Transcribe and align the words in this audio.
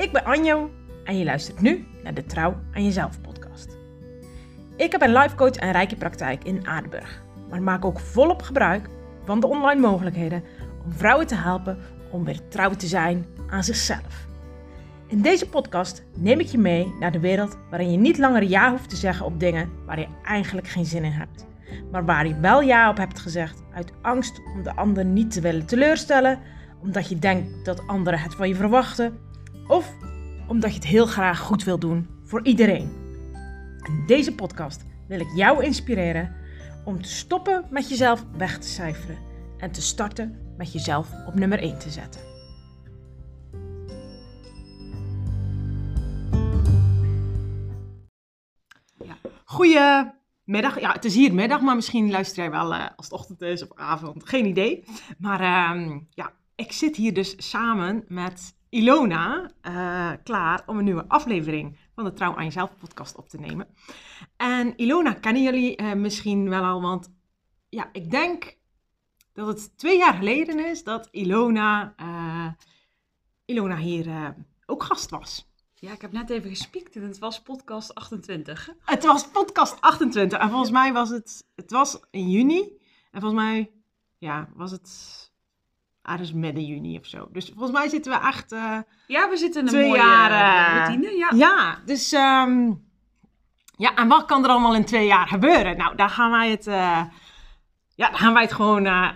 Ik 0.00 0.12
ben 0.12 0.24
Anjo 0.24 0.70
en 1.04 1.18
je 1.18 1.24
luistert 1.24 1.60
nu 1.60 1.86
naar 2.02 2.14
de 2.14 2.24
Trouw 2.24 2.56
aan 2.72 2.84
Jezelf 2.84 3.20
podcast. 3.20 3.76
Ik 4.76 4.92
heb 4.92 5.02
een 5.02 5.12
life 5.12 5.34
coach 5.34 5.54
en 5.54 5.72
rijke 5.72 5.96
praktijk 5.96 6.44
in 6.44 6.66
Aardenburg, 6.66 7.22
maar 7.50 7.62
maak 7.62 7.84
ook 7.84 8.00
volop 8.00 8.42
gebruik 8.42 8.88
van 9.24 9.40
de 9.40 9.46
online 9.46 9.80
mogelijkheden 9.80 10.44
om 10.84 10.92
vrouwen 10.92 11.26
te 11.26 11.34
helpen 11.34 11.78
om 12.10 12.24
weer 12.24 12.48
trouw 12.48 12.70
te 12.70 12.86
zijn 12.86 13.26
aan 13.48 13.64
zichzelf. 13.64 14.26
In 15.06 15.22
deze 15.22 15.48
podcast 15.48 16.04
neem 16.16 16.40
ik 16.40 16.46
je 16.46 16.58
mee 16.58 16.94
naar 17.00 17.12
de 17.12 17.20
wereld 17.20 17.58
waarin 17.70 17.92
je 17.92 17.98
niet 17.98 18.18
langer 18.18 18.42
ja 18.42 18.70
hoeft 18.70 18.88
te 18.88 18.96
zeggen 18.96 19.26
op 19.26 19.40
dingen 19.40 19.70
waar 19.86 19.98
je 19.98 20.08
eigenlijk 20.24 20.68
geen 20.68 20.86
zin 20.86 21.04
in 21.04 21.12
hebt, 21.12 21.46
maar 21.90 22.04
waar 22.04 22.26
je 22.26 22.40
wel 22.40 22.60
ja 22.60 22.90
op 22.90 22.96
hebt 22.96 23.18
gezegd 23.18 23.62
uit 23.74 23.92
angst 24.02 24.40
om 24.54 24.62
de 24.62 24.76
ander 24.76 25.04
niet 25.04 25.30
te 25.30 25.40
willen 25.40 25.66
teleurstellen, 25.66 26.38
omdat 26.82 27.08
je 27.08 27.18
denkt 27.18 27.64
dat 27.64 27.86
anderen 27.86 28.20
het 28.20 28.34
van 28.34 28.48
je 28.48 28.54
verwachten 28.54 29.28
of 29.70 29.96
omdat 30.46 30.70
je 30.70 30.76
het 30.76 30.86
heel 30.86 31.06
graag 31.06 31.38
goed 31.38 31.64
wil 31.64 31.78
doen 31.78 32.08
voor 32.24 32.44
iedereen. 32.44 32.92
In 33.82 34.04
deze 34.06 34.34
podcast 34.34 34.84
wil 35.08 35.20
ik 35.20 35.32
jou 35.34 35.64
inspireren 35.64 36.36
om 36.84 37.02
te 37.02 37.08
stoppen 37.08 37.66
met 37.70 37.88
jezelf 37.88 38.24
weg 38.36 38.58
te 38.58 38.68
cijferen 38.68 39.18
en 39.58 39.70
te 39.72 39.82
starten 39.82 40.54
met 40.56 40.72
jezelf 40.72 41.08
op 41.26 41.34
nummer 41.34 41.58
1 41.58 41.78
te 41.78 41.90
zetten. 41.90 42.20
Goedemiddag. 49.44 50.80
Ja, 50.80 50.92
het 50.92 51.04
is 51.04 51.14
hier 51.14 51.34
middag, 51.34 51.60
maar 51.60 51.74
misschien 51.74 52.10
luister 52.10 52.42
jij 52.42 52.50
wel 52.50 52.74
uh, 52.74 52.86
als 52.96 53.06
het 53.06 53.18
ochtend 53.18 53.42
is 53.42 53.62
of 53.62 53.68
avond. 53.74 54.28
Geen 54.28 54.46
idee. 54.46 54.84
Maar 55.18 55.40
uh, 55.40 55.96
ja, 56.10 56.32
ik 56.54 56.72
zit 56.72 56.96
hier 56.96 57.14
dus 57.14 57.50
samen 57.50 58.04
met 58.08 58.54
Ilona 58.70 59.50
uh, 59.62 60.12
klaar 60.24 60.62
om 60.66 60.78
een 60.78 60.84
nieuwe 60.84 61.08
aflevering 61.08 61.78
van 61.94 62.04
de 62.04 62.12
Trouw 62.12 62.36
aan 62.36 62.44
Jezelf 62.44 62.76
podcast 62.76 63.16
op 63.16 63.28
te 63.28 63.38
nemen. 63.38 63.68
En 64.36 64.76
Ilona 64.76 65.12
kennen 65.12 65.42
jullie 65.42 65.82
uh, 65.82 65.92
misschien 65.92 66.48
wel 66.48 66.62
al, 66.62 66.80
want 66.80 67.12
ja, 67.68 67.88
ik 67.92 68.10
denk 68.10 68.58
dat 69.32 69.46
het 69.46 69.78
twee 69.78 69.98
jaar 69.98 70.14
geleden 70.14 70.66
is 70.66 70.84
dat 70.84 71.08
Ilona, 71.10 71.94
uh, 72.00 72.52
Ilona 73.44 73.76
hier 73.76 74.34
ook 74.66 74.82
gast 74.82 75.10
was. 75.10 75.48
Ja, 75.74 75.92
ik 75.92 76.00
heb 76.00 76.12
net 76.12 76.30
even 76.30 76.50
gespiekt 76.50 76.96
en 76.96 77.02
het 77.02 77.18
was 77.18 77.42
podcast 77.42 77.94
28. 77.94 78.68
Het 78.84 79.04
was 79.04 79.28
podcast 79.28 79.80
28 79.80 80.38
en 80.38 80.48
volgens 80.48 80.70
mij 80.70 80.92
was 80.92 81.08
het, 81.10 81.46
het 81.54 81.70
was 81.70 82.00
in 82.10 82.30
juni. 82.30 82.78
En 83.10 83.20
volgens 83.20 83.42
mij, 83.42 83.72
ja, 84.18 84.48
was 84.54 84.70
het 84.70 84.88
ergens 86.02 86.32
midden 86.32 86.64
juni 86.64 86.98
of 86.98 87.06
zo. 87.06 87.28
Dus 87.32 87.46
volgens 87.46 87.72
mij 87.72 87.88
zitten 87.88 88.12
we 88.12 88.26
echt... 88.26 88.52
Uh, 88.52 88.78
ja, 89.06 89.28
we 89.28 89.36
zitten 89.36 89.66
in 89.66 89.74
een 89.74 89.86
mooie 89.86 90.00
jaar, 90.00 90.30
uh, 90.30 90.76
routine. 90.76 91.16
Ja, 91.16 91.30
ja 91.34 91.78
dus... 91.84 92.12
Um, 92.12 92.88
ja, 93.76 93.94
en 93.94 94.08
wat 94.08 94.24
kan 94.24 94.44
er 94.44 94.50
allemaal 94.50 94.74
in 94.74 94.84
twee 94.84 95.06
jaar 95.06 95.26
gebeuren? 95.26 95.76
Nou, 95.76 95.96
daar 95.96 96.10
gaan 96.10 96.30
wij 96.30 96.50
het... 96.50 96.66
Uh, 96.66 97.02
ja, 97.94 98.08
daar 98.08 98.18
gaan 98.18 98.32
wij 98.32 98.42
het 98.42 98.52
gewoon 98.52 99.14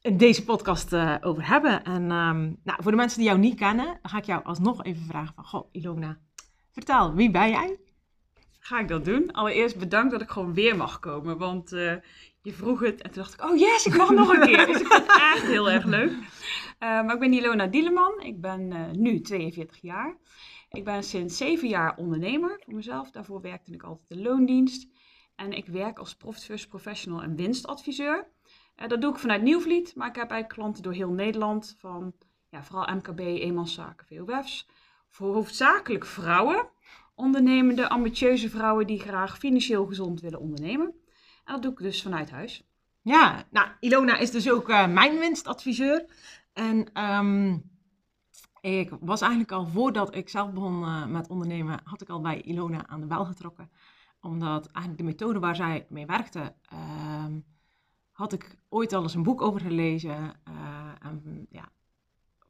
in 0.00 0.16
deze 0.16 0.44
podcast 0.44 0.94
over 1.20 1.48
hebben. 1.48 1.84
En 1.84 2.02
um, 2.10 2.56
nou, 2.64 2.82
voor 2.82 2.90
de 2.90 2.96
mensen 2.96 3.18
die 3.18 3.28
jou 3.28 3.38
niet 3.40 3.58
kennen, 3.58 3.86
dan 3.86 4.10
ga 4.10 4.18
ik 4.18 4.24
jou 4.24 4.44
alsnog 4.44 4.84
even 4.84 5.06
vragen 5.06 5.34
van... 5.34 5.44
Goh, 5.44 5.68
Ilona, 5.72 6.18
vertel, 6.72 7.14
wie 7.14 7.30
ben 7.30 7.50
jij? 7.50 7.76
Ga 8.58 8.78
ik 8.78 8.88
dat 8.88 9.04
doen? 9.04 9.32
Allereerst 9.32 9.78
bedankt 9.78 10.10
dat 10.10 10.20
ik 10.20 10.30
gewoon 10.30 10.54
weer 10.54 10.76
mag 10.76 10.98
komen, 10.98 11.38
want 11.38 11.70
je 12.46 12.52
vroeg 12.52 12.80
het 12.80 13.02
en 13.02 13.10
toen 13.10 13.22
dacht 13.22 13.34
ik, 13.34 13.44
oh 13.44 13.56
yes, 13.56 13.86
ik 13.86 13.96
mag 13.96 14.10
nog 14.10 14.32
een 14.32 14.46
keer. 14.46 14.66
Dus 14.66 14.80
ik 14.80 14.86
vind 14.86 15.06
het 15.06 15.20
echt 15.34 15.46
heel 15.46 15.70
erg 15.70 15.84
leuk. 15.84 16.10
Uh, 16.10 16.18
maar 16.78 17.14
ik 17.14 17.20
ben 17.20 17.32
Ilona 17.32 17.66
Dieleman, 17.66 18.20
ik 18.20 18.40
ben 18.40 18.70
uh, 18.70 18.90
nu 18.90 19.20
42 19.20 19.80
jaar. 19.80 20.16
Ik 20.70 20.84
ben 20.84 21.02
sinds 21.02 21.36
7 21.36 21.68
jaar 21.68 21.96
ondernemer 21.96 22.60
voor 22.64 22.74
mezelf. 22.74 23.10
Daarvoor 23.10 23.40
werkte 23.40 23.72
ik 23.72 23.82
altijd 23.82 24.08
de 24.08 24.22
loondienst. 24.22 24.88
En 25.34 25.52
ik 25.52 25.66
werk 25.66 25.98
als 25.98 26.14
Profit 26.14 26.44
First 26.44 26.68
Professional 26.68 27.22
en 27.22 27.36
winstadviseur. 27.36 28.26
Uh, 28.76 28.88
dat 28.88 29.00
doe 29.00 29.12
ik 29.12 29.18
vanuit 29.18 29.42
Nieuwvliet, 29.42 29.94
maar 29.94 30.08
ik 30.08 30.16
heb 30.16 30.30
eigenlijk 30.30 30.60
klanten 30.60 30.82
door 30.82 30.92
heel 30.92 31.12
Nederland. 31.12 31.76
Van 31.78 32.12
ja, 32.48 32.64
vooral 32.64 32.94
MKB, 32.94 33.18
eenmanszaken, 33.18 34.06
VOF's. 34.06 34.68
Voor 35.08 35.34
hoofdzakelijk 35.34 36.06
vrouwen. 36.06 36.68
Ondernemende, 37.14 37.88
ambitieuze 37.88 38.50
vrouwen 38.50 38.86
die 38.86 39.00
graag 39.00 39.38
financieel 39.38 39.86
gezond 39.86 40.20
willen 40.20 40.40
ondernemen. 40.40 40.94
En 41.46 41.52
dat 41.52 41.62
doe 41.62 41.72
ik 41.72 41.78
dus 41.78 42.02
vanuit 42.02 42.30
huis. 42.30 42.64
Ja, 43.02 43.44
nou, 43.50 43.68
Ilona 43.80 44.16
is 44.16 44.30
dus 44.30 44.50
ook 44.50 44.68
uh, 44.68 44.86
mijn 44.86 45.18
winstadviseur. 45.18 46.04
En 46.52 47.02
um, 47.02 47.70
ik 48.60 48.90
was 49.00 49.20
eigenlijk 49.20 49.52
al 49.52 49.66
voordat 49.66 50.14
ik 50.14 50.28
zelf 50.28 50.52
begon 50.52 50.82
uh, 50.82 51.06
met 51.06 51.28
ondernemen, 51.28 51.80
had 51.84 52.00
ik 52.00 52.08
al 52.08 52.20
bij 52.20 52.40
Ilona 52.40 52.86
aan 52.86 53.00
de 53.00 53.06
bel 53.06 53.24
getrokken. 53.24 53.70
Omdat 54.20 54.66
eigenlijk 54.66 54.98
de 54.98 55.04
methode 55.04 55.38
waar 55.38 55.56
zij 55.56 55.86
mee 55.88 56.06
werkte, 56.06 56.54
um, 57.24 57.44
had 58.12 58.32
ik 58.32 58.58
ooit 58.68 58.92
al 58.92 59.02
eens 59.02 59.14
een 59.14 59.22
boek 59.22 59.42
over 59.42 59.60
gelezen. 59.60 60.34
En, 61.00 61.46
ja, 61.50 61.68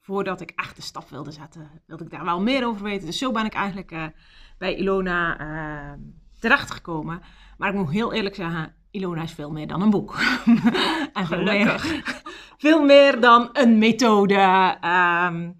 voordat 0.00 0.40
ik 0.40 0.50
echt 0.50 0.76
de 0.76 0.82
stap 0.82 1.08
wilde 1.08 1.30
zetten, 1.30 1.70
wilde 1.86 2.04
ik 2.04 2.10
daar 2.10 2.24
wel 2.24 2.40
meer 2.40 2.66
over 2.66 2.82
weten. 2.82 3.06
Dus 3.06 3.18
zo 3.18 3.32
ben 3.32 3.44
ik 3.44 3.54
eigenlijk 3.54 4.12
bij 4.58 4.76
Ilona 4.76 5.38
ehm, 5.38 6.00
terechtgekomen. 6.38 7.20
Maar 7.58 7.68
ik 7.68 7.74
moet 7.74 7.90
heel 7.90 8.12
eerlijk 8.12 8.34
zeggen, 8.34 8.74
Ilona 8.96 9.22
is 9.22 9.32
veel 9.32 9.50
meer 9.50 9.66
dan 9.66 9.82
een 9.82 9.90
boek. 9.90 10.18
en 11.12 11.26
veel 11.26 11.42
meer, 11.42 12.02
veel 12.64 12.84
meer, 12.84 13.20
dan 13.20 13.48
een 13.52 13.78
methode. 13.78 14.78
Um, 14.84 15.58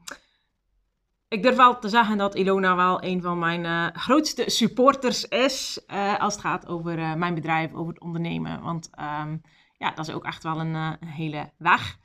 ik 1.29 1.43
durf 1.43 1.57
wel 1.57 1.79
te 1.79 1.89
zeggen 1.89 2.19
dat 2.19 2.35
Ilona 2.35 2.77
wel 2.77 3.03
een 3.03 3.23
van 3.23 3.39
mijn 3.39 3.65
uh, 3.65 3.87
grootste 3.93 4.51
supporters 4.51 5.25
is. 5.25 5.85
Uh, 5.87 6.19
als 6.19 6.33
het 6.33 6.43
gaat 6.43 6.67
over 6.67 6.99
uh, 6.99 7.15
mijn 7.15 7.35
bedrijf, 7.35 7.73
over 7.73 7.93
het 7.93 8.03
ondernemen. 8.03 8.63
Want 8.63 8.91
um, 9.01 9.41
ja, 9.79 9.91
dat 9.91 10.09
is 10.09 10.15
ook 10.15 10.25
echt 10.25 10.43
wel 10.43 10.61
een, 10.61 10.75
een 10.75 11.09
hele 11.09 11.53
weg. 11.59 11.99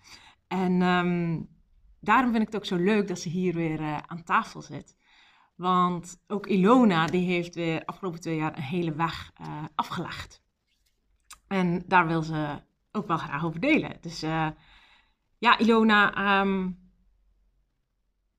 En 0.48 0.82
um, 0.82 1.50
daarom 2.00 2.32
vind 2.32 2.42
ik 2.42 2.54
het 2.54 2.62
ook 2.62 2.66
zo 2.66 2.84
leuk 2.84 3.08
dat 3.08 3.20
ze 3.20 3.30
hier 3.30 3.54
weer 3.54 4.04
aan 4.08 4.24
tafel 4.24 4.62
zit. 4.62 4.96
Want 5.56 6.22
ook 6.28 6.48
Ilona 6.48 7.06
die 7.06 7.26
heeft 7.26 7.56
weer 7.56 7.86
afgelopen 7.86 8.22
twee 8.22 8.38
jaar 8.38 8.58
een 8.58 8.64
hele 8.64 8.94
weg 8.94 9.32
afgelegd. 9.76 10.41
En 11.52 11.84
daar 11.88 12.08
wil 12.08 12.22
ze 12.22 12.62
ook 12.92 13.08
wel 13.08 13.18
graag 13.18 13.46
over 13.46 13.60
delen. 13.60 13.98
Dus 14.02 14.24
uh, 14.24 14.48
ja, 15.38 15.58
Ilona, 15.58 16.40
um, 16.42 16.80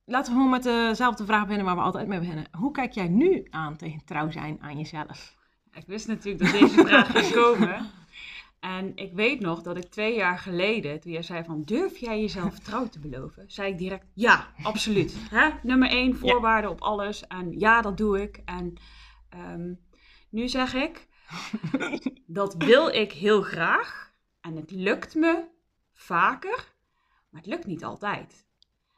laten 0.04 0.32
we 0.32 0.38
gewoon 0.38 0.52
met 0.52 0.62
dezelfde 0.62 1.24
vraag 1.24 1.42
beginnen 1.42 1.66
waar 1.66 1.76
we 1.76 1.82
altijd 1.82 2.08
mee 2.08 2.18
beginnen. 2.18 2.46
Hoe 2.52 2.72
kijk 2.72 2.92
jij 2.92 3.08
nu 3.08 3.46
aan 3.50 3.76
tegen 3.76 4.04
trouw 4.04 4.30
zijn 4.30 4.58
aan 4.60 4.76
jezelf? 4.78 5.34
Ik 5.72 5.84
wist 5.86 6.06
natuurlijk 6.06 6.44
dat 6.44 6.60
deze 6.60 6.86
vraag 6.86 7.10
ging 7.10 7.32
komen. 7.32 7.90
En 8.60 8.92
ik 8.94 9.12
weet 9.12 9.40
nog 9.40 9.62
dat 9.62 9.76
ik 9.76 9.90
twee 9.90 10.14
jaar 10.14 10.38
geleden, 10.38 11.00
toen 11.00 11.12
jij 11.12 11.22
zei 11.22 11.44
van 11.44 11.62
durf 11.64 11.98
jij 11.98 12.20
jezelf 12.20 12.58
trouw 12.58 12.88
te 12.88 13.00
beloven, 13.00 13.44
zei 13.46 13.72
ik 13.72 13.78
direct 13.78 14.06
ja, 14.14 14.46
absoluut. 14.62 15.16
Hè? 15.30 15.50
Nummer 15.62 15.88
één, 15.88 16.16
voorwaarden 16.16 16.70
ja. 16.70 16.76
op 16.76 16.82
alles. 16.82 17.26
En 17.26 17.58
ja, 17.58 17.80
dat 17.80 17.96
doe 17.96 18.22
ik. 18.22 18.40
En 18.44 18.74
um, 19.34 19.80
nu 20.30 20.48
zeg 20.48 20.74
ik, 20.74 21.10
dat 22.26 22.54
wil 22.54 22.88
ik 22.88 23.12
heel 23.12 23.42
graag. 23.42 24.12
En 24.40 24.56
het 24.56 24.70
lukt 24.70 25.14
me 25.14 25.44
vaker, 25.92 26.74
maar 27.28 27.40
het 27.40 27.50
lukt 27.50 27.66
niet 27.66 27.84
altijd. 27.84 28.46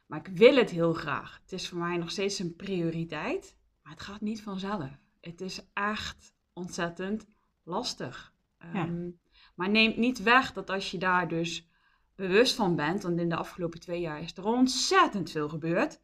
Maar 0.06 0.18
ik 0.18 0.36
wil 0.36 0.56
het 0.56 0.70
heel 0.70 0.92
graag. 0.92 1.40
Het 1.42 1.52
is 1.52 1.68
voor 1.68 1.78
mij 1.78 1.96
nog 1.96 2.10
steeds 2.10 2.38
een 2.38 2.56
prioriteit, 2.56 3.56
maar 3.82 3.92
het 3.92 4.02
gaat 4.02 4.20
niet 4.20 4.42
vanzelf. 4.42 4.90
Het 5.20 5.40
is 5.40 5.60
echt 5.72 6.34
ontzettend 6.52 7.26
lastig. 7.62 8.32
Ja. 8.72 8.84
Um, 8.84 9.20
maar 9.54 9.68
neemt 9.68 9.96
niet 9.96 10.22
weg 10.22 10.52
dat 10.52 10.70
als 10.70 10.90
je 10.90 10.98
daar 10.98 11.28
dus 11.28 11.68
bewust 12.14 12.54
van 12.54 12.76
bent, 12.76 13.02
want 13.02 13.18
in 13.18 13.28
de 13.28 13.36
afgelopen 13.36 13.80
twee 13.80 14.00
jaar 14.00 14.20
is 14.20 14.36
er 14.36 14.44
ontzettend 14.44 15.30
veel 15.30 15.48
gebeurd. 15.48 16.00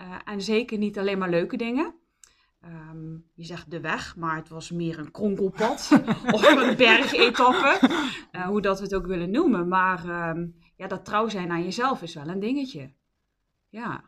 Uh, 0.00 0.18
en 0.24 0.42
zeker 0.42 0.78
niet 0.78 0.98
alleen 0.98 1.18
maar 1.18 1.30
leuke 1.30 1.56
dingen. 1.56 1.94
Um, 2.64 3.24
je 3.34 3.44
zegt 3.44 3.70
de 3.70 3.80
weg, 3.80 4.16
maar 4.16 4.36
het 4.36 4.48
was 4.48 4.70
meer 4.70 4.98
een 4.98 5.10
kronkelpad 5.10 5.90
of 6.34 6.56
een 6.56 6.76
bergetappe. 6.76 7.78
Uh, 8.32 8.46
hoe 8.46 8.60
dat 8.60 8.78
we 8.78 8.84
het 8.84 8.94
ook 8.94 9.06
willen 9.06 9.30
noemen. 9.30 9.68
Maar 9.68 10.30
um, 10.30 10.54
ja, 10.76 10.86
dat 10.86 11.04
trouw 11.04 11.28
zijn 11.28 11.50
aan 11.50 11.64
jezelf 11.64 12.02
is 12.02 12.14
wel 12.14 12.28
een 12.28 12.40
dingetje. 12.40 12.92
Ja. 13.68 14.04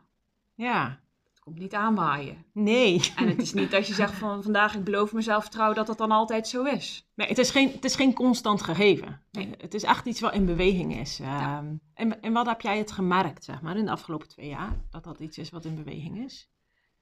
Ja. 0.55 0.99
Het 1.29 1.39
komt 1.39 1.59
niet 1.59 1.73
aanwaaien. 1.73 2.45
Nee. 2.53 3.11
En 3.15 3.27
het 3.27 3.41
is 3.41 3.53
niet 3.53 3.73
als 3.73 3.87
je 3.87 3.93
zegt 3.93 4.13
van 4.13 4.43
vandaag 4.43 4.75
ik 4.75 4.83
beloof 4.83 5.13
mezelf 5.13 5.49
trouw 5.49 5.73
dat 5.73 5.87
dat 5.87 5.97
dan 5.97 6.11
altijd 6.11 6.47
zo 6.47 6.63
is. 6.63 7.09
Nee, 7.15 7.27
het 7.27 7.37
is 7.37 7.51
geen, 7.51 7.71
het 7.71 7.85
is 7.85 7.95
geen 7.95 8.13
constant 8.13 8.61
gegeven. 8.61 9.21
Nee. 9.31 9.49
Het 9.57 9.73
is 9.73 9.83
echt 9.83 10.05
iets 10.05 10.19
wat 10.19 10.33
in 10.33 10.45
beweging 10.45 10.99
is. 10.99 11.17
Ja. 11.17 11.57
Um, 11.57 11.81
en, 11.93 12.21
en 12.21 12.33
wat 12.33 12.45
heb 12.45 12.61
jij 12.61 12.77
het 12.77 12.91
gemerkt, 12.91 13.43
zeg 13.43 13.61
maar, 13.61 13.77
in 13.77 13.85
de 13.85 13.91
afgelopen 13.91 14.27
twee 14.27 14.49
jaar? 14.49 14.79
Dat 14.89 15.03
dat 15.03 15.19
iets 15.19 15.37
is 15.37 15.49
wat 15.49 15.65
in 15.65 15.75
beweging 15.75 16.23
is? 16.23 16.49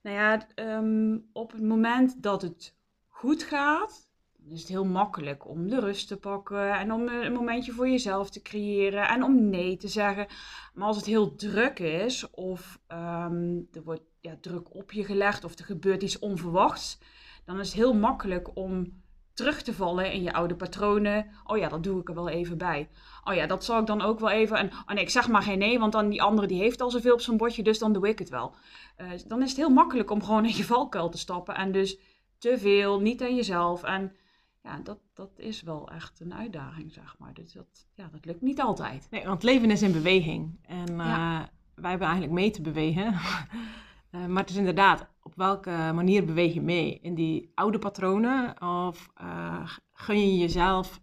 Nou 0.01 0.16
ja, 0.16 0.48
um, 0.56 1.30
op 1.34 1.51
het 1.51 1.62
moment 1.62 2.24
dat 2.24 2.42
het 2.42 2.78
goed 3.07 3.44
gaat, 3.44 4.12
dan 4.38 4.51
is 4.51 4.60
het 4.60 4.69
heel 4.69 4.86
makkelijk 4.86 5.48
om 5.48 5.68
de 5.68 5.80
rust 5.80 6.07
te 6.07 6.18
pakken 6.18 6.74
en 6.74 6.92
om 6.92 7.07
een 7.07 7.34
momentje 7.34 7.72
voor 7.72 7.90
jezelf 7.90 8.30
te 8.30 8.42
creëren 8.42 9.07
en 9.07 9.24
om 9.24 9.50
nee 9.50 9.78
te 9.78 9.88
zeggen. 9.88 10.28
Maar 10.74 10.88
als 10.88 10.98
het 10.98 11.06
heel 11.06 11.36
druk 11.36 11.80
is 11.80 12.30
of 12.30 12.80
ehm, 12.88 13.62
er 13.72 13.84
wordt 13.84 14.04
ja, 14.19 14.38
druk 14.42 14.75
op 14.75 14.92
je 14.92 15.04
gelegd 15.06 15.44
of 15.44 15.60
er 15.60 15.66
gebeurt 15.66 16.04
iets 16.04 16.19
onverwachts, 16.19 17.00
dan 17.46 17.60
is 17.60 17.68
het 17.68 17.75
heel 17.75 17.94
makkelijk 17.94 18.56
om 18.56 19.01
terug 19.39 19.62
te 19.62 19.74
vallen 19.74 20.12
in 20.12 20.24
je 20.24 20.33
oude 20.33 20.56
patronen. 20.56 21.25
Oh 21.45 21.57
ja, 21.57 21.69
dat 21.69 21.83
doe 21.83 22.00
ik 22.00 22.09
er 22.09 22.15
wel 22.15 22.30
even 22.30 22.57
bij. 22.57 22.89
Oh 23.24 23.33
ja, 23.33 23.47
dat 23.47 23.63
zal 23.63 23.80
ik 23.80 23.86
dan 23.86 24.01
ook 24.01 24.19
wel 24.19 24.30
even. 24.30 24.57
En 24.57 24.69
oh 24.71 24.94
nee, 24.94 25.03
ik 25.03 25.09
zeg 25.09 25.27
maar 25.27 25.41
geen 25.41 25.57
nee, 25.57 25.80
want 25.80 25.91
dan 25.91 26.09
die 26.09 26.21
andere 26.21 26.47
die 26.47 26.59
heeft 26.59 26.81
al 26.81 26.89
zoveel 26.89 27.13
op 27.13 27.21
zijn 27.21 27.38
bordje, 27.38 27.63
dus 27.63 27.80
dan 27.80 27.94
doe 27.94 28.07
ik 28.07 28.19
het 28.19 28.30
wel. 28.30 28.56
Uh, 28.97 29.07
dan 29.27 29.41
is 29.41 29.50
het 29.50 29.57
heel 29.57 29.69
makkelijk 29.69 30.12
om 30.12 30.24
gewoon 30.24 30.45
in 30.45 30.56
je 30.56 30.63
valkuil 30.63 31.09
te 31.09 31.18
stappen 31.18 31.56
en 31.56 31.71
dus 31.71 32.00
te 32.38 32.57
veel, 32.57 33.00
niet 33.00 33.21
aan 33.21 33.36
jezelf. 33.36 33.83
En 33.83 34.15
ja, 34.63 34.80
dat, 34.83 35.00
dat 35.13 35.31
is 35.36 35.62
wel 35.62 35.89
echt 35.89 36.19
een 36.19 36.33
uitdaging, 36.33 36.94
zeg 36.94 37.15
maar. 37.18 37.33
Dus 37.33 37.53
dat, 37.53 37.88
ja, 37.95 38.09
dat 38.12 38.25
lukt 38.25 38.41
niet 38.41 38.62
altijd. 38.62 39.07
Nee, 39.09 39.25
want 39.25 39.44
leven 39.44 39.71
is 39.71 39.81
in 39.81 39.91
beweging. 39.91 40.59
En 40.62 40.91
uh, 40.91 41.41
wij 41.75 41.89
hebben 41.89 42.07
eigenlijk 42.07 42.31
mee 42.39 42.51
te 42.51 42.62
bewegen. 42.62 43.13
uh, 44.11 44.25
maar 44.25 44.41
het 44.41 44.50
is 44.50 44.56
inderdaad, 44.56 45.07
op 45.21 45.35
welke 45.35 45.69
manier 45.69 46.25
beweeg 46.25 46.53
je 46.53 46.61
mee? 46.61 47.00
In 47.01 47.15
die 47.15 47.51
oude 47.56 47.79
patronen? 47.79 48.61
Of 48.61 49.09
uh, 49.21 49.69
gun 49.94 50.19
je 50.19 50.38
jezelf 50.38 51.01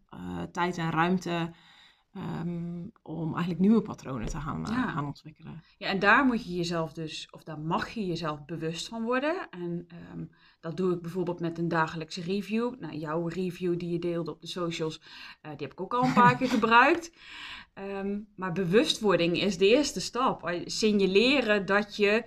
tijd 0.52 0.78
en 0.78 0.90
ruimte 0.90 1.50
Um, 2.16 2.92
om 3.02 3.30
eigenlijk 3.32 3.60
nieuwe 3.60 3.82
patronen 3.82 4.28
te 4.28 4.40
gaan, 4.40 4.64
ja. 4.68 4.90
gaan, 4.90 5.06
ontwikkelen. 5.06 5.62
Ja, 5.78 5.88
en 5.88 5.98
daar 5.98 6.24
moet 6.24 6.44
je 6.44 6.54
jezelf 6.54 6.92
dus, 6.92 7.28
of 7.30 7.42
daar 7.42 7.58
mag 7.58 7.88
je 7.88 8.06
jezelf 8.06 8.44
bewust 8.44 8.88
van 8.88 9.02
worden. 9.02 9.48
En 9.50 9.86
um, 10.12 10.30
dat 10.60 10.76
doe 10.76 10.94
ik 10.94 11.02
bijvoorbeeld 11.02 11.40
met 11.40 11.58
een 11.58 11.68
dagelijkse 11.68 12.22
review. 12.22 12.74
Nou, 12.80 12.94
jouw 12.94 13.26
review 13.26 13.78
die 13.78 13.90
je 13.90 13.98
deelde 13.98 14.30
op 14.30 14.40
de 14.40 14.46
socials, 14.46 15.00
die 15.40 15.50
heb 15.56 15.72
ik 15.72 15.80
ook 15.80 15.94
al 15.94 16.04
een 16.04 16.12
paar 16.12 16.36
keer 16.38 16.48
gebruikt. 16.48 17.12
Um, 17.74 18.28
maar 18.36 18.52
bewustwording 18.52 19.40
is 19.40 19.58
de 19.58 19.68
eerste 19.68 20.00
stap. 20.00 20.60
Signaleren 20.64 21.66
dat 21.66 21.96
je 21.96 22.24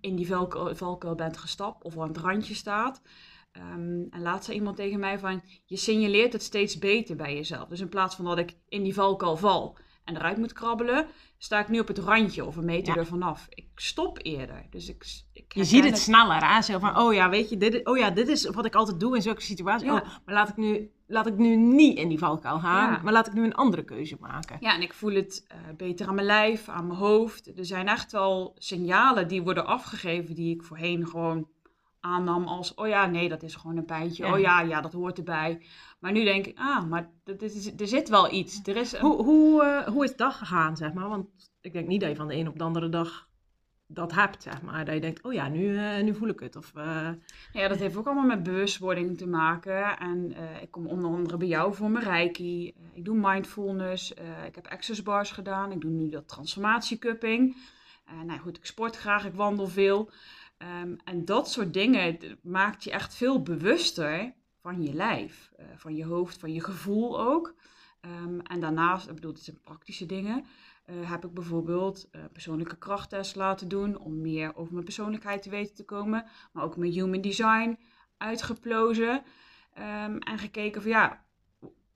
in 0.00 0.16
die 0.16 0.28
valkuil 0.72 1.14
bent 1.14 1.36
gestapt 1.36 1.84
of 1.84 1.98
aan 1.98 2.08
het 2.08 2.18
randje 2.18 2.54
staat. 2.54 3.02
Um, 3.52 4.06
en 4.10 4.22
laatst 4.22 4.44
zei 4.44 4.56
iemand 4.56 4.76
tegen 4.76 4.98
mij 4.98 5.18
van, 5.18 5.42
je 5.64 5.76
signaleert 5.76 6.32
het 6.32 6.42
steeds 6.42 6.78
beter 6.78 7.16
bij 7.16 7.34
jezelf. 7.34 7.68
Dus 7.68 7.80
in 7.80 7.88
plaats 7.88 8.14
van 8.14 8.24
dat 8.24 8.38
ik 8.38 8.56
in 8.68 8.82
die 8.82 8.94
valkuil 8.94 9.36
val 9.36 9.78
en 10.04 10.16
eruit 10.16 10.36
moet 10.36 10.52
krabbelen, 10.52 11.06
sta 11.38 11.60
ik 11.60 11.68
nu 11.68 11.78
op 11.78 11.88
het 11.88 11.98
randje 11.98 12.44
of 12.44 12.56
een 12.56 12.64
meter 12.64 12.94
ja. 12.94 13.00
ervan 13.00 13.22
af. 13.22 13.46
Ik 13.50 13.68
stop 13.74 14.18
eerder. 14.22 14.66
Dus 14.70 14.88
ik, 14.88 15.04
ik 15.32 15.54
je 15.54 15.64
ziet 15.64 15.84
het, 15.84 15.98
sneller 15.98 16.40
aan. 16.40 16.62
Zo 16.62 16.78
van, 16.78 16.98
oh 16.98 17.14
ja, 17.14 17.30
weet 17.30 17.50
je, 17.50 17.56
dit, 17.56 17.86
oh 17.86 17.98
ja, 17.98 18.10
dit 18.10 18.28
is 18.28 18.48
wat 18.48 18.64
ik 18.64 18.74
altijd 18.74 19.00
doe 19.00 19.16
in 19.16 19.22
zulke 19.22 19.42
situaties. 19.42 19.88
Ja. 19.88 19.94
Oh, 19.94 20.08
maar 20.24 20.34
laat 20.34 20.48
ik, 20.48 20.56
nu, 20.56 20.90
laat 21.10 21.26
ik 21.26 21.36
nu 21.36 21.56
niet 21.56 21.98
in 21.98 22.08
die 22.08 22.18
valkuil 22.18 22.58
gaan, 22.58 22.92
ja. 22.92 23.00
maar 23.02 23.12
laat 23.12 23.26
ik 23.26 23.32
nu 23.32 23.44
een 23.44 23.54
andere 23.54 23.84
keuze 23.84 24.16
maken. 24.20 24.56
Ja, 24.60 24.74
en 24.74 24.82
ik 24.82 24.92
voel 24.92 25.14
het 25.14 25.46
uh, 25.52 25.58
beter 25.76 26.08
aan 26.08 26.14
mijn 26.14 26.26
lijf, 26.26 26.68
aan 26.68 26.86
mijn 26.86 26.98
hoofd. 26.98 27.58
Er 27.58 27.64
zijn 27.64 27.88
echt 27.88 28.12
wel 28.12 28.54
signalen 28.58 29.28
die 29.28 29.42
worden 29.42 29.66
afgegeven 29.66 30.34
die 30.34 30.54
ik 30.54 30.62
voorheen 30.62 31.06
gewoon 31.06 31.48
aannam 32.00 32.46
als, 32.46 32.74
oh 32.74 32.88
ja, 32.88 33.06
nee, 33.06 33.28
dat 33.28 33.42
is 33.42 33.54
gewoon 33.54 33.76
een 33.76 33.84
pijntje. 33.84 34.26
Oh 34.26 34.38
ja, 34.38 34.60
ja, 34.60 34.80
dat 34.80 34.92
hoort 34.92 35.18
erbij. 35.18 35.62
Maar 35.98 36.12
nu 36.12 36.24
denk 36.24 36.46
ik, 36.46 36.58
ah, 36.58 36.84
maar 36.84 37.10
dat 37.24 37.42
is, 37.42 37.72
er 37.76 37.86
zit 37.86 38.08
wel 38.08 38.32
iets. 38.32 38.60
Er 38.64 38.76
is 38.76 38.96
hoe, 38.96 39.22
hoe, 39.22 39.64
uh, 39.64 39.92
hoe 39.92 40.04
is 40.04 40.16
dat 40.16 40.32
gegaan, 40.32 40.76
zeg 40.76 40.92
maar? 40.92 41.08
Want 41.08 41.26
ik 41.60 41.72
denk 41.72 41.88
niet 41.88 42.00
dat 42.00 42.10
je 42.10 42.16
van 42.16 42.28
de 42.28 42.36
een 42.36 42.48
op 42.48 42.58
de 42.58 42.64
andere 42.64 42.88
dag 42.88 43.28
dat 43.92 44.12
hebt, 44.12 44.42
zeg 44.42 44.62
maar. 44.62 44.84
Dat 44.84 44.94
je 44.94 45.00
denkt, 45.00 45.22
oh 45.22 45.32
ja, 45.32 45.48
nu, 45.48 45.72
uh, 45.72 46.02
nu 46.02 46.14
voel 46.14 46.28
ik 46.28 46.40
het. 46.40 46.56
Of, 46.56 46.72
uh... 46.76 47.08
Ja, 47.52 47.68
dat 47.68 47.78
heeft 47.78 47.96
ook 47.96 48.06
allemaal 48.06 48.24
met 48.24 48.42
bewustwording 48.42 49.18
te 49.18 49.26
maken. 49.26 49.98
En 49.98 50.34
ik 50.62 50.70
kom 50.70 50.86
onder 50.86 51.10
andere 51.10 51.36
bij 51.36 51.48
jou 51.48 51.74
voor 51.74 51.90
mijn 51.90 52.04
reiki. 52.04 52.74
ik 52.92 53.04
doe 53.04 53.16
mindfulness. 53.20 54.12
ik 54.46 54.54
heb 54.54 54.66
access 54.66 55.02
bars 55.02 55.30
gedaan. 55.30 55.72
Ik 55.72 55.80
doe 55.80 55.90
nu 55.90 56.08
dat 56.08 56.28
transformatiecupping. 56.28 57.56
nou 58.26 58.38
goed, 58.38 58.56
ik 58.56 58.66
sport 58.66 58.96
graag, 58.96 59.24
ik 59.24 59.34
wandel 59.34 59.66
veel. 59.66 60.10
Um, 60.82 60.96
en 61.04 61.24
dat 61.24 61.50
soort 61.50 61.72
dingen 61.72 62.18
maakt 62.42 62.84
je 62.84 62.90
echt 62.90 63.14
veel 63.14 63.42
bewuster 63.42 64.32
van 64.60 64.82
je 64.82 64.94
lijf, 64.94 65.52
van 65.76 65.96
je 65.96 66.04
hoofd, 66.04 66.38
van 66.38 66.52
je 66.52 66.64
gevoel 66.64 67.20
ook. 67.20 67.54
Um, 68.24 68.40
en 68.40 68.60
daarnaast, 68.60 69.08
ik 69.08 69.14
bedoel, 69.14 69.32
dit 69.32 69.44
zijn 69.44 69.60
praktische 69.60 70.06
dingen, 70.06 70.44
uh, 70.90 71.10
heb 71.10 71.24
ik 71.24 71.34
bijvoorbeeld 71.34 72.08
uh, 72.12 72.22
persoonlijke 72.32 72.76
krachttest 72.76 73.36
laten 73.36 73.68
doen 73.68 73.98
om 73.98 74.20
meer 74.20 74.56
over 74.56 74.72
mijn 74.72 74.84
persoonlijkheid 74.84 75.42
te 75.42 75.50
weten 75.50 75.74
te 75.74 75.84
komen. 75.84 76.24
Maar 76.52 76.64
ook 76.64 76.76
mijn 76.76 76.92
human 76.92 77.20
design 77.20 77.78
uitgeplozen 78.16 79.22
um, 79.78 80.18
en 80.18 80.38
gekeken 80.38 80.82
van 80.82 80.90
ja, 80.90 81.24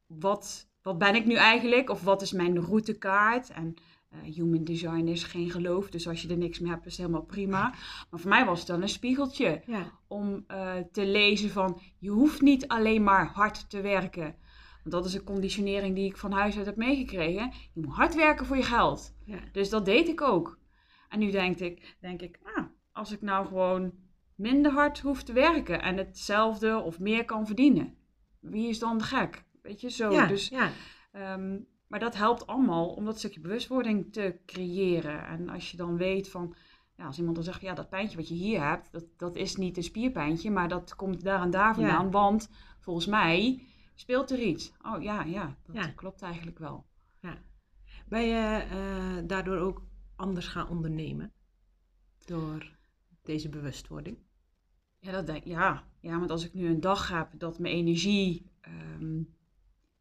wat, 0.07 0.69
wat 0.83 0.99
ben 0.99 1.15
ik 1.15 1.27
nu 1.27 1.35
eigenlijk? 1.35 1.91
Of 1.91 2.03
wat 2.03 2.23
is 2.23 2.33
mijn 2.33 2.61
routekaart? 2.61 3.51
En 3.51 3.75
uh, 4.11 4.35
human 4.35 4.65
design 4.65 5.07
is 5.07 5.25
geen 5.25 5.51
geloof, 5.51 5.91
dus 5.91 6.09
als 6.09 6.23
je 6.23 6.29
er 6.29 6.37
niks 6.37 6.59
mee 6.59 6.71
hebt, 6.71 6.87
is 6.87 6.97
het 6.97 7.07
helemaal 7.07 7.27
prima. 7.27 7.75
Maar 8.11 8.21
voor 8.21 8.31
mij 8.31 8.45
was 8.45 8.59
het 8.59 8.69
dan 8.69 8.83
een 8.83 8.89
spiegeltje 8.89 9.63
ja. 9.67 9.91
om 10.07 10.47
te 10.93 11.07
lezen 11.07 11.51
van 11.51 11.81
je 11.99 12.11
hoeft 12.11 12.41
niet 12.41 12.69
alleen 12.69 13.03
maar 13.03 13.27
hard 13.27 13.71
te 13.71 13.81
werken. 13.81 14.37
Want 14.85 14.97
dat 14.97 15.05
is 15.05 15.15
een 15.15 15.25
conditionering 15.25 15.95
die 15.95 16.07
ik 16.07 16.17
van 16.17 16.33
huis 16.33 16.57
uit 16.57 16.67
heb 16.67 16.77
meegekregen. 16.77 17.53
Je 17.73 17.81
moet 17.81 17.95
hard 17.95 18.15
werken 18.15 18.47
voor 18.47 18.57
je 18.57 18.63
geld. 18.63 19.15
Ja. 19.25 19.39
Dus 19.53 19.71
dat 19.71 19.85
deed 19.85 20.09
ik 20.09 20.21
ook. 20.21 20.59
En 21.09 21.19
nu 21.19 21.31
denk 21.31 21.59
ik, 21.59 21.97
denk 22.01 22.23
ik 22.23 22.39
ah, 22.43 22.65
als 22.93 23.13
ik 23.13 23.21
nou 23.21 23.47
gewoon 23.47 23.93
minder 24.35 24.73
hard 24.73 25.01
hoef 25.01 25.23
te 25.23 25.33
werken 25.33 25.83
en 25.83 25.97
hetzelfde 25.97 26.83
of 26.83 27.01
meer 27.01 27.25
kan 27.25 27.47
verdienen, 27.47 27.95
wie 28.41 28.69
is 28.69 28.79
dan 28.79 29.03
gek? 29.03 29.45
Weet 29.63 29.81
je 29.81 29.91
zo. 29.91 30.11
Ja, 30.11 30.27
dus 30.27 30.49
ja. 30.49 30.71
Um, 31.35 31.67
maar 31.87 32.01
dat 32.01 32.17
helpt 32.17 32.47
allemaal 32.47 32.89
om 32.89 33.05
dat 33.05 33.19
stukje 33.19 33.41
bewustwording 33.41 34.13
te 34.13 34.39
creëren. 34.47 35.27
En 35.27 35.49
als 35.49 35.71
je 35.71 35.77
dan 35.77 35.97
weet 35.97 36.31
van, 36.31 36.55
ja, 36.97 37.07
als 37.07 37.19
iemand 37.19 37.37
dan 37.37 37.45
zegt, 37.45 37.61
ja, 37.61 37.75
dat 37.75 37.89
pijntje 37.89 38.17
wat 38.17 38.29
je 38.29 38.35
hier 38.35 38.69
hebt, 38.69 38.93
dat, 38.93 39.05
dat 39.17 39.37
is 39.37 39.57
niet 39.57 39.77
een 39.77 39.83
spierpijntje, 39.83 40.51
maar 40.51 40.69
dat 40.69 40.95
komt 40.97 41.25
daar 41.25 41.41
en 41.41 41.51
daar 41.51 41.75
vandaan. 41.75 42.11
Want 42.11 42.51
volgens 42.81 43.07
mij 43.07 43.63
speelt 43.95 44.31
er 44.31 44.41
iets. 44.41 44.73
Oh 44.83 45.03
ja, 45.03 45.23
ja, 45.23 45.57
dat 45.67 45.95
klopt 45.95 46.23
eigenlijk 46.23 46.59
wel. 46.59 46.87
Ja. 47.21 47.43
Ben 48.07 48.23
je 48.23 48.67
uh, 48.73 49.29
daardoor 49.29 49.59
ook 49.59 49.83
anders 50.17 50.47
gaan 50.47 50.69
ondernemen? 50.69 51.33
Door 52.25 52.77
deze 53.23 53.49
bewustwording? 53.49 54.19
Ja, 54.99 55.13
dat 55.13 55.27
denk, 55.27 55.45
ja. 55.45 55.85
ja, 56.01 56.19
want 56.19 56.31
als 56.31 56.45
ik 56.45 56.55
nu 56.55 56.67
een 56.67 56.81
dag 56.81 57.09
heb 57.09 57.29
dat 57.33 57.59
mijn 57.59 57.75
energie 57.75 58.51
um, 58.69 59.35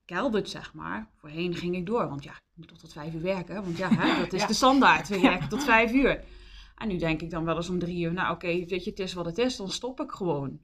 keldert, 0.06 0.50
zeg 0.50 0.74
maar. 0.74 1.10
Voorheen 1.16 1.56
ging 1.56 1.76
ik 1.76 1.86
door, 1.86 2.08
want 2.08 2.24
ja, 2.24 2.32
ik 2.32 2.42
moet 2.54 2.68
toch 2.68 2.78
tot 2.78 2.94
vijf 2.94 3.14
uur 3.14 3.22
werken. 3.22 3.64
Want 3.64 3.78
ja, 3.78 3.90
hè, 3.90 4.20
dat 4.24 4.34
is 4.34 4.48
de 4.48 4.54
standaard. 4.54 5.08
We 5.08 5.20
werken 5.20 5.50
tot 5.50 5.64
vijf 5.64 5.92
uur. 5.92 6.24
En 6.76 6.88
nu 6.88 6.98
denk 6.98 7.22
ik 7.22 7.30
dan 7.30 7.46
wel 7.46 7.56
eens 7.56 7.70
om 7.70 7.80
drie 7.80 8.04
uur, 8.04 8.14
nou 8.14 8.34
oké, 8.34 8.48
weet 8.48 8.84
je, 8.84 8.90
het 8.90 9.00
is 9.00 9.14
wat 9.14 9.26
het 9.26 9.38
is, 9.38 9.56
dan 9.56 9.70
stop 9.70 10.02
ik 10.02 10.12
gewoon. 10.12 10.60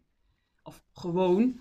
Of 0.63 0.83
gewoon, 0.93 1.59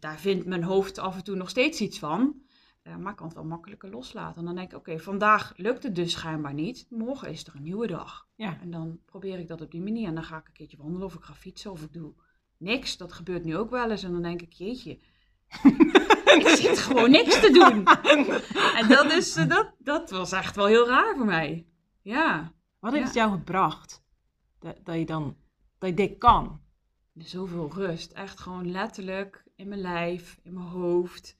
daar 0.00 0.18
vindt 0.18 0.46
mijn 0.46 0.62
hoofd 0.62 0.98
af 0.98 1.16
en 1.16 1.24
toe 1.24 1.36
nog 1.36 1.48
steeds 1.48 1.80
iets 1.80 1.98
van. 1.98 2.34
Uh, 2.82 2.96
maar 2.96 3.10
ik 3.10 3.16
kan 3.16 3.26
het 3.26 3.36
wel 3.36 3.44
makkelijker 3.44 3.90
loslaten. 3.90 4.38
En 4.38 4.44
dan 4.44 4.54
denk 4.54 4.70
ik, 4.70 4.76
oké, 4.76 4.98
vandaag 4.98 5.52
lukt 5.56 5.82
het 5.82 5.94
dus 5.94 6.12
schijnbaar 6.12 6.54
niet. 6.54 6.86
Morgen 6.90 7.30
is 7.30 7.46
er 7.46 7.54
een 7.54 7.62
nieuwe 7.62 7.86
dag. 7.86 8.26
Ja. 8.34 8.58
En 8.60 8.70
dan 8.70 8.98
probeer 9.04 9.38
ik 9.38 9.48
dat 9.48 9.60
op 9.60 9.70
die 9.70 9.82
manier. 9.82 10.08
En 10.08 10.14
dan 10.14 10.24
ga 10.24 10.36
ik 10.36 10.46
een 10.46 10.52
keertje 10.52 10.76
wandelen 10.76 11.06
of 11.06 11.14
ik 11.14 11.22
ga 11.22 11.34
fietsen 11.34 11.70
of 11.70 11.82
ik 11.82 11.92
doe 11.92 12.14
niks. 12.56 12.96
Dat 12.96 13.12
gebeurt 13.12 13.44
nu 13.44 13.56
ook 13.56 13.70
wel 13.70 13.90
eens. 13.90 14.02
En 14.02 14.12
dan 14.12 14.22
denk 14.22 14.42
ik, 14.42 14.52
jeetje, 14.52 14.98
ik 16.38 16.48
zit 16.48 16.78
gewoon 16.78 17.10
niks 17.10 17.40
te 17.40 17.50
doen. 17.50 17.86
en 18.80 18.88
dat, 18.88 19.12
is, 19.12 19.36
eh, 19.36 19.48
dat, 19.48 19.74
dat 19.78 20.10
was 20.10 20.32
echt 20.32 20.56
wel 20.56 20.66
heel 20.66 20.86
raar 20.86 21.16
voor 21.16 21.26
mij. 21.26 21.66
Ja. 22.02 22.52
Wat 22.78 22.92
heeft 22.92 23.04
het 23.04 23.14
jou 23.14 23.30
gebracht? 23.30 24.04
Dat, 24.58 24.76
dat 24.84 24.96
je 24.96 25.06
dan, 25.06 25.36
dat 25.78 25.88
je 25.88 25.94
dit 25.94 26.18
kan? 26.18 26.60
Zoveel 27.14 27.72
rust. 27.72 28.12
Echt 28.12 28.40
gewoon 28.40 28.70
letterlijk 28.70 29.44
in 29.58 29.68
mijn 29.68 29.80
lijf, 29.80 30.38
in 30.42 30.54
mijn 30.54 30.66
hoofd. 30.66 31.36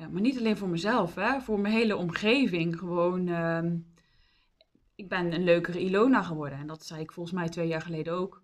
Uh, 0.00 0.06
maar 0.06 0.20
niet 0.20 0.38
alleen 0.38 0.56
voor 0.56 0.68
mezelf, 0.68 1.14
hè. 1.14 1.40
Voor 1.40 1.60
mijn 1.60 1.74
hele 1.74 1.96
omgeving. 1.96 2.78
Gewoon, 2.78 3.26
uh, 3.26 3.62
ik 4.94 5.08
ben 5.08 5.32
een 5.32 5.44
leukere 5.44 5.80
Ilona 5.80 6.22
geworden. 6.22 6.58
En 6.58 6.66
dat 6.66 6.84
zei 6.84 7.00
ik 7.00 7.12
volgens 7.12 7.34
mij 7.34 7.48
twee 7.48 7.68
jaar 7.68 7.80
geleden 7.80 8.12
ook. 8.12 8.42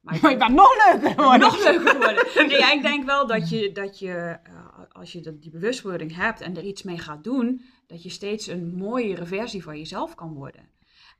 Maar, 0.00 0.30
ik 0.30 0.38
ben 0.38 0.54
nog 0.54 0.90
leuker 0.90 1.10
geworden. 1.10 1.40
Nog 1.40 1.64
leuker 1.64 1.90
geworden. 1.90 2.48
Nee, 2.48 2.76
ik 2.76 2.82
denk 2.82 3.04
wel 3.04 3.26
dat 3.26 3.48
je, 3.48 3.72
dat 3.72 3.98
je 3.98 4.38
uh, 4.48 4.84
als 4.88 5.12
je 5.12 5.38
die 5.38 5.50
bewustwording 5.50 6.14
hebt 6.14 6.40
en 6.40 6.56
er 6.56 6.62
iets 6.62 6.82
mee 6.82 6.98
gaat 6.98 7.24
doen, 7.24 7.64
dat 7.86 8.02
je 8.02 8.08
steeds 8.08 8.46
een 8.46 8.74
mooiere 8.74 9.26
versie 9.26 9.62
van 9.62 9.78
jezelf 9.78 10.14
kan 10.14 10.32
worden. 10.32 10.68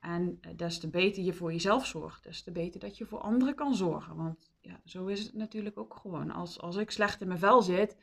En 0.00 0.38
uh, 0.46 0.56
des 0.56 0.78
te 0.78 0.88
beter 0.88 1.22
je 1.22 1.32
voor 1.32 1.52
jezelf 1.52 1.86
zorgt, 1.86 2.24
des 2.24 2.42
te 2.42 2.50
beter 2.50 2.80
dat 2.80 2.98
je 2.98 3.06
voor 3.06 3.20
anderen 3.20 3.54
kan 3.54 3.74
zorgen. 3.74 4.16
Want 4.16 4.49
ja, 4.60 4.80
zo 4.84 5.06
is 5.06 5.22
het 5.22 5.34
natuurlijk 5.34 5.78
ook 5.78 5.94
gewoon. 5.94 6.30
Als, 6.30 6.60
als 6.60 6.76
ik 6.76 6.90
slecht 6.90 7.20
in 7.20 7.26
mijn 7.26 7.38
vel 7.38 7.62
zit, 7.62 7.96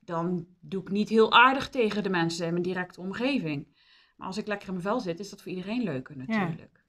dan 0.00 0.46
doe 0.60 0.80
ik 0.82 0.90
niet 0.90 1.08
heel 1.08 1.32
aardig 1.32 1.68
tegen 1.68 2.02
de 2.02 2.10
mensen 2.10 2.46
in 2.46 2.52
mijn 2.52 2.64
directe 2.64 3.00
omgeving. 3.00 3.66
Maar 4.16 4.26
als 4.26 4.36
ik 4.36 4.46
lekker 4.46 4.68
in 4.68 4.74
mijn 4.74 4.86
vel 4.86 5.00
zit, 5.00 5.20
is 5.20 5.30
dat 5.30 5.42
voor 5.42 5.52
iedereen 5.52 5.82
leuker 5.82 6.16
natuurlijk. 6.16 6.84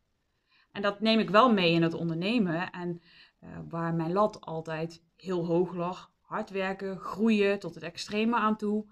En 0.71 0.81
dat 0.81 0.99
neem 0.99 1.19
ik 1.19 1.29
wel 1.29 1.53
mee 1.53 1.71
in 1.71 1.81
het 1.81 1.93
ondernemen. 1.93 2.71
En 2.71 3.01
uh, 3.39 3.49
waar 3.69 3.93
mijn 3.93 4.11
lat 4.11 4.41
altijd 4.41 5.03
heel 5.15 5.45
hoog 5.45 5.73
lag, 5.73 6.11
hard 6.21 6.49
werken, 6.49 6.99
groeien 6.99 7.59
tot 7.59 7.75
het 7.75 7.83
extreme 7.83 8.35
aan 8.35 8.57
toe, 8.57 8.85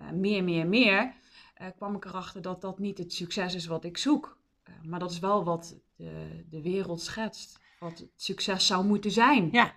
uh, 0.00 0.10
meer, 0.10 0.44
meer, 0.44 0.66
meer, 0.66 1.14
uh, 1.62 1.66
kwam 1.76 1.94
ik 1.94 2.04
erachter 2.04 2.42
dat 2.42 2.60
dat 2.60 2.78
niet 2.78 2.98
het 2.98 3.12
succes 3.12 3.54
is 3.54 3.66
wat 3.66 3.84
ik 3.84 3.98
zoek. 3.98 4.38
Maar 4.82 4.98
dat 4.98 5.10
is 5.10 5.18
wel 5.18 5.44
wat 5.44 5.80
de, 5.96 6.44
de 6.48 6.62
wereld 6.62 7.00
schetst, 7.00 7.60
wat 7.78 7.98
het 7.98 8.10
succes 8.16 8.66
zou 8.66 8.84
moeten 8.84 9.10
zijn. 9.10 9.48
Ja. 9.52 9.74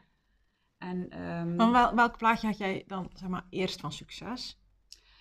En, 0.78 1.22
um, 1.22 1.58
van 1.58 1.72
wel, 1.72 1.96
welk 1.96 2.18
plaatje 2.18 2.48
had 2.48 2.58
jij 2.58 2.84
dan 2.88 3.10
zeg 3.14 3.30
maar, 3.30 3.46
eerst 3.50 3.80
van 3.80 3.92
succes? 3.92 4.60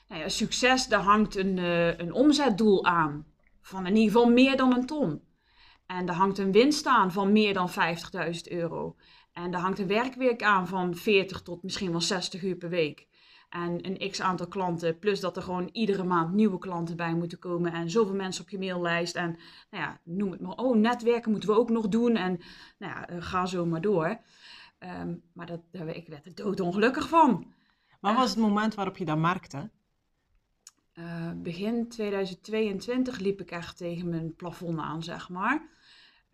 Nou 0.09 0.21
ja, 0.21 0.29
succes, 0.29 0.87
daar 0.87 1.03
hangt 1.03 1.37
een, 1.37 1.57
een 2.01 2.13
omzetdoel 2.13 2.85
aan. 2.85 3.27
Van 3.61 3.87
in 3.87 3.97
ieder 3.97 4.13
geval 4.13 4.31
meer 4.31 4.57
dan 4.57 4.75
een 4.75 4.87
ton. 4.87 5.23
En 5.87 6.07
daar 6.07 6.17
hangt 6.17 6.39
een 6.39 6.53
winst 6.53 6.87
aan 6.87 7.13
van 7.13 7.33
meer 7.33 7.55
dan 7.55 7.71
50.000 7.71 7.77
euro. 8.43 8.97
En 9.33 9.51
daar 9.51 9.61
hangt 9.61 9.79
een 9.79 9.87
werkweek 9.87 10.43
aan 10.43 10.67
van 10.67 10.95
40 10.95 11.43
tot 11.43 11.63
misschien 11.63 11.91
wel 11.91 12.01
60 12.01 12.43
uur 12.43 12.57
per 12.57 12.69
week. 12.69 13.08
En 13.49 13.87
een 13.87 14.11
x 14.11 14.21
aantal 14.21 14.49
klanten, 14.49 14.99
plus 14.99 15.21
dat 15.21 15.37
er 15.37 15.43
gewoon 15.43 15.69
iedere 15.73 16.05
maand 16.05 16.35
nieuwe 16.35 16.59
klanten 16.59 16.97
bij 16.97 17.15
moeten 17.15 17.39
komen. 17.39 17.73
En 17.73 17.91
zoveel 17.91 18.15
mensen 18.15 18.43
op 18.43 18.51
je 18.51 18.59
maillijst. 18.59 19.17
En 19.17 19.39
nou 19.71 19.85
ja, 19.85 20.01
noem 20.05 20.31
het 20.31 20.41
maar. 20.41 20.57
Oh, 20.57 20.77
netwerken 20.77 21.31
moeten 21.31 21.49
we 21.49 21.57
ook 21.57 21.71
nog 21.71 21.89
doen. 21.89 22.17
En 22.17 22.41
nou 22.79 22.93
ja, 22.93 23.21
ga 23.21 23.47
zo 23.47 23.67
maar 23.67 23.81
door. 23.81 24.19
Um, 24.79 25.23
maar 25.33 25.47
dat, 25.47 25.61
ik 25.87 26.09
werd 26.09 26.27
er 26.27 26.35
doodongelukkig 26.35 27.09
van. 27.09 27.53
Wat 28.01 28.15
was 28.15 28.31
het 28.31 28.39
moment 28.39 28.75
waarop 28.75 28.97
je 28.97 29.05
dat 29.05 29.19
merkte? 29.19 29.71
Uh, 30.95 31.31
begin 31.37 31.89
2022 31.89 33.19
liep 33.19 33.41
ik 33.41 33.51
echt 33.51 33.77
tegen 33.77 34.09
mijn 34.09 34.35
plafond 34.35 34.79
aan, 34.79 35.03
zeg 35.03 35.29
maar. 35.29 35.69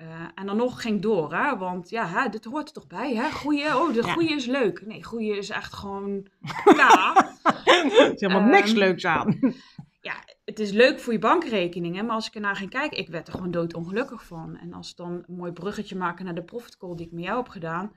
Uh, 0.05 0.29
en 0.35 0.47
dan 0.47 0.57
nog 0.57 0.83
ging 0.83 1.03
door, 1.03 1.35
hè? 1.35 1.57
want 1.57 1.91
ja, 1.91 2.07
hè, 2.07 2.29
dit 2.29 2.45
hoort 2.45 2.69
er 2.69 2.75
toch 2.75 2.87
bij, 2.87 3.15
hè? 3.15 3.31
Groeien, 3.31 3.77
oh, 3.77 3.95
de 3.95 4.03
groeien 4.03 4.37
is 4.37 4.47
leuk. 4.47 4.87
Nee, 4.87 5.05
groeien 5.05 5.37
is 5.37 5.51
echt 5.51 5.73
gewoon, 5.73 6.27
ja. 6.77 7.17
er 7.65 8.13
is 8.13 8.21
helemaal 8.21 8.43
um, 8.43 8.51
niks 8.51 8.73
leuks 8.73 9.05
aan. 9.05 9.55
Ja, 10.01 10.15
het 10.45 10.59
is 10.59 10.71
leuk 10.71 11.01
voor 11.01 11.13
je 11.13 11.19
bankrekeningen, 11.19 12.07
maar 12.07 12.15
als 12.15 12.27
ik 12.27 12.35
ernaar 12.35 12.57
ging 12.57 12.71
kijken, 12.71 12.99
ik 12.99 13.09
werd 13.09 13.27
er 13.27 13.33
gewoon 13.33 13.51
doodongelukkig 13.51 14.25
van. 14.25 14.57
En 14.57 14.73
als 14.73 14.95
dan 14.95 15.13
een 15.13 15.37
mooi 15.37 15.53
bruggetje 15.53 15.97
maken 15.97 16.25
naar 16.25 16.35
de 16.35 16.45
profit 16.45 16.77
call 16.77 16.97
die 16.97 17.07
ik 17.07 17.13
met 17.13 17.25
jou 17.25 17.37
heb 17.37 17.49
gedaan, 17.49 17.93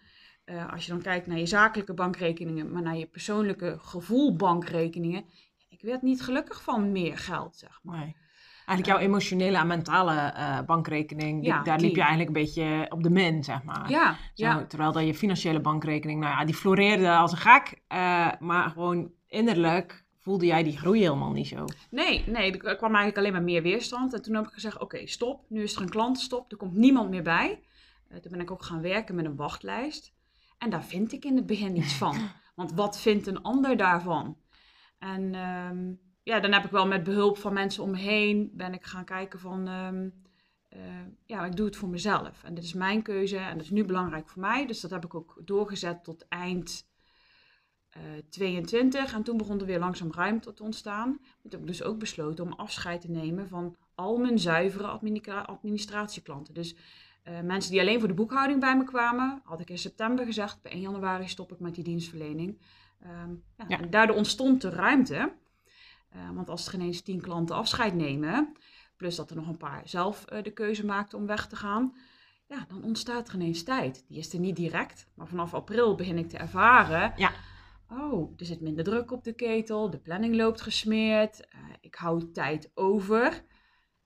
uh, 0.45 0.71
als 0.71 0.85
je 0.85 0.91
dan 0.91 1.01
kijkt 1.01 1.27
naar 1.27 1.37
je 1.37 1.45
zakelijke 1.45 1.93
bankrekeningen, 1.93 2.71
maar 2.71 2.81
naar 2.81 2.97
je 2.97 3.05
persoonlijke 3.05 3.77
gevoel 3.79 4.35
bankrekeningen, 4.35 5.25
ik 5.69 5.81
werd 5.81 6.01
niet 6.01 6.21
gelukkig 6.21 6.63
van 6.63 6.91
meer 6.91 7.17
geld, 7.17 7.55
zeg 7.55 7.79
maar. 7.83 7.99
Nee. 7.99 8.15
Eigenlijk 8.67 8.97
jouw 8.99 9.07
emotionele 9.07 9.57
en 9.57 9.67
mentale 9.67 10.33
uh, 10.37 10.59
bankrekening, 10.61 11.39
die, 11.41 11.49
Ja, 11.51 11.63
daar 11.63 11.77
die. 11.77 11.85
liep 11.87 11.95
je 11.95 12.01
eigenlijk 12.01 12.29
een 12.37 12.43
beetje 12.43 12.85
op 12.89 13.03
de 13.03 13.09
min, 13.09 13.43
zeg 13.43 13.63
maar. 13.63 13.89
Ja, 13.89 14.13
Zo, 14.33 14.45
ja. 14.45 14.65
Terwijl 14.65 14.91
dat 14.91 15.05
je 15.05 15.13
financiële 15.13 15.59
bankrekening, 15.61 16.19
nou 16.19 16.31
ja, 16.39 16.45
die 16.45 16.55
floreerde 16.55 17.15
als 17.15 17.31
een 17.31 17.37
gek. 17.37 17.81
eh, 17.87 18.27
maar 18.39 18.69
gewoon 18.69 19.11
innerlijk 19.27 20.05
voelde 20.21 20.45
jij 20.45 20.63
die 20.63 20.77
groei 20.77 20.99
helemaal 21.01 21.31
niet 21.31 21.47
zo. 21.47 21.65
Nee, 21.89 22.23
nee, 22.27 22.51
er 22.51 22.75
kwam 22.75 22.95
eigenlijk 22.95 23.17
alleen 23.17 23.31
maar 23.31 23.43
meer 23.43 23.61
weerstand. 23.61 24.13
En 24.13 24.21
toen 24.21 24.35
heb 24.35 24.45
ik 24.47 24.53
gezegd, 24.53 24.79
oké, 24.79 25.07
stop. 25.07 25.45
Nu 25.49 25.63
is 25.63 25.75
er 25.75 25.81
een 25.81 25.89
klantenstop. 25.89 26.51
Er 26.51 26.57
komt 26.57 26.73
niemand 26.75 27.09
meer 27.09 27.23
bij. 27.23 27.59
Eh, 28.07 28.17
toen 28.17 28.31
ben 28.31 28.41
ik 28.41 28.51
ook 28.51 28.63
gaan 28.63 28.81
werken 28.81 29.15
met 29.15 29.25
een 29.25 29.35
wachtlijst. 29.35 30.13
En 30.57 30.69
daar 30.69 30.83
vind 30.83 31.11
ik 31.13 31.25
in 31.25 31.35
het 31.35 31.45
begin 31.45 31.73
niets 31.73 31.93
van. 31.93 32.17
Want 32.55 32.73
wat 32.73 32.99
vindt 32.99 33.27
een 33.27 33.41
ander 33.41 33.77
daarvan? 33.77 34.37
En 34.99 35.35
ehm, 35.35 35.91
ja, 36.27 36.39
dan 36.39 36.51
heb 36.51 36.65
ik 36.65 36.71
wel 36.71 36.87
met 36.87 37.03
behulp 37.03 37.37
van 37.37 37.53
mensen 37.53 37.83
om 37.83 37.91
me 37.91 37.97
heen... 37.97 38.51
ben 38.53 38.73
ik 38.73 38.85
gaan 38.85 39.05
kijken 39.05 39.39
van... 39.39 39.67
ehm, 39.67 40.09
eh, 40.69 40.79
ja, 41.25 41.45
ik 41.45 41.55
doe 41.55 41.65
het 41.65 41.75
voor 41.75 41.89
mezelf. 41.89 42.43
En 42.43 42.53
dit 42.53 42.63
is 42.63 42.73
mijn 42.73 43.01
keuze 43.01 43.37
en 43.37 43.53
dat 43.53 43.63
is 43.63 43.69
nu 43.69 43.85
belangrijk 43.85 44.29
voor 44.29 44.41
mij. 44.41 44.65
Dus 44.67 44.79
dat 44.81 44.91
heb 44.91 45.05
ik 45.05 45.15
ook 45.15 45.41
doorgezet 45.45 46.03
tot 46.03 46.27
eind 46.27 46.87
eh 47.89 48.01
22. 48.29 49.13
En 49.13 49.23
toen 49.23 49.37
begon 49.37 49.59
er 49.59 49.65
weer 49.65 49.79
langzaam 49.79 50.11
ruimte 50.11 50.53
te 50.53 50.63
ontstaan. 50.63 51.17
Toen 51.41 51.51
heb 51.51 51.59
ik 51.59 51.67
dus 51.67 51.83
ook 51.83 51.99
besloten 51.99 52.45
om 52.45 52.53
afscheid 52.53 53.01
te 53.01 53.11
nemen 53.11 53.47
van 53.47 53.75
al 53.95 54.17
mijn 54.17 54.39
zuivere 54.39 54.87
administra- 54.87 55.41
administratieklanten. 55.41 56.53
Dus 56.53 56.75
eh, 57.23 57.41
mensen 57.41 57.71
die 57.71 57.79
alleen 57.79 57.99
voor 57.99 58.07
de 58.07 58.13
boekhouding 58.13 58.59
bij 58.59 58.77
me 58.77 58.83
kwamen, 58.83 59.41
had 59.43 59.59
ik 59.59 59.69
in 59.69 59.77
september 59.77 60.25
gezegd, 60.25 60.61
bij 60.61 60.71
1 60.71 60.81
januari 60.81 61.27
stop 61.27 61.51
ik 61.51 61.59
met 61.59 61.75
die 61.75 61.83
dienstverlening. 61.83 62.57
Ehm, 62.99 63.31
ja, 63.57 63.65
Ja. 63.67 63.79
En 63.81 63.89
daardoor 63.89 64.15
ontstond 64.15 64.61
de 64.61 64.69
ruimte. 64.69 65.33
Eh, 66.09 66.29
want 66.33 66.49
als 66.49 66.67
er 66.67 66.73
ineens 66.73 67.01
10 67.01 67.21
klanten 67.21 67.55
afscheid 67.55 67.93
nemen, 67.93 68.53
plus 68.97 69.15
dat 69.15 69.29
er 69.29 69.35
nog 69.35 69.47
een 69.47 69.57
paar 69.57 69.81
zelf 69.85 70.25
eh, 70.25 70.43
de 70.43 70.51
keuze 70.51 70.85
maakten 70.85 71.17
om 71.17 71.25
weg 71.25 71.47
te 71.47 71.55
gaan, 71.55 71.93
ja, 72.47 72.65
dan 72.67 72.83
ontstaat 72.83 73.27
er 73.27 73.35
ineens 73.35 73.63
tijd. 73.63 74.05
Die 74.07 74.17
is 74.17 74.33
er 74.33 74.39
niet 74.39 74.55
direct, 74.55 75.07
maar 75.15 75.27
vanaf 75.27 75.53
april 75.53 75.95
begin 75.95 76.17
ik 76.17 76.29
te 76.29 76.37
ervaren. 76.37 77.13
Ja. 77.15 77.31
Oh, 77.89 78.33
er 78.37 78.45
zit 78.45 78.61
minder 78.61 78.83
druk 78.83 79.11
op 79.11 79.23
de 79.23 79.33
ketel, 79.33 79.89
de 79.89 79.99
planning 79.99 80.35
loopt 80.35 80.61
gesmeerd, 80.61 81.47
eh, 81.47 81.59
ik 81.81 81.95
hou 81.95 82.31
tijd 82.31 82.71
over. 82.73 83.43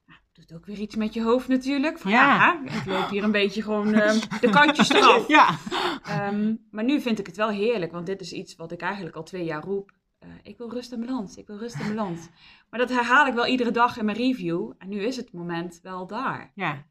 Nou, 0.06 0.20
doet 0.34 0.54
ook 0.54 0.66
weer 0.66 0.78
iets 0.78 0.96
met 0.96 1.14
je 1.14 1.24
hoofd 1.24 1.48
natuurlijk. 1.48 2.00
Van 2.00 2.12
ja, 2.12 2.62
ik 2.66 2.86
loop 2.86 3.10
hier 3.10 3.24
een 3.24 3.32
beetje 3.32 3.62
gewoon 3.62 3.94
ehm, 4.02 4.20
de 4.40 4.50
kantjes 4.50 4.90
eraf. 4.90 5.28
Ja. 5.28 5.58
Ehm, 6.04 6.56
maar 6.72 6.84
nu 6.84 7.02
vind 7.02 7.20
ik 7.20 7.26
het 7.26 7.36
wel 7.36 7.50
heerlijk, 7.50 7.92
want 7.92 8.06
dit 8.06 8.22
is 8.22 8.32
iets 8.32 8.56
wat 8.56 8.72
ik 8.72 8.82
eigenlijk 8.82 9.16
al 9.16 9.24
twee 9.24 9.44
jaar 9.44 9.64
roep. 9.64 9.92
Eh, 10.22 10.30
ik 10.44 10.58
wil 10.58 10.70
rust 10.72 10.92
en 10.92 11.00
balans, 11.00 11.38
ik 11.38 11.48
wil 11.48 11.58
rust 11.58 11.76
en 11.80 11.88
balans. 11.96 12.28
Maar 12.70 12.80
dat 12.80 12.90
herhaal 12.90 13.28
ik 13.28 13.34
wel 13.34 13.46
iedere 13.48 13.72
dag 13.72 13.98
in 13.98 14.06
mijn 14.06 14.18
review. 14.18 14.72
En 14.78 14.90
nu 14.90 15.00
is 15.04 15.16
het 15.16 15.32
moment 15.34 15.80
wel 15.82 16.08
daar. 16.08 16.52
ja. 16.56 16.86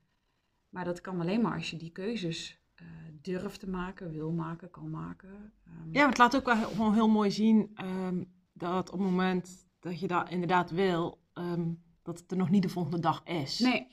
Maar 0.69 0.85
dat 0.85 1.01
kan 1.01 1.21
alleen 1.21 1.41
maar 1.41 1.55
als 1.55 1.71
je 1.71 1.77
die 1.77 1.91
keuzes 1.93 2.59
eh, 2.75 2.87
durft 3.23 3.61
te 3.61 3.69
maken, 3.69 4.11
wil 4.13 4.33
maken, 4.33 4.71
kan 4.71 4.91
maken. 4.91 5.53
Ehm, 5.67 5.93
Ja, 5.93 6.01
maar 6.01 6.09
het 6.09 6.19
laat 6.19 6.37
ook 6.37 6.45
wel 6.45 6.57
heel- 6.57 6.69
gewoon 6.69 6.95
heel 6.95 7.09
mooi 7.09 7.31
zien 7.31 7.71
ehm, 7.75 8.25
dat 8.53 8.91
op 8.93 8.99
het 8.99 9.09
moment 9.09 9.67
dat 9.81 10.01
je 10.01 10.07
dat 10.07 10.31
inderdaad 10.31 10.71
wil, 10.71 11.23
ehm, 11.33 11.73
dat 12.03 12.19
het 12.19 12.31
er 12.31 12.37
nog 12.37 12.51
niet 12.51 12.63
de 12.63 12.69
volgende 12.69 13.01
dag 13.01 13.23
is. 13.25 13.59
Nee. 13.59 13.87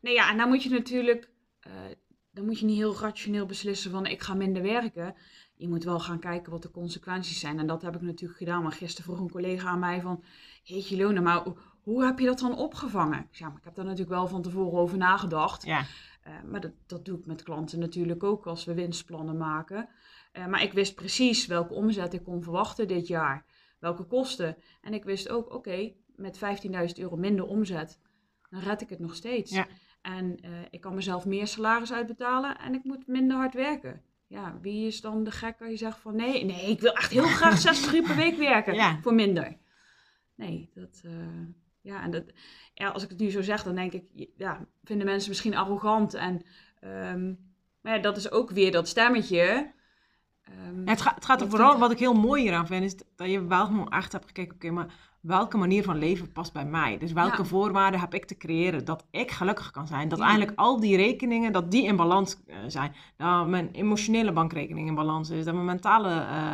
Nee, 0.00 0.14
ja, 0.14 0.30
en 0.30 0.36
dan 0.36 0.48
moet 0.48 0.62
je 0.62 0.70
natuurlijk... 0.70 1.30
eh, 1.60 1.72
dan 2.30 2.44
moet 2.44 2.58
je 2.58 2.66
niet 2.66 2.76
heel 2.76 2.96
rationeel 2.98 3.46
beslissen 3.46 3.90
van 3.90 4.06
ik 4.06 4.20
ga 4.22 4.34
minder 4.34 4.62
werken. 4.62 5.14
Je 5.60 5.68
moet 5.68 5.84
wel 5.84 6.00
gaan 6.00 6.18
kijken 6.18 6.52
wat 6.52 6.62
de 6.62 6.70
consequenties 6.70 7.40
zijn. 7.40 7.58
En 7.58 7.66
dat 7.66 7.82
heb 7.82 7.94
ik 7.94 8.00
natuurlijk 8.00 8.38
gedaan. 8.38 8.62
Maar 8.62 8.72
gisteren 8.72 9.04
vroeg 9.04 9.20
een 9.24 9.30
collega 9.30 9.68
aan 9.68 9.78
mij 9.78 10.00
van... 10.00 10.22
Jeetje 10.62 10.96
Lona, 10.96 11.20
maar 11.20 11.42
hoe- 11.82 12.04
heb 12.04 12.18
je 12.18 12.26
dat 12.26 12.38
dan 12.38 12.56
opgevangen? 12.56 13.28
Ja, 13.30 13.48
maar 13.48 13.56
ik 13.58 13.64
heb 13.64 13.74
daar 13.74 13.84
natuurlijk 13.84 14.10
wel 14.10 14.26
van 14.28 14.42
tevoren 14.42 14.78
over 14.78 14.98
nagedacht. 14.98 15.64
Ja, 15.64 15.84
Eh, 16.22 16.32
maar 16.50 16.60
dat, 16.60 16.72
dat 16.86 17.04
doe 17.04 17.18
ik 17.18 17.26
met 17.26 17.42
klanten 17.42 17.78
natuurlijk 17.78 18.22
ook 18.24 18.46
als 18.46 18.64
we 18.64 18.74
winstplannen 18.74 19.36
maken. 19.36 19.88
Eh, 20.32 20.46
maar 20.46 20.62
ik 20.62 20.72
wist 20.72 20.94
precies 20.94 21.46
welke 21.46 21.74
omzet 21.74 22.12
ik 22.14 22.22
kon 22.24 22.42
verwachten 22.42 22.88
dit 22.88 23.06
jaar. 23.06 23.44
Welke 23.78 24.04
kosten. 24.04 24.56
En 24.80 24.94
ik 24.94 25.04
wist 25.04 25.28
ook, 25.28 25.54
oké, 25.54 25.92
met 26.16 26.38
15.000 26.38 26.98
euro 26.98 27.16
minder 27.16 27.44
omzet, 27.46 27.98
dan 28.50 28.60
red 28.60 28.80
ik 28.80 28.88
het 28.88 28.98
nog 28.98 29.14
steeds. 29.14 29.50
Ja. 29.50 29.66
En 30.02 30.36
eh, 30.40 30.50
ik 30.70 30.80
kan 30.80 30.94
mezelf 30.94 31.26
meer 31.26 31.46
salaris 31.46 31.92
uitbetalen 31.92 32.58
en 32.58 32.74
ik 32.74 32.84
moet 32.84 33.06
minder 33.06 33.36
hard 33.36 33.54
werken. 33.54 34.02
Ja, 34.30 34.58
wie 34.60 34.86
is 34.86 35.00
dan 35.00 35.24
de 35.24 35.30
gek 35.30 35.60
als 35.60 35.70
je 35.70 35.76
zegt 35.76 35.98
van 35.98 36.16
nee, 36.16 36.44
nee, 36.44 36.70
ik 36.70 36.80
wil 36.80 36.92
echt 36.92 37.10
heel 37.10 37.26
graag 37.38 37.58
60 37.58 37.94
uur 37.94 38.02
per 38.02 38.16
week 38.16 38.36
werken 38.36 38.74
Ja. 38.74 38.98
voor 39.02 39.14
minder. 39.14 39.56
Nee, 40.34 40.70
dat, 40.74 41.00
eh, 41.04 41.12
ja, 41.80 42.02
en 42.02 42.10
dat, 42.10 42.24
ja, 42.74 42.88
als 42.88 43.02
ik 43.02 43.08
het 43.08 43.18
nu 43.18 43.30
zo 43.30 43.42
zeg, 43.42 43.62
dan 43.62 43.74
denk 43.74 43.92
ik, 43.92 44.28
ja, 44.36 44.66
vinden 44.84 45.06
mensen 45.06 45.28
misschien 45.28 45.56
arrogant. 45.56 46.14
En, 46.14 46.42
ehm, 46.80 47.34
maar 47.80 47.94
ja, 47.96 47.98
dat 48.02 48.16
is 48.16 48.30
ook 48.30 48.50
weer 48.50 48.72
dat 48.72 48.88
stemmetje. 48.88 49.72
Ehm, 50.42 50.84
Ja, 50.84 50.90
het, 50.90 51.00
gaat, 51.00 51.14
het 51.14 51.24
gaat 51.24 51.40
er 51.40 51.50
vooral, 51.50 51.78
wat 51.78 51.90
ik 51.90 51.98
heel 51.98 52.14
mooi 52.14 52.42
hieraan 52.42 52.66
vind, 52.66 52.84
is 52.84 52.96
dat 53.16 53.30
je 53.30 53.46
wel 53.46 53.66
gewoon 53.66 53.88
echt 53.88 54.12
hebt 54.12 54.26
gekeken, 54.26 54.54
oké, 54.54 54.70
maar 54.70 54.94
welke 55.20 55.56
manier 55.56 55.82
van 55.82 55.98
leven 55.98 56.32
past 56.32 56.52
bij 56.52 56.64
mij? 56.64 56.98
Dus 56.98 57.12
welke 57.12 57.36
Ja. 57.42 57.44
voorwaarden 57.44 58.00
heb 58.00 58.14
ik 58.14 58.24
te 58.24 58.36
creëren 58.36 58.84
dat 58.84 59.06
ik 59.10 59.30
gelukkig 59.30 59.70
kan 59.70 59.86
zijn? 59.86 60.08
Dat 60.08 60.18
Ja. 60.18 60.24
eigenlijk 60.26 60.58
al 60.58 60.80
die 60.80 60.96
rekeningen, 60.96 61.52
dat 61.52 61.70
die 61.70 61.84
in 61.84 61.96
balans 61.96 62.36
eh, 62.46 62.56
zijn. 62.66 62.94
Dat 63.16 63.46
mijn 63.46 63.68
emotionele 63.72 64.32
bankrekening 64.32 64.88
in 64.88 64.94
balans 64.94 65.30
is, 65.30 65.44
dat 65.44 65.54
mijn 65.54 65.66
mentale 65.66 66.20
eh, 66.20 66.52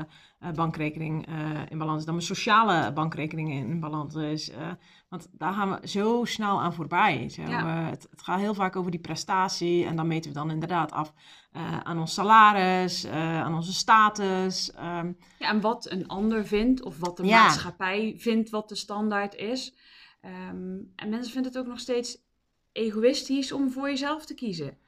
bankrekening 0.54 1.26
eh, 1.26 1.60
in 1.68 1.78
balans 1.78 1.98
is, 1.98 2.04
dat 2.04 2.14
mijn 2.14 2.26
sociale 2.26 2.92
bankrekening 2.92 3.52
in, 3.52 3.80
balans 3.80 4.14
is. 4.14 4.50
eh, 4.50 4.70
want 5.08 5.28
daar 5.32 5.52
gaan 5.52 5.70
we 5.80 5.88
zo 5.88 6.24
snel 6.24 6.60
aan 6.60 6.74
voorbij. 6.74 7.28
Zo, 7.28 7.42
Ja. 7.42 7.84
eh, 7.84 7.90
het, 7.90 8.06
het 8.10 8.22
gaat 8.22 8.40
heel 8.40 8.54
vaak 8.54 8.76
over 8.76 8.90
die 8.90 9.00
prestatie 9.00 9.84
en 9.84 9.96
dan 9.96 10.06
meten 10.06 10.30
we 10.30 10.36
dan 10.36 10.50
inderdaad 10.50 10.92
af 10.92 11.12
eh, 11.52 11.78
aan 11.78 11.98
ons 11.98 12.14
salaris, 12.14 13.04
eh, 13.04 13.42
aan 13.42 13.54
onze 13.54 13.72
status. 13.72 14.72
ehm, 14.72 15.12
Ja, 15.38 15.48
en 15.48 15.60
wat 15.60 15.90
een 15.90 16.08
ander 16.08 16.46
vindt, 16.46 16.82
of 16.82 16.98
wat 16.98 17.16
de 17.16 17.24
Ja. 17.26 17.42
maatschappij 17.42 18.14
vindt 18.18 18.50
wat 18.50 18.68
de 18.68 18.74
standaard 18.74 19.34
is. 19.34 19.74
Ehm, 20.20 20.78
en 20.96 21.08
mensen 21.08 21.32
vinden 21.32 21.52
het 21.52 21.60
ook 21.60 21.66
nog 21.66 21.78
steeds 21.80 22.18
egoïstisch 22.72 23.52
om 23.52 23.70
voor 23.70 23.88
jezelf 23.88 24.26
te 24.26 24.34
kiezen. 24.34 24.78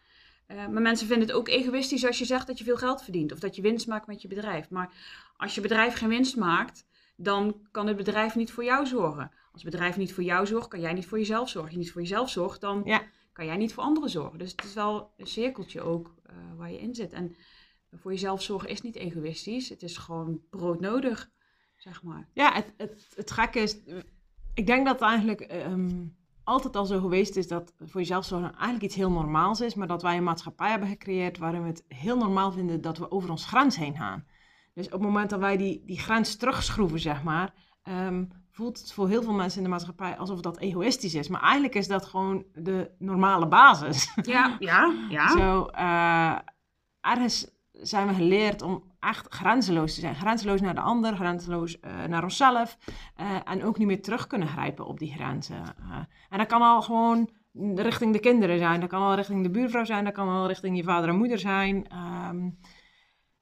Eh, 0.46 0.56
maar 0.66 0.82
mensen 0.82 1.06
vinden 1.06 1.28
het 1.28 1.36
ook 1.36 1.48
egoïstisch 1.48 2.06
als 2.06 2.18
je 2.18 2.24
zegt 2.24 2.46
dat 2.46 2.58
je 2.58 2.64
veel 2.64 2.76
geld 2.76 3.02
verdient 3.02 3.32
of 3.32 3.38
dat 3.38 3.56
je 3.56 3.62
winst 3.62 3.86
maakt 3.86 4.06
met 4.06 4.22
je 4.22 4.28
bedrijf. 4.28 4.70
Maar 4.70 4.92
als 5.38 5.54
je 5.54 5.60
bedrijf 5.60 5.94
geen 5.94 6.08
winst 6.08 6.36
maakt, 6.36 6.86
dan 7.16 7.68
kan 7.70 7.86
het 7.86 7.96
bedrijf 7.96 8.34
niet 8.34 8.50
voor 8.52 8.64
jou 8.64 8.86
zorgen. 8.86 9.30
Als 9.52 9.62
het 9.62 9.70
bedrijf 9.70 9.96
niet 9.96 10.12
voor 10.14 10.22
jou 10.24 10.46
zorgt, 10.46 10.68
kan 10.68 10.80
jij 10.80 10.92
niet 10.92 11.06
voor 11.06 11.18
jezelf 11.18 11.48
zorgen. 11.48 11.62
Als 11.62 11.72
je 11.72 11.78
niet 11.78 11.92
voor 11.92 12.00
jezelf 12.00 12.30
zorgt, 12.30 12.60
dan 12.60 12.82
Ja. 12.84 13.02
kan 13.32 13.46
jij 13.46 13.56
niet 13.56 13.72
voor 13.72 13.82
anderen 13.82 14.10
zorgen. 14.10 14.38
Dus 14.38 14.50
het 14.50 14.64
is 14.64 14.74
wel 14.74 15.12
een 15.16 15.26
cirkeltje 15.26 15.80
ook 15.80 16.14
eh, 16.22 16.34
waar 16.56 16.70
je 16.70 16.80
in 16.80 16.94
zit. 16.94 17.12
En 17.12 17.36
voor 17.92 18.10
jezelf 18.10 18.42
zorgen 18.42 18.68
is 18.68 18.80
niet 18.80 18.96
egoïstisch. 18.96 19.68
Het 19.68 19.82
is 19.82 19.96
gewoon 19.96 20.40
broodnodig, 20.50 21.30
zeg 21.76 22.02
maar. 22.02 22.28
Ja, 22.32 22.52
het, 22.54 22.72
het, 22.76 23.06
het 23.14 23.30
gekke 23.30 23.58
is, 23.58 23.76
ik 24.54 24.66
denk 24.66 24.86
dat 24.86 25.00
het 25.00 25.08
eigenlijk 25.08 25.40
ehm, 25.40 26.06
altijd 26.44 26.76
al 26.76 26.86
zo 26.86 27.00
geweest 27.00 27.36
is 27.36 27.48
dat 27.48 27.72
voor 27.78 28.00
jezelf 28.00 28.24
zorgen 28.24 28.52
eigenlijk 28.52 28.82
iets 28.82 28.94
heel 28.94 29.10
normaals 29.10 29.60
is, 29.60 29.74
maar 29.74 29.86
dat 29.86 30.02
wij 30.02 30.16
een 30.16 30.22
maatschappij 30.24 30.70
hebben 30.70 30.88
gecreëerd 30.88 31.38
waarin 31.38 31.62
we 31.62 31.68
het 31.68 31.84
heel 31.88 32.16
normaal 32.16 32.52
vinden 32.52 32.80
dat 32.80 32.98
we 32.98 33.10
over 33.10 33.30
ons 33.30 33.46
grens 33.46 33.76
heen 33.76 33.96
gaan. 33.96 34.26
Dus 34.78 34.86
op 34.86 34.92
het 34.92 35.02
moment 35.02 35.30
dat 35.30 35.40
wij 35.40 35.56
die, 35.56 35.82
die 35.86 35.98
grens 35.98 36.36
terugschroeven, 36.36 37.00
zeg 37.00 37.22
maar, 37.22 37.54
ehm, 37.82 38.24
voelt 38.50 38.78
het 38.78 38.92
voor 38.92 39.08
heel 39.08 39.22
veel 39.22 39.32
mensen 39.32 39.58
in 39.58 39.64
de 39.64 39.70
maatschappij 39.70 40.16
alsof 40.16 40.40
dat 40.40 40.58
egoïstisch 40.58 41.14
is. 41.14 41.28
Maar 41.28 41.40
eigenlijk 41.40 41.74
is 41.74 41.88
dat 41.88 42.04
gewoon 42.04 42.44
de 42.54 42.90
normale 42.98 43.48
basis. 43.48 44.12
Ja, 44.22 44.56
ja, 44.58 44.94
ja. 45.08 45.28
Zo, 45.28 45.66
eh, 45.66 46.38
ergens 47.00 47.50
zijn 47.72 48.06
we 48.06 48.14
geleerd 48.14 48.62
om 48.62 48.82
echt 49.00 49.34
grenzeloos 49.34 49.94
te 49.94 50.00
zijn. 50.00 50.14
Grenzeloos 50.14 50.60
naar 50.60 50.74
de 50.74 50.80
ander, 50.80 51.14
grenzeloos 51.14 51.76
uh, 51.80 52.04
naar 52.04 52.22
onszelf. 52.22 52.78
Uh, 53.20 53.26
en 53.44 53.64
ook 53.64 53.78
niet 53.78 53.86
meer 53.86 54.02
terug 54.02 54.26
kunnen 54.26 54.48
grijpen 54.48 54.86
op 54.86 54.98
die 54.98 55.12
grenzen. 55.12 55.62
en 56.28 56.38
dat 56.38 56.46
kan 56.46 56.62
al 56.62 56.82
gewoon 56.82 57.30
richting 57.74 58.12
de 58.12 58.20
kinderen 58.20 58.58
zijn. 58.58 58.80
Dat 58.80 58.88
kan 58.88 59.02
al 59.02 59.14
richting 59.14 59.42
de 59.42 59.50
buurvrouw 59.50 59.84
zijn. 59.84 60.04
Dat 60.04 60.12
kan 60.12 60.28
al 60.28 60.46
richting 60.46 60.76
je 60.76 60.82
vader 60.82 61.08
en 61.08 61.16
moeder 61.16 61.38
zijn. 61.38 61.86
Um, 62.28 62.58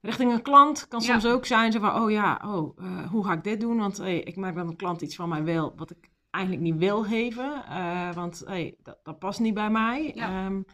richting 0.07 0.33
een 0.33 0.43
klant 0.43 0.89
kan 0.89 1.01
soms 1.01 1.27
ook 1.27 1.47
zijn 1.47 1.73
zo 1.73 1.81
van, 1.81 2.03
oh 2.03 2.11
ja, 2.11 2.41
oh, 2.45 2.79
uh, 2.79 3.11
hoe 3.11 3.25
ga 3.25 3.33
ik 3.33 3.45
dit 3.45 3.61
doen? 3.61 3.79
Want 3.79 3.97
hey, 3.97 4.21
ik 4.21 4.37
merk 4.37 4.55
dat 4.55 4.69
een 4.69 4.77
klant 4.77 5.01
iets 5.01 5.17
van 5.17 5.29
mij 5.29 5.43
wil 5.43 5.73
wat 5.77 5.91
ik 5.91 6.11
eigenlijk 6.31 6.65
niet 6.65 6.77
wil 6.77 7.03
geven, 7.03 7.65
uh, 7.69 8.15
want 8.15 8.43
hey, 8.45 8.77
dat, 8.83 8.99
dat, 9.03 9.19
past 9.19 9.41
niet 9.41 9.55
bij 9.55 9.71
mij. 9.71 10.13
Ja. 10.15 10.47
Um, 10.47 10.65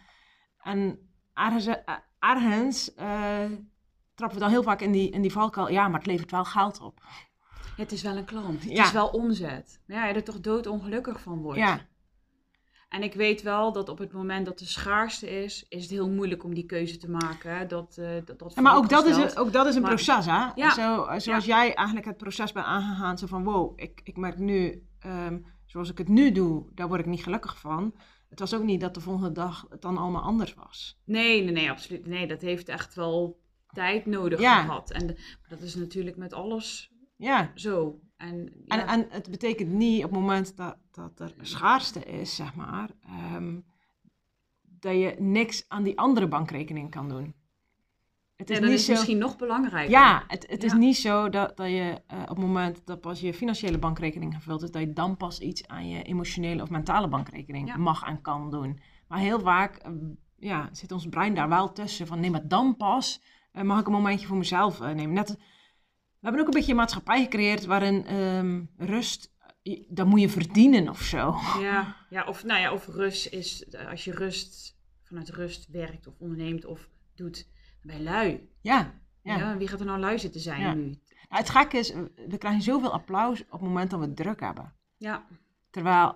en 0.59 0.99
ergens, 1.35 1.69
ergens 2.19 2.93
uh, 2.97 3.45
trappen 4.15 4.39
we 4.39 4.45
dan 4.45 4.51
heel 4.51 4.62
vaak 4.62 4.81
in 4.81 4.93
die, 4.93 5.11
in 5.11 5.23
die 5.23 5.33
valkuil, 5.33 5.69
ja, 5.69 5.89
maar 5.89 5.99
het 5.99 6.09
levert 6.09 6.31
wel 6.31 6.45
geld 6.45 6.81
op. 6.81 7.01
Het 7.77 7.93
is 7.93 8.03
wel 8.03 8.17
een 8.17 8.25
klant, 8.25 8.62
het 8.62 8.73
ja. 8.73 8.85
is 8.85 8.93
wel 8.93 9.09
omzet. 9.09 9.83
Ja, 9.87 10.07
je 10.07 10.15
er 10.15 10.25
toch 10.25 10.41
doodongelukkig 10.41 11.21
van 11.21 11.39
wordt. 11.39 11.59
Ja. 11.59 11.81
En 12.93 13.03
ik 13.03 13.15
weet 13.15 13.43
wel 13.43 13.73
dat 13.73 13.89
op 13.89 13.99
het 13.99 14.13
moment 14.13 14.47
dat 14.47 14.59
de 14.59 14.65
schaarste 14.65 15.43
is, 15.43 15.65
is 15.69 15.83
het 15.83 15.91
heel 15.91 16.09
moeilijk 16.09 16.45
om 16.45 16.55
die 16.55 16.67
keuze 16.67 16.97
te 16.97 17.11
maken. 17.11 17.69
Dat, 17.69 17.97
uh, 17.99 18.09
dat, 18.25 18.39
dat 18.39 18.55
ja, 18.55 18.63
maar 18.63 18.77
ook 18.77 18.89
dat, 18.89 19.07
is 19.07 19.17
een, 19.17 19.37
ook 19.37 19.53
dat 19.53 19.67
is 19.67 19.75
een 19.75 19.83
maar, 19.83 19.91
proces, 19.91 20.27
hè? 20.27 20.47
Ja. 20.55 20.71
Zo, 20.71 21.05
zoals 21.19 21.45
ja. 21.45 21.61
jij 21.61 21.75
eigenlijk 21.75 22.07
het 22.07 22.17
proces 22.17 22.53
bent 22.53 22.67
aangegaan, 22.67 23.19
zo 23.19 23.27
van 23.27 23.45
wow, 23.45 23.81
ik, 23.81 24.01
ik 24.05 24.17
merk 24.17 24.39
nu, 24.39 24.87
um, 25.07 25.47
zoals 25.67 25.91
ik 25.91 25.99
het 25.99 26.09
nu 26.09 26.33
doe, 26.33 26.67
daar 26.75 26.89
word 26.89 27.01
ik 27.01 27.07
niet 27.07 27.23
gelukkig 27.23 27.59
van. 27.59 27.95
Het 28.29 28.39
was 28.39 28.55
ook 28.55 28.63
niet 28.63 28.81
dat 28.81 28.95
de 28.95 29.01
volgende 29.01 29.33
dag 29.33 29.67
het 29.69 29.83
dan 29.83 29.99
allemaal 29.99 30.23
anders 30.23 30.55
was. 30.55 31.01
Nee, 31.05 31.43
nee, 31.43 31.53
nee, 31.53 31.71
absoluut. 31.71 32.07
Nee, 32.07 32.27
dat 32.27 32.41
heeft 32.41 32.69
echt 32.69 32.95
wel 32.95 33.41
tijd 33.67 34.07
nodig 34.07 34.39
gehad. 34.39 34.91
En 34.91 35.17
dat 35.49 35.61
is 35.61 35.75
natuurlijk 35.75 36.17
met 36.17 36.33
alles 36.33 36.93
ja. 37.17 37.53
zo. 37.55 38.01
En, 38.23 38.52
ja. 38.64 38.79
en, 38.79 38.87
en 38.87 39.07
het 39.11 39.31
betekent 39.31 39.71
niet 39.71 40.05
op 40.05 40.11
het 40.11 40.21
moment 40.21 40.57
dat, 40.57 40.76
dat 40.93 41.21
er 41.21 41.35
schaarste 41.41 42.05
is, 42.05 42.35
zeg 42.35 42.55
maar, 42.55 42.91
um, 43.35 43.64
dat 44.62 44.93
je 44.93 45.17
niks 45.19 45.64
aan 45.69 45.83
die 45.83 45.99
andere 45.99 46.29
bankrekening 46.29 46.91
kan 46.91 47.09
doen. 47.09 47.35
Het 48.37 48.50
is, 48.50 48.59
ja, 48.59 48.64
niet 48.64 48.73
is 48.73 48.85
zo... 48.85 48.93
misschien 48.93 49.19
nog 49.19 49.37
belangrijker. 49.37 49.91
Ja, 49.91 50.25
het, 50.26 50.47
het 50.50 50.62
ja. 50.62 50.67
is 50.67 50.73
niet 50.73 50.97
zo 50.97 51.29
dat, 51.29 51.57
dat 51.57 51.67
je 51.67 52.02
uh, 52.12 52.21
op 52.23 52.29
het 52.29 52.38
moment 52.38 52.87
dat 52.87 53.00
pas 53.00 53.21
je 53.21 53.35
financiële 53.35 53.79
bankrekening 53.79 54.35
gevuld 54.35 54.62
is, 54.62 54.71
dat 54.71 54.83
je 54.83 54.93
dan 54.93 55.17
pas 55.17 55.41
iets 55.41 55.69
aan 55.69 55.88
je 55.88 56.02
emotionele 56.02 56.62
of 56.62 56.71
mentale 56.71 57.09
bankrekening 57.09 57.76
mag 57.76 58.02
en 58.02 58.21
kan 58.21 58.50
doen. 58.50 58.81
Maar 59.09 59.19
heel 59.19 59.41
vaak 59.41 59.87
uh, 59.87 59.93
ja, 60.38 60.69
zit 60.73 60.93
ons 60.93 61.09
brein 61.09 61.35
daar 61.35 61.49
wel 61.49 61.73
tussen 61.73 62.07
van 62.07 62.21
nee, 62.21 62.31
maar 62.31 62.49
dan 62.49 62.76
pas 62.76 63.23
uh, 63.52 63.62
mag 63.62 63.81
ik 63.81 63.87
een 63.87 63.93
momentje 63.93 64.26
voor 64.26 64.37
mezelf 64.37 64.81
nemen. 64.81 65.12
Net, 65.12 65.38
we 66.23 66.29
hebben 66.29 66.41
ook 66.41 66.47
een 66.47 66.59
beetje 66.59 66.71
een 66.71 66.79
maatschappij 66.79 67.23
gecreëerd 67.23 67.64
waarin 67.64 68.14
um, 68.14 68.71
rust 68.76 69.33
dat 69.88 70.07
moet 70.07 70.21
je 70.21 70.29
verdienen 70.29 70.88
of 70.88 71.00
zo. 71.00 71.35
Ja, 71.61 71.97
ja, 72.11 72.25
of, 72.26 72.45
nou 72.45 72.61
ja, 72.61 72.73
of 72.73 72.87
rust 72.87 73.26
is, 73.26 73.76
als 73.91 74.05
je 74.05 74.12
rust 74.12 74.79
vanuit 75.02 75.29
rust 75.29 75.69
werkt 75.71 76.07
of 76.07 76.14
onderneemt 76.19 76.64
of 76.64 76.88
doet, 77.14 77.49
je 77.83 78.03
lui. 78.03 78.49
Ja. 78.61 78.94
Ja. 79.23 79.37
ja 79.37 79.57
wie 79.57 79.68
gaat 79.68 79.81
er 79.81 79.87
nou 79.87 79.99
lui 79.99 80.18
zitten 80.18 80.40
zijn 80.40 80.61
ja. 80.61 80.75
nu? 80.75 80.83
Nou, 80.83 80.97
het 81.29 81.51
gekke 81.51 81.79
is, 81.79 81.92
we 82.29 82.38
krijgen 82.38 82.62
zoveel 82.62 82.92
applaus 82.92 83.42
op 83.44 83.51
het 83.51 83.61
moment 83.61 83.90
dat 83.90 84.01
we 84.01 84.14
druk 84.14 84.40
hebben. 84.40 84.73
Ja. 84.97 85.27
Terwijl 85.70 86.14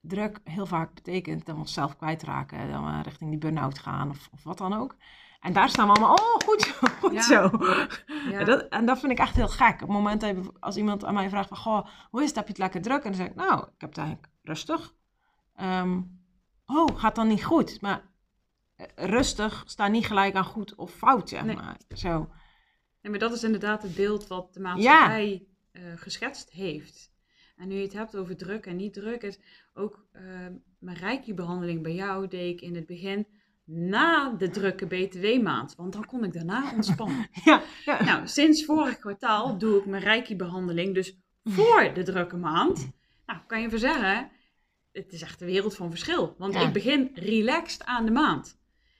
druk 0.00 0.40
heel 0.44 0.66
vaak 0.66 0.94
betekent 0.94 1.46
dat 1.46 1.54
we 1.54 1.60
onszelf 1.60 1.96
kwijtraken, 1.96 2.70
dat 2.70 2.80
we 2.82 3.02
richting 3.02 3.30
die 3.30 3.38
burn-out 3.38 3.78
gaan 3.78 4.10
of, 4.10 4.28
of 4.32 4.42
wat 4.42 4.58
dan 4.58 4.72
ook. 4.72 4.96
En 5.44 5.52
daar 5.52 5.68
staan 5.68 5.86
we 5.86 5.92
allemaal, 5.92 6.14
oh, 6.14 6.46
goed 6.46 6.62
zo, 6.62 6.86
goed 7.00 7.12
ja. 7.12 7.22
zo. 7.22 7.50
Ja. 8.30 8.38
En, 8.38 8.44
dat, 8.46 8.68
en, 8.68 8.86
dat, 8.86 8.98
vind 8.98 9.12
ik 9.12 9.18
echt 9.18 9.36
heel 9.36 9.48
gek. 9.48 9.72
Op 9.72 9.80
het 9.80 9.88
moment 9.88 10.20
dat 10.20 10.30
je, 10.30 10.52
als 10.60 10.76
iemand 10.76 11.04
aan 11.04 11.14
mij 11.14 11.28
vraagt 11.28 11.48
van, 11.48 11.56
goh, 11.56 11.86
hoe 12.10 12.22
is 12.22 12.26
het, 12.26 12.36
heb 12.36 12.44
je 12.44 12.52
het 12.52 12.60
lekker 12.60 12.82
druk? 12.82 13.02
En 13.04 13.10
dan 13.10 13.14
zeg 13.14 13.26
ik, 13.26 13.34
nou, 13.34 13.58
ik 13.58 13.80
heb 13.80 13.88
het 13.88 13.98
eigenlijk 13.98 14.32
rustig. 14.42 14.94
Um, 15.60 16.20
oh, 16.66 16.98
gaat 16.98 17.14
dan 17.14 17.28
niet 17.28 17.44
goed? 17.44 17.80
Maar 17.80 18.02
rustig 18.94 19.62
staat 19.66 19.90
niet 19.90 20.06
gelijk 20.06 20.34
aan 20.34 20.44
goed 20.44 20.74
of 20.74 20.92
fout, 20.92 21.28
zeg 21.28 21.44
nee. 21.44 21.56
maar. 21.56 21.76
Zo. 21.88 22.30
Nee, 23.00 23.10
maar 23.10 23.18
dat 23.18 23.32
is 23.32 23.44
inderdaad 23.44 23.82
het 23.82 23.94
beeld 23.94 24.26
wat 24.26 24.54
de 24.54 24.60
maatschappij 24.60 25.46
ja. 25.72 25.80
uh, 25.80 25.96
geschetst 25.96 26.50
heeft. 26.50 27.12
En 27.56 27.68
nu 27.68 27.74
je 27.74 27.82
het 27.82 27.92
hebt 27.92 28.16
over 28.16 28.36
druk 28.36 28.66
en 28.66 28.76
niet 28.76 28.92
druk, 28.92 29.22
is 29.22 29.38
ook 29.74 30.06
uh, 30.12 30.22
mijn 30.78 30.96
reiki-behandeling 30.96 31.82
bij 31.82 31.94
jou 31.94 32.28
deed 32.28 32.54
ik 32.54 32.60
in 32.60 32.74
het 32.74 32.86
begin 32.86 33.26
na 33.64 34.30
de 34.30 34.50
drukke 34.50 34.86
BTW-maand, 34.86 35.74
want 35.76 35.92
dan 35.92 36.06
kon 36.06 36.24
ik 36.24 36.32
daarna 36.32 36.70
ontspannen. 36.76 37.28
ja, 37.44 37.62
ja, 37.84 38.04
Nou, 38.04 38.26
sinds 38.26 38.64
vorig 38.64 38.98
kwartaal 38.98 39.58
doe 39.58 39.78
ik 39.78 39.86
mijn 39.86 40.02
reiki-behandeling 40.02 40.94
dus 40.94 41.18
voor 41.44 41.90
de 41.94 42.02
drukke 42.02 42.36
maand. 42.36 42.90
Nou, 43.26 43.40
kan 43.46 43.60
je 43.60 43.78
zeggen, 43.78 44.30
het 44.92 45.12
is 45.12 45.22
echt 45.22 45.40
een 45.40 45.46
wereld 45.46 45.76
van 45.76 45.90
verschil. 45.90 46.34
Want 46.38 46.54
ja. 46.54 46.66
ik 46.66 46.72
begin 46.72 47.10
relaxed 47.14 47.84
aan 47.84 48.04
de 48.04 48.10
maand. 48.10 48.58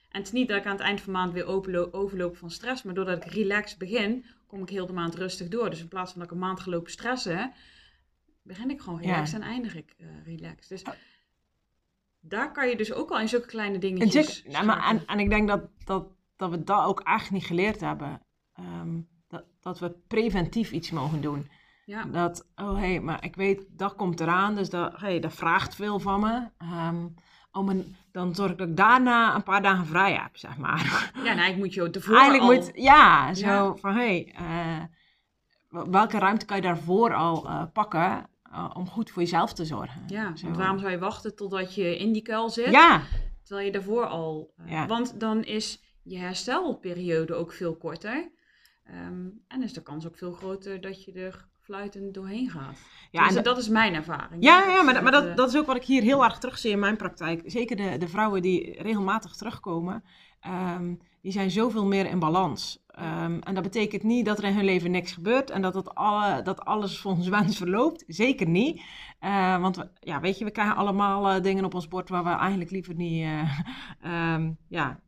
En 0.09 0.21
het 0.21 0.27
is 0.27 0.33
niet 0.33 0.47
dat 0.47 0.57
ik 0.57 0.65
aan 0.65 0.71
het 0.71 0.81
eind 0.81 1.01
van 1.01 1.13
de 1.13 1.19
maand 1.19 1.33
weer 1.33 1.93
overloop 1.93 2.37
van 2.37 2.51
stress, 2.51 2.83
maar 2.83 2.93
doordat 2.93 3.25
ik 3.25 3.31
relaxed 3.31 3.77
begin, 3.77 4.25
kom 4.47 4.61
ik 4.61 4.69
heel 4.69 4.85
de 4.85 4.93
maand 4.93 5.15
rustig 5.15 5.47
door. 5.47 5.69
Dus 5.69 5.79
in 5.79 5.87
plaats 5.87 6.11
van 6.11 6.19
dat 6.19 6.29
ik 6.29 6.35
een 6.35 6.41
maand 6.43 6.59
gelopen 6.59 6.91
stressen, 6.91 7.53
begin 8.41 8.69
ik 8.69 8.81
gewoon 8.81 9.01
relaxed 9.01 9.41
en 9.41 9.47
eindig 9.47 9.75
ik 9.75 9.95
uh, 9.97 10.07
relaxed. 10.25 10.69
Dus 10.69 10.83
daar 12.27 12.51
kan 12.51 12.69
je 12.69 12.77
dus 12.77 12.93
ook 12.93 13.11
al 13.11 13.19
in 13.19 13.29
zulke 13.29 13.47
kleine 13.47 13.77
dingetjes... 13.77 14.43
En, 14.43 14.51
nou, 14.51 14.65
maar, 14.65 14.89
en, 14.89 15.05
en, 15.05 15.19
ik 15.19 15.29
denk 15.29 15.47
dat, 15.47 15.61
dat, 15.83 16.07
dat 16.35 16.49
we 16.49 16.63
dat 16.63 16.85
ook 16.85 16.99
echt 16.99 17.31
niet 17.31 17.45
geleerd 17.45 17.81
hebben. 17.81 18.21
Um, 18.59 19.07
dat, 19.27 19.43
dat 19.61 19.79
we 19.79 19.95
preventief 20.07 20.71
iets 20.71 20.91
mogen 20.91 21.21
doen. 21.21 21.49
Ja. 21.85 22.03
Dat, 22.03 22.47
oh 22.55 22.73
hé, 22.73 22.79
hey, 22.79 22.99
maar 22.99 23.23
ik 23.23 23.35
weet, 23.35 23.65
dat 23.69 23.95
komt 23.95 24.19
eraan, 24.19 24.55
dus 24.55 24.69
dat, 24.69 24.99
hey, 24.99 25.19
dat 25.19 25.33
vraagt 25.33 25.75
veel 25.75 25.99
van 25.99 26.19
me. 26.19 26.49
Um, 26.87 27.13
oh, 27.51 27.65
maar 27.65 27.75
dan 28.11 28.35
zorg 28.35 28.51
ik 28.51 28.57
dat 28.57 28.67
ik 28.67 28.77
daarna 28.77 29.35
een 29.35 29.43
paar 29.43 29.61
dagen 29.61 29.85
vrij 29.85 30.13
heb, 30.13 30.37
zeg 30.37 30.57
maar. 30.57 31.11
Ja, 31.23 31.33
nou, 31.33 31.51
ik 31.51 31.57
moet 31.57 31.73
je 31.73 31.89
tevoren 31.89 32.19
Eigenlijk 32.19 32.51
al... 32.51 32.57
moet, 32.57 32.83
ja, 32.83 33.33
zo 33.33 33.47
ja. 33.47 33.75
van, 33.75 33.93
hé, 33.93 33.99
hey, 33.99 34.35
uh, 34.41 35.83
welke 35.91 36.19
ruimte 36.19 36.45
kan 36.45 36.55
je 36.55 36.61
daarvoor 36.61 37.13
al 37.13 37.45
uh, 37.45 37.63
pakken 37.73 38.29
uh, 38.55 38.69
om 38.73 38.87
goed 38.89 39.09
voor 39.11 39.21
jezelf 39.21 39.53
te 39.53 39.65
zorgen. 39.65 40.03
Ja, 40.07 40.35
Zo. 40.35 40.45
want 40.45 40.57
waarom 40.57 40.79
zou 40.79 40.91
je 40.91 40.99
wachten 40.99 41.35
totdat 41.35 41.75
je 41.75 41.97
in 41.97 42.11
die 42.11 42.21
kuil 42.21 42.49
zit? 42.49 42.71
Ja. 42.71 43.01
Terwijl 43.43 43.65
je 43.65 43.71
daarvoor 43.71 44.05
al... 44.05 44.53
Uh, 44.59 44.71
ja. 44.71 44.87
Want 44.87 45.19
dan 45.19 45.43
is 45.43 45.81
je 46.03 46.17
herstelperiode 46.17 47.33
ook 47.33 47.53
veel 47.53 47.75
korter. 47.75 48.31
Um, 49.07 49.43
en 49.47 49.63
is 49.63 49.73
de 49.73 49.81
kans 49.81 50.07
ook 50.07 50.17
veel 50.17 50.31
groter 50.31 50.81
dat 50.81 51.03
je 51.03 51.11
er 51.11 51.47
fluitend 51.59 52.13
doorheen 52.13 52.49
gaat. 52.49 52.77
Ja, 53.11 53.27
dus 53.27 53.35
en 53.35 53.43
dat 53.43 53.57
is 53.57 53.69
mijn 53.69 53.93
ervaring. 53.93 54.43
Ja, 54.43 54.69
ja 54.69 54.81
maar, 54.81 54.93
dat, 54.93 55.03
maar 55.03 55.11
dat, 55.11 55.37
dat 55.37 55.49
is 55.49 55.57
ook 55.57 55.65
wat 55.65 55.75
ik 55.75 55.83
hier 55.83 56.01
heel 56.01 56.23
erg 56.23 56.37
terugzie 56.37 56.71
in 56.71 56.79
mijn 56.79 56.97
praktijk. 56.97 57.41
Zeker 57.45 57.75
de, 57.75 57.97
de 57.97 58.07
vrouwen 58.07 58.41
die 58.41 58.81
regelmatig 58.81 59.35
terugkomen, 59.35 60.03
um, 60.47 60.99
die 61.25 61.33
zijn 61.33 61.51
zoveel 61.51 61.85
meer 61.85 62.05
in 62.05 62.19
balans. 62.19 62.83
Um, 62.99 63.41
en 63.41 63.53
dat 63.53 63.63
betekent 63.63 64.03
niet 64.03 64.25
dat 64.25 64.37
er 64.37 64.43
in 64.43 64.53
hun 64.53 64.65
leven 64.65 64.91
niks 64.91 65.11
gebeurt 65.11 65.49
en 65.49 65.61
dat, 65.61 65.73
het 65.73 65.95
alle, 65.95 66.41
dat 66.41 66.65
alles 66.65 66.99
volgens 67.01 67.27
wens 67.27 67.57
verloopt. 67.57 68.03
Zeker 68.07 68.47
niet. 68.47 68.81
Uh, 69.21 69.61
want 69.61 69.75
we, 69.75 69.89
ja, 69.99 70.19
weet 70.19 70.37
je, 70.37 70.45
we 70.45 70.51
krijgen 70.51 70.75
allemaal 70.75 71.35
uh, 71.35 71.43
dingen 71.43 71.65
op 71.65 71.73
ons 71.73 71.87
bord 71.87 72.09
waar 72.09 72.23
we 72.23 72.29
eigenlijk 72.29 72.71
liever 72.71 72.95
niet, 72.95 73.23
uh, 73.23 74.33
um, 74.33 74.57
ja, 74.79 74.99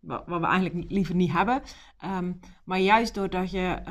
wat, 0.00 0.24
we 0.26 0.46
eigenlijk 0.46 0.90
liever 0.90 1.14
niet 1.14 1.32
hebben. 1.32 1.62
Um, 2.04 2.40
maar 2.64 2.78
juist 2.80 3.14
doordat 3.14 3.50
je 3.50 3.82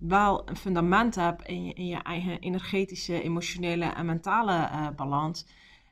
wel 0.00 0.48
een 0.48 0.56
fundament 0.56 1.14
hebt 1.14 1.46
in 1.46 1.64
je, 1.64 1.72
in 1.72 1.86
je, 1.86 1.96
eigen 1.96 2.38
energetische, 2.38 3.22
emotionele 3.22 3.84
en 3.84 4.06
mentale 4.06 4.92
balans 4.96 5.46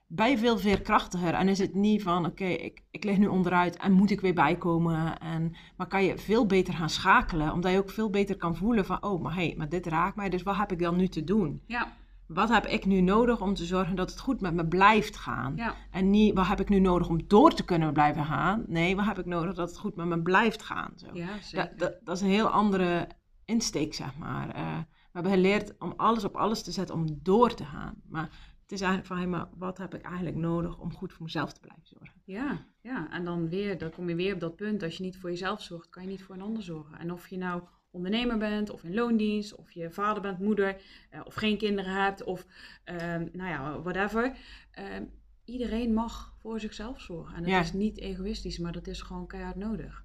ben 0.07 0.31
je 0.31 0.39
veel 0.39 0.59
veerkrachtiger. 0.59 1.35
En 1.35 1.49
is 1.49 1.59
het 1.59 1.75
niet 1.75 2.03
van, 2.03 2.19
oké, 2.19 2.29
okay, 2.29 2.53
ik, 2.53 2.83
ik 2.91 3.05
lig 3.05 3.19
nu 3.19 3.27
onderuit 3.27 3.77
en 3.77 3.93
moet 3.93 4.11
ik 4.11 4.21
weer 4.21 4.35
bijkomen. 4.35 5.19
En, 5.19 5.57
maar 5.77 5.87
kan 5.87 6.05
je 6.05 6.19
veel 6.19 6.47
beter 6.47 6.75
gaan 6.75 6.91
schakelen, 6.91 7.53
omdat 7.53 7.73
je 7.73 7.79
ook 7.79 7.91
veel 7.91 8.11
beter 8.11 8.37
kan 8.37 8.57
voelen 8.57 8.85
van, 8.85 9.03
oh, 9.03 9.23
maar 9.23 9.35
hé, 9.35 9.47
hey, 9.47 9.55
maar 9.57 9.69
dit 9.69 9.87
raakt 9.87 10.17
mij, 10.17 10.29
dus 10.29 10.43
wat 10.43 10.57
heb 10.57 10.73
ik 10.73 10.79
dan 10.79 10.97
nu 10.97 11.09
te 11.09 11.25
doen? 11.25 11.63
Ja. 11.67 11.93
wat 12.27 12.49
heb 12.49 12.67
ik 12.67 12.87
nu 12.87 13.01
nodig 13.01 13.41
om 13.41 13.55
te 13.55 13.65
zorgen 13.65 13.97
dat 13.97 14.11
het 14.11 14.21
goed 14.21 14.41
met 14.41 14.55
me 14.55 14.67
blijft 14.67 15.17
gaan? 15.17 15.57
Ja. 15.57 15.75
En 15.91 16.11
niet, 16.11 16.35
wat 16.35 16.47
heb 16.47 16.61
ik 16.61 16.69
nu 16.69 16.79
nodig 16.79 17.09
om 17.09 17.27
door 17.27 17.55
te 17.55 17.65
kunnen 17.65 17.93
blijven 17.93 18.25
gaan? 18.25 18.65
Nee, 18.67 18.97
wat 18.97 19.05
heb 19.05 19.19
ik 19.19 19.27
nodig 19.27 19.55
dat 19.55 19.69
het 19.69 19.79
goed 19.79 19.97
met 19.97 20.07
me 20.07 20.23
blijft 20.23 20.63
gaan? 20.63 20.93
Zo. 20.97 21.07
Ja, 21.13 21.29
zeker. 21.41 21.69
Dat, 21.69 21.79
dat, 21.79 21.95
dat 22.05 22.17
is 22.17 22.23
een 22.23 22.29
heel 22.29 22.49
andere 22.49 23.09
insteek, 23.45 23.95
zeg 23.95 24.17
maar. 24.19 24.49
Eh, 24.49 24.79
we 24.87 25.23
hebben 25.23 25.33
geleerd 25.33 25.75
om 25.79 25.93
alles 25.97 26.25
op 26.25 26.37
alles 26.37 26.63
te 26.63 26.71
zetten 26.71 26.95
om 26.95 27.19
door 27.23 27.55
te 27.55 27.65
gaan. 27.65 27.95
Maar 28.09 28.55
het 28.67 28.75
is 28.75 28.81
eigenlijk 28.81 29.07
van, 29.07 29.17
hey, 29.17 29.27
maar 29.27 29.49
wat 29.57 29.79
heb 29.79 29.95
ik 29.95 30.03
eigenlijk 30.03 30.37
nodig 30.37 30.79
om 30.79 30.93
goed 30.95 31.13
voor 31.13 31.23
mezelf 31.23 31.53
te 31.53 31.61
blijven 31.61 31.87
zorgen? 31.87 32.21
Ja, 32.25 32.65
ja, 32.81 33.11
en 33.11 33.25
dan 33.25 33.49
weer, 33.49 33.79
dan 33.79 33.91
kom 33.91 34.09
je 34.09 34.15
weer 34.15 34.35
op 34.35 34.41
dat 34.41 34.57
punt. 34.57 34.83
Als 34.83 34.97
je 34.97 35.03
niet 35.03 35.17
voor 35.19 35.31
jezelf 35.31 35.63
zorgt, 35.63 35.89
kan 35.91 36.03
je 36.03 36.09
niet 36.09 36.23
voor 36.23 36.35
een 36.35 36.41
ander 36.43 36.63
zorgen. 36.63 36.99
En 36.99 37.13
of 37.13 37.29
je 37.29 37.37
nou 37.39 37.63
ondernemer 37.91 38.39
bent, 38.39 38.71
of 38.71 38.85
in 38.85 38.95
loondienst, 38.95 39.55
of 39.55 39.71
je 39.73 39.91
vader 39.91 40.23
bent, 40.23 40.39
moeder, 40.39 40.77
eh, 41.11 41.21
of 41.25 41.35
geen 41.35 41.59
kinderen 41.59 41.93
hebt, 42.03 42.25
of 42.25 42.47
ehm, 42.85 43.29
nou 43.33 43.49
ja, 43.51 43.81
whatever. 43.83 44.37
Ehm, 44.71 45.05
iedereen 45.45 45.95
mag 45.95 46.35
voor 46.39 46.61
zichzelf 46.61 47.01
zorgen. 47.01 47.35
En 47.37 47.43
dat 47.43 47.51
Ja. 47.51 47.61
is 47.61 47.73
niet 47.73 47.99
egoïstisch, 47.99 48.59
maar 48.59 48.73
dat 48.73 48.87
is 48.87 49.01
gewoon 49.03 49.27
keihard 49.27 49.57
nodig. 49.57 50.05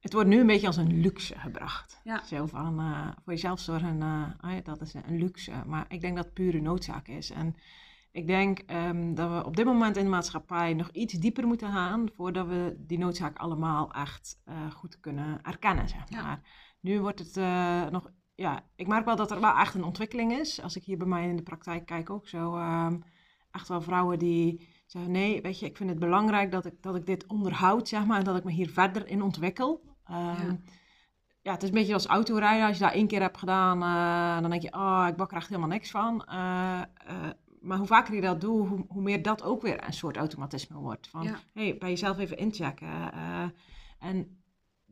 Het 0.00 0.12
wordt 0.12 0.28
nu 0.28 0.40
een 0.40 0.46
beetje 0.46 0.66
als 0.66 0.76
een 0.76 1.00
luxe 1.00 1.38
gebracht. 1.38 2.00
Ja. 2.04 2.24
Zo 2.24 2.46
van, 2.46 2.78
eh, 2.78 3.08
voor 3.24 3.32
jezelf 3.32 3.60
zorgen, 3.60 4.02
eh, 4.02 4.52
ja, 4.54 4.60
dat 4.62 4.80
is 4.80 4.94
een 4.94 5.18
luxe. 5.18 5.52
Maar 5.66 5.84
ik 5.88 6.00
denk 6.00 6.16
dat 6.16 6.24
het 6.24 6.34
pure 6.34 6.60
noodzaak 6.60 7.08
is. 7.08 7.30
En 7.30 7.56
ik 8.16 8.26
denk 8.26 8.58
ehm, 8.58 9.14
dat 9.14 9.30
we 9.30 9.44
op 9.44 9.56
dit 9.56 9.64
moment 9.64 9.96
in 9.96 10.04
de 10.04 10.10
maatschappij 10.10 10.74
nog 10.74 10.88
iets 10.90 11.14
dieper 11.14 11.46
moeten 11.46 11.72
gaan... 11.72 12.08
voordat 12.16 12.46
we 12.46 12.76
die 12.78 12.98
noodzaak 12.98 13.38
allemaal 13.38 13.92
echt 13.92 14.40
eh, 14.44 14.70
goed 14.70 15.00
kunnen 15.00 15.38
erkennen, 15.42 15.88
zeg 15.88 16.02
Ja. 16.08 16.22
maar. 16.22 16.40
Nu 16.80 17.00
wordt 17.00 17.18
het 17.18 17.36
eh, 17.36 17.86
nog... 17.86 18.10
Ja, 18.34 18.62
ik 18.76 18.86
merk 18.86 19.04
wel 19.04 19.16
dat 19.16 19.30
er 19.30 19.40
wel 19.40 19.56
echt 19.56 19.74
een 19.74 19.84
ontwikkeling 19.84 20.32
is. 20.32 20.62
Als 20.62 20.76
ik 20.76 20.84
hier 20.84 20.98
bij 20.98 21.06
mij 21.06 21.28
in 21.28 21.36
de 21.36 21.42
praktijk 21.42 21.86
kijk 21.86 22.10
ook 22.10 22.28
zo... 22.28 22.56
ehm, 22.56 22.98
echt 23.50 23.68
wel 23.68 23.80
vrouwen 23.80 24.18
die 24.18 24.68
zeggen, 24.86 25.10
nee, 25.12 25.42
weet 25.42 25.58
je, 25.58 25.66
ik 25.66 25.76
vind 25.76 25.90
het 25.90 25.98
belangrijk 25.98 26.50
dat 26.50 26.64
ik, 26.66 26.82
dat 26.82 26.94
ik 26.96 27.06
dit 27.06 27.26
onderhoud, 27.26 27.88
zeg 27.88 28.04
maar, 28.06 28.18
en 28.18 28.24
dat 28.24 28.36
ik 28.36 28.44
me 28.44 28.50
hier 28.52 28.70
verder 28.70 29.06
in 29.08 29.22
ontwikkel. 29.22 29.82
Ehm, 30.04 30.46
Ja. 30.46 30.58
ja. 31.42 31.52
het 31.52 31.62
is 31.62 31.68
een 31.68 31.74
beetje 31.74 31.94
als 31.94 32.06
autorijden. 32.06 32.66
Als 32.66 32.78
je 32.78 32.84
dat 32.84 32.92
één 32.92 33.06
keer 33.06 33.20
hebt 33.20 33.38
gedaan, 33.38 33.82
eh, 33.82 34.40
dan 34.40 34.50
denk 34.50 34.62
je, 34.62 34.72
oh, 34.72 35.06
ik 35.08 35.16
bak 35.16 35.30
er 35.30 35.36
echt 35.36 35.48
helemaal 35.48 35.68
niks 35.68 35.90
van. 35.90 36.24
Eh, 36.24 36.80
maar 37.66 37.78
hoe 37.78 37.86
vaker 37.86 38.14
je 38.14 38.20
dat 38.20 38.40
doet, 38.40 38.68
hoe, 38.68 38.84
hoe 38.88 39.02
meer 39.02 39.22
dat 39.22 39.42
ook 39.42 39.62
weer 39.62 39.86
een 39.86 39.92
soort 39.92 40.16
automatisme 40.16 40.76
wordt. 40.78 41.08
Van, 41.08 41.22
Ja. 41.22 41.38
hey, 41.52 41.76
bij 41.78 41.88
jezelf 41.88 42.18
even 42.18 42.36
inchecken. 42.38 43.12
eh, 43.12 43.44
en 43.98 44.40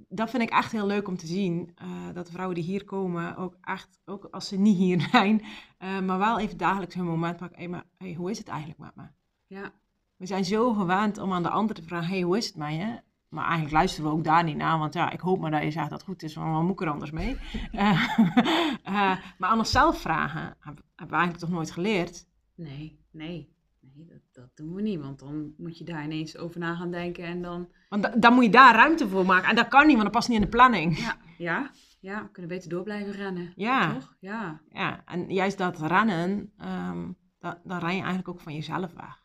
dat 0.08 0.30
vind 0.30 0.42
ik 0.42 0.50
echt 0.50 0.72
heel 0.72 0.87
leuk 0.87 1.08
om 1.08 1.16
te 1.16 1.26
zien. 1.26 1.72
eh, 1.74 1.88
dat 2.14 2.26
de 2.26 2.32
vrouwen 2.32 2.54
die 2.56 2.64
hier 2.64 2.84
komen, 2.84 3.37
ook 3.37 3.56
echt, 3.60 4.00
ook 4.04 4.28
als 4.30 4.48
ze 4.48 4.56
niet 4.56 4.76
hier 4.76 5.00
zijn, 5.12 5.42
eh, 5.78 6.00
maar 6.00 6.18
wel 6.18 6.38
even 6.38 6.56
dagelijks 6.58 6.94
hun 6.94 7.04
moment 7.04 7.37
pakken. 7.37 7.58
Hey, 7.58 7.68
maar 7.68 7.84
hey, 7.98 8.14
hoe 8.14 8.30
is 8.30 8.38
het 8.38 8.48
eigenlijk 8.48 8.80
met 8.80 8.94
me? 8.96 9.02
Ja, 9.46 9.72
We 10.16 10.26
zijn 10.26 10.44
zo 10.44 10.72
gewend 10.72 11.18
om 11.18 11.32
aan 11.32 11.42
de 11.42 11.48
ander 11.50 11.74
te 11.74 11.82
vragen, 11.82 12.08
hey, 12.08 12.20
hoe 12.20 12.37
is 12.37 12.46
het 12.46 12.56
met 12.56 12.72
je? 12.72 13.00
Maar 13.28 13.44
eigenlijk 13.44 13.72
luisteren 13.74 14.10
we 14.10 14.16
ook 14.16 14.24
daar 14.24 14.44
niet 14.44 14.56
naar, 14.56 14.78
want 14.78 14.94
ja, 14.94 15.10
ik 15.10 15.20
hoop 15.20 15.40
maar 15.40 15.50
dat 15.50 15.62
je 15.62 15.70
zegt 15.70 15.90
dat 15.90 15.98
het 15.98 16.08
goed 16.08 16.22
is, 16.22 16.34
want 16.34 16.52
wat 16.54 16.62
moet 16.62 16.70
ik 16.72 16.80
er 16.80 16.90
anders 16.92 17.10
mee? 17.10 17.37
Maar 19.38 19.48
aan 19.48 19.58
onszelf 19.58 20.00
vragen, 20.00 20.56
hebben 20.60 20.84
we 20.96 21.02
eigenlijk 21.06 21.38
toch 21.38 21.50
nooit 21.50 21.70
geleerd? 21.70 22.26
Nee, 22.54 22.98
nee. 23.10 23.52
Nee, 23.94 24.06
dat, 24.06 24.20
dat 24.32 24.56
doen 24.56 24.74
we 24.74 24.82
niet, 24.82 25.00
want 25.00 25.18
dan 25.18 25.54
moet 25.56 25.78
je 25.78 25.84
daar 25.84 26.04
ineens 26.04 26.36
over 26.36 26.60
na 26.60 26.74
gaan 26.76 26.90
denken 26.90 27.24
en 27.24 27.42
dan... 27.42 27.72
Want 27.88 28.02
da- 28.02 28.16
dan 28.16 28.34
moet 28.34 28.44
je 28.44 28.50
daar 28.50 28.74
ruimte 28.74 29.08
voor 29.08 29.26
maken. 29.26 29.48
En 29.48 29.56
dat 29.56 29.68
kan 29.68 29.82
niet, 29.86 29.92
want 29.92 30.02
dat 30.04 30.12
past 30.12 30.28
niet 30.28 30.36
in 30.38 30.42
de 30.44 30.50
planning. 30.50 30.98
Ja, 30.98 31.16
ja, 31.38 31.70
ja, 32.00 32.22
we 32.22 32.30
kunnen 32.30 32.50
beter 32.50 32.68
door 32.70 32.82
blijven 32.82 33.12
rennen. 33.12 33.52
Ja. 33.56 33.92
Toch? 33.92 34.16
Ja, 34.20 34.60
Ja, 34.68 35.04
en 35.06 35.28
juist 35.34 35.58
dat 35.58 35.78
rennen, 35.80 36.52
ehm, 36.58 37.12
da- 37.38 37.60
dan 37.64 37.78
ren 37.78 37.88
je 37.94 37.96
eigenlijk 37.98 38.28
ook 38.28 38.40
van 38.40 38.54
jezelf 38.54 38.92
weg. 38.92 39.22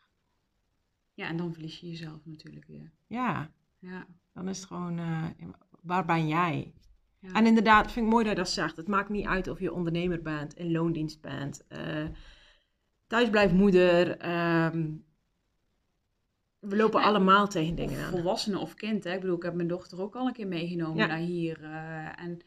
ja, 1.14 1.26
en 1.28 1.36
dan 1.36 1.52
verlies 1.52 1.80
je 1.80 1.86
jezelf 1.88 2.20
natuurlijk 2.24 2.66
weer. 2.66 2.92
Ja, 3.06 3.50
Ja, 3.78 4.06
dan 4.32 4.48
is 4.48 4.56
het 4.58 4.66
gewoon, 4.66 4.98
eh, 4.98 5.24
waar 5.82 6.04
ben 6.04 6.28
jij? 6.28 6.74
ja. 7.18 7.32
En 7.32 7.46
inderdaad, 7.46 7.92
vind 7.92 8.06
ik 8.06 8.12
mooi 8.12 8.24
dat 8.24 8.32
je 8.32 8.38
dat 8.42 8.50
zegt. 8.50 8.76
Het 8.76 8.88
maakt 8.88 9.08
niet 9.08 9.26
uit 9.26 9.48
of 9.48 9.60
je 9.60 9.72
ondernemer 9.72 10.22
bent, 10.22 10.54
in 10.54 10.70
loondienst 10.72 11.20
bent, 11.20 11.66
eh 11.66 12.04
thuisblijfmoeder. 13.10 14.16
ehm, 14.18 14.88
we 16.58 16.76
lopen 16.76 17.02
allemaal 17.02 17.48
tegen 17.48 17.74
dingen 17.74 18.04
aan. 18.04 18.10
volwassene 18.10 18.58
of 18.58 18.74
kind. 18.74 19.04
Hè? 19.04 19.12
Ik 19.14 19.20
bedoel, 19.20 19.36
ik 19.36 19.42
heb 19.42 19.54
mijn 19.54 19.68
dochter 19.68 20.00
ook 20.00 20.16
al 20.16 20.26
een 20.26 20.32
keer 20.32 20.46
meegenomen 20.46 20.96
Ja. 20.96 21.06
naar 21.06 21.18
hier. 21.18 21.64
eh, 21.64 22.22
en 22.24 22.38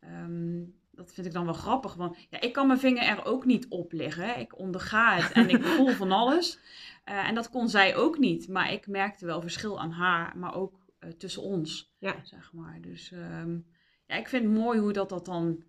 ehm, 0.00 0.62
dat 0.90 1.12
vind 1.12 1.26
ik 1.26 1.32
dan 1.32 1.44
wel 1.44 1.54
grappig. 1.54 1.94
Want 1.94 2.16
ja, 2.30 2.40
ik 2.40 2.52
kan 2.52 2.66
mijn 2.66 2.78
vinger 2.78 3.02
er 3.02 3.24
ook 3.24 3.44
niet 3.44 3.66
op 3.68 3.92
leggen. 3.92 4.24
hè. 4.26 4.32
Ik 4.40 4.58
onderga 4.58 5.14
het 5.16 5.32
en 5.32 5.48
ik 5.48 5.62
voel 5.76 5.88
van 5.88 6.12
alles. 6.12 6.58
Eh, 7.04 7.28
en 7.28 7.34
dat 7.34 7.50
kon 7.50 7.68
zij 7.68 7.96
ook 7.96 8.18
niet. 8.18 8.48
Maar 8.48 8.72
ik 8.72 8.86
merkte 8.86 9.26
wel 9.26 9.40
verschil 9.40 9.80
aan 9.80 9.90
haar, 9.92 10.36
maar 10.38 10.54
ook 10.54 10.78
eh, 10.98 11.10
tussen 11.10 11.42
ons, 11.42 11.92
Ja. 11.98 12.14
zeg 12.22 12.52
maar. 12.52 12.78
Dus 12.80 13.12
ehm, 13.12 13.58
ja, 14.06 14.14
ik 14.16 14.28
vind 14.28 14.44
het 14.44 14.52
mooi 14.52 14.78
hoe 14.78 14.92
dat, 14.92 15.08
dat 15.08 15.24
dan 15.24 15.62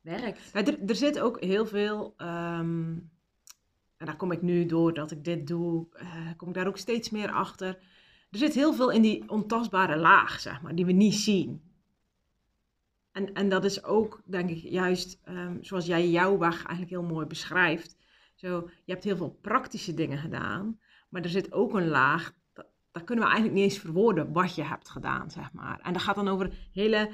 werkt. 0.00 0.50
Ja, 0.52 0.64
er, 0.64 0.78
er 0.86 0.94
zit 0.96 1.18
ook 1.20 1.40
heel 1.40 1.66
veel, 1.66 2.14
en 3.96 4.06
daar 4.06 4.16
kom 4.16 4.32
ik 4.32 4.42
nu 4.42 4.66
door 4.66 4.94
dat 4.94 5.10
ik 5.10 5.24
dit 5.24 5.46
doe, 5.46 5.86
eh, 5.92 6.30
kom 6.36 6.48
ik 6.48 6.54
daar 6.54 6.66
ook 6.66 6.78
steeds 6.78 7.10
meer 7.10 7.30
achter. 7.30 7.68
Er 8.30 8.38
zit 8.38 8.54
heel 8.54 8.74
veel 8.74 8.90
in 8.90 9.02
die 9.02 9.28
ontastbare 9.28 9.96
laag, 9.96 10.40
zeg 10.40 10.62
maar, 10.62 10.74
die 10.74 10.86
we 10.86 10.92
niet 10.92 11.14
zien. 11.14 11.62
En, 13.12 13.32
en 13.34 13.48
dat 13.48 13.64
is 13.64 13.84
ook, 13.84 14.22
denk 14.24 14.50
ik, 14.50 14.58
juist 14.58 15.20
ehm, 15.24 15.56
zoals 15.60 15.86
jij 15.86 16.08
jouw 16.08 16.38
weg 16.38 16.54
eigenlijk 16.54 16.90
heel 16.90 17.02
mooi 17.02 17.26
beschrijft. 17.26 17.96
Zo, 18.34 18.70
je 18.84 18.92
hebt 18.92 19.04
heel 19.04 19.16
veel 19.16 19.38
praktische 19.40 19.94
dingen 19.94 20.18
gedaan, 20.18 20.80
maar 21.08 21.22
er 21.22 21.28
zit 21.28 21.52
ook 21.52 21.74
een 21.74 21.88
laag, 21.88 22.32
dat, 22.52 22.66
dat 22.92 23.04
kunnen 23.04 23.24
we 23.24 23.30
eigenlijk 23.30 23.60
niet 23.60 23.70
eens 23.70 23.82
verwoorden 23.82 24.32
wat 24.32 24.54
je 24.54 24.62
hebt 24.62 24.88
gedaan, 24.88 25.30
zeg 25.30 25.52
maar. 25.52 25.80
En 25.80 25.92
dat 25.92 26.02
gaat 26.02 26.14
dan 26.14 26.28
over 26.28 26.68
hele 26.72 27.10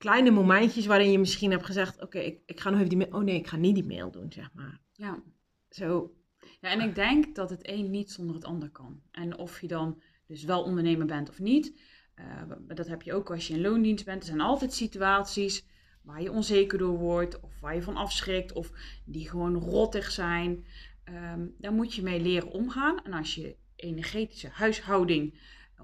kleine 0.00 0.30
momentjes 0.30 0.86
waarin 0.86 1.10
je 1.10 1.18
misschien 1.18 1.50
hebt 1.50 1.66
gezegd, 1.66 2.00
oké, 2.00 2.18
ik, 2.18 2.40
ik 2.46 2.60
ga 2.60 2.70
nog 2.70 2.78
even 2.78 2.88
die 2.88 2.98
mail, 2.98 3.12
oh 3.12 3.22
nee, 3.22 3.36
ik 3.36 3.46
ga 3.46 3.56
niet 3.56 3.74
die 3.74 3.86
mail 3.86 4.10
doen, 4.10 4.32
zeg 4.32 4.52
maar. 4.54 4.80
Ja. 4.92 5.22
Zo, 5.68 6.14
Ja, 6.60 6.70
en 6.70 6.80
ik 6.80 6.94
denk 6.94 7.34
dat 7.34 7.50
het 7.50 7.68
een 7.68 7.90
niet 7.90 8.10
zonder 8.10 8.34
het 8.34 8.44
ander 8.44 8.70
kan. 8.70 9.02
En 9.10 9.38
of 9.38 9.60
je 9.60 9.66
dan 9.66 10.02
dus 10.26 10.44
wel 10.44 10.62
ondernemer 10.62 11.06
bent 11.06 11.28
of 11.28 11.38
niet, 11.38 11.80
eh, 12.14 12.42
dat 12.66 12.86
heb 12.86 13.02
je 13.02 13.14
ook 13.14 13.30
als 13.30 13.46
je 13.48 13.54
in 13.54 13.60
loondienst 13.60 14.04
bent. 14.04 14.20
Er 14.20 14.26
zijn 14.28 14.40
altijd 14.40 14.72
situaties 14.72 15.66
waar 16.02 16.22
je 16.22 16.32
onzeker 16.32 16.78
door 16.78 16.98
wordt, 16.98 17.40
of 17.40 17.60
waar 17.60 17.74
je 17.74 17.82
van 17.82 17.96
afschrikt, 17.96 18.52
of 18.52 18.72
die 19.04 19.28
gewoon 19.28 19.54
rottig 19.54 20.10
zijn. 20.10 20.66
Ehm, 21.04 21.46
daar 21.58 21.72
moet 21.72 21.94
je 21.94 22.02
mee 22.02 22.20
leren 22.20 22.50
omgaan. 22.50 23.04
En 23.04 23.12
als 23.12 23.34
je 23.34 23.56
energetische 23.76 24.48
huishouding 24.48 25.40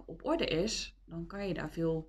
op 0.07 0.25
orde 0.25 0.47
is, 0.47 0.97
dan 1.05 1.27
kan 1.27 1.49
je 1.49 1.55
daar 1.55 1.71
veel 1.71 2.07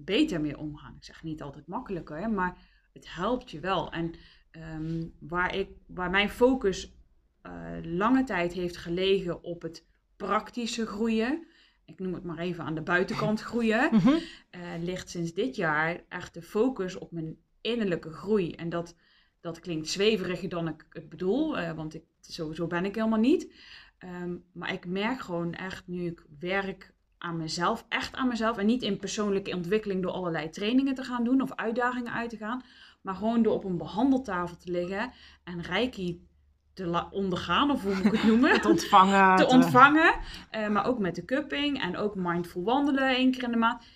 beter 0.00 0.40
mee 0.40 0.58
omgaan. 0.58 0.94
Ik 0.96 1.04
zeg 1.04 1.22
niet 1.22 1.42
altijd 1.42 1.66
makkelijker, 1.66 2.30
maar 2.30 2.58
het 2.92 3.14
helpt 3.14 3.50
je 3.50 3.60
wel. 3.60 3.92
En 3.92 4.14
ehm, 4.50 5.06
waar, 5.18 5.54
ik, 5.54 5.68
waar 5.86 6.10
mijn 6.10 6.30
focus 6.30 6.96
eh, 7.42 7.52
lange 7.82 8.24
tijd 8.24 8.52
heeft 8.52 8.76
gelegen 8.76 9.42
op 9.42 9.62
het 9.62 9.86
praktische 10.16 10.86
groeien. 10.86 11.46
Ik 11.84 11.98
noem 11.98 12.14
het 12.14 12.24
maar 12.24 12.38
even 12.38 12.64
aan 12.64 12.74
de 12.74 12.82
buitenkant 12.82 13.40
groeien. 13.40 13.88
mhm. 13.94 14.18
eh, 14.50 14.60
ligt 14.80 15.10
sinds 15.10 15.32
dit 15.32 15.56
jaar 15.56 16.04
echt 16.08 16.34
de 16.34 16.42
focus 16.42 16.96
op 16.96 17.12
mijn 17.12 17.36
innerlijke 17.60 18.10
groei. 18.10 18.52
En 18.52 18.68
dat, 18.68 18.96
dat 19.40 19.60
klinkt 19.60 19.88
zweveriger 19.88 20.48
dan 20.48 20.68
ik 20.68 20.86
het 20.90 21.08
bedoel, 21.08 21.58
eh, 21.58 21.72
want 21.72 21.94
ik, 21.94 22.04
zo, 22.20 22.52
zo 22.52 22.66
ben 22.66 22.84
ik 22.84 22.94
helemaal 22.94 23.18
niet. 23.18 23.52
Ehm, 23.98 24.36
maar 24.52 24.72
ik 24.72 24.86
merk 24.86 25.20
gewoon 25.20 25.54
echt 25.54 25.86
nu 25.86 26.06
ik 26.06 26.26
werk 26.38 26.94
aan 27.18 27.36
mezelf, 27.36 27.84
echt 27.88 28.14
aan 28.14 28.28
mezelf. 28.28 28.56
En 28.56 28.66
niet 28.66 28.82
in 28.82 28.98
persoonlijke 28.98 29.54
ontwikkeling 29.54 30.02
door 30.02 30.12
allerlei 30.12 30.50
trainingen 30.50 30.94
te 30.94 31.02
gaan 31.04 31.24
doen 31.24 31.40
of 31.40 31.54
uitdagingen 31.54 32.12
uit 32.12 32.30
te 32.30 32.36
gaan. 32.36 32.62
Maar 33.02 33.14
gewoon 33.14 33.42
door 33.42 33.54
op 33.54 33.64
een 33.64 33.78
behandeltafel 33.78 34.56
te 34.56 34.70
liggen 34.70 35.12
en 35.44 35.62
reiki 35.62 36.26
te 36.72 37.06
ondergaan, 37.10 37.70
of 37.70 37.82
hoe 37.82 37.94
moet 37.94 38.04
ik 38.04 38.12
het 38.12 38.22
noemen? 38.22 38.60
te 38.60 38.68
ontvangen. 38.68 39.36
te 39.36 39.46
ontvangen. 39.46 40.14
eh, 40.50 40.68
maar 40.68 40.86
ook 40.86 40.98
met 40.98 41.14
de 41.14 41.24
cupping 41.24 41.82
en 41.82 41.96
ook 41.96 42.14
mindful 42.14 42.62
wandelen 42.62 43.08
één 43.16 43.30
keer 43.30 43.42
in 43.42 43.50
de 43.50 43.56
maand. 43.56 43.86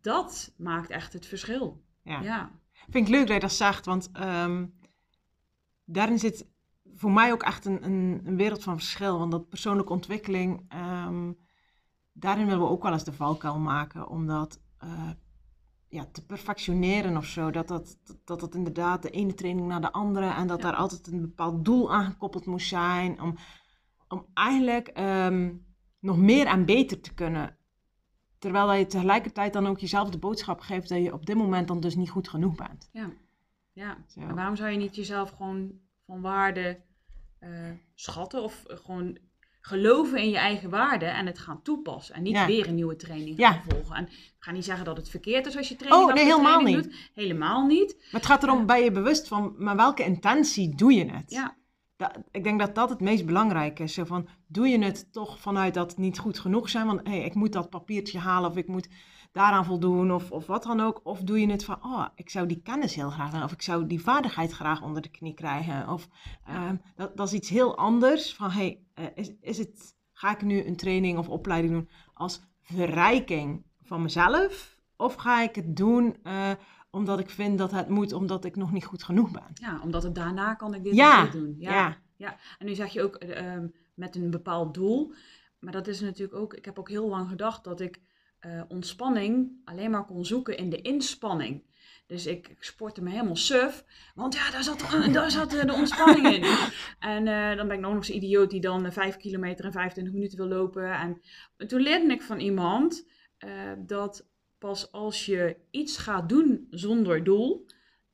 Dat 0.00 0.52
maakt 0.56 0.90
echt 0.90 1.12
het 1.12 1.26
verschil. 1.26 1.82
Ja. 2.02 2.20
Ja, 2.20 2.50
Vind 2.90 3.08
ik 3.08 3.14
leuk 3.14 3.26
dat 3.26 3.34
je 3.34 3.40
dat 3.40 3.52
zegt, 3.52 3.86
want 3.86 4.10
ehm, 4.12 4.66
daarin 5.84 6.18
zit 6.18 6.46
voor 6.94 7.10
mij 7.10 7.32
ook 7.32 7.42
echt 7.42 7.64
een, 7.64 7.84
een, 7.84 8.20
een 8.24 8.36
wereld 8.36 8.62
van 8.62 8.76
verschil. 8.76 9.18
Want 9.18 9.30
dat 9.30 9.48
persoonlijke 9.48 9.92
ontwikkeling, 9.92 10.64
ehm, 10.68 11.32
daarin 12.12 12.46
willen 12.46 12.60
we 12.62 12.68
ook 12.68 12.82
wel 12.82 12.92
eens 12.92 13.04
de 13.04 13.12
valkuil 13.12 13.58
maken, 13.58 14.08
om 14.08 14.26
dat 14.26 14.60
eh, 14.78 15.10
ja, 15.88 16.06
te 16.12 16.26
perfectioneren 16.26 17.16
of 17.16 17.24
zo. 17.24 17.50
Dat 17.50 17.68
dat, 17.68 17.96
dat 18.24 18.40
dat 18.40 18.54
inderdaad 18.54 19.02
de 19.02 19.10
ene 19.10 19.34
training 19.34 19.68
naar 19.68 19.80
de 19.80 19.92
andere 19.92 20.30
en 20.30 20.46
dat 20.46 20.56
Ja. 20.58 20.64
daar 20.64 20.76
altijd 20.76 21.06
een 21.06 21.20
bepaald 21.20 21.64
doel 21.64 21.92
aan 21.92 22.04
gekoppeld 22.10 22.46
moest 22.46 22.68
zijn. 22.68 23.20
Om, 23.20 23.36
om 24.08 24.26
eigenlijk 24.34 24.88
ehm, 24.88 25.52
nog 26.00 26.16
meer 26.18 26.46
en 26.46 26.64
beter 26.64 27.00
te 27.00 27.14
kunnen. 27.14 27.56
Terwijl 28.38 28.66
dat 28.66 28.78
je 28.78 28.86
tegelijkertijd 28.86 29.52
dan 29.52 29.66
ook 29.66 29.78
jezelf 29.78 30.10
de 30.10 30.18
boodschap 30.18 30.60
geeft 30.60 30.88
dat 30.88 31.02
je 31.02 31.12
op 31.12 31.26
dit 31.26 31.36
moment 31.36 31.68
dan 31.68 31.80
dus 31.80 31.96
niet 31.96 32.10
goed 32.10 32.28
genoeg 32.28 32.54
bent. 32.54 32.88
ja, 32.92 33.10
ja. 33.72 33.96
Zo. 34.06 34.20
En 34.20 34.34
waarom 34.34 34.56
zou 34.56 34.70
je 34.70 34.78
niet 34.78 34.96
jezelf 34.96 35.30
gewoon 35.30 35.72
van 36.06 36.20
waarde 36.20 36.80
eh, 37.38 37.70
schatten 37.94 38.42
of 38.42 38.62
gewoon 38.66 39.18
geloven 39.64 40.18
in 40.18 40.30
je 40.30 40.36
eigen 40.36 40.70
waarde 40.70 41.04
en 41.04 41.26
het 41.26 41.38
gaan 41.38 41.62
toepassen. 41.62 42.14
En 42.14 42.22
niet 42.22 42.32
Ja. 42.32 42.46
weer 42.46 42.68
een 42.68 42.74
nieuwe 42.74 42.96
training 42.96 43.38
Ja. 43.38 43.52
gaan 43.52 43.62
volgen. 43.68 43.96
En 43.96 44.04
ik 44.06 44.34
ga 44.38 44.50
niet 44.50 44.64
zeggen 44.64 44.84
dat 44.84 44.96
het 44.96 45.08
verkeerd 45.08 45.46
is 45.46 45.56
als 45.56 45.68
je 45.68 45.76
training 45.76 46.08
Oh, 46.08 46.14
nee, 46.14 46.24
helemaal 46.24 46.44
training 46.58 46.76
niet. 46.76 46.84
doet. 46.84 47.10
Helemaal 47.14 47.66
niet. 47.66 47.96
Maar 47.98 48.20
het 48.20 48.26
gaat 48.26 48.42
erom, 48.42 48.66
ben 48.66 48.80
je 48.84 48.90
bewust 48.90 49.28
van, 49.28 49.54
met 49.56 49.76
welke 49.76 50.04
intentie 50.04 50.74
doe 50.76 50.92
je 50.92 51.04
het? 51.10 51.30
Ja, 51.30 51.56
Dat- 51.96 52.18
ik 52.30 52.44
denk 52.44 52.58
dat 52.60 52.74
dat 52.74 52.90
het 52.90 53.00
meest 53.00 53.26
belangrijk 53.26 53.78
is. 53.78 53.94
Zo 53.94 54.04
van, 54.04 54.28
doe 54.46 54.68
je 54.68 54.78
het 54.78 55.12
toch 55.12 55.40
vanuit 55.40 55.74
dat 55.74 55.90
het 55.90 55.98
niet 55.98 56.18
goed 56.18 56.38
genoeg 56.38 56.68
zijn? 56.68 56.86
Want 56.86 57.00
hey, 57.06 57.24
ik 57.24 57.34
moet 57.34 57.52
dat 57.52 57.70
papiertje 57.70 58.18
halen 58.18 58.50
of 58.50 58.56
ik 58.56 58.66
moet 58.68 58.88
daaraan 59.32 59.64
voldoen 59.64 60.12
of, 60.12 60.30
of 60.30 60.46
wat 60.46 60.62
dan 60.62 60.80
ook. 60.80 61.00
Of 61.02 61.20
doe 61.20 61.40
je 61.40 61.50
het 61.50 61.64
van, 61.64 61.78
oh, 61.84 62.06
ik 62.14 62.30
zou 62.30 62.46
die 62.46 62.62
kennis 62.62 62.94
heel 62.94 63.10
graag 63.10 63.30
willen. 63.30 63.46
Of 63.46 63.52
ik 63.52 63.62
zou 63.62 63.86
die 63.86 64.02
vaardigheid 64.02 64.52
graag 64.52 64.82
onder 64.82 65.02
de 65.02 65.08
knie 65.08 65.34
krijgen. 65.34 65.88
Of 65.88 66.08
ehm, 66.46 66.76
dat, 66.96 67.16
dat 67.16 67.26
is 67.26 67.32
iets 67.32 67.48
heel 67.48 67.76
anders. 67.76 68.34
Van, 68.34 68.50
hey, 68.50 68.80
eh, 68.94 69.04
is, 69.14 69.32
is 69.40 69.58
het, 69.58 69.96
ga 70.12 70.30
ik 70.30 70.42
nu 70.42 70.64
een 70.66 70.76
training 70.76 71.18
of 71.18 71.28
opleiding 71.28 71.72
doen 71.74 71.88
als 72.14 72.42
verrijking 72.60 73.64
van 73.82 74.02
mezelf? 74.02 74.76
Of 74.96 75.14
ga 75.14 75.42
ik 75.42 75.54
het 75.54 75.76
doen 75.76 76.16
eh, 76.22 76.50
omdat 76.90 77.18
ik 77.18 77.30
vind 77.30 77.58
dat 77.58 77.70
het 77.70 77.88
moet, 77.88 78.12
omdat 78.12 78.44
ik 78.44 78.56
nog 78.56 78.72
niet 78.72 78.84
goed 78.84 79.02
genoeg 79.02 79.30
ben? 79.30 79.50
ja, 79.54 79.80
omdat 79.82 80.02
het 80.02 80.14
daarna 80.14 80.54
kan 80.54 80.74
ik 80.74 80.84
dit 80.84 80.94
Ja, 80.94 81.22
dit 81.22 81.32
doen. 81.32 81.54
ja. 81.58 81.96
Ja, 82.16 82.36
en 82.58 82.66
nu 82.66 82.74
zeg 82.74 82.92
je 82.92 83.02
ook 83.02 83.14
eh, 83.14 83.54
ehm, 83.54 83.68
met 83.94 84.16
een 84.16 84.30
bepaald 84.30 84.74
doel. 84.74 85.12
Maar 85.58 85.72
dat 85.72 85.86
is 85.86 86.00
natuurlijk 86.00 86.38
ook, 86.38 86.54
ik 86.54 86.64
heb 86.64 86.78
ook 86.78 86.88
heel 86.88 87.08
lang 87.08 87.28
gedacht 87.28 87.64
dat 87.64 87.80
ik 87.80 88.00
eh, 88.42 88.62
ontspanning 88.68 89.60
alleen 89.64 89.90
maar 89.90 90.04
kon 90.04 90.24
zoeken 90.24 90.56
in 90.56 90.70
de 90.70 90.80
inspanning. 90.80 91.62
Dus 92.06 92.26
ik, 92.26 92.48
ik 92.48 92.62
sportte 92.62 93.02
me 93.02 93.10
helemaal 93.10 93.36
suf, 93.36 93.84
want 94.14 94.34
ja, 94.34 94.50
daar 94.50 94.62
zat, 94.62 94.92
een- 94.92 95.12
daar 95.18 95.30
zat 95.30 95.54
eh, 95.54 95.64
de 95.66 95.72
ontspanning 95.72 96.26
in. 96.26 96.42
En 96.98 97.26
eh, 97.28 97.56
dan 97.56 97.66
ben 97.68 97.76
ik 97.76 97.82
nog 97.82 97.92
nog 97.94 98.04
zo'n 98.04 98.16
idioot 98.16 98.50
die 98.50 98.60
dan 98.60 98.84
eh, 98.86 98.92
5 98.92 99.16
kilometer 99.16 99.64
in 99.64 99.72
25 99.72 100.12
minuten 100.14 100.38
wil 100.38 100.46
lopen. 100.48 100.92
En 100.92 101.20
toen 101.68 101.80
leerde 101.80 102.12
ik 102.12 102.22
van 102.22 102.38
iemand 102.40 103.08
eh, 103.38 103.50
dat 103.78 104.26
pas 104.58 104.92
als 104.92 105.26
je 105.26 105.56
iets 105.70 105.96
gaat 105.98 106.28
doen 106.28 106.66
zonder 106.70 107.24
doel, 107.24 107.66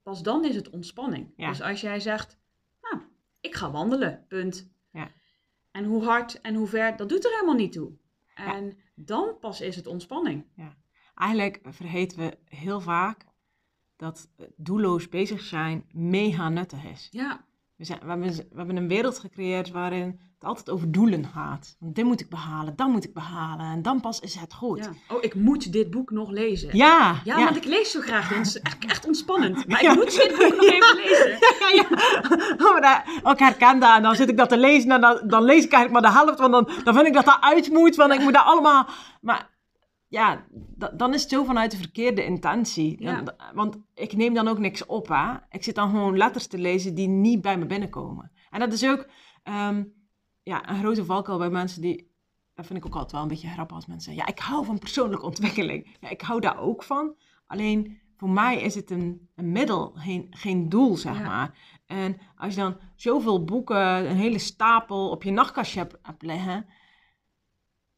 pas 0.02 0.22
dan 0.22 0.44
is 0.44 0.54
het 0.54 0.70
ontspanning. 0.70 1.32
Ja. 1.36 1.48
Dus 1.48 1.62
als 1.62 1.80
jij 1.80 2.00
zegt, 2.00 2.38
nou, 2.80 3.02
ik 3.40 3.54
ga 3.54 3.70
wandelen, 3.70 4.24
punt. 4.28 4.70
Ja. 4.92 5.10
En 5.70 5.84
hoe 5.84 6.04
hard 6.04 6.40
en 6.40 6.54
hoe 6.54 6.66
ver, 6.66 6.96
dat 6.96 7.08
doet 7.08 7.24
er 7.24 7.30
helemaal 7.30 7.54
niet 7.54 7.72
toe. 7.72 7.92
En 8.38 8.78
dan 8.94 9.38
pas 9.40 9.60
is 9.60 9.76
het 9.76 9.86
ontspanning. 9.86 10.44
Eigenlijk 11.14 11.60
vergeten 11.62 12.18
we 12.18 12.38
heel 12.44 12.80
vaak 12.80 13.26
dat 13.96 14.30
doelloos 14.56 15.08
bezig 15.08 15.40
zijn 15.40 15.84
mega 15.92 16.48
nuttig 16.48 16.84
is. 16.84 17.08
Ja, 17.10 17.46
We, 17.76 17.84
zijn, 17.84 18.00
we, 18.00 18.06
hebben, 18.06 18.30
we 18.30 18.56
hebben 18.56 18.76
een 18.76 18.88
wereld 18.88 19.18
gecreëerd 19.18 19.70
waarin 19.70 20.20
het 20.38 20.48
altijd 20.48 20.70
over 20.70 20.92
doelen 20.92 21.24
gaat. 21.26 21.76
Want 21.78 21.94
dit 21.94 22.04
moet 22.04 22.20
ik 22.20 22.28
behalen, 22.28 22.76
dat 22.76 22.88
moet 22.88 23.04
ik 23.04 23.14
behalen 23.14 23.66
en 23.66 23.82
dan 23.82 24.00
pas 24.00 24.20
is 24.20 24.34
het 24.34 24.54
goed. 24.54 24.78
ja. 24.84 25.16
Oh, 25.16 25.22
ik 25.24 25.34
moet 25.34 25.72
dit 25.72 25.90
boek 25.90 26.10
nog 26.10 26.30
lezen. 26.30 26.76
Ja, 26.76 27.20
Ja, 27.24 27.38
ja. 27.38 27.44
want 27.44 27.56
ik 27.56 27.64
lees 27.64 27.90
zo 27.90 28.00
graag. 28.00 28.28
Het 28.28 28.46
is 28.46 28.60
echt, 28.60 28.84
echt 28.84 29.06
ontspannend. 29.06 29.66
Maar 29.68 29.82
ik 29.82 29.94
moet 29.94 30.16
dit 30.16 30.28
boek 30.38 30.54
nog 30.56 30.64
even 30.64 30.96
lezen. 31.04 31.30
ja, 31.60 31.68
ja. 31.74 31.86
Oh, 32.66 32.80
maar 32.80 33.20
oh, 33.22 33.32
ik 33.32 33.38
herken 33.38 33.78
dat. 33.78 33.96
En 33.96 34.02
dan 34.02 34.16
zit 34.16 34.28
ik 34.28 34.36
dat 34.36 34.48
te 34.48 34.58
lezen 34.58 34.90
en 34.90 35.00
dan, 35.00 35.20
dan 35.26 35.42
lees 35.42 35.64
ik 35.64 35.72
eigenlijk 35.72 35.92
maar 36.04 36.12
de 36.12 36.18
helft. 36.18 36.38
Want 36.38 36.52
dan, 36.52 36.84
dan 36.84 36.94
vind 36.94 37.06
ik 37.06 37.12
dat 37.14 37.24
dat 37.24 37.38
uit 37.40 37.70
moet. 37.72 37.96
Want 37.96 38.12
ik 38.12 38.20
moet 38.20 38.34
dat 38.34 38.44
allemaal... 38.44 38.86
Maar 39.20 39.50
ja, 40.08 40.44
da- 40.50 40.92
dan 40.96 41.14
is 41.14 41.20
het 41.22 41.30
zo 41.30 41.44
vanuit 41.44 41.70
de 41.70 41.76
verkeerde 41.76 42.24
intentie. 42.24 42.96
Ja. 43.02 43.20
Dan- 43.22 43.34
want 43.54 43.76
ik 43.94 44.12
neem 44.12 44.34
dan 44.34 44.48
ook 44.48 44.58
niks 44.58 44.86
op, 44.86 45.08
hè. 45.08 45.32
Ik 45.50 45.64
zit 45.64 45.74
dan 45.74 45.90
gewoon 45.90 46.16
letters 46.16 46.46
te 46.46 46.58
lezen 46.58 46.94
die 46.94 47.08
niet 47.08 47.42
bij 47.42 47.58
me 47.58 47.66
binnenkomen. 47.66 48.30
En 48.50 48.60
dat 48.60 48.72
is 48.72 48.86
ook 48.88 49.06
ehm, 49.42 49.82
ja, 50.48 50.68
een 50.68 50.78
grote 50.78 51.04
valkuil 51.04 51.38
bij 51.38 51.50
mensen 51.50 51.82
die... 51.82 52.10
Dat 52.54 52.66
vind 52.66 52.78
ik 52.78 52.86
ook 52.86 52.92
altijd 52.94 53.12
wel 53.12 53.22
een 53.22 53.28
beetje 53.28 53.48
grappig 53.48 53.76
als 53.76 53.86
mensen 53.86 54.12
zeggen... 54.12 54.22
Ja, 54.26 54.32
ik 54.32 54.48
hou 54.48 54.64
van 54.64 54.78
persoonlijke 54.78 55.24
ontwikkeling. 55.32 55.96
Ja, 56.00 56.08
ik 56.08 56.20
hou 56.20 56.40
daar 56.40 56.58
ook 56.58 56.82
van. 56.82 57.14
Alleen 57.46 58.00
voor 58.16 58.30
mij 58.30 58.60
is 58.60 58.74
het 58.74 58.90
een, 58.90 59.28
een 59.34 59.52
middel, 59.52 59.92
geen, 59.94 60.26
geen 60.30 60.68
doel, 60.68 60.96
zeg 60.96 61.18
Ja. 61.18 61.26
maar. 61.26 61.58
En 61.86 62.18
als 62.36 62.54
je 62.54 62.60
dan 62.60 62.76
zoveel 62.96 63.44
boeken, 63.44 64.10
een 64.10 64.16
hele 64.16 64.38
stapel 64.38 65.10
op 65.10 65.22
je 65.22 65.30
nachtkastje 65.30 65.78
hebt, 65.78 65.98
hebt 66.02 66.22
liggen. 66.22 66.66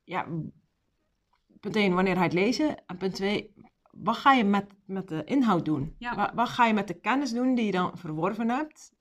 Ja, 0.05 0.27
punt 1.61 1.77
1, 1.77 1.95
wanneer 1.95 2.15
ga 2.15 2.21
je 2.21 2.29
het 2.29 2.35
lezen? 2.39 2.87
En 2.87 2.97
punt 2.97 3.15
2, 3.15 3.55
wat 3.91 4.17
ga 4.17 4.33
je 4.33 4.45
met, 4.45 4.67
met 4.87 5.09
de 5.09 5.25
inhoud 5.25 5.65
doen? 5.65 5.95
Ja. 5.99 6.15
Wat, 6.17 6.31
wat 6.35 6.49
ga 6.49 6.67
je 6.67 6.75
met 6.75 6.89
de 6.89 7.01
kennis 7.01 7.33
doen 7.33 7.55
die 7.55 7.67
je 7.67 7.73
dan 7.73 7.99
verworven 7.99 8.49
hebt? 8.49 8.93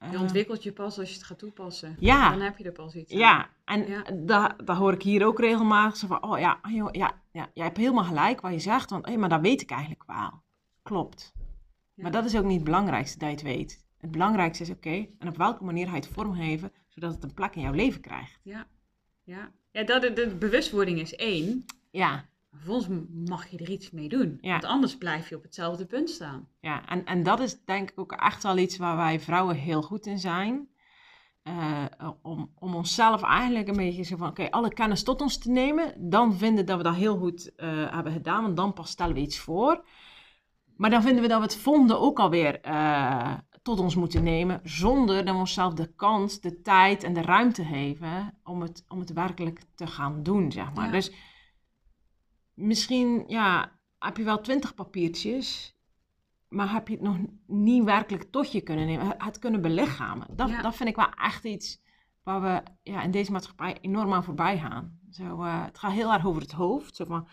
Je 0.00 0.16
Eh, 0.16 0.20
ontwikkelt 0.20 0.62
je 0.62 0.72
pas 0.72 0.98
als 0.98 1.08
je 1.08 1.14
het 1.14 1.24
gaat 1.24 1.38
toepassen. 1.38 1.96
Ja. 1.98 2.30
Dan 2.30 2.40
heb 2.40 2.58
je 2.58 2.64
er 2.64 2.72
pas 2.72 2.94
iets 2.94 3.12
aan. 3.12 3.18
Ja, 3.18 3.48
en 3.64 3.88
Ja. 3.88 4.02
Dat, 4.64 4.76
hoor 4.76 4.92
ik 4.92 5.02
hier 5.02 5.26
ook 5.26 5.40
regelmatig. 5.40 5.96
Zo 5.96 6.06
van, 6.06 6.22
oh 6.22 6.38
ja, 6.38 6.58
ah, 6.62 6.72
joh, 6.72 6.88
ja, 6.92 7.20
ja, 7.32 7.50
jij 7.54 7.64
hebt 7.64 7.76
helemaal 7.76 8.04
gelijk 8.04 8.40
wat 8.40 8.52
je 8.52 8.58
zegt. 8.58 8.90
Want 8.90 9.06
hé, 9.06 9.16
maar 9.16 9.28
dat 9.28 9.40
weet 9.40 9.60
ik 9.60 9.70
eigenlijk 9.70 10.04
wel. 10.06 10.42
Klopt. 10.82 11.32
Ja. 11.94 12.02
Maar 12.02 12.10
dat 12.10 12.24
is 12.24 12.36
ook 12.36 12.44
niet 12.44 12.54
het 12.54 12.64
belangrijkste 12.64 13.18
dat 13.18 13.28
je 13.28 13.34
het 13.34 13.44
weet. 13.44 13.84
Het 13.98 14.10
belangrijkste 14.10 14.62
is, 14.62 14.70
oké, 14.70 15.06
en 15.18 15.28
op 15.28 15.36
welke 15.36 15.64
manier 15.64 15.86
ga 15.86 15.94
je 15.94 16.00
het 16.00 16.10
vormgeven, 16.12 16.72
zodat 16.88 17.14
het 17.14 17.22
een 17.22 17.34
plek 17.34 17.54
in 17.54 17.62
jouw 17.62 17.72
leven 17.72 18.00
krijgt. 18.00 18.38
Ja, 18.42 18.66
ja. 19.22 19.52
ja 19.70 19.84
dat, 19.84 20.02
de, 20.02 20.12
de 20.12 20.34
bewustwording 20.38 20.98
is 21.00 21.14
één. 21.16 21.64
Ja, 21.90 22.24
Vervolgens 22.50 23.06
mag 23.24 23.46
je 23.46 23.58
er 23.58 23.70
iets 23.70 23.90
mee 23.90 24.08
doen. 24.08 24.38
Ja. 24.40 24.50
Want 24.50 24.64
anders 24.64 24.96
blijf 24.96 25.28
je 25.28 25.36
op 25.36 25.42
hetzelfde 25.42 25.86
punt 25.86 26.10
staan. 26.10 26.48
ja. 26.60 26.88
En, 26.88 27.04
en 27.04 27.22
dat 27.22 27.40
is 27.40 27.64
denk 27.64 27.90
ik 27.90 28.00
ook 28.00 28.12
echt 28.12 28.42
wel 28.42 28.58
iets 28.58 28.76
waar 28.76 28.96
wij 28.96 29.20
vrouwen 29.20 29.56
heel 29.56 29.82
goed 29.82 30.06
in 30.06 30.18
zijn. 30.18 30.68
Eh, 31.42 31.84
om, 32.22 32.52
om 32.54 32.74
onszelf 32.74 33.22
eigenlijk 33.22 33.68
een 33.68 33.76
beetje 33.76 34.02
zo 34.02 34.16
van, 34.16 34.28
oké, 34.28 34.50
alle 34.50 34.72
kennis 34.72 35.02
tot 35.02 35.20
ons 35.20 35.38
te 35.38 35.50
nemen. 35.50 36.10
Dan 36.10 36.34
vinden 36.34 36.66
dat 36.66 36.76
we 36.76 36.82
dat 36.82 36.94
heel 36.94 37.16
goed 37.18 37.54
eh, 37.54 37.92
hebben 37.94 38.12
gedaan, 38.12 38.42
want 38.42 38.56
dan 38.56 38.72
pas 38.72 38.90
stellen 38.90 39.14
we 39.14 39.20
iets 39.20 39.38
voor. 39.38 39.84
Maar 40.76 40.90
dan 40.90 41.02
vinden 41.02 41.22
we 41.22 41.28
dat 41.28 41.38
we 41.38 41.44
het 41.44 41.56
vonden 41.56 42.00
ook 42.00 42.18
alweer 42.18 42.60
eh 42.60 43.34
tot 43.62 43.80
ons 43.80 43.94
moeten 43.94 44.22
nemen, 44.22 44.60
zonder 44.62 45.24
dat 45.24 45.34
we 45.34 45.40
onszelf 45.40 45.74
de 45.74 45.94
kans, 45.94 46.40
de 46.40 46.60
tijd 46.60 47.02
en 47.02 47.12
de 47.12 47.22
ruimte 47.22 47.64
geven 47.64 48.38
om 48.44 48.62
het, 48.62 48.84
om 48.88 48.98
het 48.98 49.12
werkelijk 49.12 49.62
te 49.74 49.86
gaan 49.86 50.22
doen, 50.22 50.52
zeg 50.52 50.72
maar. 50.74 50.84
Ja. 50.86 50.92
Dus 50.92 51.12
misschien, 52.60 53.24
ja, 53.26 53.78
heb 53.98 54.16
je 54.16 54.22
wel 54.22 54.40
twintig 54.40 54.74
papiertjes, 54.74 55.76
maar 56.48 56.72
heb 56.72 56.88
je 56.88 56.94
het 56.94 57.02
nog 57.02 57.16
niet 57.46 57.84
werkelijk 57.84 58.30
tot 58.30 58.52
je 58.52 58.60
kunnen 58.60 58.86
nemen, 58.86 59.14
het 59.18 59.38
kunnen 59.38 59.60
belichamen. 59.62 60.26
Dat, 60.36 60.48
Ja. 60.48 60.62
dat 60.62 60.76
vind 60.76 60.88
ik 60.88 60.96
wel 60.96 61.10
echt 61.14 61.44
iets 61.44 61.80
waar 62.22 62.40
we 62.42 62.62
ja, 62.82 63.02
in 63.02 63.10
deze 63.10 63.32
maatschappij 63.32 63.78
enorm 63.80 64.12
aan 64.12 64.24
voorbij 64.24 64.58
gaan. 64.58 64.98
Zo, 65.10 65.42
eh, 65.42 65.64
het 65.64 65.78
gaat 65.78 65.92
heel 65.92 66.12
erg 66.12 66.26
over 66.26 66.42
het 66.42 66.52
hoofd, 66.52 66.96
zo 66.96 67.04
van, 67.04 67.28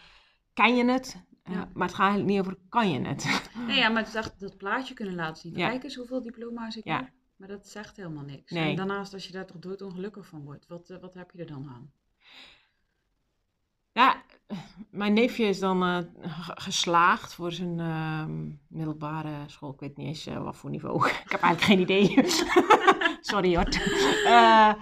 ken 0.53 0.75
je 0.75 0.85
het? 0.85 1.25
Eh, 1.43 1.53
Ja. 1.53 1.69
Maar 1.73 1.87
het 1.87 1.95
gaat 1.95 2.07
eigenlijk 2.09 2.29
niet 2.29 2.39
over, 2.39 2.57
kan 2.69 2.89
je 2.89 2.99
het? 3.01 3.49
Nee, 3.67 3.77
ja, 3.77 3.89
maar 3.89 3.97
het 3.99 4.07
is 4.07 4.15
echt 4.15 4.39
dat 4.39 4.57
plaatje 4.57 4.93
kunnen 4.93 5.15
laten 5.15 5.41
zien. 5.41 5.53
Kijk 5.53 5.83
eens 5.83 5.95
hoeveel 5.95 6.21
diploma's 6.21 6.75
ik 6.75 6.83
Ja. 6.85 6.95
heb. 6.97 7.11
Maar 7.35 7.47
dat 7.47 7.67
zegt 7.67 7.97
helemaal 7.97 8.23
niks. 8.23 8.51
Nee. 8.51 8.69
En 8.69 8.75
daarnaast, 8.75 9.13
als 9.13 9.25
je 9.25 9.31
daar 9.31 9.45
toch 9.45 9.59
doodongelukkig 9.59 10.27
van 10.27 10.43
wordt, 10.43 10.67
wat, 10.67 10.89
eh, 10.89 10.97
wat 10.99 11.13
heb 11.13 11.31
je 11.31 11.39
er 11.39 11.47
dan 11.47 11.69
aan? 11.69 11.91
Ja, 13.91 14.23
mijn 14.89 15.13
neefje 15.13 15.45
is 15.45 15.59
dan 15.59 15.83
eh, 15.83 15.97
geslaagd 16.37 17.33
voor 17.33 17.51
zijn 17.51 17.79
ehm, 17.79 18.49
middelbare 18.67 19.43
school. 19.45 19.73
Ik 19.73 19.79
weet 19.79 19.97
niet 19.97 20.07
eens 20.07 20.25
eh, 20.25 20.43
wat 20.43 20.57
voor 20.57 20.69
niveau. 20.69 21.07
ik 21.25 21.31
heb 21.31 21.41
eigenlijk 21.41 21.61
geen 21.61 21.79
idee. 21.79 22.25
Sorry 23.31 23.55
hoor. 23.55 23.67
Eh, 24.25 24.73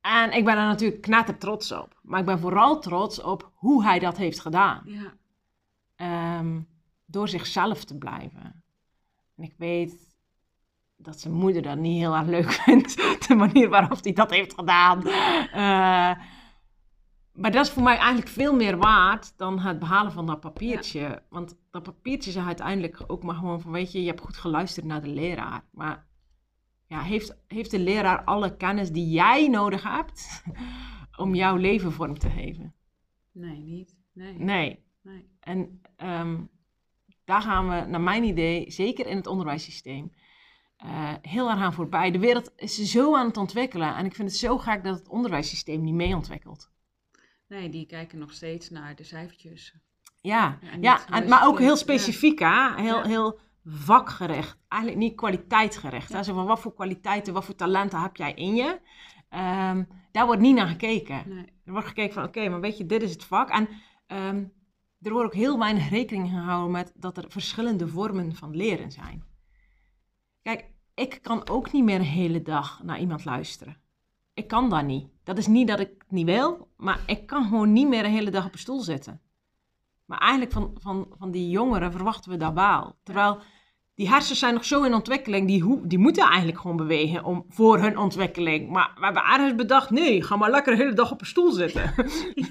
en 0.00 0.32
ik 0.32 0.44
ben 0.44 0.56
er 0.56 0.66
natuurlijk 0.66 1.02
knatter 1.02 1.38
trots 1.38 1.72
op. 1.72 2.00
Maar 2.02 2.20
ik 2.20 2.26
ben 2.26 2.38
vooral 2.38 2.80
trots 2.80 3.22
op 3.22 3.50
hoe 3.54 3.84
hij 3.84 3.98
dat 3.98 4.16
heeft 4.16 4.40
gedaan. 4.40 4.82
Ja, 4.84 5.16
Ehm, 5.98 6.60
door 7.06 7.28
zichzelf 7.28 7.84
te 7.84 7.98
blijven. 7.98 8.62
En 9.36 9.44
ik 9.44 9.54
weet 9.56 10.16
dat 10.96 11.20
zijn 11.20 11.34
moeder 11.34 11.62
dat 11.62 11.78
niet 11.78 11.98
heel 11.98 12.14
erg 12.14 12.26
leuk 12.26 12.52
vindt. 12.62 12.96
De 13.28 13.34
manier 13.34 13.68
waarop 13.68 14.02
hij 14.02 14.12
dat 14.12 14.30
heeft 14.30 14.54
gedaan. 14.54 15.02
Maar 17.38 17.52
dat 17.52 17.66
is 17.66 17.72
voor 17.72 17.82
mij 17.82 17.96
eigenlijk 17.96 18.28
veel 18.28 18.54
meer 18.54 18.76
waard 18.76 19.32
dan 19.36 19.58
het 19.58 19.78
behalen 19.78 20.12
van 20.12 20.26
dat 20.26 20.40
papiertje. 20.40 21.22
Want 21.28 21.58
dat 21.70 21.82
papiertje 21.82 22.30
is 22.30 22.38
uiteindelijk 22.38 23.04
ook 23.06 23.22
maar 23.22 23.34
gewoon 23.34 23.60
van, 23.60 23.72
weet 23.72 23.92
je, 23.92 24.00
je 24.00 24.06
hebt 24.06 24.20
goed 24.20 24.36
geluisterd 24.36 24.86
naar 24.86 25.02
de 25.02 25.08
leraar. 25.08 25.64
Maar 25.70 26.06
ja, 26.86 27.00
heeft, 27.00 27.38
heeft 27.46 27.70
de 27.70 27.78
leraar 27.78 28.24
alle 28.24 28.56
kennis 28.56 28.90
die 28.90 29.10
jij 29.10 29.48
nodig 29.48 29.82
hebt 29.82 30.42
om 31.22 31.34
jouw 31.34 31.56
leven 31.56 31.92
vorm 31.92 32.18
te 32.18 32.30
geven? 32.30 32.74
nee, 33.32 33.62
niet. 33.62 33.96
Nee. 34.12 34.38
Nee. 34.38 34.84
nee. 35.02 35.28
En 35.40 35.80
ehm, 35.96 36.42
daar 37.24 37.42
gaan 37.42 37.68
we, 37.68 37.86
naar 37.86 38.00
mijn 38.00 38.24
idee, 38.24 38.70
zeker 38.70 39.06
in 39.06 39.16
het 39.16 39.26
onderwijssysteem, 39.26 40.12
eh, 40.76 41.14
heel 41.22 41.50
erg 41.50 41.60
aan 41.60 41.72
voorbij. 41.72 42.10
De 42.10 42.18
wereld 42.18 42.52
is 42.56 42.74
zo 42.74 43.16
aan 43.16 43.26
het 43.26 43.36
ontwikkelen 43.36 43.96
en 43.96 44.04
ik 44.04 44.14
vind 44.14 44.28
het 44.28 44.38
zo 44.38 44.58
gek 44.58 44.84
dat 44.84 44.98
het 44.98 45.08
onderwijssysteem 45.08 45.82
niet 45.82 45.94
mee 45.94 46.14
ontwikkelt. 46.14 46.70
Nee, 47.48 47.68
die 47.68 47.86
kijken 47.86 48.18
nog 48.18 48.32
steeds 48.32 48.70
naar 48.70 48.94
de 48.96 49.04
cijfertjes. 49.04 49.74
Ja, 50.20 50.58
Ja, 50.80 51.00
maar 51.28 51.46
ook 51.46 51.58
heel 51.58 51.68
ja. 51.68 51.74
specifiek, 51.76 52.38
hè? 52.38 52.74
Heel, 52.74 52.96
Ja. 52.96 53.04
heel 53.06 53.38
vakgericht, 53.64 54.58
eigenlijk 54.68 55.02
niet 55.02 55.16
kwaliteitsgericht. 55.16 56.12
Ja. 56.12 56.22
Zo 56.22 56.34
van 56.34 56.46
wat 56.46 56.60
voor 56.60 56.74
kwaliteiten, 56.74 57.32
wat 57.32 57.44
voor 57.44 57.54
talenten 57.54 58.00
heb 58.00 58.16
jij 58.16 58.34
in 58.34 58.54
je? 58.54 58.80
Ehm, 59.28 59.84
daar 60.12 60.26
wordt 60.26 60.40
niet 60.40 60.54
naar 60.54 60.66
gekeken. 60.68 61.22
Nee. 61.26 61.46
Er 61.64 61.72
wordt 61.72 61.86
gekeken 61.86 62.14
van, 62.14 62.24
oké, 62.24 62.48
maar 62.48 62.60
weet 62.60 62.78
je, 62.78 62.86
dit 62.86 63.02
is 63.02 63.10
het 63.10 63.24
vak. 63.24 63.48
En 63.50 63.68
ehm, 64.06 64.44
er 65.00 65.12
wordt 65.12 65.26
ook 65.26 65.40
heel 65.40 65.58
weinig 65.58 65.88
rekening 65.90 66.28
gehouden 66.28 66.70
met 66.70 66.92
dat 66.96 67.16
er 67.16 67.24
verschillende 67.28 67.88
vormen 67.88 68.34
van 68.34 68.56
leren 68.56 68.92
zijn. 68.92 69.24
Kijk, 70.42 70.70
ik 70.94 71.18
kan 71.22 71.48
ook 71.48 71.72
niet 71.72 71.84
meer 71.84 71.94
een 71.96 72.02
hele 72.02 72.42
dag 72.42 72.82
naar 72.82 72.98
iemand 72.98 73.24
luisteren. 73.24 73.80
Ik 74.38 74.48
kan 74.48 74.70
dat 74.70 74.84
niet. 74.84 75.08
Dat 75.24 75.38
is 75.38 75.46
niet 75.46 75.68
dat 75.68 75.80
ik 75.80 75.88
het 75.98 76.10
niet 76.10 76.26
wil, 76.26 76.68
maar 76.76 77.00
ik 77.06 77.26
kan 77.26 77.44
gewoon 77.44 77.72
niet 77.72 77.88
meer 77.88 78.04
een 78.04 78.10
hele 78.10 78.30
dag 78.30 78.46
op 78.46 78.52
een 78.52 78.58
stoel 78.58 78.80
zitten. 78.80 79.20
Maar 80.04 80.18
eigenlijk 80.18 80.52
van, 80.52 80.76
van, 80.80 81.06
van 81.18 81.30
die 81.30 81.50
jongeren 81.50 81.92
verwachten 81.92 82.30
we 82.30 82.36
dat 82.36 82.52
wel. 82.52 82.98
Terwijl 83.02 83.40
die 83.94 84.08
hersens 84.08 84.38
zijn 84.38 84.54
nog 84.54 84.64
zo 84.64 84.82
in 84.82 84.94
ontwikkeling, 84.94 85.46
die, 85.46 85.86
die 85.86 85.98
moeten 85.98 86.26
eigenlijk 86.28 86.60
gewoon 86.60 86.76
bewegen 86.76 87.24
om, 87.24 87.44
voor 87.48 87.78
hun 87.78 87.98
ontwikkeling. 87.98 88.70
Maar 88.70 88.92
we 88.94 89.04
hebben 89.04 89.22
ergens 89.22 89.54
bedacht, 89.54 89.90
nee, 89.90 90.22
ga 90.22 90.36
maar 90.36 90.50
lekker 90.50 90.76
de 90.76 90.82
hele 90.82 90.94
dag 90.94 91.10
op 91.10 91.20
een 91.20 91.26
stoel 91.26 91.50
zitten. 91.50 91.94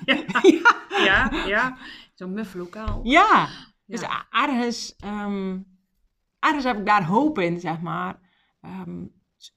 ja, 0.05 0.23
ja, 0.41 0.75
ja. 1.03 1.31
ja. 1.45 1.77
zo'n 2.13 2.33
muf 2.33 2.53
lokaal. 2.53 2.99
Ja, 3.03 3.47
dus 3.85 4.01
ergens, 4.29 4.95
um, 5.05 5.65
ergens 6.39 6.63
heb 6.63 6.77
ik 6.77 6.85
daar 6.85 7.05
hoop 7.05 7.39
in, 7.39 7.59
zeg 7.59 7.81
maar. 7.81 8.19
Ehm, 8.61 9.05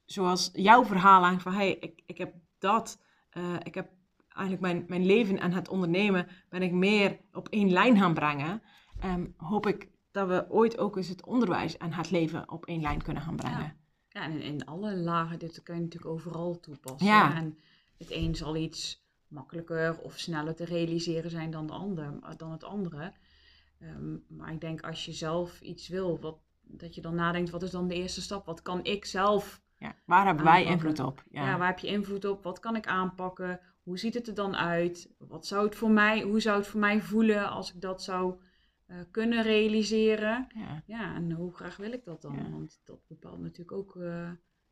zoals 0.05 0.49
jouw 0.53 0.85
verhaal 0.85 1.25
aan 1.25 1.41
van, 1.41 1.53
hey, 1.53 1.71
ik, 1.71 2.01
ik 2.05 2.17
heb 2.17 2.33
dat, 2.57 3.01
uh, 3.33 3.55
ik 3.63 3.75
heb 3.75 3.89
eigenlijk 4.27 4.61
mijn, 4.61 4.85
mijn 4.87 5.05
leven 5.05 5.39
en 5.39 5.51
het 5.51 5.69
ondernemen, 5.69 6.27
ben 6.49 6.61
ik 6.61 6.71
meer 6.71 7.19
op 7.31 7.49
één 7.49 7.71
lijn 7.71 7.97
gaan 7.97 8.13
brengen. 8.13 8.61
Um, 9.05 9.33
hoop 9.37 9.67
ik 9.67 9.89
dat 10.11 10.27
we 10.27 10.45
ooit 10.49 10.77
ook 10.77 10.97
eens 10.97 11.07
het 11.07 11.25
onderwijs 11.25 11.77
en 11.77 11.93
het 11.93 12.11
leven 12.11 12.51
op 12.51 12.65
één 12.65 12.81
lijn 12.81 13.01
kunnen 13.01 13.23
gaan 13.23 13.35
brengen. 13.35 13.75
Ja, 14.07 14.21
en 14.23 14.41
in, 14.41 14.65
alle 14.65 14.95
lagen, 14.95 15.39
dit 15.39 15.63
kun 15.63 15.75
je 15.75 15.81
natuurlijk 15.81 16.11
overal 16.11 16.59
toepassen. 16.59 17.07
Ja. 17.07 17.35
En 17.35 17.57
het 17.97 18.11
een 18.11 18.35
zal 18.35 18.55
iets 18.55 19.05
makkelijker 19.27 19.99
of 19.99 20.19
sneller 20.19 20.55
te 20.55 20.65
realiseren 20.65 21.29
zijn 21.29 21.51
dan, 21.51 21.67
de 21.67 21.73
ander, 21.73 22.37
dan 22.37 22.51
het 22.51 22.63
andere. 22.63 23.13
Ehm, 23.79 24.17
maar 24.27 24.53
ik 24.53 24.61
denk 24.61 24.81
als 24.81 25.05
je 25.05 25.11
zelf 25.11 25.61
iets 25.61 25.87
wil, 25.87 26.19
wat, 26.19 26.37
dat 26.61 26.95
je 26.95 27.01
dan 27.01 27.15
nadenkt, 27.15 27.49
wat 27.49 27.63
is 27.63 27.71
dan 27.71 27.87
de 27.87 27.95
eerste 27.95 28.21
stap? 28.21 28.45
Wat 28.45 28.61
kan 28.61 28.83
ik 28.83 29.05
zelf 29.05 29.61
ja, 29.81 29.95
waar 30.05 30.25
hebben 30.25 30.45
wij 30.45 30.65
invloed 30.65 30.99
op? 30.99 31.23
Ja. 31.29 31.45
ja. 31.45 31.57
waar 31.57 31.67
heb 31.67 31.79
je 31.79 31.87
invloed 31.87 32.25
op? 32.25 32.43
Wat 32.43 32.59
kan 32.59 32.75
ik 32.75 32.87
aanpakken? 32.87 33.59
Hoe 33.83 33.99
ziet 33.99 34.13
het 34.13 34.27
er 34.27 34.33
dan 34.33 34.55
uit? 34.55 35.13
Wat 35.17 35.45
zou 35.47 35.65
het 35.65 35.75
voor 35.75 35.91
mij, 35.91 36.21
hoe 36.21 36.39
zou 36.39 36.57
het 36.57 36.67
voor 36.67 36.79
mij 36.79 37.01
voelen 37.01 37.49
als 37.49 37.73
ik 37.73 37.81
dat 37.81 38.03
zou 38.03 38.35
uh, 38.87 38.97
kunnen 39.11 39.43
realiseren. 39.43 40.47
Ja. 40.55 40.83
ja, 40.85 41.15
en 41.15 41.31
hoe 41.31 41.53
graag 41.53 41.77
wil 41.77 41.91
ik 41.91 42.05
dat 42.05 42.21
dan? 42.21 42.51
Want 42.51 42.81
dat 42.83 43.07
bepaalt 43.07 43.39
natuurlijk 43.39 43.71
ook 43.71 43.95
uh, 43.95 44.31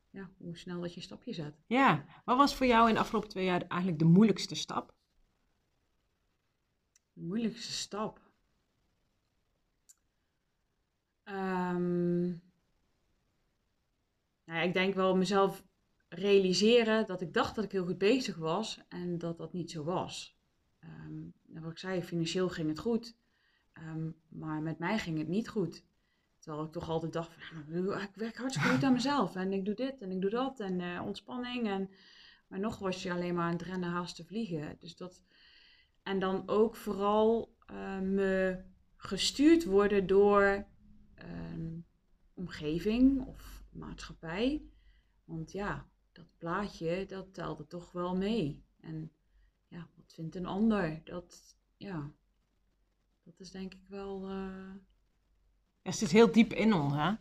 ja, 0.10 0.30
hoe 0.38 0.58
snel 0.58 0.82
dat 0.82 0.90
je 0.90 0.98
een 0.98 1.04
stapje 1.04 1.34
zet. 1.34 1.56
Ja, 1.68 2.06
wat 2.26 2.38
was 2.38 2.56
voor 2.56 2.66
jou 2.66 2.88
in 2.88 2.94
de 2.94 3.00
afgelopen 3.00 3.30
twee 3.30 3.46
jaar 3.46 3.62
eigenlijk 3.62 4.00
de 4.00 4.06
moeilijkste 4.06 4.56
stap? 4.56 4.94
De 7.14 7.22
moeilijkste 7.22 7.72
stap? 7.72 8.20
Um, 11.24 12.42
nou 14.50 14.62
ja, 14.62 14.68
ik 14.68 14.74
denk 14.74 14.94
wel 14.94 15.16
mezelf 15.16 15.64
realiseren 16.08 17.08
dat 17.08 17.22
ik 17.22 17.34
dacht 17.34 17.56
dat 17.56 17.64
ik 17.64 17.72
heel 17.72 17.86
goed 17.86 17.98
bezig 17.98 18.36
was 18.36 18.80
en 18.88 19.18
dat 19.18 19.38
dat 19.38 19.54
niet 19.54 19.72
zo 19.72 19.84
was. 19.84 20.38
Um, 20.84 21.34
wat 21.44 21.72
ik 21.72 21.78
zei, 21.78 22.02
financieel 22.02 22.50
ging 22.50 22.70
het 22.70 22.80
goed. 22.80 23.18
Ehm, 23.74 24.10
maar 24.30 24.62
met 24.62 24.80
mij 24.80 25.00
ging 25.00 25.18
het 25.18 25.28
niet 25.28 25.50
goed. 25.50 25.86
Terwijl 26.40 26.66
ik 26.66 26.72
toch 26.72 26.90
altijd 26.90 27.14
dacht, 27.14 27.34
van, 27.34 27.76
ik 28.02 28.16
werk 28.16 28.38
hartstikke 28.38 28.70
goed 28.70 28.84
aan 28.84 28.94
mezelf. 28.94 29.36
En 29.36 29.54
ik 29.54 29.66
doe 29.66 29.76
dit 29.76 30.02
en 30.02 30.12
ik 30.12 30.22
doe 30.22 30.30
dat. 30.30 30.60
En 30.60 30.80
uh, 30.80 31.02
ontspanning. 31.06 31.68
En, 31.68 31.90
maar 32.48 32.60
nog 32.60 32.80
was 32.80 33.04
je 33.04 33.12
alleen 33.12 33.36
maar 33.36 33.46
aan 33.46 33.52
het 33.52 33.62
rennen, 33.62 33.90
haast 33.90 34.16
te 34.16 34.26
vliegen. 34.26 34.76
Dus 34.80 34.96
dat, 34.96 35.24
en 36.04 36.20
dan 36.20 36.48
ook 36.48 36.76
vooral 36.76 37.56
uh, 37.72 38.00
me 38.00 38.64
gestuurd 38.96 39.66
worden 39.66 40.08
door 40.08 40.66
omgeving 42.34 43.26
of 43.26 43.59
maatschappij. 43.72 44.64
Want 45.26 45.52
ja, 45.52 45.90
dat 46.12 46.26
plaatje, 46.38 47.06
dat 47.06 47.34
telde 47.34 47.68
toch 47.68 47.92
wel 47.92 48.16
mee. 48.16 48.64
En 48.80 49.12
ja, 49.68 49.88
wat 49.96 50.14
vindt 50.14 50.36
een 50.36 50.46
ander? 50.46 51.02
Dat, 51.04 51.58
ja, 51.78 52.12
dat 53.24 53.40
is 53.40 53.52
denk 53.52 53.74
ik 53.74 53.88
wel. 53.88 54.30
Uh... 54.30 54.76
Ja, 55.82 55.92
zit 55.92 56.12
heel 56.12 56.32
diep 56.32 56.54
in 56.54 56.74
ons, 56.74 56.94
hè? 56.94 57.12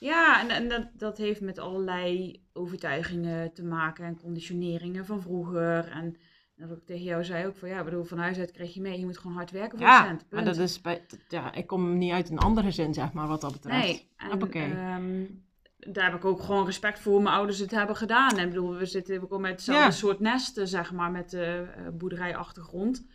Ja, 0.00 0.40
en, 0.40 0.50
en 0.50 0.68
dat, 0.68 0.88
dat 0.94 1.18
heeft 1.18 1.40
met 1.40 1.58
allerlei 1.58 2.42
overtuigingen 2.52 3.52
te 3.52 3.64
maken 3.64 4.04
en 4.04 4.20
conditioneringen 4.20 5.06
van 5.06 5.22
vroeger. 5.22 5.88
En 5.88 6.16
dat 6.54 6.70
ik 6.70 6.86
tegen 6.86 7.04
jou 7.04 7.24
zei 7.24 7.46
ook 7.46 7.56
van 7.56 7.68
ja, 7.68 7.84
bedoel, 7.84 8.04
van 8.04 8.18
huis 8.18 8.38
uit 8.38 8.50
kreeg 8.50 8.74
je 8.74 8.80
mee, 8.80 8.98
je 8.98 9.04
moet 9.04 9.18
gewoon 9.18 9.36
hard 9.36 9.50
werken 9.50 9.78
voor 9.78 9.86
ja, 9.86 10.04
cent. 10.04 10.26
Ja, 10.30 10.42
dat 10.42 10.56
is 10.56 10.80
bij, 10.80 11.06
ja, 11.28 11.52
ik 11.52 11.66
kom 11.66 11.98
niet 11.98 12.12
uit 12.12 12.30
een 12.30 12.38
andere 12.38 12.70
zin, 12.70 12.94
zeg 12.94 13.12
maar, 13.12 13.26
wat 13.26 13.40
dat 13.40 13.52
betreft. 13.52 13.84
Nee, 13.84 14.08
en, 14.16 14.80
um, 14.80 15.46
daar 15.78 16.04
heb 16.04 16.14
ik 16.14 16.24
ook 16.24 16.40
gewoon 16.40 16.64
respect 16.64 16.98
voor 16.98 17.12
hoe 17.12 17.22
mijn 17.22 17.34
ouders 17.34 17.58
het 17.58 17.70
hebben 17.70 17.96
gedaan. 17.96 18.30
En 18.30 18.44
ik 18.44 18.48
bedoel, 18.48 18.74
we 18.76 18.86
zitten 18.86 19.30
ook 19.30 19.40
met 19.40 19.50
hetzelfde 19.50 19.90
soort 19.90 20.20
nesten, 20.20 20.68
zeg 20.68 20.92
maar, 20.92 21.10
met 21.10 21.30
de 21.30 21.66
uh, 21.78 21.88
boerderijachtergrond. 21.92 23.06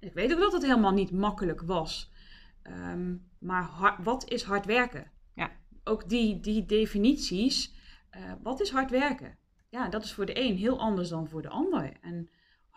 Ik 0.00 0.12
weet 0.12 0.32
ook 0.32 0.40
dat 0.40 0.52
het 0.52 0.62
helemaal 0.62 0.92
niet 0.92 1.10
makkelijk 1.10 1.62
was. 1.62 2.12
Ehm, 2.62 3.14
maar 3.38 3.96
wat 4.02 4.30
is 4.30 4.42
hard 4.42 4.66
werken? 4.66 5.10
Ja. 5.34 5.50
Ook 5.84 6.08
die, 6.08 6.40
die 6.40 6.66
definities. 6.66 7.76
Uh, 8.16 8.32
wat 8.42 8.60
is 8.60 8.70
hard 8.70 8.90
werken? 8.90 9.38
Ja, 9.68 9.88
dat 9.88 10.04
is 10.04 10.12
voor 10.12 10.26
de 10.26 10.40
een 10.40 10.56
heel 10.56 10.78
anders 10.78 11.08
dan 11.08 11.28
voor 11.28 11.42
de 11.42 11.48
ander. 11.48 11.92
En 12.00 12.28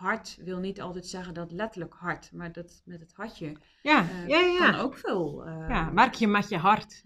hard 0.02 0.38
wil 0.42 0.60
niet 0.60 0.82
altijd 0.82 1.06
zeggen 1.06 1.34
dat 1.34 1.52
letterlijk 1.52 1.94
hard, 1.94 2.32
maar 2.34 2.52
dat 2.52 2.82
met 2.86 3.00
het 3.00 3.14
hartje 3.14 3.56
ja, 3.82 4.04
uh, 4.04 4.28
ja, 4.28 4.40
ja. 4.40 4.72
kan 4.72 4.80
ook 4.80 4.98
veel. 4.98 5.48
Uh, 5.48 5.66
ja, 5.70 5.94
werk 5.94 6.14
je 6.14 6.28
met 6.28 6.50
je 6.50 6.58
hart. 6.58 7.06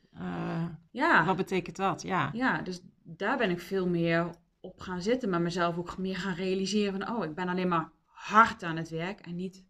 ja. 0.92 1.26
Wat 1.26 1.36
betekent 1.36 1.76
dat? 1.76 2.02
Ja. 2.02 2.30
ja, 2.34 2.62
dus 2.62 2.82
daar 3.04 3.38
ben 3.38 3.50
ik 3.50 3.60
veel 3.60 3.88
meer 3.88 4.30
op 4.60 4.80
gaan 4.80 5.02
zitten, 5.02 5.30
maar 5.30 5.42
mezelf 5.42 5.78
ook 5.78 5.98
meer 5.98 6.18
gaan 6.18 6.34
realiseren 6.34 7.00
van, 7.00 7.16
oh, 7.16 7.24
ik 7.24 7.36
ben 7.36 7.48
alleen 7.48 7.68
maar 7.68 7.92
hard 8.06 8.64
aan 8.64 8.78
het 8.78 8.90
werk 8.90 9.20
en 9.20 9.36
niet 9.36 9.66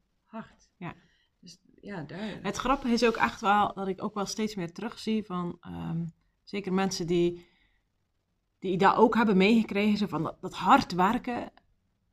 ja. 0.77 0.93
Dus 1.39 1.57
ja, 1.81 2.03
daar... 2.03 2.39
Het 2.41 2.57
grappige 2.57 2.93
is 2.93 3.05
ook 3.05 3.15
echt 3.15 3.41
wel 3.41 3.73
dat 3.73 3.87
ik 3.87 4.03
ook 4.03 4.13
wel 4.13 4.25
steeds 4.25 4.55
meer 4.55 4.73
terugzie 4.73 5.25
van 5.25 5.57
um, 5.67 6.13
zeker 6.43 6.73
mensen 6.73 7.07
die, 7.07 7.47
die 8.59 8.77
dat 8.77 8.95
ook 8.95 9.15
hebben 9.15 9.37
meegekregen, 9.37 10.09
van 10.09 10.23
dat, 10.23 10.41
dat 10.41 10.53
hard 10.53 10.91
werken, 10.91 11.51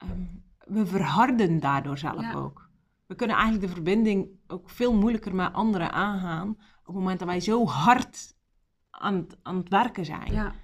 um, 0.03 0.42
we 0.67 0.87
verharden 0.87 1.61
daardoor 1.61 1.99
zelf 1.99 2.35
ook. 2.35 2.71
We 3.07 3.15
kunnen 3.15 3.37
eigenlijk 3.37 3.67
de 3.67 3.75
verbinding 3.75 4.29
ook 4.47 4.71
veel 4.71 4.95
moeilijker 4.95 5.35
met 5.35 5.53
anderen 5.53 5.93
aangaan 5.93 6.49
op 6.51 6.87
het 6.87 6.95
moment 6.95 7.19
dat 7.19 7.29
wij 7.29 7.41
zo 7.41 7.67
hard 7.67 8.37
aan, 8.91 9.27
aan 9.43 9.57
het 9.57 9.69
werken 9.69 10.05
zijn. 10.05 10.33
Ja, 10.33 10.55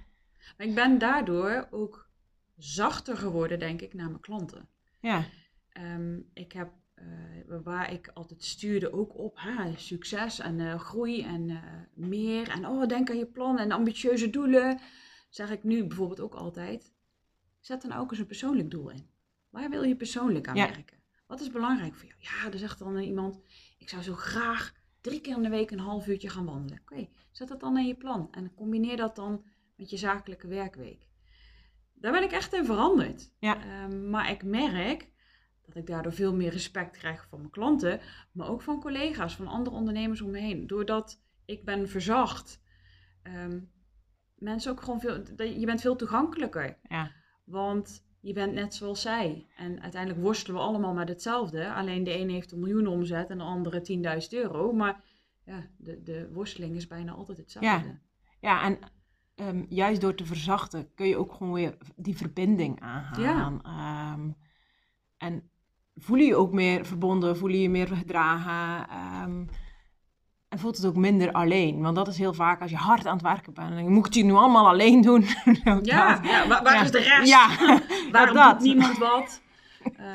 maar 0.57 0.67
ik 0.67 0.75
ben 0.75 0.97
daardoor 0.97 1.67
ook 1.71 2.09
zachter 2.57 3.17
geworden, 3.17 3.59
denk 3.59 3.81
ik, 3.81 3.93
naar 3.93 4.09
mijn 4.09 4.19
klanten. 4.19 4.67
Ja. 4.99 5.23
Um, 5.73 6.29
ik 6.33 6.51
heb 6.51 6.71
uh, 6.95 7.57
waar 7.63 7.91
ik 7.91 8.11
altijd 8.13 8.43
stuurde 8.43 8.93
ook 8.93 9.17
op 9.17 9.39
hè, 9.39 9.77
succes 9.77 10.39
en 10.39 10.59
uh, 10.59 10.79
groei 10.79 11.23
en 11.23 11.49
uh, 11.49 11.63
meer. 11.93 12.49
En 12.49 12.67
oh, 12.67 12.87
denk 12.87 13.09
aan 13.09 13.17
je 13.17 13.25
plan 13.25 13.59
en 13.59 13.71
ambitieuze 13.71 14.29
doelen. 14.29 14.79
Zeg 15.29 15.51
ik 15.51 15.63
nu 15.63 15.85
bijvoorbeeld 15.85 16.19
ook 16.19 16.33
altijd. 16.33 16.93
Zet 17.59 17.81
dan 17.81 17.93
ook 17.93 18.11
eens 18.11 18.19
een 18.19 18.25
persoonlijk 18.25 18.71
doel 18.71 18.89
in. 18.89 19.09
Waar 19.49 19.69
wil 19.69 19.83
je 19.83 19.95
persoonlijk 19.95 20.47
aan 20.47 20.55
werken? 20.55 20.97
Wat 21.27 21.41
is 21.41 21.51
belangrijk 21.51 21.95
voor 21.95 22.07
jou? 22.07 22.19
Ja, 22.19 22.51
er 22.51 22.59
zegt 22.59 22.79
dan 22.79 22.97
iemand, 22.97 23.39
ik 23.77 23.89
zou 23.89 24.01
zo 24.01 24.13
graag 24.13 24.73
drie 25.01 25.21
keer 25.21 25.35
in 25.35 25.43
de 25.43 25.49
week 25.49 25.71
een 25.71 25.79
half 25.79 26.07
uurtje 26.07 26.29
gaan 26.29 26.45
wandelen. 26.45 26.81
Oké, 26.81 27.07
zet 27.31 27.47
dat 27.47 27.59
dan 27.59 27.77
in 27.77 27.87
je 27.87 27.95
plan 27.95 28.27
en 28.31 28.53
combineer 28.53 28.97
dat 28.97 29.15
dan 29.15 29.45
met 29.75 29.89
je 29.89 29.97
zakelijke 29.97 30.47
werkweek. 30.47 31.07
Daar 31.93 32.11
ben 32.11 32.23
ik 32.23 32.31
echt 32.31 32.53
in 32.53 32.65
veranderd. 32.65 33.31
Ja. 33.39 33.63
Ehm, 33.63 34.09
maar 34.09 34.31
ik 34.31 34.43
merk 34.43 35.11
dat 35.61 35.75
ik 35.75 35.87
daardoor 35.87 36.13
veel 36.13 36.35
meer 36.35 36.51
respect 36.51 36.97
krijg 36.97 37.27
van 37.29 37.39
mijn 37.39 37.51
klanten, 37.51 37.99
maar 38.31 38.47
ook 38.47 38.61
van 38.61 38.81
collega's, 38.81 39.35
van 39.35 39.47
andere 39.47 39.75
ondernemers 39.75 40.21
om 40.21 40.31
me 40.31 40.39
heen. 40.39 40.67
Doordat 40.67 41.21
ik 41.45 41.65
ben 41.65 41.89
verzacht, 41.89 42.61
um, 43.23 43.71
mensen 44.35 44.71
ook 44.71 44.81
gewoon 44.81 44.99
veel, 44.99 45.23
je 45.43 45.65
bent 45.65 45.81
veel 45.81 45.95
toegankelijker. 45.95 46.77
Ja. 46.89 47.11
Want 47.43 48.07
je 48.21 48.33
bent 48.33 48.53
net 48.53 48.75
zoals 48.75 49.01
zij. 49.01 49.47
En 49.57 49.81
uiteindelijk 49.81 50.21
worstelen 50.21 50.61
we 50.61 50.67
allemaal 50.67 50.93
met 50.93 51.09
hetzelfde. 51.09 51.73
Alleen 51.73 52.03
de 52.03 52.19
een 52.19 52.29
heeft 52.29 52.51
een 52.51 52.59
miljoen 52.59 52.87
omzet 52.87 53.29
en 53.29 53.37
de 53.37 53.43
andere 53.43 54.21
10.000 54.21 54.27
euro. 54.29 54.71
Maar 54.71 55.03
ja, 55.45 55.67
de, 55.77 56.03
de 56.03 56.29
worsteling 56.31 56.75
is 56.75 56.87
bijna 56.87 57.11
altijd 57.11 57.37
hetzelfde. 57.37 57.69
Ja, 57.69 57.99
ja 58.39 58.63
en 58.63 58.79
um, 59.47 59.65
juist 59.69 60.01
door 60.01 60.15
te 60.15 60.25
verzachten 60.25 60.93
kun 60.93 61.07
je 61.07 61.17
ook 61.17 61.33
gewoon 61.33 61.53
weer 61.53 61.77
die 61.95 62.17
verbinding 62.17 62.79
aangaan. 62.79 63.61
Ja. 63.63 64.13
Um, 64.13 64.35
en 65.17 65.49
voel 65.95 66.17
je 66.17 66.25
je 66.25 66.35
ook 66.35 66.53
meer 66.53 66.85
verbonden, 66.85 67.37
voel 67.37 67.49
je 67.49 67.61
je 67.61 67.69
meer 67.69 67.87
gedragen. 67.87 68.95
Um, 69.23 69.49
en 70.49 70.59
voelt 70.59 70.77
het 70.77 70.85
ook 70.85 70.95
minder 70.95 71.31
alleen. 71.31 71.81
Want 71.81 71.95
dat 71.95 72.07
is 72.07 72.17
heel 72.17 72.33
vaak 72.33 72.61
als 72.61 72.71
je 72.71 72.77
hard 72.77 73.05
aan 73.05 73.13
het 73.13 73.21
werken 73.21 73.53
bent. 73.53 73.69
Dan 73.69 73.91
moet 73.91 74.07
ik 74.07 74.13
het 74.13 74.23
nu 74.25 74.31
allemaal 74.33 74.67
alleen 74.67 75.01
doen. 75.01 75.25
ja, 75.83 76.19
ja, 76.23 76.47
waar, 76.47 76.63
waar 76.63 76.73
Ja. 76.73 76.81
is 76.83 76.91
de 76.91 76.99
rest? 76.99 77.29
Ja, 77.29 77.47
Waarom 78.11 78.35
dat. 78.35 78.59
doet 78.59 78.67
niemand 78.67 78.97
wat? 78.97 79.41
Eh, 79.97 80.05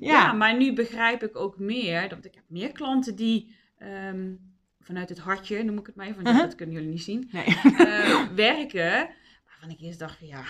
ja. 0.00 0.32
Maar 0.32 0.56
nu 0.56 0.72
begrijp 0.72 1.22
ik 1.22 1.36
ook 1.36 1.58
meer, 1.58 2.08
dat 2.08 2.24
ik 2.24 2.34
heb 2.34 2.44
meer 2.48 2.72
klanten 2.72 3.16
die 3.16 3.54
ehm, 3.78 4.32
vanuit 4.80 5.08
het 5.08 5.18
hartje, 5.18 5.62
noem 5.62 5.78
ik 5.78 5.86
het 5.86 5.94
maar 5.96 6.06
even, 6.06 6.22
want 6.22 6.36
Mhm. 6.36 6.44
dat 6.46 6.54
kunnen 6.54 6.74
jullie 6.74 6.90
niet 6.90 7.02
zien, 7.02 7.28
Nee. 7.32 7.44
eh, 7.76 8.22
werken. 8.34 9.08
Waarvan 9.46 9.70
ik 9.70 9.80
eerst 9.80 9.98
dacht 9.98 10.18
van 10.18 10.26
ja, 10.26 10.40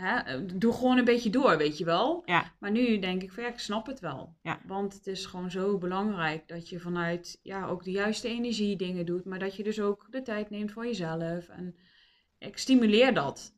hè, 0.00 0.46
doe 0.58 0.72
gewoon 0.72 0.98
een 0.98 1.04
beetje 1.04 1.30
door, 1.30 1.56
weet 1.56 1.78
je 1.78 1.84
wel. 1.84 2.22
Ja. 2.24 2.52
Maar 2.58 2.70
nu 2.70 2.98
denk 2.98 3.22
ik 3.22 3.32
van 3.32 3.42
ja, 3.42 3.48
ik 3.48 3.58
snap 3.58 3.86
het 3.86 4.00
wel. 4.00 4.36
Ja. 4.42 4.58
Want 4.66 4.94
het 4.94 5.06
is 5.06 5.26
gewoon 5.26 5.50
zo 5.50 5.78
belangrijk 5.78 6.48
dat 6.48 6.68
je 6.68 6.80
vanuit 6.80 7.38
ja, 7.42 7.66
ook 7.66 7.84
de 7.84 7.90
juiste 7.90 8.28
energie 8.28 8.76
dingen 8.76 9.06
doet. 9.06 9.24
Maar 9.24 9.38
dat 9.38 9.56
je 9.56 9.62
dus 9.62 9.80
ook 9.80 10.06
de 10.10 10.22
tijd 10.22 10.50
neemt 10.50 10.72
voor 10.72 10.86
jezelf. 10.86 11.48
En 11.48 11.76
ik 12.38 12.58
stimuleer 12.58 13.14
dat. 13.14 13.56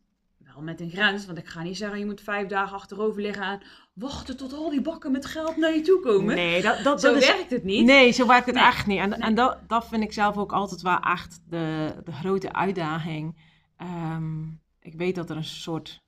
Wel 0.54 0.62
met 0.62 0.80
een 0.80 0.90
grens, 0.90 1.26
want 1.26 1.38
ik 1.38 1.46
ga 1.46 1.62
niet 1.62 1.76
zeggen 1.76 1.98
je 1.98 2.04
moet 2.06 2.20
vijf 2.20 2.48
dagen 2.48 2.76
achterover 2.76 3.22
liggen 3.22 3.44
en 3.44 3.60
wachten 3.94 4.36
tot 4.36 4.52
al 4.52 4.70
die 4.70 4.80
bakken 4.80 5.12
met 5.12 5.26
geld 5.26 5.56
naar 5.56 5.74
je 5.74 5.80
toe 5.80 6.00
komen. 6.00 6.34
Nee, 6.34 6.62
dat, 6.62 6.84
dat, 6.84 7.00
Zo 7.00 7.12
dat 7.12 7.22
is 7.22 7.28
werkt 7.28 7.50
het 7.50 7.64
niet. 7.64 7.86
Nee, 7.86 8.10
zo 8.10 8.26
werkt 8.26 8.46
het 8.46 8.54
Nee. 8.54 8.64
echt 8.64 8.86
niet. 8.86 8.98
En, 8.98 9.08
Nee. 9.08 9.18
en 9.18 9.34
dat, 9.34 9.58
dat 9.66 9.88
vind 9.88 10.02
ik 10.02 10.12
zelf 10.12 10.36
ook 10.36 10.52
altijd 10.52 10.82
wel 10.82 10.98
echt 10.98 11.40
de, 11.48 11.94
de 12.04 12.12
grote 12.12 12.52
uitdaging. 12.52 13.36
Ehm, 13.76 14.42
ik 14.80 14.94
weet 14.94 15.14
dat 15.14 15.30
er 15.30 15.36
een 15.36 15.44
soort, 15.44 16.02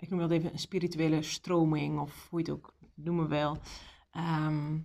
ik 0.00 0.10
noem 0.10 0.18
dat 0.18 0.30
even 0.30 0.52
een 0.52 0.58
spirituele 0.58 1.22
stroming, 1.22 1.98
of 2.00 2.26
hoe 2.30 2.40
je 2.40 2.44
het 2.50 2.54
ook 2.54 2.74
noemen 2.94 3.28
wil. 3.28 3.58
ehm, 4.10 4.78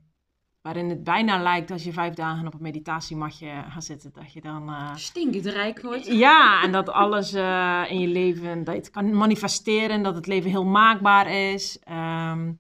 waarin 0.62 0.90
het 0.90 1.04
bijna 1.04 1.42
lijkt 1.42 1.72
als 1.72 1.84
je 1.84 1.94
vijf 1.94 2.14
dagen 2.14 2.48
op 2.48 2.54
een 2.54 2.62
meditatiematje 2.62 3.64
gaat 3.70 3.84
zitten, 3.84 4.14
dat 4.14 4.34
je 4.34 4.42
dan... 4.42 4.70
eh, 4.70 4.96
Stinkend 4.96 5.46
rijk 5.46 5.82
wordt. 5.82 6.06
ja, 6.06 6.64
en 6.64 6.72
dat 6.72 6.90
alles 6.90 7.34
eh, 7.34 7.84
in 7.90 8.00
je 8.00 8.08
leven, 8.08 8.64
dat 8.64 8.74
je 8.74 8.80
het 8.80 8.90
kan 8.90 9.18
manifesteren, 9.18 10.04
dat 10.04 10.16
het 10.16 10.28
leven 10.28 10.50
heel 10.50 10.66
maakbaar 10.66 11.32
is. 11.32 11.80
Ehm, 11.80 12.54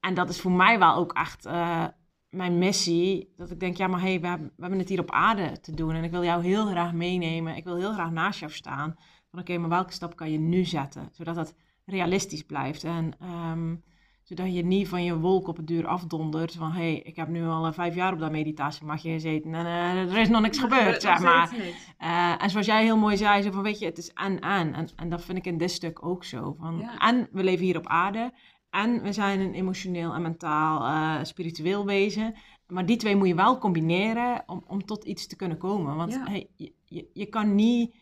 en 0.00 0.14
dat 0.14 0.28
is 0.28 0.40
voor 0.40 0.52
mij 0.52 0.78
wel 0.78 0.94
ook 0.94 1.12
echt 1.12 1.46
eh, 1.46 1.84
mijn 2.28 2.58
missie. 2.58 3.32
Dat 3.36 3.50
ik 3.50 3.60
denk, 3.60 3.76
ja, 3.76 3.86
maar 3.86 4.00
hey, 4.00 4.20
we 4.20 4.26
hebben, 4.26 4.46
we 4.56 4.60
hebben 4.60 4.78
het 4.78 4.88
hier 4.88 5.00
op 5.00 5.10
aarde 5.10 5.60
te 5.60 5.74
doen. 5.74 5.94
En 5.94 6.04
ik 6.04 6.10
wil 6.10 6.24
jou 6.24 6.42
heel 6.44 6.66
graag 6.66 6.92
meenemen. 6.92 7.56
Ik 7.56 7.64
wil 7.64 7.76
heel 7.76 7.92
graag 7.92 8.10
naast 8.10 8.40
jou 8.40 8.52
staan. 8.52 8.94
Van 9.30 9.40
oké, 9.40 9.58
maar 9.58 9.68
welke 9.68 9.92
stap 9.92 10.16
kan 10.16 10.30
je 10.30 10.38
nu 10.38 10.64
zetten? 10.64 11.08
Zodat 11.12 11.36
het 11.36 11.54
realistisch 11.84 12.42
blijft. 12.42 12.84
En 12.84 13.12
ehm, 13.20 13.74
zodat 14.22 14.54
je 14.54 14.64
niet 14.64 14.88
van 14.88 15.04
je 15.04 15.18
wolk 15.18 15.48
op 15.48 15.56
het 15.56 15.66
duur 15.66 15.86
afdondert. 15.86 16.54
Van 16.54 16.72
hé, 16.72 16.80
hey, 16.80 16.98
ik 17.00 17.16
heb 17.16 17.28
nu 17.28 17.44
al 17.46 17.66
eh, 17.66 17.72
vijf 17.72 17.94
jaar 17.94 18.12
op 18.12 18.18
dat 18.18 18.30
meditatiematje 18.30 19.10
gezeten. 19.10 19.54
En 19.54 19.66
er 19.66 20.16
is 20.18 20.28
nog 20.28 20.40
niks 20.40 20.58
gebeurd, 20.58 21.02
zeg 21.02 21.20
maar. 21.20 21.54
Eh, 21.98 22.42
en 22.42 22.50
zoals 22.50 22.66
jij 22.66 22.82
heel 22.82 22.96
mooi 22.98 23.16
zei, 23.16 23.42
zo 23.42 23.50
van 23.50 23.62
weet 23.62 23.78
je, 23.78 23.84
het 23.84 23.98
is 23.98 24.12
en 24.12 24.40
en. 24.40 24.74
En, 24.74 24.88
en 24.96 25.08
dat 25.08 25.24
vind 25.24 25.38
ik 25.38 25.46
in 25.46 25.58
dit 25.58 25.70
stuk 25.70 26.04
ook 26.06 26.24
zo. 26.24 26.56
Van, 26.58 26.78
Ja. 26.78 26.98
En 26.98 27.28
we 27.32 27.44
leven 27.44 27.64
hier 27.64 27.76
op 27.76 27.86
aarde. 27.86 28.32
En 28.70 29.02
we 29.02 29.12
zijn 29.12 29.40
een 29.40 29.54
emotioneel 29.54 30.14
en 30.14 30.22
mentaal 30.22 30.84
eh, 30.84 31.24
spiritueel 31.24 31.84
wezen. 31.86 32.34
Maar 32.66 32.86
die 32.86 32.96
twee 32.96 33.16
moet 33.16 33.28
je 33.28 33.34
wel 33.34 33.58
combineren 33.58 34.42
om, 34.46 34.64
om 34.66 34.84
tot 34.84 35.04
iets 35.04 35.26
te 35.26 35.36
kunnen 35.36 35.58
komen. 35.58 35.96
Want 35.96 36.12
Ja. 36.12 36.24
hey, 36.24 36.48
je, 36.56 36.72
je, 36.84 37.10
je 37.12 37.26
kan 37.26 37.54
niet 37.54 37.94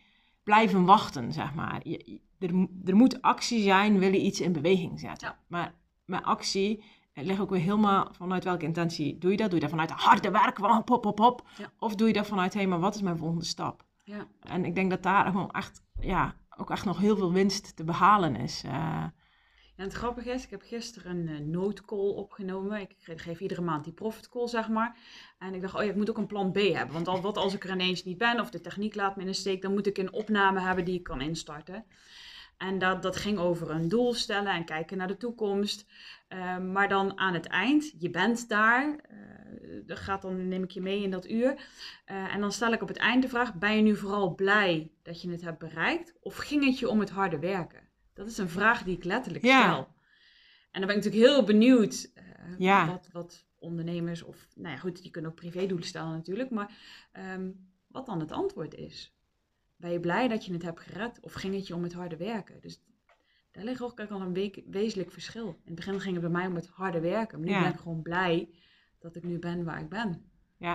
blijven 0.42 0.84
wachten, 0.84 1.32
zeg 1.32 1.54
maar. 1.54 1.80
Je- 1.82 2.20
er, 2.42 2.68
er 2.84 2.96
moet 2.96 3.22
actie 3.22 3.62
zijn, 3.62 3.98
wil 3.98 4.12
je 4.12 4.20
iets 4.20 4.40
in 4.40 4.52
beweging 4.52 5.00
zetten. 5.00 5.28
Ja. 5.28 5.38
Maar 5.46 5.74
met 6.04 6.22
actie 6.24 6.84
het 7.12 7.26
ligt 7.26 7.40
ook 7.40 7.50
weer 7.50 7.60
helemaal 7.60 8.08
vanuit 8.12 8.44
welke 8.44 8.64
intentie 8.64 9.18
doe 9.18 9.30
je 9.30 9.36
dat? 9.36 9.46
Doe 9.46 9.54
je 9.54 9.60
dat 9.60 9.70
vanuit 9.70 9.90
harde 9.90 10.30
werk, 10.30 10.56
hop, 10.58 10.88
hop, 10.88 11.04
hop, 11.04 11.18
hop? 11.18 11.48
Ja. 11.58 11.72
Of 11.78 11.94
doe 11.94 12.06
je 12.06 12.12
dat 12.12 12.26
vanuit, 12.26 12.52
hé, 12.52 12.58
hey, 12.60 12.68
maar 12.68 12.80
wat 12.80 12.94
is 12.94 13.02
mijn 13.02 13.16
volgende 13.18 13.44
stap? 13.44 13.84
Ja. 14.04 14.26
En 14.40 14.64
ik 14.64 14.74
denk 14.74 14.90
dat 14.90 15.02
daar 15.02 15.24
gewoon 15.26 15.50
echt, 15.50 15.82
ja, 16.00 16.34
ook 16.56 16.70
echt 16.70 16.84
nog 16.84 16.98
heel 16.98 17.16
veel 17.16 17.32
winst 17.32 17.76
te 17.76 17.84
behalen 17.84 18.36
is. 18.36 18.62
Eh, 18.64 19.04
En 19.76 19.84
het 19.84 19.92
grappige 19.92 20.30
is, 20.30 20.44
ik 20.44 20.50
heb 20.50 20.62
gisteren 20.62 21.16
een 21.16 21.28
eh, 21.28 21.38
noodcall 21.46 21.98
opgenomen. 22.14 22.80
Ik 22.80 22.94
ge- 22.98 23.18
geef 23.18 23.40
iedere 23.40 23.60
maand 23.60 23.84
die 23.84 23.92
profit 23.92 24.28
call, 24.28 24.48
zeg 24.48 24.68
maar. 24.68 24.96
En 25.38 25.54
ik 25.54 25.60
dacht, 25.60 25.74
oh 25.74 25.82
ja, 25.82 25.88
ik 25.90 25.96
moet 25.96 26.10
ook 26.10 26.18
een 26.18 26.26
plan 26.26 26.52
B 26.52 26.56
hebben. 26.56 26.92
Want 26.92 27.08
al, 27.08 27.20
wat 27.20 27.36
als 27.36 27.54
ik 27.54 27.64
er 27.64 27.70
ineens 27.70 28.04
niet 28.04 28.18
ben 28.18 28.40
of 28.40 28.50
de 28.50 28.60
techniek 28.60 28.94
laat 28.94 29.14
me 29.16 29.20
in 29.22 29.28
de 29.28 29.32
steek, 29.32 29.62
dan 29.62 29.72
moet 29.72 29.86
ik 29.86 29.98
een 29.98 30.12
opname 30.12 30.60
hebben 30.60 30.84
die 30.84 30.94
ik 30.98 31.02
kan 31.02 31.20
instarten. 31.20 31.84
En 32.62 32.78
dat, 32.78 33.02
dat 33.02 33.16
ging 33.16 33.38
over 33.38 33.70
een 33.70 33.88
doel 33.88 34.14
stellen 34.14 34.52
en 34.52 34.64
kijken 34.64 34.96
naar 34.96 35.06
de 35.08 35.16
toekomst. 35.16 35.86
Eh, 36.28 36.58
maar 36.58 36.88
dan 36.88 37.18
aan 37.18 37.34
het 37.34 37.46
eind, 37.46 37.94
je 37.98 38.10
bent 38.10 38.48
daar, 38.48 39.00
dat 39.86 39.98
gaat 39.98 40.22
dan, 40.22 40.48
neem 40.48 40.62
ik 40.62 40.70
je 40.70 40.80
mee 40.80 41.02
in 41.02 41.10
dat 41.10 41.28
uur. 41.30 41.68
Eh, 42.04 42.34
en 42.34 42.40
dan 42.40 42.52
stel 42.52 42.72
ik 42.72 42.82
op 42.82 42.88
het 42.88 42.96
eind 42.96 43.22
de 43.22 43.28
vraag, 43.28 43.54
ben 43.54 43.76
je 43.76 43.82
nu 43.82 43.96
vooral 43.96 44.34
blij 44.34 44.90
dat 45.02 45.22
je 45.22 45.30
het 45.30 45.40
hebt 45.40 45.58
bereikt? 45.58 46.14
Of 46.20 46.36
ging 46.36 46.64
het 46.64 46.78
je 46.78 46.88
om 46.88 47.00
het 47.00 47.10
harde 47.10 47.38
werken? 47.38 47.88
Dat 48.14 48.26
is 48.26 48.38
een 48.38 48.48
vraag 48.48 48.82
die 48.82 48.96
ik 48.96 49.04
letterlijk 49.04 49.44
Ja. 49.44 49.62
stel. 49.62 49.94
En 50.70 50.80
dan 50.80 50.86
ben 50.86 50.96
ik 50.96 51.04
natuurlijk 51.04 51.32
heel 51.32 51.44
benieuwd 51.44 52.10
eh, 52.14 52.24
Ja. 52.58 52.86
wat, 52.86 53.08
wat 53.12 53.46
ondernemers 53.58 54.22
of, 54.22 54.46
nou 54.54 54.74
ja 54.74 54.80
goed, 54.80 55.02
die 55.02 55.10
kunnen 55.10 55.30
ook 55.30 55.36
privédoelen 55.36 55.86
stellen 55.86 56.12
natuurlijk, 56.12 56.50
maar 56.50 56.76
ehm, 57.12 57.50
wat 57.86 58.06
dan 58.06 58.20
het 58.20 58.32
antwoord 58.32 58.74
is. 58.74 59.16
Ben 59.82 59.92
je 59.92 60.00
blij 60.00 60.28
dat 60.28 60.44
je 60.44 60.52
het 60.52 60.62
hebt 60.62 60.80
gered 60.80 61.20
of 61.20 61.32
ging 61.32 61.54
het 61.54 61.66
je 61.66 61.74
om 61.74 61.82
het 61.82 61.92
harde 61.92 62.16
werken? 62.16 62.60
Dus 62.60 62.82
daar 63.50 63.64
ligt 63.64 63.82
ook 63.82 64.00
al 64.00 64.20
een 64.20 64.32
we- 64.32 64.64
wezenlijk 64.66 65.10
verschil. 65.12 65.46
In 65.48 65.60
het 65.64 65.74
begin 65.74 66.00
ging 66.00 66.12
het 66.12 66.22
bij 66.22 66.30
mij 66.32 66.46
om 66.46 66.54
het 66.54 66.66
harde 66.68 67.00
werken, 67.00 67.38
maar 67.38 67.48
nu 67.48 67.54
Ja. 67.54 67.62
ben 67.62 67.72
ik 67.72 67.78
gewoon 67.80 68.02
blij 68.02 68.48
dat 68.98 69.16
ik 69.16 69.22
nu 69.22 69.38
ben 69.38 69.64
waar 69.64 69.80
ik 69.80 69.88
ben. 69.88 70.30
ja, 70.56 70.74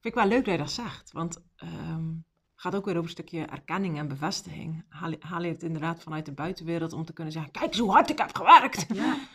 vind 0.00 0.14
ik 0.16 0.22
wel 0.22 0.26
leuk 0.26 0.44
dat 0.44 0.52
je 0.54 0.60
dat 0.60 0.70
zegt. 0.70 1.12
Want 1.12 1.34
het 1.56 1.70
gaat 2.54 2.74
ook 2.74 2.84
weer 2.84 2.94
over 2.94 3.04
een 3.04 3.10
stukje 3.10 3.44
erkenning 3.44 3.98
en 3.98 4.08
bevestiging. 4.08 4.84
Haal, 4.88 5.10
je- 5.10 5.16
haal 5.20 5.42
je 5.42 5.52
het 5.52 5.62
inderdaad 5.62 6.02
vanuit 6.02 6.26
de 6.26 6.32
buitenwereld 6.32 6.92
om 6.92 7.04
te 7.04 7.12
kunnen 7.12 7.32
zeggen, 7.32 7.52
kijk 7.52 7.66
eens 7.66 7.78
hoe 7.78 7.90
hard 7.90 8.10
ik 8.10 8.18
heb 8.18 8.34
gewerkt. 8.36 8.86
Ja, 8.94 9.16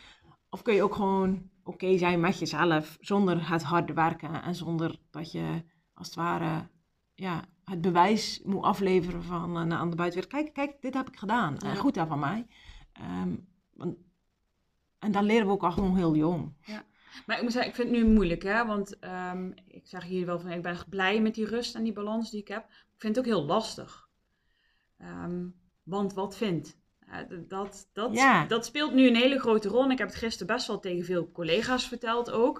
Of 0.49 0.61
kun 0.61 0.73
je 0.73 0.83
ook 0.83 0.95
gewoon 0.95 1.49
oké 1.63 1.97
zijn 1.97 2.19
met 2.19 2.39
jezelf, 2.39 2.97
zonder 2.99 3.49
het 3.49 3.63
harde 3.63 3.93
werken 3.93 4.41
en 4.43 4.55
zonder 4.55 4.99
dat 5.11 5.31
je 5.31 5.63
als 5.93 6.07
het 6.07 6.15
ware 6.15 6.67
ja, 7.13 7.45
het 7.69 7.81
bewijs 7.81 8.41
moet 8.43 8.63
afleveren 8.63 9.23
van 9.23 9.49
eh, 9.71 9.77
aan 9.79 9.89
de 9.89 9.95
buitenwereld. 9.95 10.27
Kijk, 10.43 10.53
kijk, 10.53 10.81
dit 10.81 10.93
heb 10.93 11.07
ik 11.07 11.17
gedaan. 11.17 11.55
Ja. 11.59 11.73
goed 11.75 11.93
daar 11.93 12.07
van 12.07 12.19
mij. 12.19 12.47
Ehm, 12.93 13.35
want, 13.73 13.97
en 14.99 15.11
daar 15.11 15.23
leren 15.23 15.45
we 15.47 15.51
ook 15.53 15.63
al 15.63 15.71
gewoon 15.71 15.95
heel 15.95 16.15
jong. 16.15 16.53
maar 17.25 17.37
ik 17.37 17.43
moet 17.43 17.51
zeggen, 17.51 17.69
ik 17.71 17.75
vind 17.75 17.89
het 17.89 17.97
nu 17.97 18.13
moeilijk, 18.13 18.43
hè? 18.43 18.65
want 18.65 18.99
ehm, 18.99 19.51
ik 19.67 19.87
zeg 19.87 20.03
hier 20.03 20.25
wel 20.25 20.39
van, 20.39 20.51
ik 20.51 20.61
ben 20.61 20.71
echt 20.71 20.89
blij 20.89 21.21
met 21.21 21.35
die 21.35 21.45
rust 21.45 21.75
en 21.75 21.83
die 21.83 21.93
balans 21.93 22.31
die 22.31 22.39
ik 22.41 22.47
heb. 22.47 22.63
Ik 22.69 23.01
vind 23.05 23.15
het 23.15 23.25
ook 23.25 23.31
heel 23.33 23.45
lastig. 23.45 24.09
Ehm, 24.97 25.45
want 25.83 26.13
wat 26.13 26.37
vindt? 26.37 26.77
Ja, 27.07 27.25
d- 27.25 27.49
dat, 27.49 27.89
dat, 27.93 28.13
Ja. 28.15 28.45
dat 28.45 28.65
speelt 28.65 28.93
nu 28.93 29.07
een 29.07 29.15
hele 29.15 29.39
grote 29.39 29.67
rol. 29.69 29.83
En 29.83 29.91
ik 29.91 29.97
heb 29.97 30.07
het 30.07 30.17
gisteren 30.17 30.55
best 30.55 30.67
wel 30.67 30.79
tegen 30.79 31.05
veel 31.05 31.31
collega's 31.31 31.87
verteld 31.87 32.31
ook. 32.31 32.57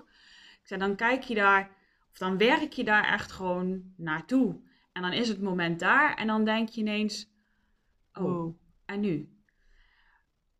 Ik 0.62 0.68
zei, 0.68 0.80
dan 0.80 0.96
kijk 0.96 1.24
je 1.24 1.36
daar, 1.36 1.72
of 2.12 2.18
dan 2.18 2.38
werk 2.38 2.74
je 2.74 2.84
daar 2.84 3.14
echt 3.14 3.32
gewoon 3.32 3.82
naartoe. 3.98 4.68
En 5.00 5.06
dan 5.06 5.14
is 5.14 5.28
het 5.28 5.42
moment 5.42 5.80
daar 5.80 6.16
en 6.16 6.28
dan 6.28 6.46
denk 6.46 6.70
je 6.70 6.82
ineens, 6.82 7.32
oh, 8.14 8.24
Wow. 8.24 8.56
en 8.86 9.00
nu? 9.00 9.30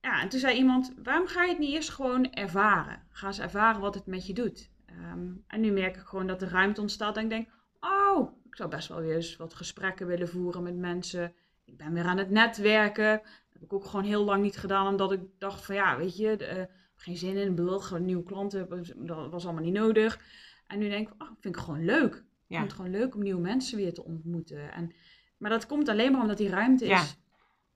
Ja, 0.02 0.22
en 0.22 0.30
toen 0.30 0.40
zei 0.40 0.58
iemand, 0.58 0.94
waarom 1.04 1.28
ga 1.28 1.44
je 1.44 1.50
het 1.50 1.60
niet 1.60 1.74
eerst 1.74 1.90
gewoon 1.90 2.32
ervaren? 2.32 3.04
Ga 3.10 3.28
eens 3.28 3.40
ervaren 3.40 3.82
wat 3.82 3.96
het 3.96 4.06
met 4.06 4.28
je 4.28 4.34
doet. 4.34 4.72
Ehm, 4.86 5.28
en 5.48 5.62
nu 5.62 5.72
merk 5.72 5.96
ik 5.96 6.02
gewoon 6.02 6.28
dat 6.28 6.42
er 6.42 6.50
ruimte 6.50 6.82
ontstaat 6.82 7.18
en 7.18 7.24
ik 7.24 7.30
denk, 7.30 7.50
oh, 7.80 8.44
ik 8.46 8.56
zou 8.56 8.70
best 8.70 8.88
wel 8.88 9.00
weer 9.00 9.16
eens 9.16 9.36
wat 9.36 9.54
gesprekken 9.54 10.08
willen 10.08 10.30
voeren 10.30 10.64
met 10.64 10.76
mensen. 10.78 11.34
Ik 11.66 11.78
ben 11.78 11.94
weer 11.94 12.06
aan 12.06 12.18
het 12.18 12.30
netwerken. 12.30 13.18
Dat 13.18 13.54
heb 13.54 13.62
ik 13.62 13.74
ook 13.74 13.86
gewoon 13.86 14.06
heel 14.06 14.24
lang 14.24 14.44
niet 14.44 14.58
gedaan, 14.58 14.88
omdat 14.88 15.12
ik 15.12 15.22
dacht 15.38 15.66
van 15.66 15.76
ja, 15.76 15.98
weet 15.98 16.18
je, 16.18 16.36
de, 16.36 16.46
eh, 16.46 16.66
geen 16.96 17.18
zin 17.18 17.36
in, 17.36 17.82
gewoon 17.82 18.06
nieuwe 18.06 18.24
klanten, 18.24 18.70
dat 18.96 19.30
was 19.30 19.44
allemaal 19.44 19.64
niet 19.64 19.74
nodig. 19.74 20.20
En 20.68 20.80
nu 20.80 20.90
denk 20.90 21.08
ik, 21.08 21.22
oh, 21.22 21.30
vind 21.40 21.56
ik 21.56 21.62
gewoon 21.62 21.86
leuk. 21.86 22.28
Ik 22.50 22.56
Ja. 22.56 22.62
vind 22.62 22.72
het 22.72 22.82
gewoon 22.82 23.00
leuk 23.00 23.16
om 23.16 23.22
nieuwe 23.24 23.42
mensen 23.42 23.78
weer 23.78 23.94
te 23.94 24.04
ontmoeten. 24.04 24.72
En, 24.74 24.92
maar 25.38 25.50
dat 25.50 25.66
komt 25.66 25.90
alleen 25.90 26.12
maar 26.12 26.22
omdat 26.22 26.38
die 26.38 26.50
ruimte 26.50 26.86
Ja. 26.86 27.02
is 27.02 27.18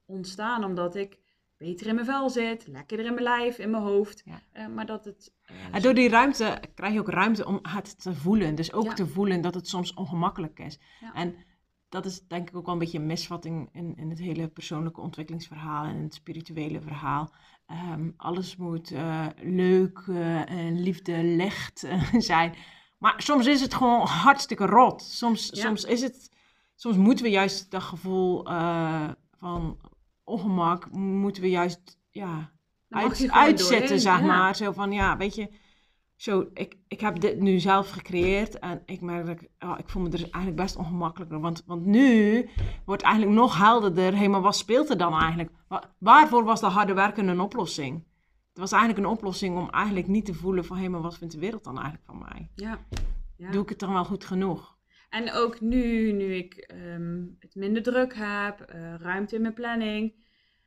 ontstaan, 0.06 0.64
omdat 0.64 0.96
ik 0.96 1.18
beter 1.58 1.88
in 1.88 1.94
mijn 1.96 2.08
vel 2.08 2.30
zit, 2.30 2.68
lekkerder 2.68 3.06
in 3.06 3.14
mijn 3.14 3.24
lijf, 3.26 3.58
in 3.58 3.70
mijn 3.70 3.84
hoofd. 3.84 4.22
Ja. 4.26 4.42
Eh, 4.52 4.68
maar 4.68 4.86
dat 4.86 5.06
het... 5.06 5.34
eh, 5.46 5.56
En 5.72 5.82
door 5.82 5.94
die 5.94 6.10
ruimte 6.10 6.62
krijg 6.76 6.94
je 6.94 7.00
ook 7.00 7.10
ruimte 7.10 7.46
om 7.46 7.60
het 7.62 8.02
te 8.02 8.14
voelen. 8.16 8.56
Dus 8.56 8.74
ook 8.74 8.94
te 8.94 9.08
voelen 9.08 9.42
dat 9.42 9.54
het 9.54 9.68
soms 9.68 9.94
ongemakkelijk 9.94 10.60
is. 10.60 10.80
En 11.14 11.36
dat 11.90 12.06
is 12.06 12.28
denk 12.28 12.50
ik 12.50 12.56
ook 12.56 12.66
wel 12.66 12.74
een 12.74 12.80
beetje 12.80 12.98
een 13.00 13.06
misvatting 13.06 13.70
in, 13.72 13.96
in 13.96 14.10
het 14.10 14.20
hele 14.20 14.48
persoonlijke 14.48 15.02
ontwikkelingsverhaal 15.02 15.86
en 15.86 16.02
het 16.04 16.14
spirituele 16.14 16.82
verhaal. 16.82 17.34
Ehm, 17.68 18.10
alles 18.18 18.56
moet 18.56 18.92
eh, 18.92 19.28
leuk, 19.42 20.04
en 20.48 20.82
liefde, 20.82 21.24
licht 21.24 21.88
zijn. 22.18 22.54
Maar 23.04 23.14
soms 23.18 23.46
is 23.48 23.62
het 23.62 23.74
gewoon 23.74 24.06
hartstikke 24.08 24.66
rot. 24.66 25.02
Soms, 25.02 25.50
Ja. 25.54 25.62
soms 25.62 25.84
is 25.84 26.02
het, 26.02 26.32
soms 26.76 26.96
moeten 26.96 27.26
we 27.26 27.32
juist 27.32 27.72
dat 27.72 27.82
gevoel 27.82 28.46
eh, 28.46 29.10
van 29.38 29.78
ongemak, 30.24 30.92
moeten 30.92 31.42
we 31.42 31.50
juist 31.50 31.98
ja, 32.10 32.52
uit, 32.90 33.30
uitzetten, 33.32 33.80
doorheen, 33.80 34.00
zeg 34.00 34.20
ja. 34.20 34.26
maar. 34.26 34.56
Zo 34.56 34.72
van, 34.72 34.92
ja, 34.92 35.18
weet 35.18 35.36
je, 35.36 35.50
zo, 36.16 36.46
ik, 36.54 36.78
ik 36.88 37.00
heb 37.00 37.20
dit 37.20 37.40
nu 37.40 37.60
zelf 37.60 37.90
gecreëerd 37.90 38.60
en 38.60 38.82
ik 38.86 39.02
merk 39.02 39.26
dat 39.26 39.42
ik, 39.42 39.50
oh, 39.60 39.76
ik 39.78 39.90
voel 39.90 40.02
me 40.04 40.10
er 40.10 40.20
eigenlijk 40.22 40.56
best 40.56 40.76
ongemakkelijker. 40.76 41.40
Want, 41.40 41.64
want 41.66 41.86
nu 41.86 42.50
wordt 42.86 43.04
eigenlijk 43.04 43.36
nog 43.36 43.58
helderder, 43.58 44.18
hé, 44.18 44.28
maar 44.28 44.42
wat 44.42 44.56
speelt 44.56 44.90
er 44.90 44.98
dan 44.98 45.14
eigenlijk? 45.20 45.50
Wa- 45.68 45.94
waarvoor 45.98 46.44
was 46.44 46.60
dat 46.62 46.72
harde 46.72 46.94
werken 46.94 47.28
een 47.28 47.40
oplossing? 47.40 48.04
Het 48.54 48.62
was 48.62 48.72
eigenlijk 48.72 49.06
een 49.06 49.12
oplossing 49.14 49.58
om 49.58 49.70
eigenlijk 49.70 50.08
niet 50.08 50.26
te 50.26 50.34
voelen 50.34 50.66
van, 50.66 50.78
hé, 50.78 50.88
maar 50.90 51.02
wat 51.02 51.18
vindt 51.18 51.34
de 51.34 51.40
wereld 51.40 51.64
dan 51.64 51.76
eigenlijk 51.76 52.06
van 52.06 52.18
mij? 52.18 52.50
Ja. 52.56 52.80
ja. 53.38 53.52
Doe 53.52 53.64
ik 53.64 53.70
het 53.70 53.80
dan 53.80 53.94
wel 53.94 54.06
goed 54.06 54.26
genoeg? 54.26 54.78
En 55.10 55.34
ook 55.34 55.62
nu, 55.62 56.12
nu 56.12 56.34
ik 56.36 56.54
ehm, 56.54 57.24
het 57.40 57.56
minder 57.56 57.84
druk 57.84 58.14
heb, 58.16 58.60
eh, 58.62 58.96
ruimte 58.96 59.36
in 59.36 59.42
mijn 59.42 59.54
planning, 59.54 60.14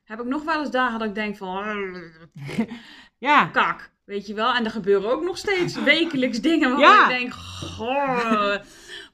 heb 0.04 0.20
ik 0.20 0.26
nog 0.26 0.44
wel 0.44 0.60
eens 0.60 0.70
dagen 0.70 0.98
dat 0.98 1.08
ik 1.08 1.14
denk 1.14 1.36
van, 1.36 1.64
Ja, 3.18 3.46
kak, 3.46 3.90
weet 4.04 4.26
je 4.26 4.34
wel. 4.34 4.54
En 4.54 4.64
er 4.64 4.70
gebeuren 4.70 5.10
ook 5.10 5.22
nog 5.22 5.38
steeds 5.38 5.82
wekelijks 5.94 6.40
dingen 6.40 6.70
waarvan 6.70 6.88
Ja. 6.88 7.10
ik 7.10 7.18
denk, 7.18 7.32
goh, 7.34 8.56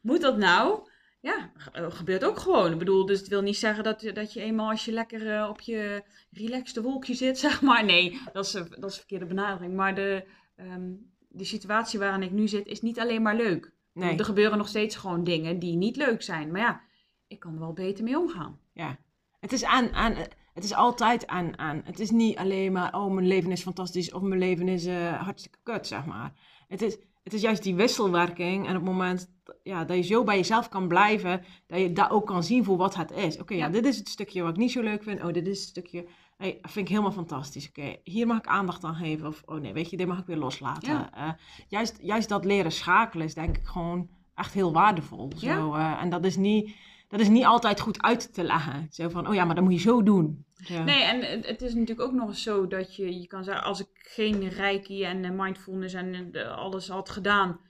moet 0.02 0.20
dat 0.20 0.36
nou? 0.36 0.88
Ja, 1.22 1.52
eh, 1.72 1.90
gebeurt 1.90 2.24
ook 2.24 2.38
gewoon. 2.38 2.72
Ik 2.72 2.78
bedoel, 2.78 3.06
dus 3.06 3.18
het 3.18 3.28
wil 3.28 3.42
niet 3.42 3.56
zeggen 3.56 3.84
dat, 3.84 4.10
dat 4.14 4.32
je 4.32 4.40
eenmaal 4.40 4.70
als 4.70 4.84
je 4.84 4.92
lekker 4.92 5.36
eh, 5.36 5.48
op 5.48 5.60
je 5.60 6.02
relaxte 6.30 6.82
wolkje 6.82 7.14
zit, 7.14 7.38
zeg 7.46 7.62
maar. 7.62 7.84
Nee, 7.84 8.20
dat 8.32 8.44
is, 8.46 8.52
een- 8.54 8.68
dat 8.68 8.78
is 8.90 8.94
een 8.94 8.98
verkeerde 8.98 9.26
benadering. 9.26 9.74
Maar 9.74 9.94
de, 9.94 10.24
ehm, 10.56 10.90
de 11.28 11.44
situatie 11.44 11.98
waarin 11.98 12.22
ik 12.22 12.30
nu 12.30 12.48
zit 12.48 12.66
is 12.66 12.80
niet 12.82 12.98
alleen 13.00 13.22
maar 13.22 13.36
leuk. 13.36 13.72
nee, 13.92 14.18
Er 14.18 14.24
gebeuren 14.24 14.58
nog 14.58 14.68
steeds 14.68 14.96
gewoon 14.96 15.24
dingen 15.24 15.58
die 15.58 15.76
niet 15.76 15.96
leuk 15.96 16.22
zijn. 16.22 16.50
Maar 16.50 16.60
ja, 16.60 16.80
ik 17.26 17.38
kan 17.40 17.52
er 17.54 17.58
wel 17.60 17.72
beter 17.72 18.04
mee 18.04 18.18
omgaan. 18.18 18.58
ja. 18.72 18.96
Het 19.40 19.52
is 19.52 19.64
aan, 19.64 19.92
aan, 19.92 20.14
het 20.54 20.64
is 20.64 20.72
altijd 20.74 21.26
aan, 21.26 21.58
aan. 21.58 21.80
Het 21.84 22.00
is 22.00 22.10
niet 22.10 22.36
alleen 22.36 22.72
maar, 22.72 22.94
oh, 22.94 23.12
mijn 23.12 23.26
leven 23.26 23.50
is 23.50 23.62
fantastisch 23.62 24.12
of 24.12 24.22
mijn 24.22 24.40
leven 24.40 24.68
is 24.68 24.86
eh, 24.86 25.22
hartstikke 25.22 25.58
kut, 25.62 25.86
zeg 25.86 26.04
maar. 26.04 26.32
Het 26.68 26.82
is, 26.82 26.98
het 27.22 27.32
is 27.32 27.40
juist 27.40 27.62
die 27.62 27.74
wisselwerking 27.74 28.66
en 28.66 28.70
op 28.76 28.82
het 28.82 28.90
moment 28.90 29.30
ja, 29.62 29.84
dat 29.84 29.96
je 29.96 30.02
zo 30.02 30.24
bij 30.24 30.36
jezelf 30.36 30.68
kan 30.68 30.88
blijven, 30.88 31.44
dat 31.66 31.80
je 31.80 31.92
dat 31.92 32.10
ook 32.10 32.26
kan 32.26 32.42
zien 32.42 32.64
voor 32.64 32.76
wat 32.76 32.94
het 32.94 33.10
is. 33.10 33.38
Oké, 33.38 33.54
ja. 33.54 33.64
Ja. 33.66 33.68
dit 33.72 33.84
is 33.84 33.96
het 33.98 34.08
stukje 34.08 34.42
wat 34.42 34.50
ik 34.50 34.56
niet 34.56 34.72
zo 34.72 34.80
leuk 34.82 35.02
vind. 35.02 35.22
Oh, 35.22 35.32
dit 35.32 35.46
is 35.46 35.60
het 35.60 35.68
stukje, 35.68 36.06
hey, 36.36 36.58
dat 36.60 36.70
vind 36.70 36.84
ik 36.86 36.88
helemaal 36.88 37.12
fantastisch. 37.12 37.68
Oké, 37.68 37.96
hier 38.04 38.26
mag 38.26 38.38
ik 38.38 38.46
aandacht 38.46 38.84
aan 38.84 38.94
geven. 38.94 39.26
Of, 39.26 39.42
oh 39.46 39.60
nee, 39.60 39.72
weet 39.72 39.90
je, 39.90 39.96
dit 39.96 40.06
mag 40.06 40.18
ik 40.18 40.26
weer 40.26 40.36
loslaten. 40.36 40.92
Ja. 40.92 41.10
Eh, 41.14 41.32
juist, 41.68 41.98
juist 42.00 42.28
dat 42.28 42.44
leren 42.44 42.72
schakelen 42.72 43.26
is 43.26 43.34
denk 43.34 43.56
ik 43.56 43.66
gewoon 43.66 44.08
echt 44.34 44.52
heel 44.54 44.72
waardevol. 44.72 45.30
Zo, 45.36 45.46
Ja. 45.46 45.94
eh, 45.96 46.02
en 46.02 46.10
dat 46.10 46.24
is, 46.24 46.36
niet, 46.36 46.74
dat 47.12 47.20
is 47.20 47.28
niet 47.28 47.44
altijd 47.44 47.80
goed 47.80 48.02
uit 48.02 48.34
te 48.34 48.42
leggen. 48.42 48.86
Zo 48.90 49.08
van, 49.08 49.28
oh 49.28 49.34
ja, 49.34 49.44
maar 49.44 49.54
dat 49.54 49.64
moet 49.64 49.72
je 49.72 49.78
zo 49.78 50.02
doen. 50.02 50.44
Zo. 50.64 50.82
Nee, 50.82 51.02
en 51.02 51.42
het- 51.42 51.62
is 51.62 51.74
natuurlijk 51.74 52.00
ook 52.08 52.12
nog 52.12 52.28
eens 52.28 52.42
zo 52.42 52.66
dat 52.66 52.96
je, 52.96 53.20
je 53.20 53.26
kan 53.26 53.44
zeggen, 53.44 53.64
als 53.64 53.80
ik 53.80 53.88
geen 53.92 54.48
reiki 54.48 55.04
en 55.04 55.24
eh, 55.24 55.30
mindfulness 55.30 55.94
en 55.94 56.32
eh, 56.32 56.56
alles 56.56 56.88
had 56.88 57.10
gedaan, 57.10 57.60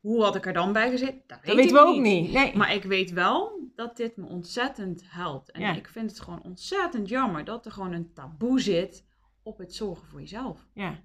hoe 0.00 0.22
had 0.22 0.36
ik 0.36 0.46
er 0.46 0.52
dan 0.52 0.72
bij 0.72 0.90
gezeten? 0.90 1.22
Dat, 1.26 1.38
Dat 1.44 1.54
weten 1.56 1.72
we 1.76 1.80
ook 1.80 2.00
niet. 2.00 2.32
Nee. 2.32 2.56
Maar 2.56 2.74
ik 2.74 2.82
weet 2.84 3.10
wel 3.10 3.68
dat 3.74 3.96
dit 3.96 4.16
me 4.16 4.26
ontzettend 4.26 5.02
helpt. 5.06 5.50
En 5.50 5.60
Ja. 5.60 5.74
ik 5.74 5.88
vind 5.88 6.10
het 6.10 6.20
gewoon 6.20 6.42
ontzettend 6.42 7.08
jammer 7.08 7.44
dat 7.44 7.66
er 7.66 7.72
gewoon 7.72 7.92
een 7.92 8.12
taboe 8.12 8.60
zit 8.60 9.04
op 9.42 9.58
het 9.58 9.74
zorgen 9.74 10.06
voor 10.06 10.20
jezelf. 10.20 10.66
ja. 10.74 11.02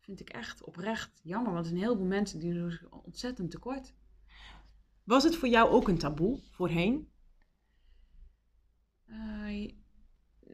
Vind 0.00 0.20
ik 0.20 0.28
echt 0.28 0.64
oprecht 0.64 1.20
jammer, 1.22 1.52
want 1.52 1.58
er 1.64 1.70
zijn 1.70 1.76
een 1.82 1.86
heleboel 1.88 2.06
mensen 2.08 2.38
die 2.40 2.52
doen 2.52 2.78
ontzettend 3.04 3.50
tekort. 3.50 3.94
Was 5.04 5.24
het 5.24 5.36
voor 5.36 5.48
jou 5.48 5.70
ook 5.70 5.88
een 5.88 5.98
taboe 5.98 6.38
voorheen? 6.50 7.08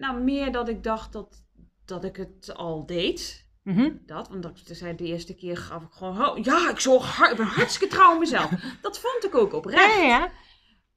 Nou, 0.02 0.22
meer 0.22 0.52
dat 0.52 0.68
ik 0.68 0.82
dacht 0.82 1.12
dat, 1.12 1.44
dat 1.84 2.04
ik 2.04 2.16
het 2.16 2.54
al 2.54 2.86
deed. 2.86 3.46
Mhm. 3.62 3.90
Dat, 4.06 4.28
want 4.28 4.42
dat 4.42 4.60
zei 4.64 4.96
de 4.96 5.04
eerste 5.04 5.34
keer 5.34 5.56
gaf 5.56 5.82
ik 5.82 5.92
gewoon, 5.92 6.26
oh, 6.26 6.44
ja, 6.44 6.70
ik, 6.70 6.80
zorg 6.80 7.16
hard, 7.16 7.30
ik 7.30 7.36
ben 7.36 7.46
hartstikke 7.46 7.94
trouw 7.94 8.12
aan 8.12 8.18
mezelf. 8.18 8.50
Dat 8.80 8.98
vond 8.98 9.24
ik 9.24 9.34
ook 9.34 9.52
oprecht. 9.52 9.94
ja, 9.94 10.02
ja. 10.02 10.32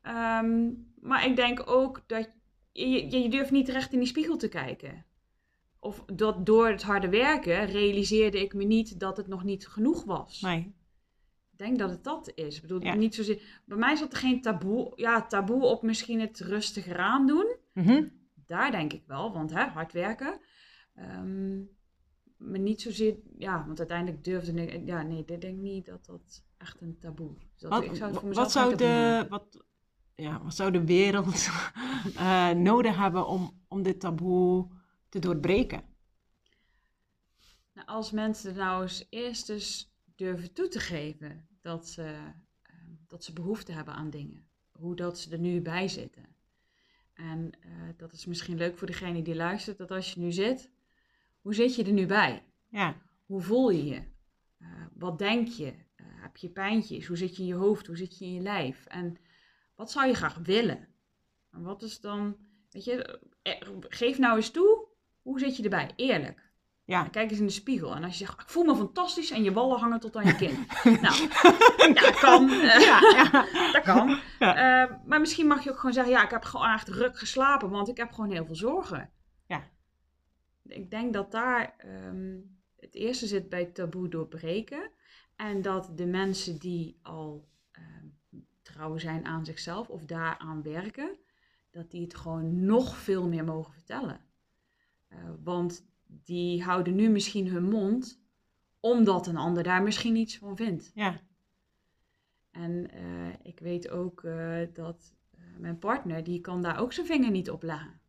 Ehm, 0.02 0.72
maar 1.02 1.26
ik 1.26 1.36
denk 1.36 1.70
ook 1.70 2.04
dat 2.08 2.30
je, 2.72 2.90
je, 2.90 3.20
je 3.20 3.30
durft 3.30 3.52
niet 3.52 3.70
recht 3.70 3.94
in 3.94 4.00
die 4.00 4.08
spiegel 4.08 4.38
te 4.38 4.48
kijken. 4.48 5.06
Of 5.80 6.04
dat 6.06 6.46
door 6.46 6.68
het 6.68 6.84
harde 6.84 7.10
werken 7.10 7.66
realiseerde 7.66 8.42
ik 8.42 8.54
me 8.54 8.64
niet 8.64 9.00
dat 9.00 9.18
het 9.18 9.28
nog 9.28 9.44
niet 9.44 9.68
genoeg 9.68 10.04
was. 10.04 10.42
Nee. 10.42 10.76
Ik 11.56 11.62
denk 11.66 11.80
dat 11.80 11.90
het 11.90 12.04
dat 12.04 12.32
is. 12.36 12.56
Ik 12.56 12.62
bedoel, 12.62 12.84
Ja. 12.84 12.94
niet 12.94 13.16
zozeer... 13.16 13.62
Bij 13.66 13.78
mij 13.78 13.96
zat 13.96 14.12
er 14.12 14.18
geen 14.18 14.42
taboe, 14.42 14.92
ja, 14.96 15.26
taboe 15.26 15.64
op 15.66 15.82
misschien 15.82 16.20
het 16.20 16.40
rustiger 16.40 17.00
aan 17.00 17.28
doen. 17.28 17.56
Mhm. 17.74 18.08
Daar 18.46 18.72
denk 18.72 18.94
ik 18.94 19.04
wel, 19.08 19.34
want 19.34 19.52
hè, 19.54 19.64
hard 19.64 19.94
werken. 19.94 20.40
Ehm, 20.96 21.58
maar 22.38 22.60
niet 22.60 22.82
zozeer, 22.82 23.18
ja, 23.38 23.66
want 23.66 23.80
uiteindelijk 23.80 24.24
durfde 24.24 24.66
ik, 24.66 24.88
ja, 24.88 25.02
nee, 25.02 25.26
ik 25.26 25.42
denk 25.42 25.58
niet 25.58 25.86
dat 25.86 26.06
dat 26.06 26.44
echt 26.58 26.82
een 26.82 26.98
taboe 27.00 27.36
is. 27.38 27.60
Dat, 27.60 27.72
Wat, 27.72 27.84
ik 27.84 27.96
zou 27.96 28.10
het 28.12 28.20
voor 28.20 28.28
mezelf 28.28 28.54
wat, 28.54 28.64
zou 28.64 28.76
de, 28.76 29.26
wat, 29.30 29.66
ja, 30.16 30.44
wat 30.44 30.56
zou 30.56 30.72
de 30.72 30.86
wereld 30.86 31.50
eh, 32.16 32.50
nodig 32.50 32.98
hebben 32.98 33.28
om, 33.28 33.64
om 33.68 33.84
dit 33.84 34.00
taboe 34.00 34.68
te 35.10 35.20
doorbreken? 35.20 35.84
Nou, 37.74 37.88
als 37.88 38.12
mensen 38.12 38.56
nou 38.56 38.82
eens 38.82 39.08
eerst 39.10 39.50
eens 39.50 39.95
durven 40.16 40.54
toe 40.54 40.68
te 40.68 40.80
geven 40.80 41.48
dat 41.62 41.88
ze, 41.88 42.04
ehm, 42.62 42.92
dat 43.08 43.24
ze 43.24 43.34
behoefte 43.34 43.72
hebben 43.72 43.94
aan 43.94 44.10
dingen. 44.10 44.48
Hoe 44.72 44.96
dat 44.96 45.20
ze 45.20 45.32
er 45.32 45.40
nu 45.40 45.62
bij 45.62 45.88
zitten. 45.88 46.36
En 47.14 47.52
eh, 47.60 47.72
dat 47.98 48.14
is 48.14 48.26
misschien 48.26 48.58
leuk 48.58 48.78
voor 48.78 48.88
degene 48.88 49.22
die 49.22 49.36
luistert, 49.36 49.78
dat 49.78 49.92
als 49.92 50.14
je 50.14 50.20
nu 50.20 50.32
zit, 50.32 50.72
hoe 51.42 51.54
zit 51.54 51.76
je 51.76 51.84
er 51.84 51.92
nu 51.92 52.06
bij? 52.06 52.44
Ja, 52.70 53.02
Hoe 53.26 53.42
voel 53.42 53.70
je 53.70 53.86
je? 53.86 54.02
Eh, 54.58 54.68
wat 54.94 55.18
denk 55.18 55.48
je? 55.48 55.66
Eh, 55.96 56.06
heb 56.08 56.38
je 56.38 56.50
pijntjes? 56.50 57.08
Hoe 57.08 57.18
zit 57.18 57.36
je 57.36 57.42
in 57.42 57.48
je 57.48 57.54
hoofd? 57.54 57.88
Hoe 57.88 57.98
zit 57.98 58.18
je 58.18 58.26
in 58.26 58.34
je 58.34 58.42
lijf? 58.42 58.86
En 58.86 59.18
wat 59.76 59.92
zou 59.92 60.08
je 60.08 60.14
graag 60.14 60.36
willen? 60.36 60.88
En 61.52 61.62
wat 61.62 61.82
is 61.82 62.00
dan, 62.00 62.38
weet 62.70 62.84
je, 62.84 63.20
geef 63.90 64.18
nou 64.18 64.36
eens 64.36 64.52
toe, 64.52 64.88
hoe 65.22 65.40
zit 65.40 65.58
je 65.58 65.64
erbij? 65.64 65.92
Eerlijk. 65.96 66.45
Ja. 66.86 67.04
Kijk 67.04 67.30
eens 67.30 67.40
in 67.40 67.46
de 67.46 67.52
spiegel. 67.52 67.96
En 67.96 68.04
als 68.04 68.18
je 68.18 68.26
zegt, 68.26 68.42
ik 68.42 68.50
voel 68.50 68.64
me 68.64 68.76
fantastisch 68.76 69.32
en 69.32 69.44
je 69.44 69.54
wallen 69.54 69.80
hangen 69.80 70.00
tot 70.00 70.16
aan 70.16 70.26
je 70.26 70.36
kin. 70.36 70.68
nou, 71.02 71.30
ja, 71.94 72.02
dat 72.02 72.20
kan. 72.20 72.50
eh, 72.62 72.80
ja, 72.80 73.00
ja. 73.00 73.46
dat 73.72 73.84
kan. 73.84 74.20
Ja. 74.40 74.84
Eh, 74.84 74.96
maar 75.06 75.20
misschien 75.20 75.48
mag 75.48 75.64
je 75.64 75.70
ook 75.70 75.78
gewoon 75.78 75.94
zeggen, 75.94 76.14
ja, 76.14 76.24
ik 76.24 76.30
heb 76.30 76.44
gewoon 76.44 76.70
echt 76.70 76.88
ruk 76.88 77.18
geslapen, 77.18 77.70
want 77.70 77.88
ik 77.88 77.98
heb 77.98 78.12
gewoon 78.12 78.32
heel 78.32 78.46
veel 78.46 78.56
zorgen. 78.56 79.10
Ja. 79.46 79.64
Ik 80.64 80.90
denk 80.92 81.14
dat 81.14 81.32
daar 81.32 81.76
ehm, 81.78 82.38
het 82.80 82.96
eerste 82.96 83.28
zit 83.28 83.50
bij 83.50 83.66
taboe 83.66 84.08
doorbreken. 84.08 84.92
En 85.36 85.62
dat 85.62 85.92
de 85.96 86.06
mensen 86.06 86.60
die 86.60 87.00
al 87.02 87.48
ehm, 87.72 88.06
trouw 88.62 88.98
zijn 88.98 89.26
aan 89.26 89.46
zichzelf 89.46 89.90
of 89.90 90.06
daaraan 90.06 90.62
werken, 90.62 91.18
dat 91.72 91.92
die 91.92 92.02
het 92.02 92.16
gewoon 92.16 92.66
nog 92.66 92.98
veel 92.98 93.28
meer 93.28 93.44
mogen 93.44 93.74
vertellen. 93.74 94.20
Eh, 95.08 95.18
want 95.44 95.86
die 96.08 96.64
houden 96.64 96.96
nu 96.96 97.10
misschien 97.10 97.48
hun 97.48 97.64
mond, 97.70 98.20
omdat 98.80 99.28
een 99.28 99.38
ander 99.38 99.64
daar 99.64 99.84
misschien 99.84 100.16
iets 100.16 100.38
van 100.38 100.56
vindt. 100.56 100.92
ja. 100.94 101.20
En 102.52 102.92
eh, 102.92 103.02
ik 103.44 103.60
weet 103.60 103.90
ook 103.90 104.24
eh, 104.24 104.58
dat 104.74 105.14
eh, 105.38 105.40
mijn 105.58 105.80
partner, 105.80 106.24
die 106.24 106.42
kan 106.42 106.62
daar 106.62 106.80
ook 106.80 106.94
zijn 106.94 107.06
vinger 107.06 107.32
niet 107.32 107.50
op 107.50 107.64
leggen. 107.64 108.00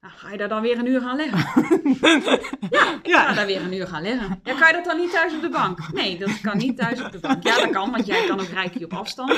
Nou, 0.00 0.12
ga 0.14 0.30
je 0.30 0.38
daar 0.38 0.48
dan 0.48 0.62
weer 0.62 0.78
een 0.78 0.86
uur 0.86 1.00
gaan 1.00 1.16
liggen? 1.16 1.38
ja, 2.70 2.94
ik 2.98 3.06
Ja. 3.06 3.26
ga 3.26 3.34
daar 3.34 3.46
weer 3.46 3.62
een 3.62 3.72
uur 3.72 3.86
gaan 3.86 4.02
liggen. 4.02 4.40
Ja, 4.42 4.58
kan 4.58 4.66
je 4.68 4.72
dat 4.74 4.84
dan 4.84 4.96
niet 4.96 5.10
thuis 5.10 5.34
op 5.34 5.40
de 5.40 5.48
bank? 5.48 5.92
Nee, 5.92 6.18
dat 6.18 6.40
kan 6.40 6.56
niet 6.56 6.76
thuis 6.76 7.04
op 7.04 7.12
de 7.12 7.18
bank. 7.20 7.42
Ja, 7.42 7.56
dat 7.60 7.70
kan, 7.70 7.90
want 7.90 8.06
jij 8.06 8.26
kan 8.26 8.40
ook 8.40 8.46
rijkje 8.46 8.84
op 8.84 8.92
afstand. 8.92 9.34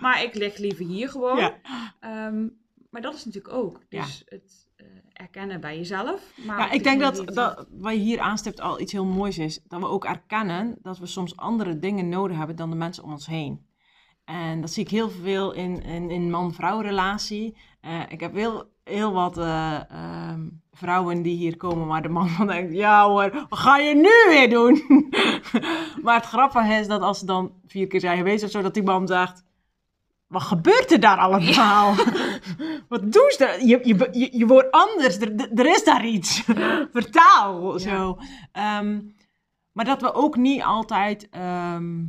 Maar 0.00 0.22
ik 0.22 0.34
lig 0.34 0.56
liever 0.58 0.84
hier 0.86 1.08
gewoon. 1.08 1.36
Ja. 1.38 1.54
Ehm, 2.00 2.48
maar 2.90 3.02
dat 3.02 3.14
is 3.14 3.24
natuurlijk 3.24 3.54
ook. 3.54 3.80
Dus 3.88 4.22
het 4.28 4.68
erkennen 5.20 5.60
bij 5.60 5.76
jezelf. 5.76 6.32
Maar 6.46 6.58
Ja, 6.58 6.70
ik 6.70 6.82
denk 6.82 7.00
dat, 7.00 7.22
dat 7.34 7.66
wat 7.70 7.92
je 7.92 7.98
hier 7.98 8.20
aanstipt 8.20 8.60
al 8.60 8.80
iets 8.80 8.92
heel 8.92 9.04
moois 9.04 9.38
is. 9.38 9.60
Dat 9.68 9.80
we 9.80 9.86
ook 9.86 10.04
erkennen 10.04 10.76
dat 10.82 10.98
we 10.98 11.06
soms 11.06 11.36
andere 11.36 11.78
dingen 11.78 12.08
nodig 12.08 12.36
hebben 12.36 12.56
dan 12.56 12.70
de 12.70 12.76
mensen 12.76 13.04
om 13.04 13.12
ons 13.12 13.26
heen. 13.26 13.68
En 14.24 14.60
dat 14.60 14.70
zie 14.70 14.84
ik 14.84 14.90
heel 14.90 15.10
veel 15.10 15.52
in, 15.52 15.82
in, 15.82 16.10
in 16.10 16.30
man-vrouw 16.30 16.80
relatie. 16.80 17.56
Eh, 17.80 18.00
ik 18.08 18.20
heb 18.20 18.34
heel, 18.34 18.70
heel 18.84 19.12
wat 19.12 19.38
eh, 19.38 19.90
ehm, 19.90 20.40
vrouwen 20.72 21.22
die 21.22 21.36
hier 21.36 21.56
komen 21.56 21.86
waar 21.86 22.02
de 22.02 22.08
man 22.08 22.28
van 22.36 22.46
denkt... 22.46 22.74
Ja 22.74 23.06
hoor, 23.06 23.46
wat 23.48 23.58
ga 23.58 23.78
je 23.78 23.94
nu 23.94 24.34
weer 24.34 24.50
doen? 24.50 24.82
maar 26.04 26.14
het 26.14 26.26
grappige 26.26 26.74
is 26.74 26.86
dat 26.86 27.00
als 27.00 27.18
ze 27.18 27.26
dan 27.26 27.52
vier 27.66 27.86
keer 27.86 28.00
zijn 28.00 28.16
geweest 28.16 28.44
of 28.44 28.50
zo... 28.50 28.62
dat 28.62 28.74
die 28.74 28.82
man 28.82 29.06
zegt... 29.06 29.44
Wat 30.26 30.42
gebeurt 30.42 30.92
er 30.92 31.00
daar 31.00 31.18
allemaal? 31.18 31.94
Wat 32.88 33.12
doen 33.12 33.30
ze 33.30 33.36
daar? 33.38 33.64
Je, 33.64 33.80
je, 33.82 34.08
je, 34.12 34.38
je 34.38 34.46
wordt 34.46 34.70
anders. 34.70 35.18
Er, 35.18 35.66
is 35.66 35.84
daar 35.84 36.06
iets. 36.06 36.40
Vertaal. 36.92 37.78
Zo. 37.78 38.18
Ehm, 38.52 39.00
maar 39.72 39.84
dat 39.84 40.00
we 40.00 40.12
ook 40.14 40.36
niet 40.36 40.62
altijd... 40.62 41.28
ehm, 41.28 42.04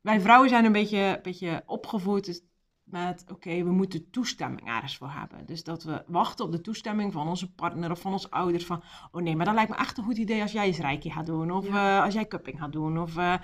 wij 0.00 0.20
vrouwen 0.20 0.48
zijn 0.48 0.64
een 0.64 0.72
beetje, 0.72 1.18
beetje 1.22 1.62
opgevoed. 1.66 2.24
Dus 2.24 2.42
met, 2.84 3.24
oké, 3.32 3.62
we 3.64 3.70
moeten 3.72 4.10
toestemming 4.10 4.68
ergens 4.68 4.96
voor 4.96 5.10
hebben. 5.10 5.46
Dus 5.46 5.64
dat 5.64 5.82
we 5.84 6.04
wachten 6.06 6.44
op 6.44 6.52
de 6.52 6.60
toestemming 6.60 7.12
van 7.12 7.28
onze 7.28 7.52
partner 7.52 7.90
of 7.90 8.00
van 8.00 8.12
onze 8.12 8.30
ouders. 8.30 8.66
Van, 8.66 8.82
oh 9.10 9.22
nee, 9.22 9.36
maar 9.36 9.46
dat 9.46 9.54
lijkt 9.54 9.70
me 9.70 9.76
echt 9.76 9.98
een 9.98 10.04
goed 10.04 10.16
idee 10.18 10.42
als 10.42 10.52
jij 10.52 10.66
eens 10.66 10.78
reiki 10.78 11.10
gaat 11.10 11.26
doen. 11.26 11.50
Of 11.50 11.66
Ja. 11.68 11.96
eh, 11.98 12.04
als 12.04 12.14
jij 12.14 12.26
cupping 12.26 12.58
gaat 12.58 12.72
doen. 12.72 12.98
Of, 12.98 13.16
eh, 13.16 13.34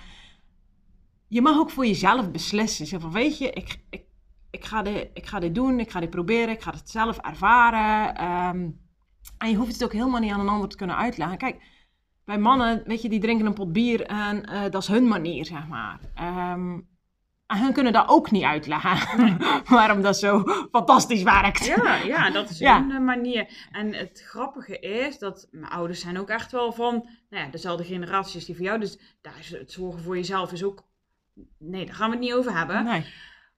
je 1.28 1.42
mag 1.42 1.56
ook 1.58 1.70
voor 1.70 1.86
jezelf 1.86 2.30
beslissen. 2.30 2.86
Zeg 2.86 3.00
van, 3.00 3.12
weet 3.12 3.38
je, 3.38 3.50
ik, 3.50 3.80
ik, 3.90 4.04
ik, 4.52 4.64
ga 4.64 4.82
dit, 4.82 5.10
ik 5.14 5.26
ga 5.26 5.38
dit 5.38 5.54
doen, 5.54 5.80
ik 5.80 5.90
ga 5.90 6.00
dit 6.00 6.10
proberen, 6.10 6.54
ik 6.54 6.62
ga 6.62 6.70
het 6.70 6.90
zelf 6.90 7.18
ervaren. 7.18 8.14
Ehm, 8.14 8.70
en 9.38 9.50
je 9.50 9.56
hoeft 9.56 9.72
het 9.72 9.84
ook 9.84 9.92
helemaal 9.92 10.20
niet 10.20 10.32
aan 10.32 10.40
een 10.40 10.48
ander 10.48 10.68
te 10.68 10.76
kunnen 10.76 10.96
uitleggen. 10.96 11.38
Kijk, 11.38 11.62
bij 12.24 12.38
mannen, 12.38 12.82
weet 12.86 13.02
je, 13.02 13.08
die 13.08 13.20
drinken 13.20 13.46
een 13.46 13.52
pot 13.54 13.72
bier 13.72 14.02
en 14.06 14.44
eh, 14.44 14.70
dat 14.70 14.82
is 14.82 14.88
hun 14.88 15.08
manier, 15.08 15.44
zeg 15.44 15.66
maar. 15.68 16.00
Ehm, 16.14 16.80
en 17.46 17.58
hun 17.58 17.72
kunnen 17.72 17.92
dat 17.92 18.08
ook 18.08 18.30
niet 18.30 18.42
uitleggen 18.42 19.38
waarom 19.76 20.02
dat 20.02 20.18
zo 20.18 20.44
fantastisch 20.70 21.22
werkt. 21.22 21.64
Ja, 21.66 21.94
ja, 21.94 22.30
dat 22.30 22.50
is 22.50 22.58
Ja. 22.68 22.76
een 22.78 22.90
eh, 22.90 23.00
manier. 23.00 23.68
En 23.70 23.94
het 23.94 24.22
grappige 24.26 24.78
is 24.78 25.18
dat 25.18 25.48
mijn 25.50 25.72
ouders 25.72 26.00
zijn 26.00 26.18
ook 26.18 26.28
echt 26.28 26.52
wel 26.52 26.72
van, 26.72 26.94
nou 27.30 27.44
ja, 27.44 27.50
dezelfde 27.50 27.84
generatie 27.84 28.34
als 28.34 28.44
die 28.44 28.56
van 28.56 28.64
jou. 28.64 28.80
Dus 28.80 28.98
daar 29.20 29.38
is 29.38 29.50
het 29.50 29.72
zorgen 29.72 30.02
voor 30.02 30.16
jezelf 30.16 30.52
is 30.52 30.64
ook, 30.64 30.82
nee, 31.58 31.86
daar 31.86 31.94
gaan 31.94 32.10
we 32.10 32.16
het 32.16 32.24
niet 32.24 32.34
over 32.34 32.56
hebben. 32.56 32.84
Nee. 32.84 33.04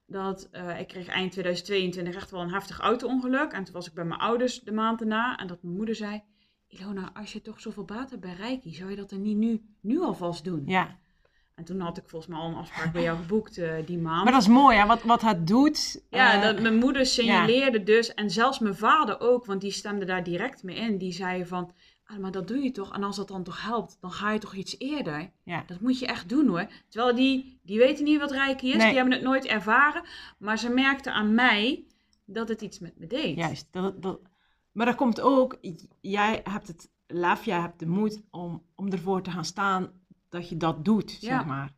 Dat 0.07 0.49
eh, 0.51 0.79
ik 0.79 0.87
kreeg 0.87 1.07
eind 1.07 1.31
2022 1.31 2.15
echt 2.15 2.31
wel 2.31 2.41
een 2.41 2.53
heftig 2.53 2.79
auto-ongeluk. 2.79 3.51
En 3.51 3.63
toen 3.63 3.73
was 3.73 3.87
ik 3.87 3.93
bij 3.93 4.05
mijn 4.05 4.19
ouders 4.19 4.59
de 4.59 4.71
maand 4.71 4.99
daarna. 4.99 5.37
En 5.37 5.47
dat 5.47 5.63
mijn 5.63 5.75
moeder 5.75 5.95
zei, 5.95 6.23
Ilona, 6.67 7.11
als 7.13 7.33
je 7.33 7.41
toch 7.41 7.61
zoveel 7.61 7.85
baat 7.85 8.09
hebt 8.09 8.21
bij 8.21 8.33
Reiki, 8.33 8.73
zou 8.73 8.89
je 8.89 8.95
dat 8.95 9.09
dan 9.09 9.21
niet 9.21 9.37
nu, 9.37 9.61
nu 9.81 10.01
alvast 10.01 10.43
doen? 10.43 10.63
Ja, 10.65 10.99
En 11.55 11.63
toen 11.63 11.79
had 11.79 11.97
ik 11.97 12.03
volgens 12.07 12.31
mij 12.31 12.41
al 12.41 12.49
een 12.49 12.55
afspraak 12.55 12.93
bij 12.93 13.01
jou 13.01 13.17
geboekt 13.17 13.57
eh, 13.57 13.73
die 13.85 13.97
maand. 13.97 14.23
maar 14.23 14.33
dat 14.33 14.41
is 14.41 14.47
mooi, 14.47 14.77
hè? 14.77 14.85
Wat, 14.85 15.03
wat 15.03 15.21
het 15.21 15.47
doet. 15.47 16.03
Ja, 16.09 16.33
eh, 16.33 16.41
dat, 16.41 16.61
mijn 16.61 16.77
moeder 16.77 17.05
signaleerde 17.05 17.83
dus, 17.83 18.13
en 18.13 18.29
zelfs 18.29 18.59
mijn 18.59 18.75
vader 18.75 19.19
ook, 19.19 19.45
want 19.45 19.61
die 19.61 19.71
stemde 19.71 20.05
daar 20.05 20.23
direct 20.23 20.63
mee 20.63 20.75
in. 20.75 20.97
Die 20.97 21.13
zei 21.13 21.45
van, 21.45 21.71
ah, 22.05 22.17
maar 22.17 22.31
dat 22.31 22.47
doe 22.47 22.57
je 22.63 22.71
toch? 22.71 22.93
En 22.93 23.03
als 23.03 23.15
dat 23.15 23.27
dan 23.27 23.43
toch 23.43 23.61
helpt, 23.61 23.97
dan 24.01 24.11
ga 24.11 24.31
je 24.31 24.39
toch 24.39 24.53
iets 24.55 24.75
eerder? 24.79 25.31
ja. 25.43 25.63
Dat 25.67 25.79
moet 25.79 25.99
je 25.99 26.05
echt 26.07 26.29
doen 26.29 26.47
hoor. 26.47 26.67
Terwijl 26.89 27.15
die, 27.15 27.59
die 27.63 27.77
weten 27.79 28.03
niet 28.03 28.19
wat 28.19 28.31
reiki 28.31 28.67
is, 28.69 28.75
Nee. 28.77 28.85
die 28.87 28.95
hebben 28.95 29.13
het 29.13 29.23
nooit 29.23 29.45
ervaren. 29.45 30.03
Maar 30.37 30.57
ze 30.59 30.69
merkten 30.69 31.13
aan 31.13 31.33
mij 31.33 31.85
dat 32.25 32.47
het 32.47 32.61
iets 32.61 32.79
met 32.79 32.97
me 32.99 33.07
deed. 33.07 33.35
Juist. 33.37 33.67
Dat, 33.71 34.01
dat, 34.01 34.19
maar 34.71 34.85
dat 34.85 34.95
komt 34.95 35.21
ook, 35.21 35.57
jij 36.01 36.41
hebt 36.43 36.67
het 36.67 36.89
lef, 37.07 37.45
jij 37.45 37.59
hebt 37.59 37.79
de 37.79 37.87
moed 37.87 38.21
om, 38.31 38.63
om 38.75 38.91
ervoor 38.91 39.21
te 39.21 39.31
gaan 39.31 39.45
staan 39.45 39.91
dat 40.29 40.49
je 40.49 40.57
dat 40.57 40.85
doet, 40.85 41.11
Ja. 41.11 41.37
zeg 41.37 41.45
maar. 41.45 41.73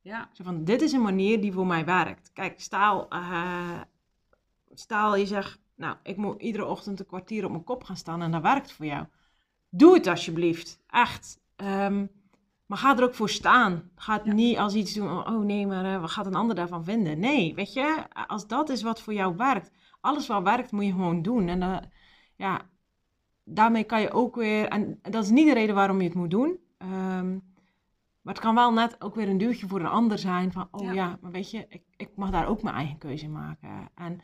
Ja, 0.00 0.28
Zo 0.32 0.44
van, 0.44 0.64
dit 0.64 0.82
is 0.82 0.92
een 0.92 1.02
manier 1.02 1.40
die 1.40 1.52
voor 1.52 1.66
mij 1.66 1.84
werkt. 1.84 2.30
Kijk, 2.32 2.60
staal, 2.60 3.08
eh, 3.08 3.80
staal 4.74 5.16
je 5.16 5.26
zegt, 5.26 5.58
nou, 5.76 5.96
ik 6.02 6.16
moet 6.16 6.40
iedere 6.42 6.64
ochtend 6.66 7.00
een 7.00 7.06
kwartier 7.06 7.44
op 7.44 7.50
mijn 7.50 7.64
kop 7.64 7.84
gaan 7.84 7.96
staan 7.96 8.22
en 8.22 8.30
dat 8.30 8.42
werkt 8.42 8.72
voor 8.72 8.86
jou. 8.86 9.06
Doe 9.76 9.94
het 9.94 10.06
alsjeblieft, 10.06 10.80
echt. 10.86 11.40
Ehm, 11.56 12.06
maar 12.66 12.78
ga 12.78 12.96
er 12.96 13.04
ook 13.04 13.14
voor 13.14 13.28
staan. 13.30 13.90
Ga 13.96 14.12
het 14.16 14.24
Ja. 14.24 14.32
niet 14.32 14.58
als 14.58 14.74
iets 14.74 14.94
doen, 14.94 15.08
oh 15.26 15.44
nee, 15.44 15.66
maar 15.66 15.94
eh, 15.94 16.00
wat 16.00 16.10
gaat 16.10 16.26
een 16.26 16.34
ander 16.34 16.56
daarvan 16.56 16.84
vinden? 16.84 17.18
Nee, 17.18 17.54
weet 17.54 17.72
je, 17.72 18.04
als 18.26 18.46
dat 18.46 18.68
is 18.68 18.82
wat 18.82 19.00
voor 19.00 19.14
jou 19.14 19.36
werkt, 19.36 19.70
alles 20.00 20.26
wat 20.26 20.42
werkt 20.42 20.72
moet 20.72 20.84
je 20.84 20.90
gewoon 20.90 21.22
doen. 21.22 21.48
En 21.48 21.62
eh, 21.62 21.76
ja, 22.36 22.60
daarmee 23.44 23.84
kan 23.84 24.00
je 24.00 24.10
ook 24.12 24.34
weer, 24.36 24.68
en 24.68 24.98
dat 25.02 25.24
is 25.24 25.30
niet 25.30 25.46
de 25.46 25.54
reden 25.54 25.74
waarom 25.74 25.98
je 26.00 26.04
het 26.08 26.14
moet 26.16 26.30
doen. 26.30 26.58
Ehm, 26.78 27.32
maar 28.22 28.34
het 28.34 28.42
kan 28.42 28.54
wel 28.54 28.72
net 28.72 28.96
ook 29.02 29.14
weer 29.14 29.28
een 29.28 29.38
duwtje 29.38 29.68
voor 29.68 29.80
een 29.80 29.86
ander 29.86 30.18
zijn. 30.18 30.52
Van, 30.52 30.68
oh 30.70 30.84
Ja. 30.84 30.92
ja, 30.92 31.18
maar 31.20 31.30
weet 31.30 31.50
je, 31.50 31.66
ik, 31.68 31.82
ik 31.96 32.10
mag 32.16 32.30
daar 32.30 32.46
ook 32.48 32.62
mijn 32.62 32.74
eigen 32.76 32.98
keuze 32.98 33.24
in 33.24 33.32
maken. 33.32 33.88
En 33.94 34.20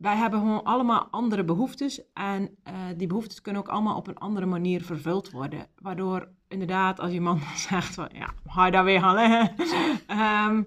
wij 0.00 0.16
hebben 0.16 0.40
gewoon 0.40 0.64
allemaal 0.64 1.08
andere 1.10 1.44
behoeftes. 1.44 2.12
En 2.12 2.56
eh, 2.62 2.74
die 2.96 3.06
behoeftes 3.06 3.40
kunnen 3.40 3.62
ook 3.62 3.68
allemaal 3.68 3.96
op 3.96 4.06
een 4.06 4.18
andere 4.18 4.46
manier 4.46 4.82
vervuld 4.82 5.30
worden. 5.30 5.66
Waardoor 5.78 6.28
inderdaad, 6.48 7.00
als 7.00 7.12
je 7.12 7.20
man 7.20 7.38
dan 7.38 7.56
zegt 7.68 7.94
van, 7.94 8.08
ja, 8.12 8.28
ga 8.46 8.66
je 8.66 8.72
daar 8.72 8.84
weer 8.84 9.00
gaan 9.00 9.14
liggen? 9.14 9.54
Ehm, 10.06 10.62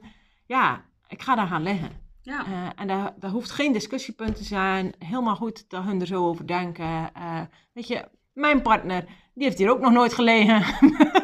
ja, 0.46 0.82
ik 1.08 1.22
ga 1.22 1.36
daar 1.36 1.48
gaan 1.48 1.64
liggen. 1.64 1.90
ja. 2.22 2.46
Eh, 2.46 2.70
en 2.76 2.88
daar, 2.88 3.14
daar 3.20 3.32
hoeft 3.32 3.52
geen 3.52 3.74
discussiepunt 3.74 4.36
te 4.36 4.44
zijn. 4.44 4.94
Helemaal 5.00 5.36
goed 5.36 5.70
dat 5.70 5.84
hun 5.84 6.02
er 6.02 6.08
zo 6.08 6.28
over 6.28 6.48
denken. 6.48 7.14
Eh, 7.14 7.42
weet 7.74 7.88
je, 7.88 8.08
mijn 8.34 8.62
partner, 8.62 9.06
die 9.34 9.44
heeft 9.44 9.58
hier 9.58 9.70
ook 9.70 9.80
nog 9.80 9.92
nooit 9.92 10.14
gelegen. 10.14 10.64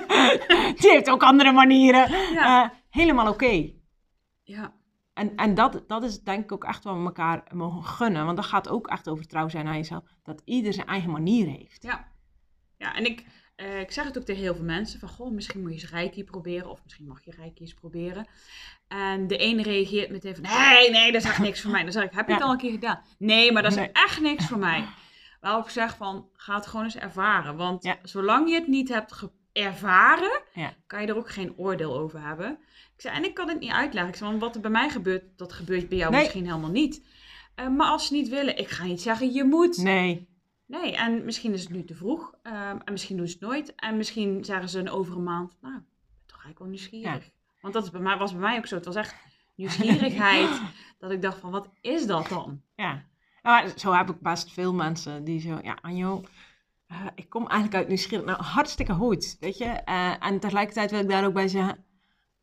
die 0.80 0.92
heeft 0.92 1.10
ook 1.10 1.24
andere 1.24 1.52
manieren. 1.52 2.12
Ja. 2.34 2.74
Helemaal 2.90 3.28
oké. 3.28 3.72
ja. 4.44 4.78
En, 5.20 5.36
en 5.36 5.54
dat, 5.54 5.84
dat 5.88 6.04
is 6.04 6.20
denk 6.22 6.44
ik 6.44 6.52
ook 6.52 6.64
echt 6.64 6.84
wat 6.84 6.96
we 6.98 7.04
elkaar 7.04 7.44
mogen 7.54 7.84
gunnen. 7.84 8.26
Want 8.26 8.38
dat 8.38 8.46
gaat 8.46 8.70
ook 8.70 8.88
echt 8.88 9.10
over 9.10 9.28
trouw 9.28 9.50
zijn 9.50 9.68
aan 9.68 9.76
jezelf. 9.76 10.04
Dat 10.24 10.42
ieder 10.46 10.74
zijn 10.74 10.88
eigen 10.88 11.12
manier 11.12 11.48
heeft. 11.48 11.84
Ja, 11.84 12.08
ja 12.78 12.96
en 12.96 13.06
ik, 13.06 13.26
eh, 13.56 13.80
ik 13.80 13.92
zeg 13.92 14.06
het 14.06 14.18
ook 14.18 14.24
tegen 14.24 14.42
heel 14.42 14.56
veel 14.56 14.64
mensen: 14.64 15.00
van 15.00 15.10
goh, 15.10 15.32
misschien 15.32 15.62
moet 15.62 15.70
je 15.74 15.82
eens 15.82 15.92
Reiki 15.92 16.24
proberen, 16.24 16.70
of 16.70 16.84
misschien 16.84 17.08
mag 17.08 17.26
je 17.26 17.32
Reiki 17.38 17.62
eens 17.62 17.74
proberen. 17.74 18.28
En 18.88 19.28
de 19.28 19.38
ene 19.38 19.64
reageert 19.64 20.10
meteen 20.10 20.36
van: 20.36 20.44
nee, 20.44 20.92
nee, 20.92 21.12
dat 21.12 21.22
is 21.24 21.28
echt 21.30 21.40
niks 21.40 21.62
voor 21.62 21.72
mij. 21.72 21.84
Dan 21.84 21.92
zeg 21.92 22.04
ik: 22.04 22.12
heb 22.14 22.26
je 22.28 22.32
het 22.32 22.42
Ja. 22.42 22.48
al 22.48 22.54
een 22.54 22.60
keer 22.60 22.72
gedaan? 22.72 23.02
Nee, 23.18 23.52
maar 23.52 23.62
dat 23.62 23.72
is 23.72 23.78
Nee. 23.78 23.92
echt 23.92 24.22
niks 24.22 24.48
voor 24.48 24.60
mij. 24.60 24.86
Waarop 25.42 25.64
ik 25.64 25.70
zeg 25.70 25.98
van: 25.98 26.30
ga 26.34 26.56
het 26.56 26.68
gewoon 26.68 26.86
eens 26.86 26.98
ervaren. 26.98 27.56
Want 27.56 27.84
Ja. 27.84 27.98
zolang 28.04 28.50
je 28.50 28.56
het 28.56 28.68
niet 28.68 28.90
hebt 28.90 29.28
ervaren, 29.52 30.42
Ja. 30.54 30.74
kan 30.88 31.02
je 31.02 31.08
er 31.08 31.18
ook 31.18 31.30
geen 31.30 31.58
oordeel 31.58 31.98
over 31.98 32.22
hebben. 32.22 32.60
Ik 33.00 33.06
zei, 33.06 33.18
en 33.18 33.24
ik 33.24 33.34
kan 33.34 33.48
het 33.50 33.60
niet 33.60 33.72
uitleggen. 33.72 34.12
Ik 34.12 34.18
zei, 34.18 34.30
want 34.30 34.42
wat 34.42 34.56
er 34.56 34.62
bij 34.62 34.72
mij 34.72 34.90
gebeurt, 34.90 35.24
dat 35.38 35.54
gebeurt 35.54 35.90
bij 35.90 35.98
jou 35.98 36.12
Nee. 36.12 36.22
misschien 36.22 36.46
helemaal 36.46 36.70
niet. 36.70 37.06
Eh, 37.56 37.68
maar 37.68 37.88
als 37.88 38.08
ze 38.08 38.14
niet 38.14 38.30
willen, 38.30 38.58
ik 38.58 38.70
ga 38.70 38.84
niet 38.84 39.02
zeggen, 39.02 39.34
je 39.34 39.44
moet. 39.44 39.78
Nee. 39.78 40.28
Nee, 40.66 40.96
en 40.96 41.26
misschien 41.26 41.54
is 41.54 41.62
het 41.62 41.70
nu 41.70 41.84
te 41.86 41.96
vroeg. 41.96 42.34
ehm, 42.44 42.78
en 42.86 42.92
misschien 42.92 43.18
doen 43.18 43.28
ze 43.28 43.34
het 43.34 43.42
nooit. 43.42 43.76
En 43.76 43.98
misschien 43.98 44.46
zeggen 44.46 44.70
ze 44.70 44.80
een 44.80 44.90
over 44.90 45.16
een 45.16 45.24
maand, 45.24 45.58
nou, 45.62 45.76
ik 45.76 45.82
toch 46.26 46.44
eigenlijk 46.44 46.60
wel 46.60 46.68
nieuwsgierig. 46.68 47.30
Want 47.62 47.74
dat 47.74 47.84
is 47.84 47.90
bij 47.92 48.02
mij, 48.02 48.18
was 48.18 48.32
bij 48.32 48.42
mij 48.42 48.58
ook 48.58 48.66
zo. 48.68 48.76
Het 48.76 48.86
was 48.86 48.96
echt 48.96 49.16
nieuwsgierigheid. 49.56 50.62
dat 51.00 51.12
ik 51.12 51.22
dacht 51.22 51.40
van, 51.40 51.52
wat 51.52 51.70
is 51.82 52.06
dat 52.06 52.28
dan? 52.28 52.62
Ja. 52.76 53.04
Maar 53.42 53.68
zo 53.76 53.94
heb 53.94 54.10
ik 54.10 54.20
best 54.20 54.52
veel 54.54 54.74
mensen 54.74 55.24
die 55.24 55.40
zo, 55.42 55.60
ja, 55.64 55.78
Anjo, 55.82 56.24
eh, 56.88 57.06
ik 57.16 57.30
kom 57.30 57.42
eigenlijk 57.48 57.76
uit 57.76 57.88
nieuwsgierig. 57.88 58.26
Nou, 58.26 58.42
hartstikke 58.44 58.94
goed, 58.94 59.38
weet 59.40 59.58
je. 59.58 59.66
Eh, 59.66 60.26
en 60.26 60.40
tegelijkertijd 60.40 60.92
wil 60.92 61.00
ik 61.00 61.10
daar 61.10 61.26
ook 61.26 61.34
bij 61.34 61.48
zeggen, 61.48 61.84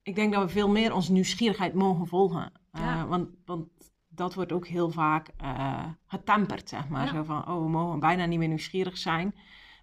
ik 0.07 0.15
denk 0.15 0.33
dat 0.33 0.43
we 0.43 0.49
veel 0.49 0.69
meer 0.69 0.95
onze 0.95 1.13
nieuwsgierigheid 1.13 1.75
mogen 1.75 2.07
volgen. 2.07 2.53
Eh, 2.71 3.05
want, 3.09 3.29
want 3.45 3.69
dat 4.09 4.35
wordt 4.35 4.53
ook 4.53 4.67
heel 4.67 4.91
vaak 4.91 5.29
eh 5.37 5.85
getemperd, 6.07 6.69
zeg 6.69 6.89
maar. 6.89 7.05
Ja. 7.05 7.13
Zo 7.13 7.23
van, 7.23 7.49
oh, 7.49 7.63
we 7.63 7.69
mogen 7.69 8.01
bijna 8.01 8.27
niet 8.27 8.39
meer 8.39 8.49
nieuwsgierig 8.49 8.99
zijn. 8.99 9.35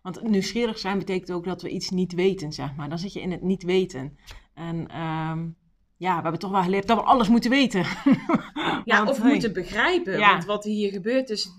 Want 0.02 0.24
nieuwsgierig 0.24 0.78
zijn 0.80 0.98
betekent 0.98 1.32
ook 1.32 1.46
dat 1.46 1.62
we 1.62 1.70
iets 1.70 1.90
niet 1.90 2.14
weten, 2.14 2.54
zeg 2.54 2.76
maar. 2.76 2.90
Dan 2.90 2.98
zit 2.98 3.14
je 3.14 3.22
in 3.22 3.32
het 3.32 3.42
niet 3.42 3.64
weten. 3.64 4.18
En 4.54 4.88
ehm, 4.88 5.50
ja, 6.04 6.16
we 6.16 6.22
hebben 6.22 6.40
toch 6.40 6.52
wel 6.52 6.62
geleerd 6.64 6.88
dat 6.88 6.98
we 6.98 7.04
alles 7.04 7.28
moeten 7.30 7.50
weten. 7.50 7.86
Ja, 8.86 8.98
Want, 8.98 9.10
of 9.10 9.22
hey, 9.22 9.32
moeten 9.32 9.54
begrijpen. 9.54 10.18
Ja. 10.18 10.32
Want 10.32 10.46
wat 10.46 10.64
hier 10.64 10.92
gebeurt 10.92 11.30
is 11.30 11.50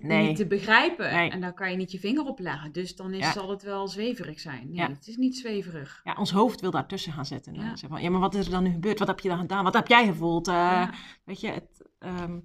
Nee. 0.00 0.26
niet 0.26 0.36
te 0.36 0.46
begrijpen. 0.46 1.14
Nee. 1.14 1.30
En 1.30 1.40
daar 1.40 1.52
kan 1.54 1.70
je 1.70 1.76
niet 1.76 1.92
je 1.92 1.98
vinger 1.98 2.24
op 2.24 2.38
leggen. 2.38 2.72
Dus 2.72 2.96
dan 2.96 3.12
is, 3.12 3.18
Ja. 3.18 3.32
zal 3.32 3.50
het 3.50 3.62
wel 3.62 3.88
zweverig 3.88 4.40
zijn. 4.40 4.66
Nee, 4.66 4.76
Ja. 4.76 4.88
het 4.88 5.06
is 5.06 5.16
niet 5.16 5.36
zweverig. 5.36 6.00
Ja, 6.04 6.14
ons 6.18 6.30
hoofd 6.30 6.60
wil 6.60 6.70
daartussen 6.70 7.12
gaan 7.12 7.26
zitten. 7.26 7.54
Ja. 7.54 7.62
Ja. 7.62 7.76
Zeg 7.76 7.90
van, 7.90 8.02
ja, 8.02 8.10
maar 8.10 8.20
wat 8.20 8.34
is 8.34 8.44
er 8.46 8.50
dan 8.52 8.62
nu 8.62 8.70
gebeurd? 8.70 8.98
Wat 8.98 9.08
heb 9.08 9.20
je 9.20 9.28
dan 9.28 9.38
gedaan? 9.38 9.64
Wat 9.64 9.74
heb 9.74 9.86
jij 9.88 10.06
gevoeld? 10.06 10.48
Eh. 10.48 10.88
Weet 11.24 11.40
je, 11.40 11.48
het, 11.48 11.88
ehm, 11.98 12.38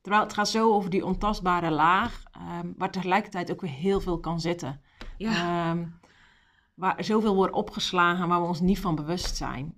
terwijl 0.00 0.22
het 0.24 0.32
gaat 0.32 0.48
zo 0.48 0.72
over 0.72 0.90
die 0.90 1.04
ontastbare 1.04 1.70
laag, 1.70 2.22
ehm, 2.32 2.72
waar 2.76 2.90
tegelijkertijd 2.90 3.52
ook 3.52 3.60
weer 3.60 3.70
heel 3.70 4.00
veel 4.00 4.20
kan 4.20 4.40
zitten. 4.40 4.80
Ja, 5.16 5.70
Ehm, 5.70 5.86
waar 6.74 7.04
zoveel 7.04 7.34
wordt 7.34 7.54
opgeslagen 7.54 8.28
waar 8.28 8.40
we 8.40 8.46
ons 8.48 8.60
niet 8.60 8.78
van 8.80 8.94
bewust 8.94 9.36
zijn. 9.36 9.74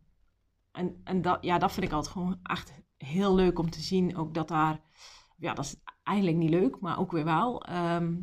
En, 0.72 1.00
en 1.04 1.22
dat, 1.22 1.38
ja, 1.40 1.58
dat 1.58 1.72
vind 1.72 1.86
ik 1.86 1.92
altijd 1.92 2.12
gewoon 2.12 2.38
echt 2.42 2.82
heel 2.96 3.34
leuk 3.34 3.58
om 3.58 3.70
te 3.70 3.80
zien. 3.80 4.16
Ook 4.16 4.34
dat 4.34 4.48
daar, 4.48 4.80
ja, 5.36 5.54
dat 5.54 5.64
is 5.64 5.76
eigenlijk 6.02 6.36
niet 6.36 6.50
leuk, 6.50 6.80
maar 6.80 6.98
ook 6.98 7.12
weer 7.12 7.24
wel. 7.24 7.62
Ehm, 7.62 8.14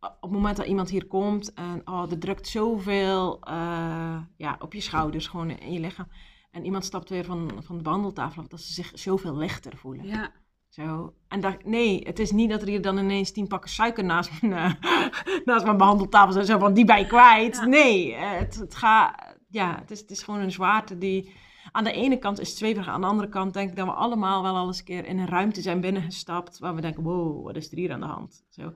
op 0.00 0.16
het 0.20 0.30
moment 0.30 0.56
dat 0.56 0.66
iemand 0.66 0.90
hier 0.90 1.06
komt 1.06 1.52
en 1.52 1.80
oh, 1.84 2.10
er 2.10 2.18
drukt 2.18 2.48
zoveel 2.48 3.40
eh, 3.40 4.18
ja, 4.36 4.56
op 4.58 4.72
je 4.72 4.80
schouders, 4.80 5.26
gewoon 5.26 5.50
in 5.50 5.72
je 5.72 5.80
lichaam. 5.80 6.08
En 6.50 6.64
iemand 6.64 6.84
stapt 6.84 7.08
weer 7.08 7.24
van, 7.24 7.50
van 7.62 7.76
de 7.76 7.82
behandeltafel 7.82 8.42
af, 8.42 8.48
dat 8.48 8.60
ze 8.60 8.72
zich 8.72 8.90
zoveel 8.94 9.36
lichter 9.36 9.76
voelen. 9.76 10.06
ja. 10.06 10.32
Zo. 10.68 11.14
En 11.28 11.58
nee, 11.64 12.00
het 12.06 12.18
is 12.18 12.30
niet 12.30 12.50
dat 12.50 12.62
er 12.62 12.68
hier 12.68 12.82
dan 12.82 12.98
ineens 12.98 13.32
tien 13.32 13.46
pakken 13.46 13.70
suiker 13.70 14.04
naast 14.04 14.42
mijn, 14.42 14.78
naast 15.44 15.64
mijn 15.64 15.76
behandeltafel 15.76 16.32
zijn. 16.32 16.44
Zo 16.44 16.58
van, 16.58 16.74
die 16.74 16.84
bij 16.84 17.04
kwijt. 17.04 17.56
Ja. 17.56 17.64
Nee, 17.64 18.14
eh, 18.14 18.38
het, 18.38 18.54
het 18.54 18.74
gaat... 18.74 19.33
Ja, 19.54 19.78
het 19.80 19.90
is, 19.90 20.00
het 20.00 20.10
is 20.10 20.22
gewoon 20.22 20.40
een 20.40 20.52
zwaarte 20.52 20.98
die... 20.98 21.32
Aan 21.72 21.84
de 21.84 21.92
ene 21.92 22.18
kant 22.18 22.40
is 22.40 22.48
het 22.48 22.58
zweverig. 22.58 22.88
Aan 22.88 23.00
de 23.00 23.06
andere 23.06 23.28
kant 23.28 23.52
denk 23.54 23.70
ik 23.70 23.76
dat 23.76 23.86
we 23.86 23.92
allemaal 23.92 24.42
wel 24.42 24.56
al 24.56 24.66
eens 24.66 24.78
een 24.78 24.84
keer 24.84 25.04
in 25.06 25.18
een 25.18 25.26
ruimte 25.28 25.60
zijn 25.62 25.80
binnengestapt. 25.80 26.58
Waar 26.58 26.74
we 26.74 26.80
denken, 26.80 27.02
wow, 27.02 27.44
wat 27.44 27.56
is 27.56 27.70
er 27.70 27.76
hier 27.78 27.92
aan 27.92 28.00
de 28.00 28.06
hand? 28.06 28.44
Zo. 28.48 28.74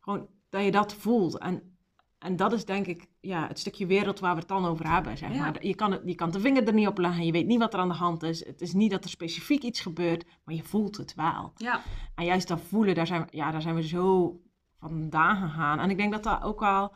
Gewoon 0.00 0.26
dat 0.48 0.64
je 0.64 0.70
dat 0.70 0.94
voelt. 0.94 1.38
En, 1.38 1.76
en 2.18 2.36
dat 2.36 2.52
is 2.52 2.64
denk 2.64 2.86
ik 2.86 3.08
ja, 3.20 3.46
het 3.48 3.58
stukje 3.58 3.86
wereld 3.86 4.20
waar 4.20 4.32
we 4.34 4.38
het 4.38 4.48
dan 4.48 4.66
over 4.66 4.90
hebben. 4.90 5.16
Zeg 5.18 5.32
Ja. 5.34 5.38
maar. 5.40 5.66
je, 5.66 5.74
kan 5.74 5.92
het, 5.92 6.02
je 6.04 6.14
kan 6.14 6.30
de 6.30 6.40
vinger 6.40 6.66
er 6.66 6.74
niet 6.74 6.86
op 6.86 6.98
leggen, 6.98 7.26
je 7.26 7.32
weet 7.32 7.46
niet 7.46 7.58
wat 7.58 7.74
er 7.74 7.80
aan 7.80 7.88
de 7.88 7.94
hand 7.94 8.22
is. 8.22 8.46
Het 8.46 8.60
is 8.60 8.72
niet 8.72 8.90
dat 8.90 9.04
er 9.04 9.10
specifiek 9.10 9.62
iets 9.62 9.80
gebeurt, 9.80 10.24
maar 10.44 10.54
je 10.54 10.62
voelt 10.62 10.96
het 10.96 11.14
wel. 11.14 11.52
Ja, 11.56 11.80
En 12.14 12.24
juist 12.24 12.48
dat 12.48 12.60
voelen, 12.60 12.94
daar 12.94 13.06
zijn, 13.06 13.26
ja, 13.30 13.50
daar 13.50 13.62
zijn 13.62 13.74
we 13.74 13.86
zo 13.86 14.36
vandaan 14.78 15.36
gegaan. 15.48 15.78
En 15.78 15.90
ik 15.90 15.96
denk 15.96 16.12
dat 16.12 16.22
dat 16.22 16.42
ook 16.42 16.60
wel, 16.60 16.94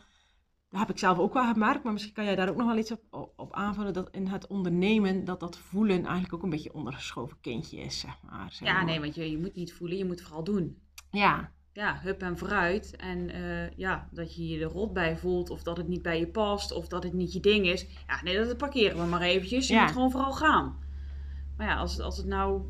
dat 0.71 0.81
heb 0.81 0.91
ik 0.91 0.99
zelf 0.99 1.19
ook 1.19 1.33
wel 1.35 1.53
gemerkt, 1.53 1.83
maar 1.85 1.93
misschien 1.93 2.15
kan 2.15 2.25
jij 2.25 2.35
daar 2.37 2.49
ook 2.49 2.57
nog 2.57 2.67
wel 2.67 2.77
iets 2.79 2.91
op, 3.11 3.33
op 3.37 3.53
aanvullen, 3.55 3.93
dat 3.93 4.09
in 4.11 4.27
het 4.27 4.47
ondernemen, 4.47 5.25
dat 5.25 5.41
dat 5.41 5.59
voelen 5.59 6.05
eigenlijk 6.05 6.35
ook 6.35 6.43
een 6.43 6.51
beetje 6.51 6.75
ondergeschoven 6.75 7.37
kindje 7.41 7.77
is, 7.79 7.99
zeg 8.01 8.19
maar. 8.31 8.57
Ja 8.61 8.85
nee, 8.85 9.01
want 9.01 9.15
je, 9.15 9.31
je 9.31 9.39
moet 9.39 9.55
niet 9.55 9.73
voelen, 9.73 9.97
je 9.99 10.05
moet 10.05 10.21
vooral 10.23 10.45
doen. 10.45 10.79
Ja, 11.11 11.53
Ja, 11.73 11.99
hup 12.03 12.23
en 12.23 12.39
vooruit. 12.39 12.97
En 12.97 13.31
eh, 13.31 13.71
ja, 13.77 14.09
dat 14.13 14.37
je 14.37 14.49
je 14.49 14.61
er 14.65 14.71
rot 14.71 14.93
bij 14.93 15.17
voelt, 15.19 15.51
of 15.51 15.63
dat 15.63 15.77
het 15.77 15.89
niet 15.89 16.03
bij 16.03 16.19
je 16.19 16.29
past, 16.29 16.73
of 16.73 16.89
dat 16.89 17.03
het 17.03 17.13
niet 17.13 17.33
je 17.33 17.41
ding 17.41 17.67
is. 17.67 17.87
Ja, 18.07 18.23
nee, 18.23 18.37
dat 18.45 18.57
parkeren 18.57 18.99
we 19.03 19.05
maar 19.09 19.21
eventjes. 19.21 19.69
Je 19.69 19.75
Ja. 19.75 19.83
moet 19.83 19.93
gewoon 19.93 20.11
vooral 20.11 20.33
gaan. 20.33 20.77
Maar 21.57 21.67
ja, 21.67 21.77
als, 21.77 21.93
het- 21.93 22.01
als 22.01 22.17
het 22.17 22.27
nou, 22.27 22.63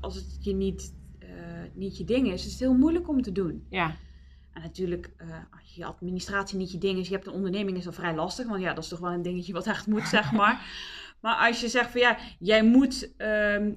als 0.00 0.14
het 0.14 0.36
je 0.40 0.54
niet, 0.54 0.94
eh, 1.18 1.28
niet 1.74 1.96
je 1.96 2.04
ding 2.04 2.26
is, 2.32 2.44
is 2.46 2.50
het 2.52 2.60
heel 2.60 2.74
moeilijk 2.74 3.08
om 3.08 3.22
te 3.22 3.32
doen. 3.32 3.66
ja, 3.70 3.96
En 4.54 4.62
natuurlijk, 4.62 5.10
eh, 5.16 5.28
als 5.60 5.74
je 5.74 5.84
administratie 5.84 6.58
niet 6.58 6.72
je 6.72 6.78
ding 6.78 6.98
is, 6.98 7.08
je 7.08 7.14
hebt 7.14 7.26
een 7.26 7.32
onderneming, 7.32 7.76
is 7.76 7.84
dat 7.84 7.94
vrij 7.94 8.14
lastig. 8.14 8.46
Want 8.46 8.62
ja, 8.62 8.74
dat 8.74 8.84
is 8.84 8.90
toch 8.90 8.98
wel 8.98 9.12
een 9.12 9.22
dingetje 9.22 9.52
wat 9.52 9.66
echt 9.66 9.86
moet, 9.86 10.08
zeg 10.08 10.32
maar. 10.40 10.66
Maar 11.20 11.46
als 11.46 11.60
je 11.60 11.68
zegt 11.68 11.90
van 11.90 12.00
ja, 12.00 12.18
jij 12.38 12.64
moet, 12.64 13.16
ehm, 13.16 13.72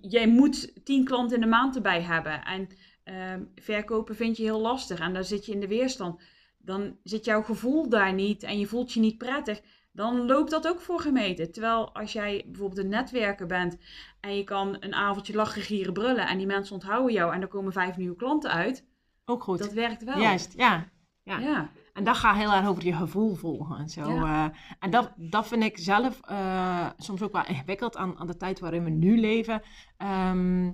jij 0.00 0.28
moet 0.28 0.84
tien 0.84 1.04
klanten 1.04 1.36
in 1.36 1.42
de 1.42 1.48
maand 1.48 1.76
erbij 1.76 2.02
hebben. 2.02 2.44
En 2.44 2.68
ehm, 3.04 3.42
verkopen 3.54 4.16
vind 4.16 4.36
je 4.36 4.42
heel 4.42 4.60
lastig. 4.60 5.00
En 5.00 5.12
daar 5.12 5.24
zit 5.24 5.46
je 5.46 5.52
in 5.52 5.60
de 5.60 5.68
weerstand. 5.68 6.22
Dan 6.58 6.96
zit 7.02 7.24
jouw 7.24 7.42
gevoel 7.42 7.88
daar 7.88 8.12
niet 8.12 8.42
en 8.42 8.58
je 8.58 8.66
voelt 8.66 8.92
je 8.92 9.00
niet 9.00 9.18
prettig. 9.18 9.60
Dan 9.92 10.26
loopt 10.26 10.50
dat 10.50 10.68
ook 10.68 10.80
voor 10.80 11.00
gemeten. 11.00 11.52
Terwijl 11.52 11.94
als 11.94 12.12
jij 12.12 12.44
bijvoorbeeld 12.46 12.84
een 12.84 12.88
netwerker 12.88 13.46
bent 13.46 13.78
en 14.20 14.36
je 14.36 14.44
kan 14.44 14.76
een 14.80 14.94
avondje 14.94 15.34
lachen, 15.34 15.62
gieren, 15.62 15.92
brullen. 15.92 16.26
En 16.26 16.38
die 16.38 16.46
mensen 16.46 16.74
onthouden 16.74 17.12
jou 17.12 17.34
en 17.34 17.40
er 17.40 17.48
komen 17.48 17.72
vijf 17.72 17.96
nieuwe 17.96 18.16
klanten 18.16 18.50
uit. 18.50 18.90
Ook 19.24 19.42
goed. 19.42 19.58
Dat 19.58 19.72
werkt 19.72 20.04
wel. 20.04 20.18
Juist, 20.18 20.52
ja. 20.56 20.88
ja. 21.22 21.38
Ja. 21.38 21.70
En 21.92 22.04
dat 22.04 22.16
gaat 22.16 22.36
heel 22.36 22.52
erg 22.52 22.66
over 22.68 22.84
je 22.84 22.92
gevoel 22.92 23.34
volgen 23.34 23.76
en 23.76 23.88
zo. 23.88 24.10
Ja. 24.10 24.46
eh. 24.46 24.56
en 24.78 24.90
dat, 24.90 25.12
dat 25.16 25.46
vind 25.48 25.62
ik 25.62 25.78
zelf 25.78 26.20
eh, 26.20 26.86
soms 26.96 27.22
ook 27.22 27.32
wel 27.32 27.46
ingewikkeld 27.46 27.96
aan, 27.96 28.18
aan 28.18 28.26
de 28.26 28.36
tijd 28.36 28.60
waarin 28.60 28.84
we 28.84 28.90
nu 28.90 29.20
leven. 29.20 29.62
Ehm, 29.96 30.64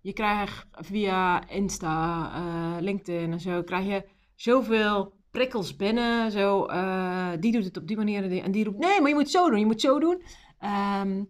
je 0.00 0.12
krijgt 0.12 0.66
via 0.70 1.48
Insta, 1.48 2.30
eh, 2.34 2.82
LinkedIn 2.82 3.32
en 3.32 3.40
zo, 3.40 3.62
krijg 3.62 3.86
je 3.86 4.08
zoveel 4.34 5.14
prikkels 5.30 5.76
binnen. 5.76 6.30
Zo, 6.30 6.66
die 7.40 7.52
doet 7.52 7.64
het 7.64 7.76
op 7.76 7.86
die 7.86 7.96
manier 7.96 8.22
en 8.22 8.28
die, 8.28 8.42
en 8.42 8.52
die 8.52 8.64
roept, 8.64 8.78
nee, 8.78 9.00
maar 9.00 9.08
je 9.08 9.14
moet 9.14 9.30
zo 9.30 9.50
doen, 9.50 9.58
je 9.58 9.66
moet 9.66 9.80
zo 9.80 10.00
doen. 10.00 10.22
Ehm, 10.58 11.24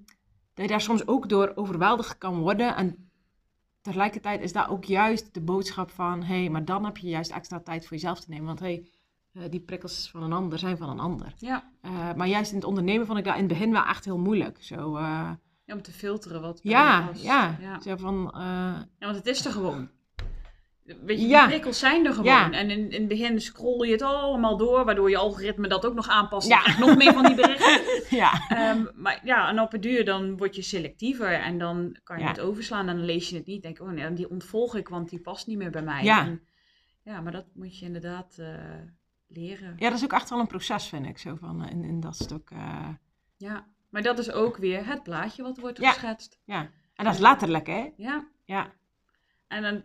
dat 0.54 0.64
je 0.64 0.70
daar 0.70 0.80
soms 0.80 1.06
ook 1.06 1.28
door 1.28 1.52
overweldigd 1.54 2.18
kan 2.18 2.38
worden. 2.38 2.76
En 2.76 3.05
tegelijkertijd 3.86 4.40
is 4.40 4.52
daar 4.52 4.70
ook 4.70 4.84
juist 4.84 5.34
de 5.34 5.40
boodschap 5.40 5.90
van, 5.90 6.22
hé, 6.22 6.40
hey, 6.40 6.50
maar 6.50 6.64
dan 6.64 6.84
heb 6.84 6.96
je 6.96 7.08
juist 7.08 7.30
extra 7.30 7.60
tijd 7.60 7.86
voor 7.86 7.96
jezelf 7.96 8.20
te 8.20 8.30
nemen. 8.30 8.46
Want 8.46 8.60
hé, 8.60 8.66
hey, 8.66 8.90
eh, 9.32 9.50
die 9.50 9.60
prikkels 9.60 10.10
van 10.10 10.22
een 10.22 10.32
ander 10.32 10.58
zijn 10.58 10.76
van 10.76 10.88
een 10.88 11.00
ander. 11.00 11.34
Ja. 11.38 11.70
Eh, 11.80 12.14
maar 12.14 12.26
juist 12.26 12.50
in 12.50 12.56
het 12.56 12.66
ondernemen 12.66 13.06
vond 13.06 13.18
ik 13.18 13.24
dat 13.24 13.34
in 13.34 13.40
het 13.40 13.48
begin 13.48 13.72
wel 13.72 13.84
echt 13.84 14.04
heel 14.04 14.18
moeilijk. 14.18 14.62
Zo, 14.62 14.96
eh, 14.96 15.30
Ja, 15.64 15.74
om 15.74 15.82
te 15.82 15.92
filteren 15.92 16.40
wat 16.40 16.60
ja, 16.62 17.10
ja, 17.14 17.56
ja. 17.60 17.80
Zo 17.80 17.96
van, 17.96 18.30
Ja, 18.34 18.86
want 18.98 19.16
het 19.16 19.26
is 19.26 19.44
er 19.44 19.52
gewoon. 19.52 19.88
Weet 20.86 21.20
je, 21.20 21.26
Ja. 21.26 21.40
die 21.40 21.48
prikkels 21.48 21.78
zijn 21.78 22.06
er 22.06 22.10
gewoon. 22.12 22.24
Ja. 22.32 22.50
En 22.50 22.70
in, 22.70 22.90
in 22.90 22.98
het 23.00 23.08
begin 23.08 23.40
scroll 23.40 23.86
je 23.86 23.92
het 23.92 24.02
allemaal 24.02 24.56
door, 24.56 24.84
waardoor 24.84 25.10
je 25.10 25.16
algoritme 25.16 25.68
dat 25.68 25.86
ook 25.86 25.94
nog 25.94 26.08
aanpast. 26.08 26.48
Ja. 26.48 26.78
Nog 26.78 26.96
meer 26.96 27.12
van 27.12 27.24
die 27.24 27.34
berichten. 27.34 28.02
ja, 28.18 28.32
Ehm, 28.48 28.84
maar 28.94 29.20
ja, 29.24 29.48
en 29.48 29.60
op 29.60 29.72
het 29.72 29.82
duur 29.82 30.04
dan 30.04 30.36
word 30.36 30.54
je 30.56 30.62
selectiever 30.62 31.32
en 31.32 31.58
dan 31.58 31.96
kan 32.02 32.16
je 32.18 32.22
Ja. 32.22 32.28
het 32.28 32.40
overslaan 32.40 32.88
en 32.88 32.96
dan 32.96 33.04
lees 33.04 33.28
je 33.28 33.36
het 33.36 33.46
niet. 33.46 33.62
Denk, 33.62 33.80
oh 33.80 33.88
nee, 33.90 34.12
die 34.12 34.30
ontvolg 34.30 34.76
ik, 34.76 34.88
want 34.88 35.08
die 35.08 35.20
past 35.20 35.46
niet 35.46 35.56
meer 35.58 35.70
bij 35.70 35.82
mij. 35.82 36.04
Ja. 36.04 36.20
En, 36.26 36.42
ja, 37.02 37.20
maar 37.20 37.32
dat 37.32 37.46
moet 37.54 37.78
je 37.78 37.84
inderdaad 37.86 38.36
eh, 38.38 38.46
leren. 39.28 39.74
ja, 39.78 39.88
dat 39.88 39.98
is 39.98 40.04
ook 40.04 40.12
echt 40.12 40.30
wel 40.30 40.38
een 40.40 40.46
proces, 40.46 40.86
vind 40.88 41.06
ik, 41.06 41.18
zo 41.18 41.34
van, 41.40 41.64
eh, 41.64 41.70
in, 41.70 41.84
in 41.84 42.00
dat 42.00 42.16
stuk. 42.16 42.50
eh, 42.50 42.88
Ja, 43.36 43.66
maar 43.90 44.02
dat 44.02 44.18
is 44.18 44.32
ook 44.32 44.56
weer 44.56 44.86
het 44.86 45.02
plaatje 45.02 45.42
wat 45.42 45.58
wordt 45.58 45.78
geschetst. 45.78 46.40
ja, 46.44 46.70
en 46.94 47.04
dat 47.04 47.14
is 47.14 47.20
letterlijk, 47.20 47.66
hè? 47.66 47.90
Ja, 47.96 48.28
Ja, 48.44 48.72
En 49.48 49.62
dan, 49.62 49.82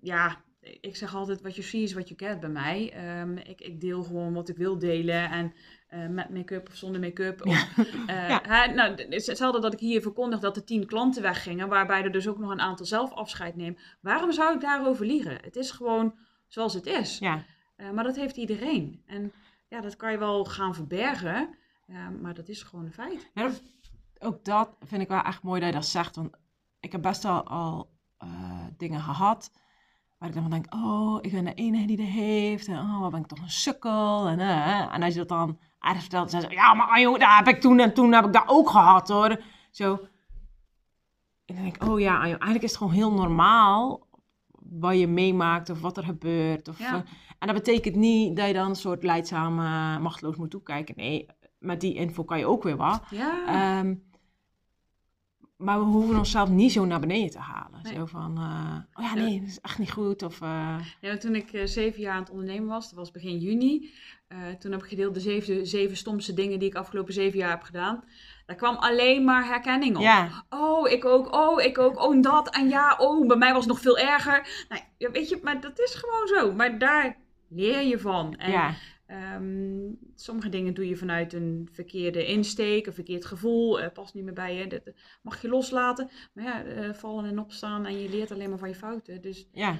ja, 0.00 0.36
ik 0.80 0.96
zeg 0.96 1.14
altijd, 1.14 1.40
wat 1.42 1.56
je 1.56 1.62
ziet 1.62 1.82
is 1.82 1.92
wat 1.92 2.08
je 2.08 2.14
kent 2.14 2.40
bij 2.40 2.48
mij. 2.48 2.92
Ehm, 2.92 3.36
ik, 3.36 3.60
ik 3.60 3.80
deel 3.80 4.02
gewoon 4.02 4.32
wat 4.34 4.48
ik 4.48 4.56
wil 4.56 4.78
delen. 4.78 5.30
En 5.30 5.52
eh, 5.88 6.06
met 6.08 6.30
make-up 6.30 6.68
of 6.68 6.74
zonder 6.74 7.00
make-up. 7.00 7.40
Eh, 8.06 8.28
Ja. 8.28 8.40
hè, 8.42 8.74
nou, 8.74 8.94
hetzelfde 9.08 9.60
dat 9.60 9.72
ik 9.72 9.78
hier 9.78 10.02
verkondig 10.02 10.40
dat 10.40 10.56
er 10.56 10.64
tien 10.64 10.86
klanten 10.86 11.22
weggingen. 11.22 11.68
Waarbij 11.68 12.02
er 12.02 12.12
dus 12.12 12.28
ook 12.28 12.38
nog 12.38 12.50
een 12.50 12.60
aantal 12.60 12.86
zelf 12.86 13.12
afscheid 13.12 13.56
nemen. 13.56 13.78
Waarom 14.00 14.32
zou 14.32 14.54
ik 14.54 14.60
daarover 14.60 15.06
liegen? 15.06 15.38
Het 15.40 15.56
is 15.56 15.70
gewoon 15.70 16.14
zoals 16.46 16.74
het 16.74 16.86
is. 16.86 17.18
ja, 17.18 17.44
Eh, 17.76 17.90
maar 17.90 18.04
dat 18.04 18.16
heeft 18.16 18.36
iedereen. 18.36 19.02
En 19.06 19.32
ja, 19.68 19.80
dat 19.80 19.96
kan 19.96 20.12
je 20.12 20.18
wel 20.18 20.44
gaan 20.44 20.74
verbergen. 20.74 21.56
Ja, 21.86 22.10
maar 22.10 22.34
dat 22.34 22.48
is 22.48 22.62
gewoon 22.62 22.84
een 22.84 22.92
feit. 22.92 23.30
Dat- 23.34 23.62
ook 24.18 24.44
dat 24.44 24.76
vind 24.86 25.02
ik 25.02 25.08
wel 25.08 25.22
echt 25.22 25.42
mooi 25.42 25.60
dat 25.60 25.68
je 25.68 25.74
dat 25.74 25.86
zegt. 25.86 26.16
Want 26.16 26.30
ik 26.80 26.92
heb 26.92 27.02
best 27.02 27.22
wel 27.22 27.42
al 27.46 27.90
dingen 28.76 29.00
gehad. 29.00 29.50
Waar 30.18 30.28
ik 30.28 30.34
dan 30.34 30.42
van 30.42 30.50
denk, 30.50 30.74
oh, 30.74 31.18
ik 31.20 31.32
ben 31.32 31.44
de 31.44 31.54
enige 31.54 31.86
die 31.86 31.96
dat 31.96 32.06
heeft. 32.06 32.66
En 32.68 32.76
oh, 32.78 33.00
wat 33.00 33.10
ben 33.10 33.20
ik 33.20 33.26
toch 33.26 33.38
een 33.40 33.50
sukkel. 33.50 34.26
En, 34.28 34.40
eh, 34.40 34.94
en 34.94 35.02
als 35.02 35.12
je 35.12 35.18
dat 35.18 35.28
dan 35.28 35.58
ergens 35.80 36.00
vertelt, 36.02 36.30
dan 36.30 36.40
ze, 36.40 36.50
ja, 36.50 36.74
maar 36.74 36.86
Anjo, 36.88 37.18
dat 37.18 37.28
heb 37.36 37.48
ik 37.48 37.60
toen 37.60 37.78
en 37.78 37.94
toen 37.94 38.12
heb 38.12 38.24
ik 38.26 38.32
dat 38.32 38.44
ook 38.46 38.70
gehad 38.70 39.08
hoor. 39.08 39.42
Zo. 39.70 39.92
En 41.44 41.54
dan 41.54 41.62
denk 41.64 41.76
ik, 41.76 41.88
oh 41.88 42.00
ja, 42.00 42.20
eigenlijk 42.22 42.62
is 42.62 42.68
het 42.70 42.78
gewoon 42.78 42.92
heel 42.92 43.12
normaal 43.12 44.06
wat 44.70 44.98
je 44.98 45.06
meemaakt 45.06 45.70
of 45.70 45.80
wat 45.80 45.96
er 45.96 46.04
gebeurt. 46.04 46.68
Of, 46.68 46.78
Ja. 46.78 46.86
eh, 46.94 47.00
en 47.38 47.46
dat 47.46 47.56
betekent 47.56 47.94
niet 47.96 48.36
dat 48.36 48.46
je 48.46 48.52
dan 48.52 48.68
een 48.68 48.74
soort 48.76 49.02
leidzaam, 49.02 49.58
eh, 49.58 49.98
machteloos 49.98 50.36
moet 50.36 50.50
toekijken. 50.50 50.94
Nee, 50.96 51.26
met 51.58 51.80
die 51.80 51.94
info 51.94 52.24
kan 52.24 52.38
je 52.38 52.46
ook 52.46 52.62
weer 52.62 52.76
wat. 52.76 53.02
Ja, 53.10 53.46
Ehm, 53.46 53.94
maar 55.58 55.78
we 55.78 55.84
hoeven 55.84 56.18
onszelf 56.18 56.48
niet 56.48 56.72
zo 56.72 56.84
naar 56.84 57.00
beneden 57.00 57.30
te 57.30 57.38
halen. 57.38 57.80
Nee. 57.82 57.94
Zo 57.94 58.06
van, 58.06 58.36
eh, 58.36 59.04
oh 59.04 59.10
ja, 59.10 59.14
nee, 59.14 59.40
dat 59.40 59.48
is 59.48 59.60
echt 59.60 59.78
niet 59.78 59.90
goed. 59.92 60.22
Of, 60.22 60.40
eh, 60.40 60.76
Ja, 61.00 61.16
toen 61.16 61.34
ik 61.34 61.52
eh, 61.52 61.64
zeven 61.64 62.00
jaar 62.00 62.14
aan 62.14 62.20
het 62.20 62.30
ondernemen 62.30 62.68
was, 62.68 62.88
dat 62.88 62.98
was 62.98 63.10
begin 63.10 63.38
juni. 63.38 63.90
toen 64.58 64.72
heb 64.72 64.82
ik 64.82 64.88
gedeeld 64.88 65.14
de 65.14 65.20
zeven, 65.20 65.66
zeven 65.66 65.96
stomste 65.96 66.34
dingen 66.34 66.58
die 66.58 66.68
ik 66.68 66.74
afgelopen 66.74 67.12
zeven 67.14 67.38
jaar 67.38 67.50
heb 67.50 67.62
gedaan. 67.62 68.04
Daar 68.46 68.56
kwam 68.56 68.76
alleen 68.76 69.24
maar 69.24 69.46
herkenning 69.46 69.96
op. 69.96 70.02
ja, 70.02 70.44
Oh, 70.50 70.90
ik 70.90 71.04
ook. 71.04 71.34
Oh, 71.34 71.62
ik 71.62 71.78
ook. 71.78 72.02
Oh, 72.02 72.14
en 72.14 72.20
dat. 72.20 72.50
En 72.54 72.68
ja, 72.68 72.96
oh, 72.98 73.26
bij 73.26 73.36
mij 73.36 73.52
was 73.52 73.64
het 73.64 73.72
nog 73.72 73.80
veel 73.80 73.98
erger. 73.98 74.66
Nou, 74.68 75.12
weet 75.12 75.28
je, 75.28 75.40
maar 75.42 75.60
dat 75.60 75.78
is 75.78 75.94
gewoon 75.94 76.26
zo. 76.26 76.52
Maar 76.52 76.78
daar 76.78 77.16
leer 77.48 77.82
je 77.82 77.98
van. 77.98 78.34
En 78.36 78.50
ja, 78.50 78.74
ehm, 79.08 79.92
sommige 80.14 80.48
dingen 80.48 80.74
doe 80.74 80.88
je 80.88 80.96
vanuit 80.96 81.32
een 81.32 81.68
verkeerde 81.72 82.26
insteek, 82.26 82.86
een 82.86 82.92
verkeerd 82.94 83.24
gevoel. 83.24 83.80
eh, 83.80 83.92
past 83.92 84.14
niet 84.14 84.24
meer 84.24 84.34
bij 84.34 84.54
je. 84.54 84.66
Dat 84.66 84.82
eh, 84.82 84.94
mag 85.22 85.42
je 85.42 85.48
loslaten. 85.48 86.10
Maar 86.32 86.44
ja, 86.44 86.64
eh, 86.64 86.92
vallen 86.92 87.24
en 87.24 87.38
opstaan 87.38 87.86
en 87.86 87.98
je 88.00 88.08
leert 88.08 88.30
alleen 88.32 88.48
maar 88.48 88.58
van 88.58 88.68
je 88.68 88.74
fouten. 88.74 89.20
Dus 89.22 89.48
ja, 89.52 89.78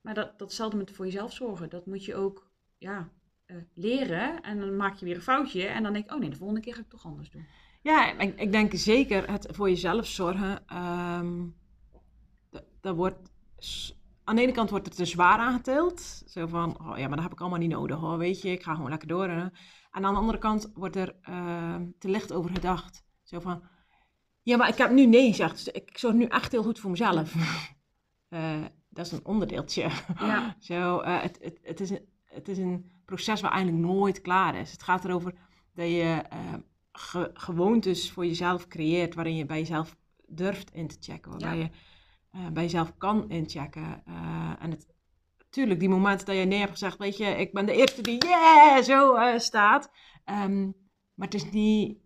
maar 0.00 0.14
dat, 0.14 0.38
datzelfde 0.38 0.76
met 0.76 0.90
voor 0.90 1.04
jezelf 1.04 1.32
zorgen. 1.32 1.68
Dat 1.70 1.86
moet 1.86 2.04
je 2.04 2.14
ook 2.14 2.50
ja, 2.78 3.10
leren. 3.74 4.42
En 4.42 4.60
dan 4.60 4.76
maak 4.76 4.96
je 4.96 5.04
weer 5.04 5.14
een 5.14 5.22
foutje. 5.22 5.66
En 5.66 5.82
dan 5.82 5.92
denk 5.92 6.04
ik, 6.04 6.12
oh 6.12 6.18
nee, 6.20 6.30
de 6.30 6.36
volgende 6.36 6.60
keer 6.62 6.72
ga 6.74 6.80
ik 6.80 6.86
het 6.90 7.00
toch 7.00 7.10
anders 7.10 7.30
doen. 7.30 7.46
ja. 7.82 8.18
Ik, 8.18 8.40
ik 8.40 8.52
denk 8.52 8.74
zeker 8.74 9.30
het 9.30 9.48
voor 9.50 9.68
jezelf 9.68 10.06
zorgen. 10.06 10.66
ehm, 10.66 11.46
dat, 12.50 12.64
dat 12.80 12.96
wordt, 12.96 13.30
aan 14.24 14.36
de 14.36 14.42
ene 14.42 14.52
kant 14.52 14.70
wordt 14.70 14.86
het 14.86 14.96
te 14.96 15.04
zwaar 15.04 15.38
aangetild. 15.38 16.22
Zo 16.26 16.46
van, 16.46 16.78
oh 16.90 16.98
ja, 16.98 17.06
maar 17.06 17.14
dat 17.16 17.22
heb 17.22 17.32
ik 17.32 17.40
allemaal 17.40 17.58
niet 17.58 17.70
nodig 17.70 17.98
hoor, 17.98 18.18
weet 18.18 18.42
je. 18.42 18.50
Ik 18.50 18.62
ga 18.62 18.74
gewoon 18.74 18.90
lekker 18.90 19.08
door. 19.08 19.28
hè. 19.28 19.40
En 19.40 19.50
aan 19.90 20.12
de 20.12 20.18
andere 20.18 20.38
kant 20.38 20.70
wordt 20.74 20.96
er 20.96 21.14
ehm, 21.22 21.86
te 21.98 22.08
licht 22.08 22.32
over 22.32 22.50
gedacht. 22.54 23.04
Zo 23.22 23.40
van, 23.40 23.62
ja, 24.42 24.56
maar 24.56 24.68
ik 24.68 24.76
heb 24.76 24.90
nu 24.90 25.06
nee 25.06 25.28
gezegd. 25.30 25.64
Dus 25.64 25.68
ik 25.74 25.98
zorg 25.98 26.14
nu 26.14 26.24
echt 26.24 26.52
heel 26.52 26.62
goed 26.62 26.78
voor 26.80 26.90
mezelf. 26.90 27.34
Eh, 28.28 28.64
dat 28.88 29.06
is 29.06 29.12
een 29.12 29.24
onderdeeltje. 29.26 29.90
Ja. 30.18 30.56
Zo, 30.58 30.98
eh, 31.00 31.20
het, 31.22 31.38
het, 31.42 31.58
het, 31.62 31.80
is 31.80 31.90
een, 31.90 32.04
het 32.24 32.48
is 32.48 32.58
een 32.58 32.90
proces 33.04 33.40
waar 33.40 33.50
eigenlijk 33.52 33.84
nooit 33.84 34.20
klaar 34.20 34.54
is. 34.54 34.72
Het 34.72 34.82
gaat 34.82 35.04
erover 35.04 35.34
dat 35.74 35.86
je 35.86 36.22
eh, 36.30 36.38
ge- 36.92 37.30
gewoontes 37.34 38.10
voor 38.10 38.26
jezelf 38.26 38.68
creëert, 38.68 39.14
waarin 39.14 39.36
je 39.36 39.46
bij 39.46 39.58
jezelf 39.58 39.96
durft 40.26 40.74
in 40.74 40.86
te 40.88 40.96
checken, 41.00 41.30
waarbij 41.30 41.56
Ja. 41.58 41.62
je 41.62 41.70
eh, 42.32 42.46
bij 42.52 42.62
jezelf 42.62 42.96
kan 42.98 43.30
inchecken. 43.30 44.02
Eh, 44.06 44.52
en 44.58 44.70
het, 44.70 44.86
natuurlijk, 45.38 45.80
die 45.80 45.88
momenten 45.88 46.26
dat 46.26 46.36
je 46.36 46.44
nee 46.44 46.58
hebt 46.58 46.70
gezegd, 46.70 46.98
weet 46.98 47.16
je, 47.16 47.24
ik 47.24 47.52
ben 47.52 47.66
de 47.66 47.72
eerste 47.72 48.02
die 48.02 48.26
yeah, 48.26 48.82
zo 48.82 49.14
eh, 49.14 49.38
staat. 49.38 49.90
Ehm, 50.24 50.64
maar 51.14 51.28
het 51.28 51.34
is 51.34 51.50
niet 51.50 51.98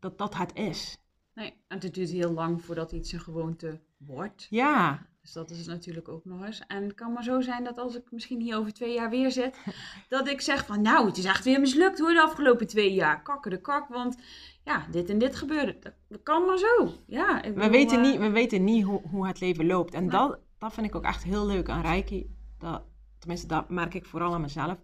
dat 0.00 0.18
dat 0.18 0.36
het 0.36 0.54
is. 0.54 0.98
Nee, 1.38 1.54
en 1.68 1.78
het 1.80 1.94
duurt 1.94 2.10
heel 2.10 2.32
lang 2.32 2.64
voordat 2.64 2.92
iets 2.92 3.12
een 3.12 3.20
gewoonte 3.20 3.80
wordt. 3.96 4.46
Ja, 4.50 5.06
Dus 5.20 5.32
dat 5.32 5.50
is 5.50 5.58
het 5.58 5.66
natuurlijk 5.66 6.08
ook 6.08 6.24
nog 6.24 6.44
eens. 6.44 6.62
En 6.66 6.82
het 6.82 6.94
kan 6.94 7.12
maar 7.12 7.22
zo 7.22 7.40
zijn 7.40 7.64
dat 7.64 7.78
als 7.78 7.96
ik 7.96 8.10
misschien 8.10 8.40
hier 8.40 8.56
over 8.56 8.72
twee 8.72 8.94
jaar 8.94 9.10
weer 9.10 9.30
zit, 9.32 9.58
dat 10.08 10.28
ik 10.28 10.40
zeg 10.40 10.66
van 10.66 10.82
nou, 10.82 11.06
het 11.06 11.16
is 11.16 11.24
echt 11.24 11.44
weer 11.44 11.60
mislukt 11.60 11.98
hoor 11.98 12.12
de 12.12 12.22
afgelopen 12.22 12.66
twee 12.66 12.92
jaar. 12.92 13.22
Kakken 13.22 13.50
de 13.50 13.60
kak, 13.60 13.88
want 13.88 14.16
ja, 14.64 14.86
dit 14.90 15.10
en 15.10 15.18
dit 15.18 15.36
gebeurde. 15.36 15.76
Dat, 15.80 15.92
dat 16.08 16.22
kan 16.22 16.44
maar 16.46 16.58
zo. 16.58 16.92
Ja, 17.06 17.36
ik 17.42 17.44
we 17.44 17.52
bedoel, 17.54 17.70
weten 17.70 17.96
eh, 17.98 18.10
niet, 18.10 18.18
we 18.18 18.30
weten 18.30 18.64
niet 18.64 18.84
hoe, 18.84 19.00
hoe 19.10 19.26
het 19.26 19.40
leven 19.40 19.66
loopt. 19.66 19.94
En 19.94 20.08
dat, 20.08 20.38
dat 20.58 20.72
vind 20.72 20.86
ik 20.86 20.94
ook 20.94 21.04
echt 21.04 21.22
heel 21.24 21.46
leuk 21.46 21.68
aan 21.68 21.82
Reiki. 21.82 22.34
Dat, 22.58 22.82
tenminste, 23.18 23.46
dat 23.46 23.68
merk 23.68 23.94
ik 23.94 24.06
vooral 24.06 24.34
aan 24.34 24.40
mezelf. 24.40 24.78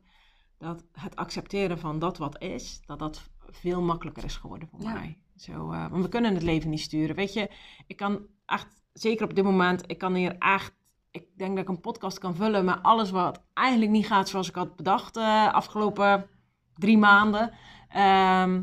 Dat 0.58 0.84
het 0.92 1.16
accepteren 1.16 1.78
van 1.78 1.98
dat 1.98 2.18
wat 2.18 2.42
is, 2.42 2.80
dat 2.86 2.98
dat 2.98 3.22
veel 3.50 3.82
makkelijker 3.82 4.24
is 4.24 4.36
geworden 4.36 4.68
voor 4.68 4.80
Ja. 4.82 4.92
mij. 4.92 5.18
Zo, 5.36 5.70
eh, 5.70 5.90
want 5.90 6.02
we 6.02 6.08
kunnen 6.08 6.34
het 6.34 6.42
leven 6.42 6.70
niet 6.70 6.80
sturen. 6.80 7.16
Weet 7.16 7.32
je, 7.32 7.50
ik 7.86 7.96
kan 7.96 8.26
echt, 8.46 8.66
zeker 8.92 9.24
op 9.28 9.34
dit 9.34 9.44
moment, 9.44 9.82
ik 9.86 9.98
kan 9.98 10.14
hier 10.14 10.38
echt, 10.38 10.74
ik 11.10 11.26
denk 11.36 11.50
dat 11.56 11.64
ik 11.64 11.68
een 11.70 11.80
podcast 11.80 12.18
kan 12.18 12.34
vullen 12.34 12.64
met 12.64 12.82
alles 12.82 13.10
wat 13.10 13.42
eigenlijk 13.52 13.90
niet 13.90 14.06
gaat 14.06 14.28
zoals 14.28 14.48
ik 14.48 14.54
had 14.54 14.76
bedacht 14.76 15.14
de 15.14 15.48
afgelopen 15.52 16.26
drie 16.74 16.98
maanden. 16.98 17.52
Ehm, 17.88 18.62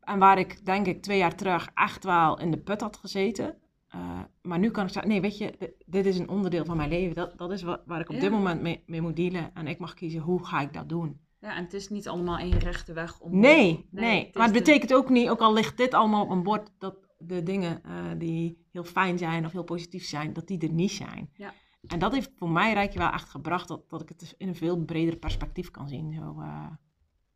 en 0.00 0.18
waar 0.18 0.38
ik 0.38 0.66
denk 0.66 0.86
ik 0.86 1.02
twee 1.02 1.18
jaar 1.18 1.34
terug 1.34 1.70
echt 1.74 2.04
wel 2.04 2.38
in 2.38 2.50
de 2.50 2.58
put 2.58 2.80
had 2.80 2.96
gezeten. 2.96 3.56
Eh, 3.88 4.20
maar 4.42 4.58
nu 4.58 4.70
kan 4.70 4.86
ik 4.86 4.92
zeggen, 4.92 5.10
nee 5.10 5.20
weet 5.20 5.38
je, 5.38 5.54
dit, 5.58 5.72
dit 5.86 6.06
is 6.06 6.18
een 6.18 6.28
onderdeel 6.28 6.64
van 6.64 6.76
mijn 6.76 6.88
leven. 6.88 7.14
Dat, 7.14 7.38
dat 7.38 7.50
is 7.52 7.62
wat, 7.62 7.82
waar 7.86 8.00
ik 8.00 8.08
op 8.08 8.14
Ja. 8.14 8.20
dit 8.20 8.30
moment 8.30 8.60
mee, 8.60 8.82
mee 8.86 9.00
moet 9.00 9.16
dealen. 9.16 9.54
En 9.54 9.66
ik 9.66 9.78
mag 9.78 9.94
kiezen, 9.94 10.20
hoe 10.20 10.44
ga 10.46 10.60
ik 10.60 10.72
dat 10.72 10.88
doen? 10.88 11.20
Ja, 11.40 11.56
en 11.56 11.64
het 11.64 11.72
is 11.72 11.88
niet 11.88 12.08
allemaal 12.08 12.38
één 12.38 12.58
rechte 12.58 12.92
weg 12.92 13.20
om. 13.20 13.38
Nee, 13.38 13.88
nee. 13.90 14.24
het 14.26 14.34
maar 14.34 14.44
het 14.44 14.54
de- 14.54 14.58
betekent 14.58 14.94
ook 14.94 15.08
niet, 15.08 15.28
ook 15.28 15.40
al 15.40 15.52
ligt 15.52 15.76
dit 15.76 15.94
allemaal 15.94 16.24
op 16.24 16.30
een 16.30 16.42
bord, 16.42 16.70
dat 16.78 16.96
de 17.18 17.42
dingen 17.42 17.82
eh, 17.84 18.10
die 18.18 18.66
heel 18.72 18.84
fijn 18.84 19.18
zijn 19.18 19.44
of 19.46 19.52
heel 19.52 19.62
positief 19.64 20.04
zijn, 20.04 20.32
dat 20.32 20.46
die 20.46 20.58
er 20.60 20.72
niet 20.72 20.90
zijn. 20.90 21.30
Ja. 21.34 21.54
En 21.86 21.98
dat 21.98 22.12
heeft 22.12 22.30
voor 22.36 22.50
mij 22.50 22.72
Rijkje 22.72 22.98
wel 22.98 23.10
echt 23.10 23.28
gebracht 23.28 23.68
dat, 23.68 23.90
dat 23.90 24.00
ik 24.02 24.08
het 24.08 24.18
dus 24.20 24.34
in 24.36 24.48
een 24.48 24.54
veel 24.54 24.84
breder 24.84 25.16
perspectief 25.16 25.70
kan 25.70 25.88
zien. 25.88 26.12
Zo, 26.14 26.40
eh, 26.40 26.66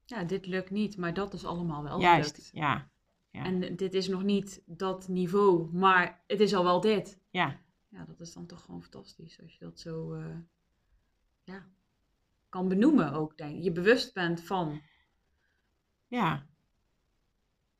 Ja, 0.05 0.25
dit 0.25 0.47
lukt 0.47 0.71
niet, 0.71 0.97
maar 0.97 1.15
dat 1.15 1.33
is 1.35 1.45
allemaal 1.45 1.83
wel 1.83 2.01
juist, 2.01 2.35
gelukt. 2.35 2.51
ja. 2.53 2.91
Ja. 3.31 3.45
En 3.45 3.77
dit 3.77 3.95
is 3.95 4.09
nog 4.09 4.23
niet 4.23 4.63
dat 4.67 5.09
niveau, 5.09 5.69
maar 5.73 6.23
het 6.27 6.41
is 6.41 6.55
al 6.55 6.65
wel 6.65 6.81
dit. 6.81 7.21
ja. 7.31 7.63
Ja, 7.89 8.05
dat 8.05 8.21
is 8.21 8.33
dan 8.33 8.47
toch 8.47 8.63
gewoon 8.63 8.83
fantastisch 8.83 9.41
als 9.43 9.53
je 9.53 9.65
dat 9.65 9.81
zo 9.81 10.13
eh, 10.15 10.25
ja, 11.43 11.67
kan 12.55 12.69
benoemen 12.69 13.13
ook, 13.13 13.37
denk 13.37 13.57
ik. 13.57 13.63
Je 13.63 13.73
bewust 13.73 14.15
bent 14.15 14.41
van. 14.43 14.81
Ja. 16.09 16.47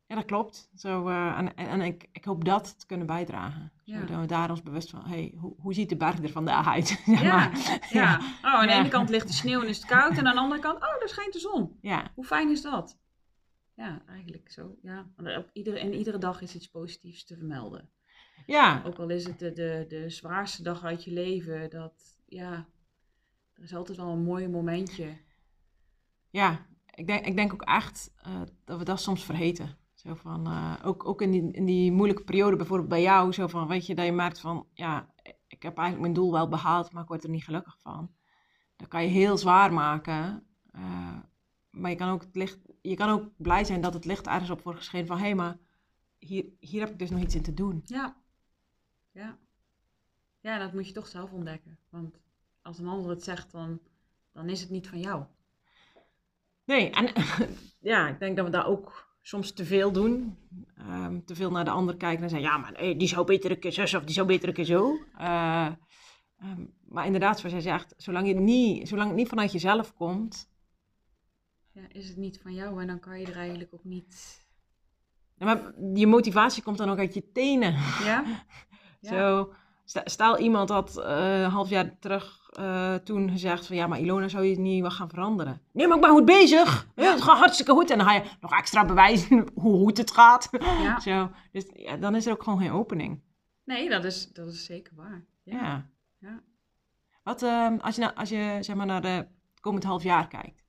Ja, 0.07 0.15
dat 0.15 0.25
klopt. 0.25 0.71
Zo, 0.75 1.09
eh, 1.09 1.39
en 1.39 1.57
en, 1.57 1.67
en 1.69 1.81
ik, 1.81 2.09
ik 2.13 2.25
hoop 2.25 2.45
dat 2.45 2.79
te 2.81 2.87
kunnen 2.87 3.07
bijdragen. 3.07 3.73
Ja. 3.85 3.99
Zodat 4.01 4.21
we 4.21 4.27
daar 4.27 4.51
ons 4.51 4.63
bewust 4.63 4.91
van, 4.91 5.05
hey, 5.07 5.35
hoe, 5.37 5.55
hoe 5.59 5.75
ziet 5.75 5.89
de 5.89 5.97
berg 5.97 6.23
er 6.23 6.29
vandaag 6.31 6.67
uit? 6.67 7.03
Ja, 7.07 7.23
maar. 7.23 7.87
ja. 7.91 8.17
Oh, 8.19 8.55
aan 8.55 8.67
de 8.67 8.73
Ja. 8.73 8.79
ene 8.79 8.89
kant 8.89 9.09
ligt 9.09 9.27
de 9.27 9.33
sneeuw 9.33 9.61
en 9.63 9.69
is 9.69 9.77
het 9.77 9.87
koud. 9.87 10.17
En 10.19 10.27
aan 10.27 10.35
de 10.35 10.41
andere 10.41 10.61
kant, 10.61 10.77
oh, 10.77 10.99
daar 10.99 11.09
schijnt 11.09 11.33
de 11.33 11.39
zon. 11.39 11.79
Ja, 11.81 12.11
Hoe 12.15 12.25
fijn 12.25 12.51
is 12.51 12.63
dat? 12.63 12.99
Ja, 13.75 14.03
eigenlijk 14.09 14.51
zo. 14.51 14.77
Ja. 14.83 15.07
Op 15.17 15.51
iedere, 15.53 15.79
en 15.79 15.95
iedere 15.95 16.19
dag 16.19 16.41
is 16.41 16.55
iets 16.55 16.69
positiefs 16.71 17.25
te 17.25 17.37
vermelden. 17.37 17.91
ja. 18.47 18.83
Ook 18.87 18.99
al 18.99 19.09
is 19.09 19.25
het 19.27 19.39
de, 19.39 19.53
de, 19.53 19.85
de 19.89 20.11
zwaarste 20.11 20.63
dag 20.63 20.85
uit 20.85 21.05
je 21.05 21.11
leven. 21.13 21.71
Dat, 21.71 22.19
ja, 22.27 22.67
er 23.55 23.63
is 23.63 23.75
altijd 23.75 23.99
wel 23.99 24.09
een 24.09 24.23
mooi 24.23 24.49
momentje. 24.49 25.17
ja. 26.31 26.67
Ik, 26.95 27.07
denk, 27.07 27.27
ik 27.27 27.37
denk 27.37 27.53
ook 27.53 27.63
echt 27.63 28.13
eh, 28.17 28.41
dat 28.65 28.79
we 28.79 28.85
dat 28.85 29.01
soms 29.01 29.25
vergeten. 29.25 29.77
Zo 29.95 30.15
van, 30.15 30.47
eh, 30.47 30.75
ook, 30.85 31.07
ook 31.07 31.23
in, 31.23 31.31
die, 31.31 31.53
in 31.53 31.65
die 31.65 31.93
moeilijke 31.93 32.25
periode, 32.25 32.57
bijvoorbeeld 32.57 32.89
bij 32.89 33.03
jou, 33.03 33.33
zo 33.33 33.47
van, 33.47 33.69
weet 33.69 33.87
je, 33.87 33.95
dat 33.95 34.05
je 34.05 34.13
merkt 34.13 34.41
van, 34.41 34.67
ja, 34.73 35.15
ik 35.47 35.63
heb 35.63 35.77
eigenlijk 35.79 36.01
mijn 36.01 36.13
doel 36.13 36.33
wel 36.33 36.49
behaald, 36.49 36.93
maar 36.93 37.03
ik 37.03 37.09
word 37.09 37.25
er 37.25 37.31
niet 37.31 37.45
gelukkig 37.45 37.79
van. 37.83 38.15
Dat 38.77 38.89
kan 38.89 39.03
je 39.03 39.09
heel 39.09 39.39
zwaar 39.39 39.73
maken. 39.73 40.47
eh, 40.71 41.19
maar 41.71 41.91
je 41.91 41.97
kan, 41.97 42.09
ook 42.09 42.21
het 42.23 42.37
licht, 42.37 42.59
je 42.81 42.95
kan 42.95 43.09
ook 43.09 43.31
blij 43.37 43.65
zijn 43.65 43.81
dat 43.81 43.95
het 43.95 44.05
licht 44.05 44.27
ergens 44.27 44.51
op 44.51 44.63
wordt 44.63 44.87
van, 44.89 45.01
hé, 45.01 45.17
hey, 45.17 45.35
maar 45.35 45.59
hier, 46.19 46.45
hier 46.61 46.81
heb 46.81 46.91
ik 46.91 46.99
dus 46.99 47.11
nog 47.11 47.21
iets 47.21 47.35
in 47.35 47.43
te 47.43 47.55
doen. 47.55 47.81
Ja. 47.85 48.17
Ja. 49.11 49.39
Ja, 50.41 50.59
dat 50.59 50.73
moet 50.73 50.87
je 50.87 50.93
toch 50.93 51.07
zelf 51.07 51.33
ontdekken. 51.33 51.79
Want 51.89 52.19
als 52.65 52.79
een 52.79 52.89
ander 52.89 53.11
het 53.11 53.25
zegt, 53.25 53.53
dan, 53.53 53.81
dan 54.33 54.49
is 54.49 54.61
het 54.61 54.71
niet 54.71 54.89
van 54.89 55.01
jou. 55.01 55.25
Nee, 56.65 56.91
en 56.91 57.13
ja, 57.91 58.09
ik 58.09 58.19
denk 58.19 58.37
dat 58.37 58.45
we 58.45 58.51
daar 58.51 58.67
ook 58.67 59.17
soms 59.23 59.53
te 59.53 59.65
veel 59.65 59.93
doen. 59.93 60.39
Ehm, 60.77 61.21
te 61.25 61.35
veel 61.35 61.51
naar 61.51 61.65
de 61.65 61.71
ander 61.71 61.97
kijken 61.97 62.23
en 62.23 62.31
zeggen, 62.31 62.49
ja, 62.49 62.57
maar 62.57 62.73
nee, 62.73 62.97
die 62.97 63.09
zou 63.09 63.27
beter 63.27 63.51
een 63.51 63.59
keer 63.59 63.73
zus 63.73 63.95
of 63.95 64.05
die 64.05 64.15
zou 64.15 64.27
beter 64.27 64.49
een 64.49 64.55
keer 64.55 64.65
zo. 64.65 64.99
Eh, 65.19 65.67
ehm, 66.39 66.67
maar 66.89 67.07
inderdaad, 67.07 67.39
zoals 67.39 67.55
jij 67.55 67.63
zegt, 67.63 67.95
zolang, 67.97 68.27
je 68.27 68.35
niet, 68.35 68.89
zolang 68.89 69.09
het 69.09 69.17
niet 69.17 69.29
vanuit 69.29 69.53
jezelf 69.53 69.95
komt, 69.95 70.53
Ja, 71.73 71.83
is 71.89 72.09
het 72.09 72.17
niet 72.17 72.41
van 72.43 72.55
jou 72.55 72.81
en 72.81 72.87
dan 72.87 73.01
kan 73.01 73.21
je 73.21 73.27
er 73.27 73.37
eigenlijk 73.37 73.75
ook 73.75 73.85
niet... 73.85 74.43
Ja, 75.37 75.45
Maar 75.45 75.73
je 75.95 76.07
motivatie 76.07 76.63
komt 76.63 76.79
dan 76.79 76.91
ook 76.91 76.99
uit 76.99 77.15
je 77.15 77.33
tenen. 77.33 77.73
Ja? 78.05 78.25
Ja. 79.01 79.11
Zo, 79.11 79.53
sta- 79.85 80.03
stel 80.05 80.39
iemand 80.39 80.69
had 80.69 80.97
eh, 80.97 81.43
een 81.43 81.51
half 81.51 81.69
jaar 81.69 81.99
terug 81.99 82.49
eh, 82.53 82.95
toen 82.95 83.31
gezegd 83.31 83.67
van 83.67 83.77
ja, 83.77 83.87
maar 83.87 84.01
Ilona 84.01 84.29
zou 84.29 84.45
je 84.45 84.59
niet 84.59 84.83
wat 84.83 84.93
gaan 84.93 85.09
veranderen. 85.09 85.61
Nee, 85.73 85.87
maar 85.87 85.97
ik 85.97 86.03
ben 86.03 86.11
goed 86.13 86.25
bezig. 86.25 86.87
Ja, 86.97 87.13
het 87.13 87.23
gaat 87.23 87.39
hartstikke 87.39 87.73
goed. 87.73 87.91
En 87.91 87.99
dan 87.99 88.07
ga 88.07 88.13
je 88.15 88.23
nog 88.41 88.53
extra 88.53 88.85
bewijzen 88.85 89.47
hoe 89.55 89.77
goed 89.79 89.99
het 89.99 90.11
gaat. 90.11 90.49
Ja. 90.61 91.01
Zo, 91.11 91.31
dus 91.53 91.65
ja, 91.75 91.97
dan 91.97 92.15
is 92.15 92.27
er 92.27 92.33
ook 92.33 92.43
gewoon 92.43 92.59
geen 92.59 92.73
opening. 92.73 93.23
Nee, 93.65 93.89
dat 93.89 94.05
is, 94.05 94.33
dat 94.33 94.47
is 94.49 94.65
zeker 94.65 94.93
waar. 94.97 95.25
Ja. 95.43 95.91
Ja. 96.19 96.41
Wat, 97.23 97.43
ehm, 97.43 97.77
als 97.81 97.95
je, 97.95 98.01
nou, 98.01 98.15
als 98.15 98.29
je 98.29 98.59
zeg 98.61 98.77
maar, 98.77 98.87
naar 98.87 99.03
de 99.03 99.27
komend 99.61 99.85
half 99.85 100.03
jaar 100.03 100.29
kijkt. 100.29 100.63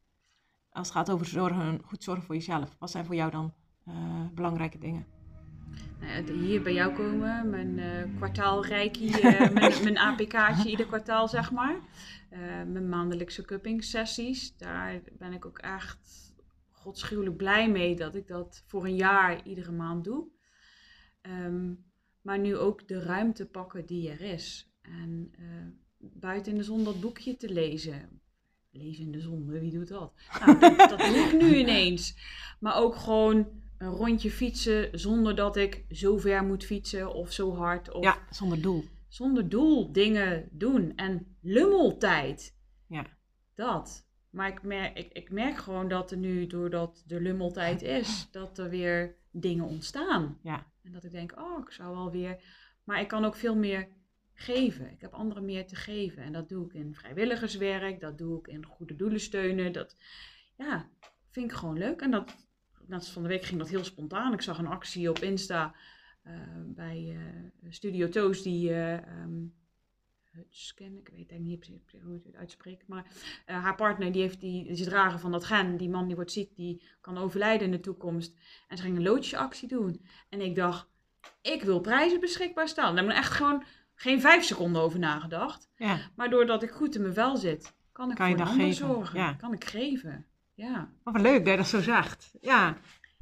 Als 0.72 0.88
het 0.88 0.97
gaat 0.97 1.09
over 1.11 1.26
zorgen, 1.26 1.82
goed 1.86 2.03
zorgen 2.03 2.24
voor 2.24 2.36
jezelf. 2.36 2.76
Wat 2.80 2.91
zijn 2.91 3.05
voor 3.05 3.16
jou 3.16 3.32
dan 3.32 3.53
eh, 3.86 3.93
belangrijke 4.34 4.78
dingen? 4.78 5.05
Nou 5.99 6.32
hier 6.32 6.61
bij 6.61 6.73
jou 6.73 6.93
komen, 6.93 7.49
mijn 7.49 7.80
eh 7.80 8.15
kwartaalreiki, 8.15 9.11
eh, 9.21 9.51
mijn, 9.51 9.84
mijn 9.84 9.97
APK'tje 9.97 10.69
ieder 10.69 10.86
kwartaal 10.86 11.28
zeg 11.28 11.51
maar. 11.51 11.76
Eh, 12.30 12.39
mijn 12.67 12.89
maandelijkse 12.89 13.41
cupping 13.41 13.84
sessies, 13.84 14.57
daar 14.57 15.01
ben 15.17 15.34
ik 15.34 15.45
ook 15.45 15.57
echt 15.57 16.34
godschuwelijk 16.71 17.38
blij 17.38 17.69
mee 17.69 17.95
dat 17.95 18.15
ik 18.15 18.28
dat 18.28 18.63
voor 18.67 18.86
een 18.86 18.95
jaar 18.95 19.47
iedere 19.47 19.71
maand 19.71 20.03
doe. 20.03 20.28
Ehm, 21.21 21.73
maar 22.21 22.39
nu 22.39 22.55
ook 22.55 22.88
de 22.88 22.99
ruimte 22.99 23.45
pakken 23.45 23.86
die 23.86 24.09
er 24.09 24.21
is. 24.21 24.73
En 24.82 25.32
buiten 25.97 26.51
in 26.51 26.57
de 26.57 26.63
zon 26.63 26.84
dat 26.84 27.01
boekje 27.01 27.36
te 27.36 27.49
lezen. 27.53 28.21
Lezen 28.71 29.03
in 29.03 29.11
de 29.11 29.19
zon, 29.21 29.47
wie 29.47 29.71
doet 29.71 29.88
dat? 29.88 30.13
Nou, 30.45 30.59
dat, 30.59 30.78
dat 30.78 30.99
doe 30.99 31.15
ik 31.15 31.41
nu 31.41 31.55
ineens. 31.63 32.15
Maar 32.59 32.76
ook 32.76 32.95
gewoon 32.95 33.47
een 33.78 33.89
rondje 33.89 34.32
fietsen 34.32 34.99
zonder 34.99 35.36
dat 35.36 35.55
ik 35.55 35.86
zo 35.89 36.17
ver 36.17 36.43
moet 36.43 36.65
fietsen 36.65 37.13
of 37.13 37.32
zo 37.32 37.55
hard. 37.55 37.91
Of 37.91 38.03
Ja, 38.03 38.17
zonder 38.30 38.61
doel. 38.61 38.84
zonder 39.07 39.49
doel 39.49 39.91
dingen 39.91 40.49
doen. 40.51 40.95
En 40.95 41.38
lummeltijd. 41.41 42.57
Ja. 42.88 43.05
Dat. 43.55 44.07
Maar 44.30 44.47
ik 44.47 44.63
merk, 44.63 44.97
ik, 44.97 45.11
ik 45.13 45.32
merk 45.32 45.57
gewoon 45.57 45.88
dat 45.88 46.11
er 46.11 46.17
nu, 46.17 46.47
doordat 46.47 47.03
de 47.07 47.21
lummeltijd 47.21 47.82
is, 47.82 48.28
dat 48.32 48.57
er 48.57 48.69
weer 48.69 49.15
dingen 49.32 49.65
ontstaan. 49.65 50.39
Ja. 50.43 50.65
En 50.84 50.91
dat 50.91 51.03
ik 51.03 51.11
denk, 51.11 51.39
oh, 51.39 51.59
ik 51.59 51.71
zou 51.71 51.95
wel 51.95 52.11
weer... 52.11 52.41
Maar 52.84 53.01
ik 53.01 53.07
kan 53.07 53.26
ook 53.26 53.36
veel 53.36 53.55
meer 53.55 53.88
geven. 54.34 54.91
Ik 54.91 55.01
heb 55.01 55.13
anderen 55.13 55.45
meer 55.45 55.67
te 55.67 55.76
geven. 55.76 56.23
En 56.23 56.34
dat 56.34 56.49
doe 56.49 56.65
ik 56.65 56.73
in 56.73 56.95
vrijwilligerswerk. 56.95 57.99
Dat 57.99 58.17
doe 58.17 58.39
ik 58.39 58.47
in 58.47 58.65
goede 58.65 58.95
doelen 58.95 59.19
steunen. 59.19 59.71
Dat, 59.71 59.95
ja, 60.57 60.89
vind 61.30 61.51
ik 61.51 61.57
gewoon 61.57 61.78
leuk. 61.78 62.01
En 62.01 62.11
dat, 62.11 62.45
net 62.88 63.00
als 63.00 63.12
van 63.12 63.22
de 63.22 63.28
week 63.28 63.44
ging 63.44 63.60
dat 63.60 63.70
heel 63.70 63.84
spontaan. 63.84 64.34
Ik 64.34 64.42
zag 64.42 64.58
een 64.58 64.68
actie 64.68 65.10
op 65.10 65.20
Insta 65.20 65.76
eh, 66.24 66.34
bij 66.66 67.18
eh, 67.64 67.72
Studio 67.72 68.10
Toos 68.10 68.42
die... 68.42 68.70
eh 68.70 68.94
ehm, 68.94 69.44
Hutchkin, 70.36 70.98
ik 70.98 71.10
weet 71.10 71.30
denk 71.30 71.42
niet 71.42 71.72
hoe 72.04 72.14
je 72.14 72.22
het 72.26 72.36
uitspreekt, 72.36 72.88
maar 72.88 73.06
haar 73.46 73.76
partner 73.76 74.12
die 74.12 74.22
heeft 74.22 74.40
die, 74.40 74.68
is 74.68 74.84
dragen 74.84 75.20
van 75.20 75.32
dat 75.32 75.46
gen, 75.46 75.78
die 75.78 75.90
man 75.90 76.06
die 76.06 76.16
wordt 76.16 76.32
ziek, 76.32 76.56
die 76.56 76.84
kan 77.02 77.18
overlijden 77.18 77.66
in 77.66 77.72
de 77.72 77.80
toekomst. 77.80 78.36
En 78.68 78.78
ze 78.78 78.84
ging 78.84 78.98
een 78.98 79.04
loodjesactie 79.04 79.68
doen. 79.68 80.06
En 80.30 80.42
ik 80.42 80.56
dacht, 80.56 80.88
ik 81.42 81.64
wil 81.64 81.80
prijzen 81.80 82.20
beschikbaar 82.20 82.68
stellen. 82.68 82.96
Daar 82.96 83.04
heb 83.04 83.14
ik 83.14 83.20
echt 83.20 83.32
gewoon 83.32 83.64
geen 83.96 84.22
vijf 84.22 84.44
seconden 84.44 84.82
over 84.82 85.00
nagedacht. 85.00 85.70
Ja. 85.76 86.00
Maar 86.16 86.30
doordat 86.30 86.64
ik 86.64 86.70
goed 86.72 86.96
in 86.96 87.02
mijn 87.02 87.14
vel 87.14 87.38
zit, 87.38 87.74
kan 87.92 88.10
ik 88.10 88.16
Kan 88.16 88.30
je 88.30 88.38
voor 88.38 88.46
geven, 88.46 88.74
zorgen. 88.74 89.20
ja. 89.20 89.34
Kan 89.34 89.54
ik 89.54 89.64
geven. 89.64 90.26
Ja. 90.56 90.89
Wat 91.03 91.22
leuk 91.22 91.39
dat 91.43 91.47
je 91.53 91.58
dat 91.58 91.68
zo 91.68 91.82
zegt. 91.82 92.32
Ja. 92.41 92.78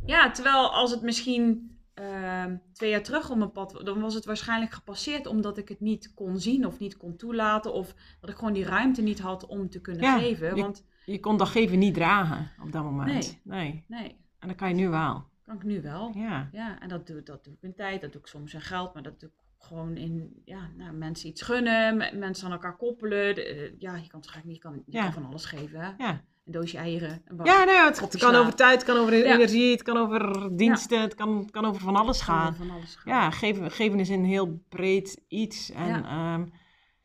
ja, 0.05 0.31
terwijl 0.31 0.73
als 0.73 0.91
het 0.91 1.01
misschien 1.01 1.77
ehm, 1.93 2.55
twee 2.73 2.89
jaar 2.89 3.01
terug 3.03 3.29
op 3.29 3.37
mijn 3.37 3.51
pad, 3.51 3.81
dan 3.83 3.99
was 4.01 4.13
het 4.13 4.25
waarschijnlijk 4.25 4.71
gepasseerd 4.71 5.25
omdat 5.27 5.57
ik 5.57 5.69
het 5.69 5.79
niet 5.79 6.13
kon 6.13 6.39
zien 6.39 6.65
of 6.65 6.79
niet 6.79 6.97
kon 6.97 7.15
toelaten. 7.15 7.73
Of 7.73 7.93
dat 8.21 8.29
ik 8.29 8.35
gewoon 8.35 8.53
die 8.53 8.65
ruimte 8.65 9.01
niet 9.01 9.19
had 9.19 9.45
om 9.45 9.69
te 9.69 9.81
kunnen 9.81 10.03
Ja, 10.03 10.17
geven. 10.19 10.55
je- 10.55 10.61
Want 10.61 10.85
Je 11.05 11.19
kon 11.19 11.37
dat 11.37 11.47
geven 11.49 11.79
niet 11.79 11.93
dragen 11.93 12.51
op 12.63 12.71
dat 12.71 12.83
moment. 12.83 13.41
Nee. 13.43 13.83
nee. 13.87 13.99
nee, 14.01 14.17
En 14.39 14.47
dat 14.47 14.57
kan 14.57 14.69
je 14.69 14.75
nu 14.75 14.89
wel. 14.89 15.23
kan 15.45 15.55
ik 15.55 15.63
nu 15.63 15.81
wel. 15.81 16.11
Ja. 16.15 16.49
Ja, 16.51 16.79
en 16.79 16.89
dat 16.89 17.07
doe, 17.07 17.23
dat 17.23 17.43
doe 17.43 17.53
ik 17.53 17.61
in 17.61 17.75
tijd, 17.75 18.01
dat 18.01 18.11
doe 18.11 18.21
ik 18.21 18.27
soms 18.27 18.53
in 18.53 18.61
geld, 18.61 18.93
maar 18.93 19.03
dat 19.03 19.19
doe 19.19 19.29
ik 19.29 19.35
gewoon 19.67 19.95
in, 19.97 20.41
ja, 20.45 20.69
nou, 20.77 20.93
mensen 20.93 21.29
iets 21.29 21.41
gunnen, 21.41 21.97
me- 21.97 22.11
mensen 22.15 22.45
aan 22.45 22.51
elkaar 22.51 22.77
koppelen. 22.77 23.35
De- 23.35 23.43
eh, 23.45 23.71
ja, 23.79 23.95
je 23.95 24.07
kan 24.07 24.23
je 24.45 24.57
kan, 24.57 24.73
je 24.85 24.97
Ja. 24.97 25.03
kan 25.03 25.13
van 25.13 25.25
alles 25.25 25.45
geven, 25.45 25.79
hè? 25.79 25.91
Ja. 25.97 26.21
Een 26.45 26.51
doosje 26.51 26.77
eieren, 26.77 27.21
een 27.25 27.35
bak. 27.35 27.45
Ja, 27.45 27.57
nou 27.63 27.71
ja, 27.71 27.85
het, 27.85 28.17
kan 28.17 28.35
over 28.35 28.55
tijd, 28.55 28.73
het 28.75 28.83
kan 28.83 28.97
over 28.97 29.17
Ja. 29.17 29.33
energie, 29.33 29.71
het 29.71 29.81
kan 29.83 29.97
over 29.97 30.49
diensten, 30.57 31.01
het 31.01 31.15
kan, 31.15 31.37
het 31.37 31.51
kan 31.51 31.65
over 31.65 31.81
van 31.81 31.95
alles 31.95 32.21
gaan. 32.21 32.55
Van 32.55 32.69
alles 32.69 32.95
gaan. 32.95 33.13
Ja, 33.13 33.31
geven, 33.31 33.71
geven 33.71 33.99
is 33.99 34.09
een 34.09 34.25
heel 34.25 34.63
breed 34.69 35.21
iets. 35.27 35.71
En 35.71 36.05
ehm, 36.05 36.45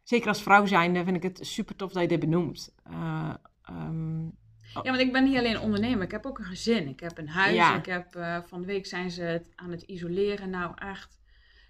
zeker 0.02 0.28
als 0.28 0.42
vrouw 0.42 0.66
zijnde 0.66 1.04
vind 1.04 1.16
ik 1.16 1.22
het 1.22 1.38
super 1.42 1.76
tof 1.76 1.92
dat 1.92 2.02
je 2.02 2.08
dit 2.08 2.20
benoemt. 2.20 2.74
Eh, 2.84 3.34
ehm, 3.62 4.24
Ja, 4.82 4.82
want 4.82 5.00
ik 5.00 5.12
ben 5.12 5.24
niet 5.24 5.38
alleen 5.38 5.60
ondernemer, 5.60 6.02
ik 6.04 6.10
heb 6.10 6.26
ook 6.26 6.38
een 6.38 6.44
gezin. 6.44 6.88
Ik 6.88 7.00
heb 7.00 7.18
een 7.18 7.28
huis, 7.28 7.54
Ja. 7.54 7.76
ik 7.76 7.86
heb, 7.86 8.14
eh, 8.14 8.38
van 8.46 8.60
de 8.60 8.66
week 8.66 8.86
zijn 8.86 9.10
ze 9.10 9.22
het 9.22 9.52
aan 9.54 9.70
het 9.70 9.82
isoleren. 9.82 10.50
Nou, 10.50 10.72
echt 10.74 11.18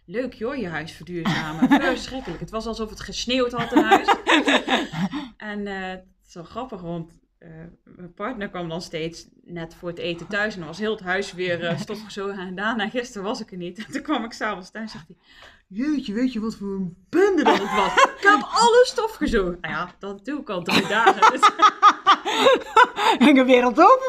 leuk 0.07 0.35
joh, 0.35 0.57
je 0.57 0.69
huis 0.69 0.93
verduurzamen. 0.93 1.69
Verschrikkelijk. 1.83 2.41
Het 2.41 2.51
was 2.51 2.67
alsof 2.67 2.91
het 2.91 3.01
gesneeuwd 3.01 3.53
had 3.53 3.73
in 3.73 3.83
huis. 3.83 4.07
en 5.37 5.67
eh, 5.67 5.89
het 5.89 6.05
is 6.27 6.35
wel 6.35 6.45
grappig, 6.45 6.81
want 6.81 7.13
eh, 7.39 7.51
mijn 7.85 8.15
partner 8.15 8.49
kwam 8.49 8.69
dan 8.69 8.83
steeds 8.83 9.29
net 9.45 9.75
voor 9.75 9.89
het 9.89 9.99
eten 9.99 10.27
thuis. 10.27 10.53
En 10.53 10.59
dan 10.59 10.69
was 10.69 10.79
heel 10.79 10.91
het 10.95 11.01
huis 11.01 11.33
weer 11.33 11.65
eh 11.65 11.79
stofgezogen 11.79 12.39
en 12.47 12.55
daarna. 12.55 12.89
Gisteren 12.89 13.23
was 13.23 13.41
ik 13.41 13.51
er 13.51 13.57
niet. 13.57 13.79
En 13.87 13.93
toen 13.93 14.03
kwam 14.03 14.25
ik 14.25 14.33
s'avonds 14.33 14.71
thuis 14.71 14.85
en 14.93 14.99
zegt 14.99 15.07
hij... 15.09 15.17
Jeetje, 15.71 16.13
weet 16.13 16.33
je 16.33 16.41
wat 16.41 16.55
voor 16.57 16.69
een 16.75 16.97
bende 17.09 17.45
dat 17.45 17.59
het 17.59 17.71
was? 17.77 17.95
Ik 18.19 18.23
heb 18.23 18.41
alle 18.51 18.83
stof 18.87 19.15
gezogen. 19.15 19.59
Nou 19.61 19.75
ja, 19.75 19.95
dat 19.99 20.25
doe 20.25 20.41
ik 20.41 20.51
al 20.51 20.63
drie 20.63 20.87
dagen. 20.89 21.33
Dus- 21.33 21.51
ik 23.29 23.37
een 23.37 23.45
wereld 23.47 23.79
open 23.81 24.07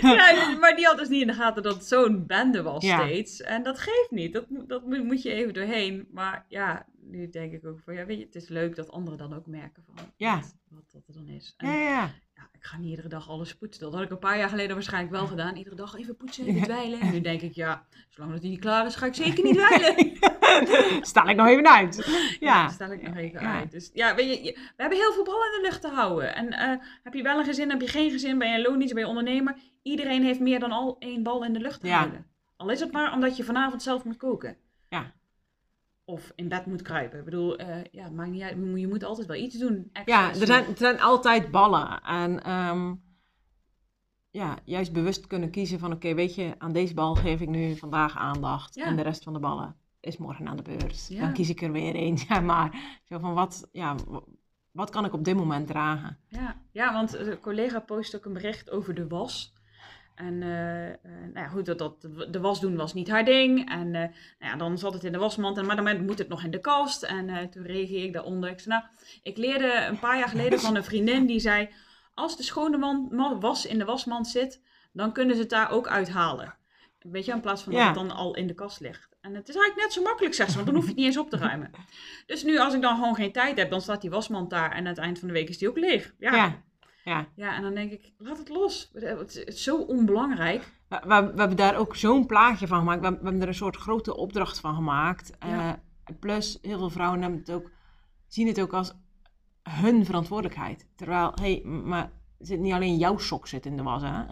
hem. 0.00 0.14
Ja, 0.14 0.56
maar 0.58 0.76
die 0.76 0.86
had 0.86 0.98
dus 0.98 1.08
niet 1.08 1.20
in 1.20 1.26
de 1.26 1.32
gaten 1.32 1.62
dat 1.62 1.74
het 1.74 1.84
zo'n 1.84 2.26
bende 2.26 2.62
was 2.62 2.84
Ja. 2.84 2.98
steeds. 3.00 3.40
En 3.40 3.62
dat 3.62 3.78
geeft 3.78 4.10
niet. 4.10 4.32
Dat, 4.32 4.48
moet- 4.48 4.68
dat 4.68 4.84
moet 4.86 5.04
moet 5.04 5.22
je 5.22 5.32
even 5.32 5.54
doorheen. 5.54 6.08
Maar 6.12 6.44
ja, 6.48 6.86
nu 7.00 7.28
denk 7.28 7.52
ik 7.52 7.66
ook 7.66 7.80
van, 7.84 7.94
ja, 7.94 8.04
weet 8.06 8.18
je, 8.18 8.24
het 8.24 8.34
is 8.34 8.48
leuk 8.48 8.76
dat 8.76 8.90
anderen 8.90 9.18
dan 9.18 9.34
ook 9.34 9.46
merken 9.46 9.82
van 9.84 9.94
Ja. 10.16 10.34
wat, 10.36 10.54
wat 10.68 10.84
dat 10.92 11.02
er 11.06 11.14
dan 11.14 11.28
is. 11.28 11.54
En, 11.56 11.68
Ja, 11.68 11.74
ja, 11.74 12.10
ja. 12.38 12.48
ik 12.52 12.64
ga 12.64 12.76
niet 12.76 12.90
iedere 12.90 13.08
dag 13.08 13.28
alles 13.28 13.54
poetsen. 13.56 13.82
Dat 13.82 13.92
had 13.92 14.02
ik 14.02 14.10
een 14.10 14.18
paar 14.18 14.38
jaar 14.38 14.48
geleden 14.48 14.74
waarschijnlijk 14.74 15.12
wel 15.14 15.26
gedaan. 15.26 15.56
Iedere 15.56 15.76
dag 15.76 15.96
even 15.98 16.16
poetsen, 16.16 16.44
even 16.46 16.58
Ja. 16.58 16.64
dwijlen. 16.64 17.00
En 17.00 17.10
nu 17.12 17.20
denk 17.20 17.40
ik, 17.40 17.52
ja, 17.54 17.86
zolang 18.08 18.32
dat 18.32 18.40
hij 18.40 18.50
niet 18.50 18.60
klaar 18.60 18.86
is, 18.86 18.94
ga 18.94 19.06
ik 19.06 19.14
zeker 19.24 19.44
niet 19.44 19.54
dwijlen. 19.56 20.16
Stel 21.06 21.28
ik 21.28 21.36
nog 21.36 21.46
even 21.46 21.68
uit. 21.68 22.08
Ja, 22.40 22.68
stel 22.68 22.92
ik 22.92 23.02
nog 23.02 23.16
even 23.16 23.40
Ja. 23.40 23.54
uit. 23.58 23.70
Dus 23.70 23.90
ja, 23.94 24.14
weet 24.14 24.36
je, 24.36 24.44
je- 24.44 24.52
we 24.52 24.82
hebben 24.82 24.98
heel 24.98 25.12
veel 25.12 25.24
ballen 25.24 25.46
in 25.56 25.62
de 25.62 25.68
lucht 25.68 25.80
te 25.80 25.88
houden. 25.88 26.34
En 26.34 26.52
eh, 26.52 26.84
heb 27.02 27.14
je 27.14 27.22
wel 27.22 27.38
een 27.38 27.44
gezin, 27.44 27.70
heb 27.70 27.80
je 27.80 27.88
geen 27.88 28.10
gezin, 28.10 28.38
ben 28.38 28.52
je 28.52 28.62
loondienst, 28.62 28.94
ben 28.94 29.02
je 29.02 29.08
ondernemer. 29.08 29.56
Iedereen 29.82 30.22
heeft 30.22 30.40
meer 30.40 30.60
dan 30.60 30.72
al 30.72 30.96
één 30.98 31.22
bal 31.22 31.44
in 31.44 31.52
de 31.52 31.60
lucht 31.60 31.80
te 31.80 31.86
Ja. 31.86 31.98
houden. 31.98 32.26
Al 32.56 32.70
is 32.70 32.80
het 32.80 32.92
maar 32.92 33.12
omdat 33.12 33.36
je 33.36 33.44
vanavond 33.44 33.82
zelf 33.82 34.04
moet 34.04 34.16
koken. 34.16 34.56
Ja. 34.88 35.12
Of 36.08 36.32
in 36.34 36.48
bed 36.48 36.66
moet 36.66 36.82
kruipen. 36.82 37.18
Ik 37.18 37.24
bedoel, 37.24 37.56
eh, 37.56 37.84
ja, 37.90 38.08
maakt 38.08 38.30
niet 38.30 38.42
uit. 38.42 38.56
Je 38.74 38.88
moet 38.88 39.04
altijd 39.04 39.26
wel 39.26 39.36
iets 39.36 39.58
doen. 39.58 39.90
Ja, 40.04 40.28
er 40.28 40.46
zijn, 40.46 40.64
er 40.64 40.76
zijn 40.76 41.00
altijd 41.00 41.50
ballen. 41.50 42.02
En 42.02 42.42
ehm, 42.42 42.94
ja, 44.30 44.58
juist 44.64 44.92
bewust 44.92 45.26
kunnen 45.26 45.50
kiezen 45.50 45.78
van... 45.78 45.92
Oké, 45.92 46.14
weet 46.14 46.34
je, 46.34 46.54
aan 46.58 46.72
deze 46.72 46.94
bal 46.94 47.14
geef 47.14 47.40
ik 47.40 47.48
nu 47.48 47.76
vandaag 47.76 48.16
aandacht. 48.16 48.74
Ja. 48.74 48.84
En 48.84 48.96
de 48.96 49.02
rest 49.02 49.22
van 49.22 49.32
de 49.32 49.38
ballen 49.38 49.76
is 50.00 50.16
morgen 50.16 50.48
aan 50.48 50.56
de 50.56 50.62
beurt. 50.62 51.06
Ja. 51.08 51.20
Dan 51.20 51.32
kies 51.32 51.48
ik 51.48 51.62
er 51.62 51.72
weer 51.72 51.94
één. 51.94 52.16
Ja, 52.28 52.40
maar 52.54 52.98
zo 53.04 53.18
van 53.18 53.34
wat, 53.34 53.68
ja, 53.72 53.94
wat 54.70 54.90
kan 54.90 55.04
ik 55.04 55.12
op 55.12 55.24
dit 55.24 55.36
moment 55.36 55.66
dragen? 55.66 56.18
Ja, 56.28 56.60
ja 56.72 56.92
want 56.92 57.14
een 57.14 57.40
collega 57.40 57.80
post 57.80 58.16
ook 58.16 58.24
een 58.24 58.32
bericht 58.32 58.70
over 58.70 58.94
de 58.94 59.06
was. 59.06 59.54
En 60.18 60.42
eh, 60.42 60.88
eh, 60.88 60.94
nou 61.04 61.38
ja, 61.38 61.48
goed, 61.48 61.66
dat, 61.66 61.78
dat, 61.78 62.00
de 62.30 62.40
was 62.40 62.60
doen 62.60 62.76
was 62.76 62.94
niet 62.94 63.08
haar 63.08 63.24
ding. 63.24 63.70
En 63.70 63.86
eh, 63.94 64.02
nou 64.38 64.52
ja, 64.52 64.56
dan 64.56 64.78
zat 64.78 64.92
het 64.94 65.04
in 65.04 65.12
de 65.12 65.18
wasmand, 65.18 65.58
en, 65.58 65.66
maar 65.66 65.76
dan 65.84 66.04
moet 66.04 66.18
het 66.18 66.28
nog 66.28 66.44
in 66.44 66.50
de 66.50 66.60
kast. 66.60 67.02
En 67.02 67.50
toen 67.50 67.66
reageerde 67.66 68.06
ik 68.06 68.12
daaronder. 68.12 68.50
Ik 68.50 68.60
zei, 68.60 68.74
nou, 68.78 68.88
ik 69.22 69.36
leerde 69.36 69.86
een 69.88 69.98
paar 69.98 70.18
jaar 70.18 70.28
geleden 70.28 70.60
van 70.60 70.76
een 70.76 70.84
vriendin 70.84 71.26
die 71.26 71.40
zei... 71.40 71.68
Als 72.14 72.36
de 72.36 72.42
schone 72.42 72.76
man, 72.76 73.08
ma- 73.10 73.38
was 73.38 73.66
in 73.66 73.78
de 73.78 73.84
wasmand 73.84 74.28
zit, 74.28 74.62
dan 74.92 75.12
kunnen 75.12 75.34
ze 75.34 75.40
het 75.40 75.50
daar 75.50 75.70
ook 75.70 75.88
uithalen. 75.88 76.54
Weet 76.98 77.24
je, 77.24 77.32
in 77.32 77.40
plaats 77.40 77.62
van 77.62 77.72
Ja. 77.72 77.78
dat 77.78 77.86
het 77.86 78.08
dan 78.08 78.16
al 78.16 78.34
in 78.34 78.46
de 78.46 78.54
kast 78.54 78.80
ligt. 78.80 79.08
En 79.20 79.34
het 79.34 79.48
is 79.48 79.54
eigenlijk 79.54 79.84
net 79.86 79.92
zo 79.92 80.02
makkelijk, 80.02 80.34
zegt 80.34 80.48
ze, 80.50 80.54
want 80.54 80.66
dan 80.66 80.74
hoef 80.76 80.84
je 80.84 80.90
het 80.90 80.98
niet 80.98 81.08
eens 81.08 81.18
op 81.18 81.30
te 81.30 81.36
ruimen. 81.36 81.70
Dus 82.26 82.42
nu, 82.42 82.58
als 82.58 82.74
ik 82.74 82.82
dan 82.82 82.94
gewoon 82.94 83.14
geen 83.14 83.32
tijd 83.32 83.58
heb, 83.58 83.70
dan 83.70 83.80
staat 83.80 84.00
die 84.00 84.10
wasmand 84.10 84.50
daar. 84.50 84.70
En 84.70 84.76
aan 84.78 84.84
het 84.86 84.98
eind 84.98 85.18
van 85.18 85.28
de 85.28 85.34
week 85.34 85.48
is 85.48 85.58
die 85.58 85.68
ook 85.68 85.78
leeg. 85.78 86.14
Ja, 86.18 86.62
ja. 87.08 87.26
Ja, 87.34 87.56
en 87.56 87.62
dan 87.62 87.74
denk 87.74 87.92
ik, 87.92 88.12
laat 88.18 88.38
het 88.38 88.48
los. 88.48 88.90
Het 88.92 89.42
is, 89.46 89.62
zo 89.62 89.76
onbelangrijk. 89.76 90.72
We, 90.88 91.00
we, 91.02 91.06
we 91.06 91.38
hebben 91.38 91.56
daar 91.56 91.76
ook 91.76 91.96
zo'n 91.96 92.26
plaatje 92.26 92.66
van 92.66 92.78
gemaakt. 92.78 93.00
We, 93.00 93.08
we 93.08 93.22
hebben 93.22 93.42
er 93.42 93.48
een 93.48 93.54
soort 93.54 93.76
grote 93.76 94.16
opdracht 94.16 94.60
van 94.60 94.74
gemaakt. 94.74 95.32
Ja. 95.40 95.80
Eh, 96.04 96.16
plus, 96.20 96.58
heel 96.62 96.78
veel 96.78 96.90
vrouwen 96.90 97.20
hebben 97.20 97.38
het 97.38 97.50
ook, 97.50 97.70
zien 98.26 98.46
het 98.46 98.60
ook 98.60 98.72
als 98.72 98.94
hun 99.62 100.04
verantwoordelijkheid. 100.04 100.86
Terwijl, 100.96 101.32
hé, 101.34 101.52
hey, 101.52 101.62
maar 101.64 102.10
zit 102.38 102.60
niet 102.60 102.72
alleen 102.72 102.96
jouw 102.96 103.18
sok 103.18 103.46
zit 103.46 103.66
in 103.66 103.76
de 103.76 103.82
was, 103.82 104.02
hè? 104.02 104.24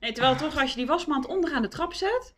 Nee, 0.00 0.12
terwijl 0.14 0.36
toch 0.36 0.60
als 0.60 0.70
je 0.70 0.76
die 0.76 0.86
wasmand 0.86 1.26
onderaan 1.26 1.62
de 1.62 1.68
trap 1.68 1.92
zet, 1.92 2.34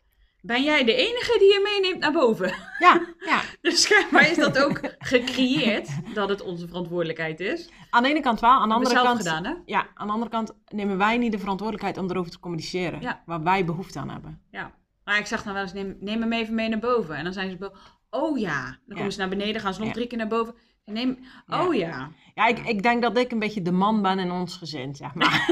ben 0.47 0.63
jij 0.63 0.83
de 0.83 0.93
enige 0.93 1.35
die 1.39 1.53
je 1.53 1.61
meeneemt 1.63 1.99
naar 2.01 2.11
boven. 2.11 2.53
Ja, 2.79 3.01
ja. 3.19 3.41
Dus 3.61 3.81
schijnbaar 3.81 4.29
is 4.29 4.37
dat 4.37 4.63
ook 4.63 4.79
gecreëerd, 4.99 5.89
dat 6.13 6.29
het 6.29 6.41
onze 6.41 6.67
verantwoordelijkheid 6.67 7.39
is. 7.39 7.69
Aan 7.89 8.03
de 8.03 8.09
ene 8.09 8.19
kant 8.19 8.39
wel, 8.39 8.49
aan 8.49 8.69
de 8.69 8.75
andere 8.75 8.95
kant... 8.95 9.17
gedaan, 9.17 9.45
hè? 9.45 9.53
Ja, 9.65 9.87
aan 9.93 10.07
de 10.07 10.13
andere 10.13 10.31
kant 10.31 10.53
nemen 10.67 10.97
wij 10.97 11.17
niet 11.17 11.31
de 11.31 11.39
verantwoordelijkheid 11.39 11.97
om 11.97 12.09
erover 12.11 12.31
te 12.31 12.39
communiceren. 12.39 13.01
Ja. 13.01 13.21
Waar 13.25 13.43
wij 13.43 13.65
behoefte 13.65 13.99
aan 13.99 14.09
hebben. 14.09 14.41
Ja. 14.51 14.71
Maar 15.03 15.17
ik 15.17 15.25
zeg 15.25 15.43
dan 15.43 15.53
wel 15.53 15.61
eens, 15.61 15.73
neem, 15.73 15.97
neem 15.99 16.21
hem 16.21 16.33
even 16.33 16.55
mee 16.55 16.69
naar 16.69 16.79
boven. 16.79 17.15
En 17.15 17.23
dan 17.23 17.33
zijn 17.33 17.49
ze. 17.49 17.71
Oh 18.09 18.37
ja. 18.39 18.63
Dan 18.65 18.77
komen 18.87 19.03
Ja. 19.03 19.09
ze 19.09 19.19
naar 19.19 19.29
beneden, 19.29 19.61
gaan 19.61 19.73
ze 19.73 19.79
nog 19.79 19.87
Ja. 19.87 19.93
drie 19.93 20.07
keer 20.07 20.17
naar 20.17 20.27
boven. 20.27 20.55
Neem, 20.91 21.17
oh 21.47 21.75
ja. 21.75 22.09
Ja, 22.35 22.47
ik, 22.47 22.59
ik 22.59 22.83
denk 22.83 23.01
dat 23.01 23.17
ik 23.17 23.31
een 23.31 23.39
beetje 23.39 23.61
de 23.61 23.71
man 23.71 24.01
ben 24.01 24.19
in 24.19 24.31
ons 24.31 24.57
gezin, 24.57 24.95
zeg 24.95 25.13
maar. 25.13 25.49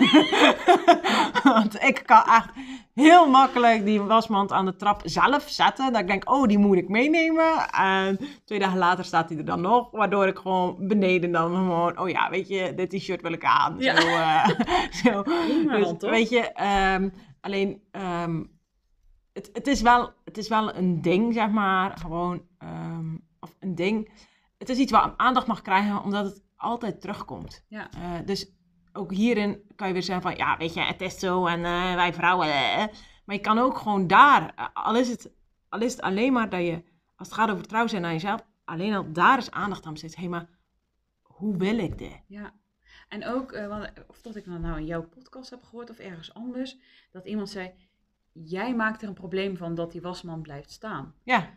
Want 1.44 1.84
ik 1.84 2.02
kan 2.06 2.24
echt 2.24 2.50
heel 2.94 3.30
makkelijk 3.30 3.86
die 3.86 4.02
wasmand 4.02 4.52
aan 4.52 4.66
de 4.66 4.76
trap 4.76 5.02
zelf 5.06 5.50
zetten. 5.50 5.92
Dat 5.92 6.02
ik 6.02 6.08
denk, 6.08 6.32
oh, 6.32 6.48
die 6.48 6.58
moet 6.58 6.78
ik 6.78 6.90
meenemen. 6.90 7.70
En 7.70 8.20
twee 8.46 8.60
dagen 8.60 8.78
later 8.78 9.06
staat 9.06 9.30
hij 9.30 9.38
er 9.38 9.46
dan 9.46 9.62
nog. 9.62 9.92
Waardoor 9.92 10.28
ik 10.28 10.38
gewoon 10.38 10.76
beneden 10.80 11.32
dan 11.32 11.56
gewoon, 11.56 12.00
oh 12.00 12.10
ja, 12.10 12.30
weet 12.30 12.48
je, 12.48 12.74
dit 12.76 12.90
t-shirt 12.90 13.22
wil 13.22 13.34
ik 13.34 13.46
aan. 13.46 13.76
Ja. 13.80 14.02
Zo, 14.02 14.08
eh, 14.08 14.48
zo. 15.04 15.24
Dus, 15.24 15.94
toch? 15.98 16.10
weet 16.10 16.30
je, 16.30 16.52
ehm, 16.52 17.10
alleen, 17.42 17.82
ehm, 17.92 18.44
het, 19.34 19.50
het, 19.54 19.68
is 19.68 19.82
wel, 19.82 20.12
het 20.24 20.38
is 20.38 20.48
wel 20.48 20.76
een 20.76 21.02
ding, 21.02 21.34
zeg 21.34 21.50
maar. 21.50 21.98
Gewoon, 21.98 22.42
ehm, 22.58 23.16
of 23.40 23.56
een 23.60 23.76
ding. 23.76 24.10
Het 24.66 24.76
is 24.76 24.82
iets 24.82 24.92
waar 24.92 25.14
aandacht 25.18 25.48
mag 25.48 25.62
krijgen, 25.62 26.04
omdat 26.04 26.26
het 26.26 26.44
altijd 26.56 27.02
terugkomt. 27.02 27.66
Ja. 27.68 27.90
Eh, 27.92 28.26
dus 28.26 28.52
ook 28.94 29.12
hierin 29.12 29.62
kan 29.76 29.88
je 29.88 29.94
weer 29.94 30.04
zeggen 30.04 30.24
van, 30.30 30.36
ja, 30.38 30.58
weet 30.58 30.74
je, 30.74 30.82
het 30.82 31.02
is 31.02 31.20
zo 31.20 31.46
en 31.46 31.66
eh, 31.66 31.94
wij 31.96 32.14
vrouwen. 32.14 32.48
eh. 32.48 32.84
Maar 33.26 33.36
je 33.36 33.42
kan 33.42 33.58
ook 33.58 33.78
gewoon 33.78 34.08
daar, 34.08 34.72
al, 34.74 34.96
is 34.96 35.10
het, 35.10 35.32
al 35.70 35.82
is 35.82 35.92
het 35.92 36.02
alleen 36.02 36.34
maar 36.34 36.50
dat 36.50 36.60
je, 36.60 36.84
als 37.16 37.28
het 37.28 37.38
gaat 37.38 37.50
over 37.52 37.68
trouw 37.68 37.88
zijn 37.88 38.06
aan 38.06 38.12
jezelf, 38.12 38.46
alleen 38.64 38.94
al 38.94 39.12
daar 39.12 39.38
is 39.38 39.52
aandacht 39.52 39.86
aan 39.86 39.92
besteed. 39.92 40.16
Hé, 40.16 40.22
hey, 40.22 40.30
maar 40.30 40.48
hoe 41.22 41.58
wil 41.58 41.78
ik 41.78 41.98
dit? 41.98 42.22
Ja. 42.28 42.54
En 43.10 43.26
ook, 43.26 43.52
want- 43.68 43.92
of 44.08 44.22
dat 44.22 44.36
ik 44.36 44.46
dat 44.46 44.60
nou 44.60 44.78
in 44.78 44.86
jouw 44.86 45.04
podcast 45.08 45.50
heb 45.50 45.64
gehoord 45.64 45.90
of 45.90 45.98
ergens 45.98 46.34
anders, 46.34 46.78
dat 47.12 47.26
iemand 47.26 47.50
zei, 47.50 47.72
jij 48.32 48.76
maakt 48.76 49.02
er 49.02 49.08
een 49.08 49.14
probleem 49.14 49.58
van 49.58 49.76
dat 49.76 49.92
die 49.92 50.02
wasmand 50.02 50.42
blijft 50.44 50.72
staan. 50.72 51.14
Ja, 51.24 51.50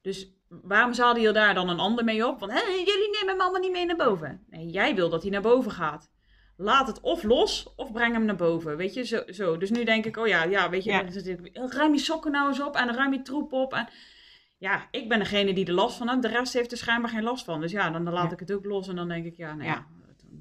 Dus 0.00 0.32
waarom 0.62 0.92
zadel 0.92 1.22
je 1.22 1.32
daar 1.32 1.54
dan 1.54 1.68
een 1.68 1.78
ander 1.78 2.04
mee 2.04 2.26
op? 2.26 2.40
Want 2.40 2.52
hé, 2.52 2.68
jullie 2.70 3.10
nemen 3.12 3.28
hem 3.28 3.40
allemaal 3.40 3.60
niet 3.60 3.72
mee 3.72 3.86
naar 3.86 3.96
boven. 3.96 4.44
Nee, 4.50 4.66
jij 4.66 4.94
wil 4.94 5.08
dat 5.10 5.22
hij 5.22 5.30
naar 5.30 5.40
boven 5.42 5.70
gaat. 5.70 6.10
Laat 6.56 6.86
het 6.86 7.00
of 7.00 7.22
los 7.22 7.72
of 7.76 7.92
breng 7.92 8.12
hem 8.14 8.24
naar 8.24 8.36
boven. 8.36 8.76
Weet 8.76 8.94
je, 8.94 9.04
zo. 9.04 9.22
zo. 9.26 9.56
Dus 9.56 9.70
nu 9.70 9.84
denk 9.84 10.04
ik, 10.04 10.16
oh 10.16 10.26
ja, 10.26 10.42
ja 10.44 10.70
weet 10.70 10.84
je, 10.84 10.90
Ja. 10.90 11.04
ruim 11.68 11.92
je 11.92 11.98
sokken 11.98 12.32
nou 12.32 12.48
eens 12.48 12.60
op 12.62 12.76
en 12.76 12.94
ruim 12.94 13.12
je 13.12 13.22
troep 13.22 13.52
op. 13.52 13.72
En 13.74 13.88
ja, 14.58 14.88
ik 14.90 15.08
ben 15.08 15.18
degene 15.18 15.52
die 15.54 15.66
er 15.66 15.72
last 15.72 15.96
van 15.96 16.08
heeft. 16.08 16.22
De 16.22 16.28
rest 16.28 16.52
heeft 16.52 16.72
er 16.72 16.78
schijnbaar 16.78 17.10
geen 17.10 17.22
last 17.22 17.44
van. 17.44 17.60
Dus 17.60 17.72
ja, 17.72 17.90
dan, 17.90 18.04
dan 18.04 18.12
laat 18.14 18.26
Ja. 18.26 18.32
ik 18.32 18.38
het 18.40 18.52
ook 18.52 18.64
los 18.64 18.88
en 18.88 18.96
dan 18.96 19.08
denk 19.08 19.24
ik, 19.26 19.36
ja, 19.36 19.54
nou 19.54 19.68
ja. 19.68 19.86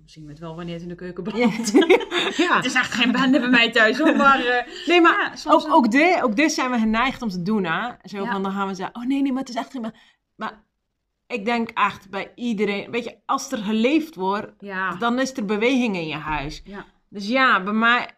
Zien 0.05 0.23
we 0.23 0.29
het 0.29 0.39
wel 0.39 0.55
wanneer 0.55 0.73
het 0.73 0.83
in 0.83 0.89
de 0.89 0.95
keuken 0.95 1.23
brandt. 1.23 1.71
ja. 2.37 2.55
Het 2.55 2.65
is 2.65 2.73
echt 2.73 2.91
geen 2.93 3.11
bende 3.11 3.39
bij 3.39 3.49
mij 3.49 3.71
thuis 3.71 3.97
hoor, 3.97 4.15
maar... 4.15 4.45
eh, 4.45 4.67
Nee, 4.87 5.01
maar 5.01 5.11
ja, 5.21 5.35
soms 5.35 5.65
ook, 5.65 5.73
ook, 5.73 5.91
dit, 5.91 6.21
ook 6.21 6.35
dit 6.35 6.51
zijn 6.51 6.71
we 6.71 6.77
geneigd 6.79 7.21
om 7.21 7.29
te 7.29 7.41
doen, 7.41 7.63
hè. 7.63 7.89
Zo 8.03 8.25
van, 8.25 8.43
dan 8.43 8.51
gaan 8.51 8.67
we 8.67 8.73
zeggen, 8.73 8.95
oh 8.95 9.03
nee, 9.05 9.21
nee, 9.21 9.31
maar 9.31 9.41
het 9.41 9.49
is 9.49 9.55
echt 9.55 9.71
geen... 9.71 9.81
Maar, 9.81 9.93
maar 10.35 10.63
ik 11.27 11.45
denk 11.45 11.69
echt 11.69 12.09
bij 12.09 12.31
iedereen, 12.35 12.91
weet 12.91 13.03
je, 13.03 13.17
als 13.25 13.51
er 13.51 13.57
geleefd 13.57 14.15
wordt, 14.15 14.51
dan 14.99 15.19
is 15.19 15.37
er 15.37 15.45
beweging 15.45 15.95
in 15.95 16.07
je 16.07 16.15
huis. 16.15 16.61
ja, 16.65 16.85
Dus 17.09 17.27
ja, 17.27 17.63
bij 17.63 17.73
mij, 17.73 18.09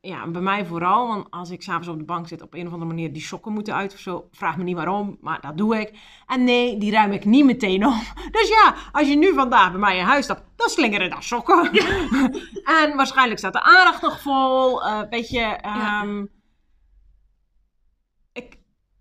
ja, 0.00 0.26
bij 0.30 0.40
mij 0.40 0.66
vooral, 0.66 1.06
want 1.06 1.30
als 1.30 1.50
ik 1.50 1.62
s'avonds 1.62 1.88
op 1.88 1.98
de 1.98 2.04
bank 2.04 2.28
zit, 2.28 2.42
op 2.42 2.54
een 2.54 2.66
of 2.66 2.72
andere 2.72 2.90
manier 2.90 3.12
die 3.12 3.22
sokken 3.22 3.52
moeten 3.52 3.74
uit 3.74 3.92
of 3.92 3.98
zo, 3.98 4.28
vraag 4.32 4.56
me 4.56 4.64
niet 4.64 4.76
waarom, 4.76 5.18
maar 5.20 5.40
dat 5.40 5.58
doe 5.58 5.80
ik. 5.80 5.98
En 6.26 6.44
nee, 6.44 6.78
die 6.78 6.90
ruim 6.90 7.12
ik 7.12 7.24
niet 7.24 7.44
meteen 7.44 7.86
op. 7.86 8.02
Dus 8.30 8.48
ja, 8.48 8.74
als 8.92 9.08
je 9.08 9.16
nu 9.16 9.34
vandaag 9.34 9.70
bij 9.70 9.80
mij 9.80 9.98
in 9.98 10.04
huis 10.04 10.24
stapt, 10.24 10.42
dan 10.56 10.68
slingeren 10.68 11.10
daar 11.10 11.22
sokken. 11.22 11.70
en 12.80 12.96
waarschijnlijk 12.96 13.38
staat 13.38 13.52
de 13.52 13.62
aandacht 13.62 14.02
nog 14.02 14.20
vol, 14.20 14.84
eh 14.84 15.02
weet 15.10 15.28
je, 15.28 15.40
ehm, 15.40 16.24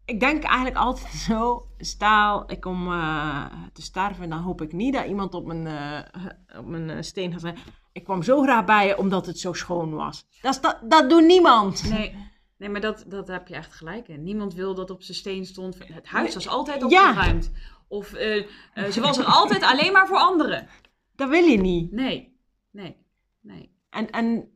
ik 0.10 0.20
denk 0.20 0.44
eigenlijk 0.44 0.78
altijd 0.78 1.14
zo, 1.30 1.68
staal, 1.78 2.52
ik 2.52 2.60
kom 2.60 2.92
eh, 2.92 3.46
te 3.74 3.82
sterven, 3.82 4.30
dan 4.30 4.40
hoop 4.40 4.62
ik 4.62 4.74
niet 4.74 4.94
dat 4.94 5.06
iemand 5.06 5.34
op 5.34 5.46
mijn, 5.46 5.68
eh, 5.68 6.60
op 6.60 6.66
mijn 6.66 7.04
steen 7.04 7.32
gaat 7.32 7.42
zeggen, 7.42 7.62
ik 7.92 8.04
kwam 8.04 8.24
zo 8.24 8.42
graag 8.42 8.66
bij 8.66 8.88
je 8.88 8.98
omdat 8.98 9.26
het 9.26 9.40
zo 9.40 9.54
schoon 9.54 9.94
was. 9.96 10.26
Dat, 10.42 10.60
dat, 10.62 10.78
dat 10.84 11.10
doet 11.10 11.26
niemand. 11.26 11.90
Nee, 11.90 12.16
nee 12.58 12.70
maar 12.70 12.82
dat, 12.82 13.04
dat 13.08 13.28
heb 13.28 13.48
je 13.48 13.56
echt 13.56 13.74
gelijk 13.74 14.08
in. 14.08 14.24
Niemand 14.24 14.54
wil 14.54 14.76
dat 14.76 14.90
op 14.90 15.02
zijn 15.04 15.18
steen 15.18 15.46
stond. 15.46 15.78
Het 15.94 16.08
huis 16.08 16.34
was 16.34 16.48
altijd 16.48 16.90
Ja. 16.90 17.10
opgeruimd. 17.10 17.52
Of 17.88 18.14
eh, 18.14 18.38
eh, 18.74 18.92
ze 18.92 19.02
was 19.02 19.18
er 19.18 19.26
altijd 19.26 19.64
alleen 19.64 19.92
maar 19.92 20.08
voor 20.08 20.18
anderen. 20.18 20.68
Dat 21.16 21.30
wil 21.30 21.44
je 21.44 21.58
niet. 21.58 21.92
Nee, 21.92 22.38
nee, 22.72 22.96
nee. 23.42 23.72
En, 23.90 24.10
en 24.10 24.50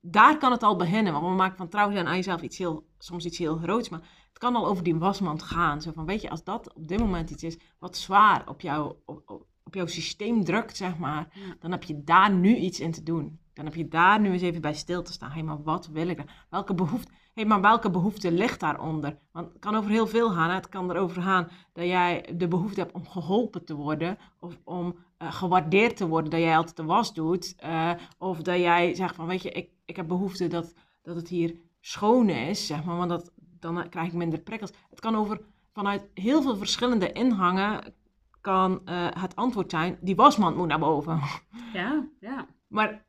daar 0.00 0.38
kan 0.38 0.52
het 0.52 0.62
al 0.62 0.76
beginnen, 0.76 1.12
want 1.12 1.24
we 1.24 1.30
maken 1.32 1.56
van 1.56 1.68
trouw 1.68 1.90
zijn 1.90 2.06
aan 2.06 2.16
jezelf 2.16 2.42
iets 2.42 2.58
heel, 2.58 2.86
soms 2.98 3.24
iets 3.24 3.38
heel 3.38 3.56
groots, 3.56 3.88
maar 3.88 4.00
het 4.28 4.38
kan 4.38 4.56
al 4.56 4.66
over 4.66 4.84
die 4.84 4.94
wasmand 4.96 5.42
gaan. 5.42 5.82
Zo 5.82 5.92
van, 5.94 6.06
weet 6.06 6.22
je, 6.22 6.30
als 6.30 6.44
dat 6.44 6.72
op 6.72 6.88
dit 6.88 6.98
moment 6.98 7.30
iets 7.30 7.42
is 7.42 7.58
wat 7.78 7.96
zwaar 7.96 8.48
op, 8.48 8.60
jou, 8.60 8.94
op, 9.04 9.22
op, 9.30 9.46
op 9.72 9.78
jouw 9.78 9.86
systeem 9.86 10.44
drukt, 10.44 10.76
zeg 10.76 10.98
maar, 10.98 11.28
Ja. 11.34 11.54
dan 11.60 11.70
heb 11.70 11.82
je 11.82 12.04
daar 12.04 12.32
nu 12.32 12.56
iets 12.56 12.80
in 12.80 12.92
te 12.92 13.02
doen. 13.02 13.38
Dan 13.52 13.64
heb 13.64 13.74
je 13.74 13.88
daar 13.88 14.20
nu 14.20 14.30
eens 14.32 14.42
even 14.42 14.60
bij 14.60 14.74
stil 14.74 15.02
te 15.02 15.12
staan. 15.12 15.30
Hé, 15.30 15.42
maar 15.42 15.62
wat 15.62 15.86
wil 15.86 16.08
ik 16.08 16.16
dan? 16.16 16.26
Welke 16.50 16.74
behoefte, 16.74 17.12
hey, 17.34 17.44
maar 17.44 17.60
welke 17.60 17.90
behoefte 17.90 18.32
ligt 18.32 18.60
daaronder? 18.60 19.18
Want 19.32 19.48
het 19.48 19.58
kan 19.58 19.74
over 19.74 19.90
heel 19.90 20.06
veel 20.06 20.30
gaan. 20.30 20.48
Hè? 20.48 20.54
Het 20.54 20.68
kan 20.68 20.90
erover 20.90 21.22
gaan 21.22 21.48
dat 21.72 21.84
jij 21.86 22.34
de 22.36 22.48
behoefte 22.48 22.80
hebt 22.80 22.94
om 22.94 23.08
geholpen 23.08 23.64
te 23.64 23.74
worden. 23.74 24.18
Of 24.40 24.58
om 24.64 24.94
eh, 25.18 25.32
gewaardeerd 25.32 25.96
te 25.96 26.06
worden 26.08 26.30
dat 26.30 26.40
jij 26.40 26.56
altijd 26.56 26.76
de 26.76 26.84
was 26.84 27.14
doet. 27.14 27.54
eh, 27.56 27.90
of 28.18 28.42
dat 28.42 28.58
jij 28.58 28.94
zegt 28.94 29.14
van, 29.14 29.26
weet 29.26 29.42
je, 29.42 29.50
ik, 29.50 29.70
ik 29.84 29.96
heb 29.96 30.08
behoefte 30.08 30.46
dat, 30.46 30.74
dat 31.02 31.16
het 31.16 31.28
hier 31.28 31.54
schoon 31.80 32.28
is, 32.28 32.66
zeg 32.66 32.84
maar. 32.84 32.96
Want 32.96 33.10
dat, 33.10 33.32
dan 33.60 33.88
krijg 33.88 34.06
ik 34.06 34.12
minder 34.12 34.38
prikkels. 34.40 34.72
Het 34.90 35.00
kan 35.00 35.14
over, 35.16 35.40
vanuit 35.72 36.08
heel 36.14 36.42
veel 36.42 36.56
verschillende 36.56 37.12
inhangen, 37.12 37.94
kan 38.42 38.80
eh, 38.84 39.06
het 39.20 39.36
antwoord 39.36 39.70
zijn, 39.70 39.98
die 40.00 40.16
wasmand 40.16 40.56
moet 40.56 40.68
naar 40.68 40.78
boven. 40.78 41.20
Ja, 41.72 42.08
ja. 42.20 42.46
Maar 42.68 43.04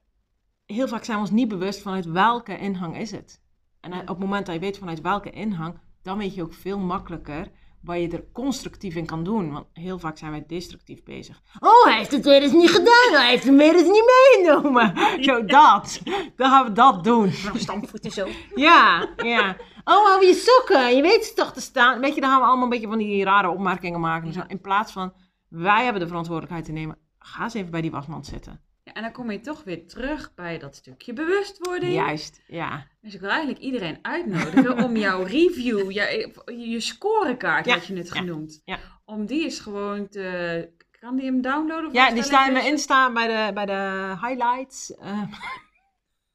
heel 0.65 0.87
vaak 0.87 1.03
zijn 1.03 1.17
we 1.17 1.23
ons 1.23 1.31
niet 1.33 1.47
bewust 1.47 1.81
vanuit 1.81 2.05
welke 2.05 2.57
inhang 2.57 2.97
is 2.97 3.11
het. 3.11 3.41
En 3.79 3.93
op 4.01 4.07
het 4.07 4.19
moment 4.19 4.45
dat 4.45 4.55
je 4.55 4.61
weet 4.61 4.77
vanuit 4.77 5.01
welke 5.01 5.29
inhang, 5.29 5.79
dan 6.01 6.17
weet 6.17 6.35
je 6.35 6.43
ook 6.43 6.53
veel 6.53 6.79
makkelijker 6.79 7.51
wat 7.83 7.99
je 7.99 8.09
er 8.09 8.31
constructief 8.33 8.95
in 8.95 9.05
kan 9.05 9.23
doen. 9.23 9.51
Want 9.51 9.65
heel 9.73 9.99
vaak 9.99 10.17
zijn 10.17 10.31
wij 10.31 10.43
destructief 10.47 11.03
bezig. 11.03 11.41
Oh, 11.59 11.83
hij 11.85 11.97
heeft 11.97 12.11
het 12.11 12.25
weer 12.25 12.41
eens 12.41 12.51
niet 12.51 12.69
gedaan. 12.69 13.21
Hij 13.21 13.29
heeft 13.29 13.43
hem 13.43 13.57
weer 13.57 13.73
eens 13.73 13.87
niet 13.87 14.11
meegenomen. 14.35 14.93
Zo 15.23 15.45
dat. 15.45 16.01
Dan 16.35 16.49
gaan 16.49 16.65
we 16.65 16.71
dat 16.71 17.03
doen. 17.03 17.31
Stampvoeten 17.55 18.11
zo. 18.11 18.27
Ja, 18.55 19.09
ja. 19.15 19.55
Oh, 19.83 20.05
hou 20.05 20.25
je 20.25 20.33
sokken. 20.33 20.95
Je 20.95 21.01
weet 21.01 21.25
ze 21.25 21.33
toch 21.33 21.53
te 21.53 21.61
staan. 21.61 21.99
Weet 21.99 22.15
je, 22.15 22.21
dan 22.21 22.29
gaan 22.29 22.39
we 22.39 22.45
allemaal 22.45 22.63
een 22.63 22.69
beetje 22.69 22.87
van 22.87 22.97
die 22.97 23.23
rare 23.23 23.49
opmerkingen 23.49 23.99
maken. 23.99 24.27
en 24.27 24.33
zo. 24.33 24.41
In 24.47 24.61
plaats 24.61 24.91
van, 24.91 25.13
wij 25.53 25.83
hebben 25.83 26.01
de 26.01 26.07
verantwoordelijkheid 26.07 26.65
te 26.65 26.71
nemen. 26.71 26.97
Ga 27.19 27.43
eens 27.43 27.53
even 27.53 27.71
bij 27.71 27.81
die 27.81 27.91
wasmand 27.91 28.25
zitten. 28.25 28.61
Ja, 28.83 28.93
en 28.93 29.01
dan 29.01 29.11
kom 29.11 29.31
je 29.31 29.39
toch 29.39 29.63
weer 29.63 29.87
terug 29.87 30.33
bij 30.33 30.57
dat 30.57 30.75
stukje 30.75 31.13
bewustwording. 31.13 31.93
Juist, 31.93 32.41
ja. 32.47 32.87
Dus 33.01 33.13
ik 33.13 33.19
wil 33.19 33.29
eigenlijk 33.29 33.59
iedereen 33.59 33.99
uitnodigen 34.01 34.83
om 34.83 34.97
jouw 34.97 35.23
review, 35.37 35.91
je, 35.91 36.33
je 36.45 36.79
scorekaart, 36.79 37.65
Ja, 37.65 37.73
had 37.73 37.85
je 37.85 37.95
het 37.95 38.11
genoemd, 38.11 38.61
ja. 38.65 38.79
om 39.05 39.25
die 39.25 39.43
eens 39.43 39.59
gewoon 39.59 40.07
te... 40.07 40.69
Kan 40.99 41.15
die 41.15 41.25
hem 41.25 41.41
downloaden? 41.41 41.87
Of 41.87 41.93
Ja, 41.93 42.11
die 42.11 42.23
staan 42.23 42.57
in 42.57 42.65
Insta 42.65 43.11
bij 43.11 43.27
de, 43.27 43.53
bij 43.53 43.65
de 43.65 44.13
highlights. 44.21 44.95
Eh, 44.95 45.23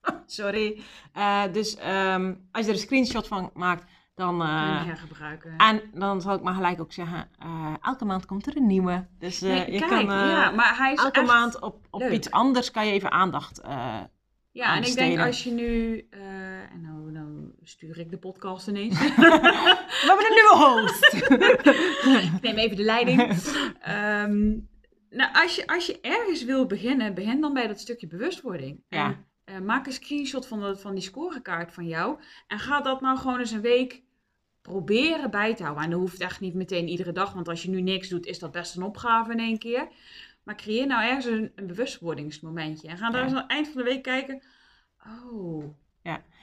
sorry. 0.26 0.82
Eh, 1.12 1.52
dus 1.52 1.76
ehm, 1.76 2.34
als 2.50 2.64
je 2.64 2.70
er 2.70 2.76
een 2.76 2.84
screenshot 2.84 3.26
van 3.26 3.50
maakt, 3.54 3.84
dan... 4.18 4.42
Eh, 4.42 4.78
niet 4.78 4.86
hergebruiken. 4.86 5.56
en 5.56 5.82
dan 5.92 6.20
zal 6.20 6.34
ik 6.34 6.42
maar 6.42 6.54
gelijk 6.54 6.80
ook 6.80 6.92
zeggen, 6.92 7.28
eh, 7.38 7.74
elke 7.82 8.04
maand 8.04 8.26
komt 8.26 8.46
er 8.46 8.56
een 8.56 8.66
nieuwe. 8.66 9.06
Dus 9.18 9.42
eh, 9.42 9.48
Nee, 9.48 9.72
je 9.72 9.78
kijk, 9.78 9.90
kan 9.90 10.16
ja, 10.16 10.50
maar 10.50 10.76
hij 10.76 10.92
is 10.92 11.02
elke 11.02 11.22
maand 11.22 11.60
op, 11.60 11.86
op 11.90 12.00
leuk. 12.00 12.12
iets 12.12 12.30
anders 12.30 12.70
kan 12.70 12.86
je 12.86 12.92
even 12.92 13.10
aandacht... 13.10 13.60
Ja, 14.58 14.76
en 14.76 14.82
ik 14.82 14.94
denk 14.94 15.18
als 15.18 15.44
je 15.44 15.50
nu... 15.50 16.06
eh, 16.10 16.72
en 16.72 16.80
nou, 16.80 17.12
dan 17.12 17.52
stuur 17.62 17.98
ik 17.98 18.10
de 18.10 18.18
podcast 18.18 18.68
ineens. 18.68 18.98
We 19.16 20.04
hebben 20.06 20.26
een 20.26 20.34
nieuwe 20.34 20.56
host! 20.56 21.12
ik 22.34 22.42
neem 22.42 22.56
even 22.56 22.76
de 22.76 22.82
leiding. 22.82 23.20
Ehm, 23.80 24.56
nou, 25.10 25.32
als 25.32 25.56
je, 25.56 25.66
als 25.66 25.86
je 25.86 26.00
ergens 26.00 26.44
wil 26.44 26.66
beginnen, 26.66 27.14
begin 27.14 27.40
dan 27.40 27.52
bij 27.52 27.66
dat 27.66 27.80
stukje 27.80 28.06
bewustwording. 28.06 28.82
Ja. 28.88 29.24
En, 29.44 29.64
maak 29.64 29.86
een 29.86 29.92
screenshot 29.92 30.46
van, 30.46 30.60
de, 30.60 30.76
van 30.76 30.94
die 30.94 31.02
scorekaart 31.02 31.72
van 31.72 31.86
jou. 31.86 32.18
En 32.46 32.58
ga 32.58 32.80
dat 32.80 33.00
nou 33.00 33.18
gewoon 33.18 33.38
eens 33.38 33.50
een 33.50 33.60
week 33.60 34.02
proberen 34.68 35.30
bij 35.30 35.54
te 35.54 35.62
houden. 35.62 35.84
En 35.84 35.90
dat 35.90 36.00
hoeft 36.00 36.20
echt 36.20 36.40
niet 36.40 36.54
meteen 36.54 36.88
iedere 36.88 37.12
dag, 37.12 37.32
want 37.32 37.48
als 37.48 37.62
je 37.62 37.70
nu 37.70 37.80
niks 37.80 38.08
doet, 38.08 38.26
is 38.26 38.38
dat 38.38 38.52
best 38.52 38.76
een 38.76 38.82
opgave 38.82 39.32
in 39.32 39.38
één 39.38 39.58
keer. 39.58 39.88
Maar 40.42 40.56
creëer 40.56 40.86
nou 40.86 41.02
ergens 41.04 41.24
een, 41.24 41.52
een 41.54 41.66
bewustwordingsmomentje. 41.66 42.88
En 42.88 42.96
ga 42.96 43.10
daar 43.10 43.20
Ja. 43.20 43.26
eens 43.26 43.34
aan 43.36 43.42
het 43.42 43.50
eind 43.50 43.68
van 43.68 43.76
de 43.76 43.82
week 43.88 44.02
kijken. 44.02 44.42
Oh, 45.06 45.64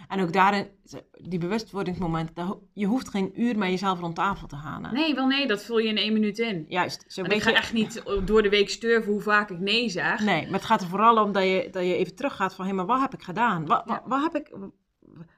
en 0.07 0.21
ook 0.21 0.33
daarin, 0.33 0.67
die 1.21 1.39
bewustwordingsmomenten, 1.39 2.59
je 2.73 2.85
hoeft 2.85 3.09
geen 3.09 3.41
uur 3.41 3.57
met 3.57 3.69
jezelf 3.69 3.99
rond 3.99 4.15
tafel 4.15 4.47
te 4.47 4.55
hè. 4.55 4.91
nee, 4.91 5.15
wel 5.15 5.27
nee, 5.27 5.47
dat 5.47 5.63
vul 5.63 5.77
je 5.77 5.87
in 5.87 5.97
één 5.97 6.13
minuut 6.13 6.39
in. 6.39 6.65
Juist, 6.67 7.05
zo'n 7.07 7.23
Want 7.23 7.35
ik 7.37 7.43
ga 7.43 7.49
beetje... 7.51 7.61
echt 7.63 7.73
niet 7.73 8.03
door 8.27 8.41
de 8.43 8.49
week 8.49 8.69
sturven 8.69 9.11
hoe 9.11 9.21
vaak 9.21 9.49
ik 9.49 9.59
nee 9.59 9.89
zeg. 9.89 10.19
Nee, 10.19 10.43
maar 10.43 10.53
het 10.53 10.65
gaat 10.65 10.81
er 10.81 10.87
vooral 10.87 11.23
om 11.23 11.31
dat 11.31 11.43
je, 11.43 11.67
dat 11.71 11.83
je 11.83 11.95
even 11.95 12.15
teruggaat 12.15 12.55
van, 12.55 12.65
hé, 12.65 12.73
maar 12.73 12.85
wat 12.85 13.01
heb 13.01 13.13
ik 13.13 13.21
gedaan? 13.23 13.65
Wat, 13.65 13.83
wat, 13.85 14.01
Ja. 14.03 14.09
wat 14.09 14.21
heb 14.21 14.35
ik, 14.35 14.55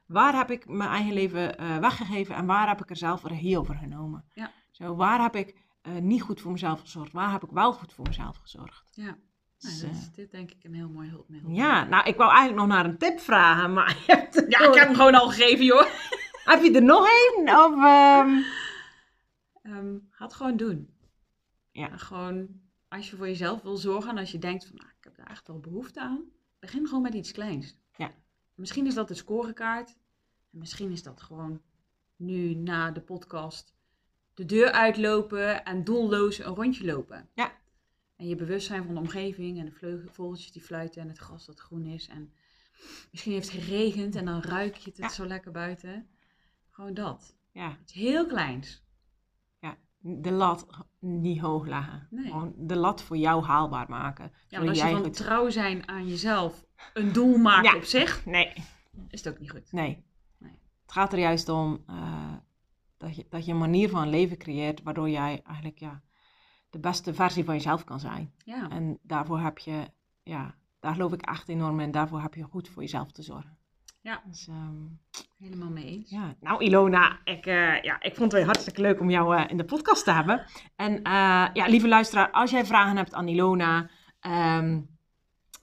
waar 0.08 0.36
heb 0.36 0.51
ik 0.51 0.68
mijn 0.68 0.89
eigen 0.89 1.14
leven 1.14 1.58
eh, 1.58 1.78
weggegeven 1.78 2.36
en 2.36 2.45
waar 2.45 2.68
heb 2.68 2.82
ik 2.82 2.89
er 2.89 2.95
zelf 2.97 3.24
regie 3.24 3.60
over 3.60 3.76
genomen? 3.76 4.26
Ja. 4.34 4.51
Zo, 4.72 4.95
waar 4.95 5.22
heb 5.22 5.36
ik 5.36 5.55
eh, 5.82 5.93
niet 5.93 6.22
goed 6.22 6.41
voor 6.41 6.51
mezelf 6.51 6.80
gezorgd? 6.80 7.12
Waar 7.12 7.32
heb 7.32 7.43
ik 7.43 7.49
wel 7.51 7.74
goed 7.74 7.93
voor 7.93 8.05
mezelf 8.08 8.38
gezorgd? 8.38 8.89
Ja. 8.95 9.18
Dus, 9.58 9.82
Nou, 9.82 9.82
dat 9.82 10.01
eh, 10.01 10.03
is 10.05 10.12
dit 10.12 10.32
denk 10.32 10.51
ik 10.51 10.64
een 10.64 10.74
heel 10.74 10.89
mooi 10.89 11.10
hulpmiddel. 11.10 11.51
ja, 11.51 11.84
nou, 11.84 12.08
ik 12.08 12.16
wou 12.18 12.32
eigenlijk 12.32 12.60
nog 12.60 12.76
naar 12.76 12.86
een 12.86 12.97
tip 12.97 13.20
vragen, 13.20 13.74
maar 13.74 13.89
je 14.08 14.14
hebt, 14.14 14.36
Ja, 14.47 14.60
ik 14.68 14.74
heb 14.74 14.88
hem 14.88 14.95
gewoon 14.95 15.16
al 15.16 15.30
gegeven, 15.30 15.66
joh. 15.66 15.86
heb 16.51 16.62
je 16.64 16.72
er 16.76 16.84
nog 16.84 17.08
één? 17.08 17.49
Of, 17.49 17.84
ehm, 17.84 18.41
Ehm, 19.62 19.97
ga 20.10 20.24
het 20.26 20.34
gewoon 20.34 20.58
doen. 20.58 20.95
Ja. 21.72 21.89
En 21.89 21.99
gewoon, 21.99 22.47
als 22.88 23.10
je 23.10 23.16
voor 23.16 23.28
jezelf 23.28 23.62
wil 23.62 23.78
zorgen 23.78 24.10
en 24.12 24.18
als 24.18 24.32
je 24.32 24.38
denkt 24.39 24.66
van, 24.66 24.76
nou, 24.76 24.89
ik 24.97 25.03
heb 25.03 25.16
daar 25.16 25.30
echt 25.30 25.47
wel 25.47 25.60
behoefte 25.60 25.99
aan, 26.01 26.24
begin 26.60 26.88
gewoon 26.88 27.01
met 27.01 27.14
iets 27.14 27.32
kleins. 27.32 27.78
Ja. 27.97 28.12
Misschien 28.58 28.86
is 28.86 28.93
dat 28.93 29.08
de 29.08 29.14
scorekaart. 29.14 29.97
En 30.51 30.58
misschien 30.60 30.91
is 30.91 31.03
dat 31.03 31.22
gewoon 31.22 31.62
nu 32.16 32.53
na 32.55 32.91
de 32.91 33.01
podcast 33.01 33.76
de 34.34 34.45
deur 34.45 34.72
uitlopen 34.72 35.66
en 35.66 35.84
doelloos 35.84 36.38
een 36.39 36.55
rondje 36.55 36.86
lopen. 36.86 37.30
Ja. 37.34 37.51
En 38.16 38.28
je 38.28 38.36
bewust 38.36 38.68
zijn 38.68 38.84
van 38.86 38.93
de 38.93 38.99
omgeving 38.99 39.60
en 39.60 39.66
de 39.66 39.72
vleugel- 39.72 40.10
vogeltjes 40.12 40.51
die 40.51 40.62
fluiten 40.62 41.01
en 41.01 41.08
het 41.08 41.18
gras 41.18 41.45
dat 41.45 41.60
groen 41.60 41.86
is. 41.86 42.08
En 42.08 42.34
misschien 43.12 43.32
heeft 43.34 43.51
het 43.51 43.62
geregend 43.64 44.16
en 44.16 44.26
dan 44.26 44.41
ruik 44.41 44.76
je 44.76 44.89
het 44.89 44.97
Ja. 44.99 45.10
zo 45.10 45.26
lekker 45.26 45.51
buiten. 45.51 46.08
Gewoon 46.70 46.93
dat. 46.93 47.36
ja, 47.51 47.78
Iets 47.82 47.93
heel 47.93 48.26
kleins. 48.26 48.86
de 49.99 50.32
lat 50.32 50.68
niet 50.99 51.39
hoog 51.39 51.66
leggen. 51.68 52.08
Nee. 52.10 52.26
Gewoon 52.26 52.53
de 52.58 52.76
lat 52.76 53.01
voor 53.01 53.18
jou 53.18 53.43
haalbaar 53.43 53.89
maken. 53.89 54.32
Ja, 54.47 54.58
want 54.58 54.70
als 54.70 54.78
je 54.80 54.84
jij 54.84 54.93
van 55.01 55.12
trouw 55.12 55.49
zijn 55.49 55.88
aan 55.88 56.08
jezelf 56.08 56.66
een 56.93 57.13
doel 57.13 57.38
Ja. 57.63 57.75
op 57.75 57.84
zich, 57.84 58.25
Nee, 58.25 58.53
is 59.09 59.23
het 59.23 59.34
ook 59.34 59.39
niet 59.39 59.51
goed. 59.51 59.71
Nee. 59.71 60.05
Nee. 60.38 60.59
Het 60.82 60.91
gaat 60.91 61.13
er 61.13 61.19
juist 61.19 61.49
om 61.49 61.84
eh, 61.88 62.34
dat, 62.97 63.15
je, 63.15 63.25
dat 63.30 63.45
je 63.45 63.51
een 63.51 63.57
manier 63.57 63.89
van 63.89 64.09
leven 64.09 64.38
creëert 64.38 64.84
waardoor 64.84 65.09
jij 65.09 65.41
eigenlijk 65.43 65.80
ja, 65.80 66.01
de 66.69 66.80
beste 66.80 67.13
versie 67.13 67.43
van 67.43 67.53
jezelf 67.53 67.84
kan 67.84 67.99
zijn. 67.99 68.34
Ja, 68.45 68.69
En 68.69 68.99
daarvoor 69.01 69.39
heb 69.39 69.57
je, 69.57 69.91
ja, 70.23 70.55
daar 70.80 70.93
geloof 70.93 71.13
ik 71.13 71.21
echt 71.21 71.49
enorm 71.49 71.80
in. 71.80 71.91
Daarvoor 71.91 72.21
heb 72.21 72.34
je 72.34 72.43
goed 72.43 72.69
voor 72.69 72.82
jezelf 72.82 73.11
te 73.11 73.21
zorgen. 73.21 73.57
Ja. 74.01 74.21
Dus, 74.28 74.47
ehm, 74.47 74.75
helemaal 75.38 75.69
mee 75.69 75.86
eens. 75.86 76.09
ja. 76.09 76.36
Nou, 76.39 76.63
Ilona, 76.63 77.19
ik, 77.23 77.45
eh, 77.45 77.82
ja, 77.82 78.01
ik 78.01 78.16
vond 78.16 78.20
het 78.20 78.33
weer 78.33 78.45
hartstikke 78.45 78.82
leuk 78.82 78.99
om 78.99 79.09
jou 79.09 79.36
eh, 79.37 79.43
in 79.49 79.58
de 79.58 79.66
podcast 79.66 80.04
te 80.04 80.12
hebben. 80.12 80.45
En 80.75 80.99
ja, 81.54 81.66
lieve 81.67 81.87
luisteraar, 81.87 82.32
als 82.32 82.51
jij 82.51 82.66
vragen 82.66 82.97
hebt 82.97 83.13
aan 83.13 83.28
Ilona, 83.28 83.89
ehm, 84.20 84.82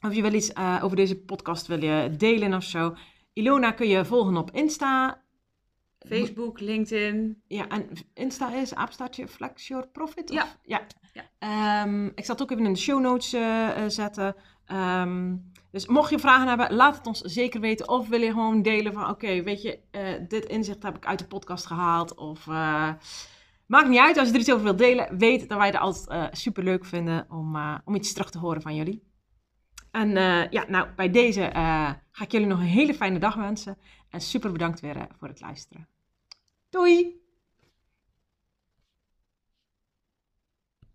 of 0.05 0.14
je 0.14 0.22
wil 0.22 0.32
iets 0.32 0.52
eh, 0.52 0.81
over 0.82 0.97
deze 0.97 1.16
podcast 1.16 1.66
wil 1.66 1.82
je 1.82 2.10
delen 2.16 2.55
of 2.55 2.62
zo. 2.62 2.94
Ilona 3.32 3.70
kun 3.70 3.89
je 3.89 4.05
volgen 4.05 4.36
op 4.36 4.51
Insta. 4.51 5.22
Facebook, 5.98 6.60
LinkedIn. 6.60 7.43
Ja, 7.47 7.68
en 7.68 7.89
Insta 8.14 8.55
is 8.55 8.74
apenstaartje 8.74 9.28
Flex 9.28 9.68
Your 9.68 9.86
Profit? 9.86 10.32
Ja. 10.32 10.43
Of? 10.43 10.59
ja. 10.62 10.86
Ja. 11.12 11.24
Ehm, 11.39 12.06
ik 12.06 12.24
zal 12.24 12.35
het 12.35 12.43
ook 12.43 12.51
even 12.51 12.66
in 12.66 12.72
de 12.72 12.78
show 12.78 13.01
notes 13.01 13.32
eh, 13.32 13.85
eh, 13.85 13.90
zetten. 13.90 14.35
Ehm, 14.66 15.36
dus 15.70 15.86
mocht 15.86 16.10
je 16.10 16.18
vragen 16.18 16.48
hebben, 16.48 16.74
laat 16.74 16.97
het 16.97 17.06
ons 17.06 17.20
zeker 17.20 17.60
weten. 17.60 17.89
Of 17.89 18.09
wil 18.09 18.20
je 18.20 18.31
gewoon 18.31 18.62
delen 18.62 18.93
van, 18.93 19.09
oké, 19.09 19.43
weet 19.43 19.62
je, 19.62 19.78
dit 20.28 20.44
inzicht 20.44 20.82
heb 20.82 20.97
ik 20.97 21.06
uit 21.06 21.18
de 21.18 21.26
podcast 21.26 21.66
gehaald. 21.66 22.14
Of 22.14 22.47
uh, 22.47 22.93
maakt 23.66 23.89
niet 23.89 23.98
uit, 23.98 24.18
als 24.18 24.28
je 24.28 24.35
er 24.35 24.40
iets 24.40 24.52
over 24.52 24.64
wilt 24.64 24.78
delen, 24.78 25.18
weet 25.18 25.48
dat 25.48 25.59
wij 25.59 25.66
het 25.66 25.76
altijd 25.76 26.36
super 26.39 26.64
leuk 26.64 26.85
vinden 26.85 27.26
om, 27.31 27.56
om 27.85 27.94
iets 27.94 28.12
terug 28.12 28.31
te 28.31 28.39
horen 28.39 28.62
van 28.62 28.74
jullie. 28.74 29.14
En 29.95 30.11
uh, 30.11 30.51
ja, 30.51 30.65
nou, 30.69 30.89
bij 30.97 31.11
deze 31.11 31.51
ga 32.11 32.25
ik 32.25 32.33
jullie 32.33 32.47
nog 32.47 32.59
een 32.59 32.65
hele 32.65 32.95
fijne 32.95 33.19
dag 33.19 33.35
wensen. 33.35 33.79
En 34.11 34.21
super 34.21 34.53
bedankt 34.53 34.81
weer 34.81 35.07
voor 35.19 35.29
het 35.29 35.41
luisteren. 35.41 35.89
Doei! 36.71 37.24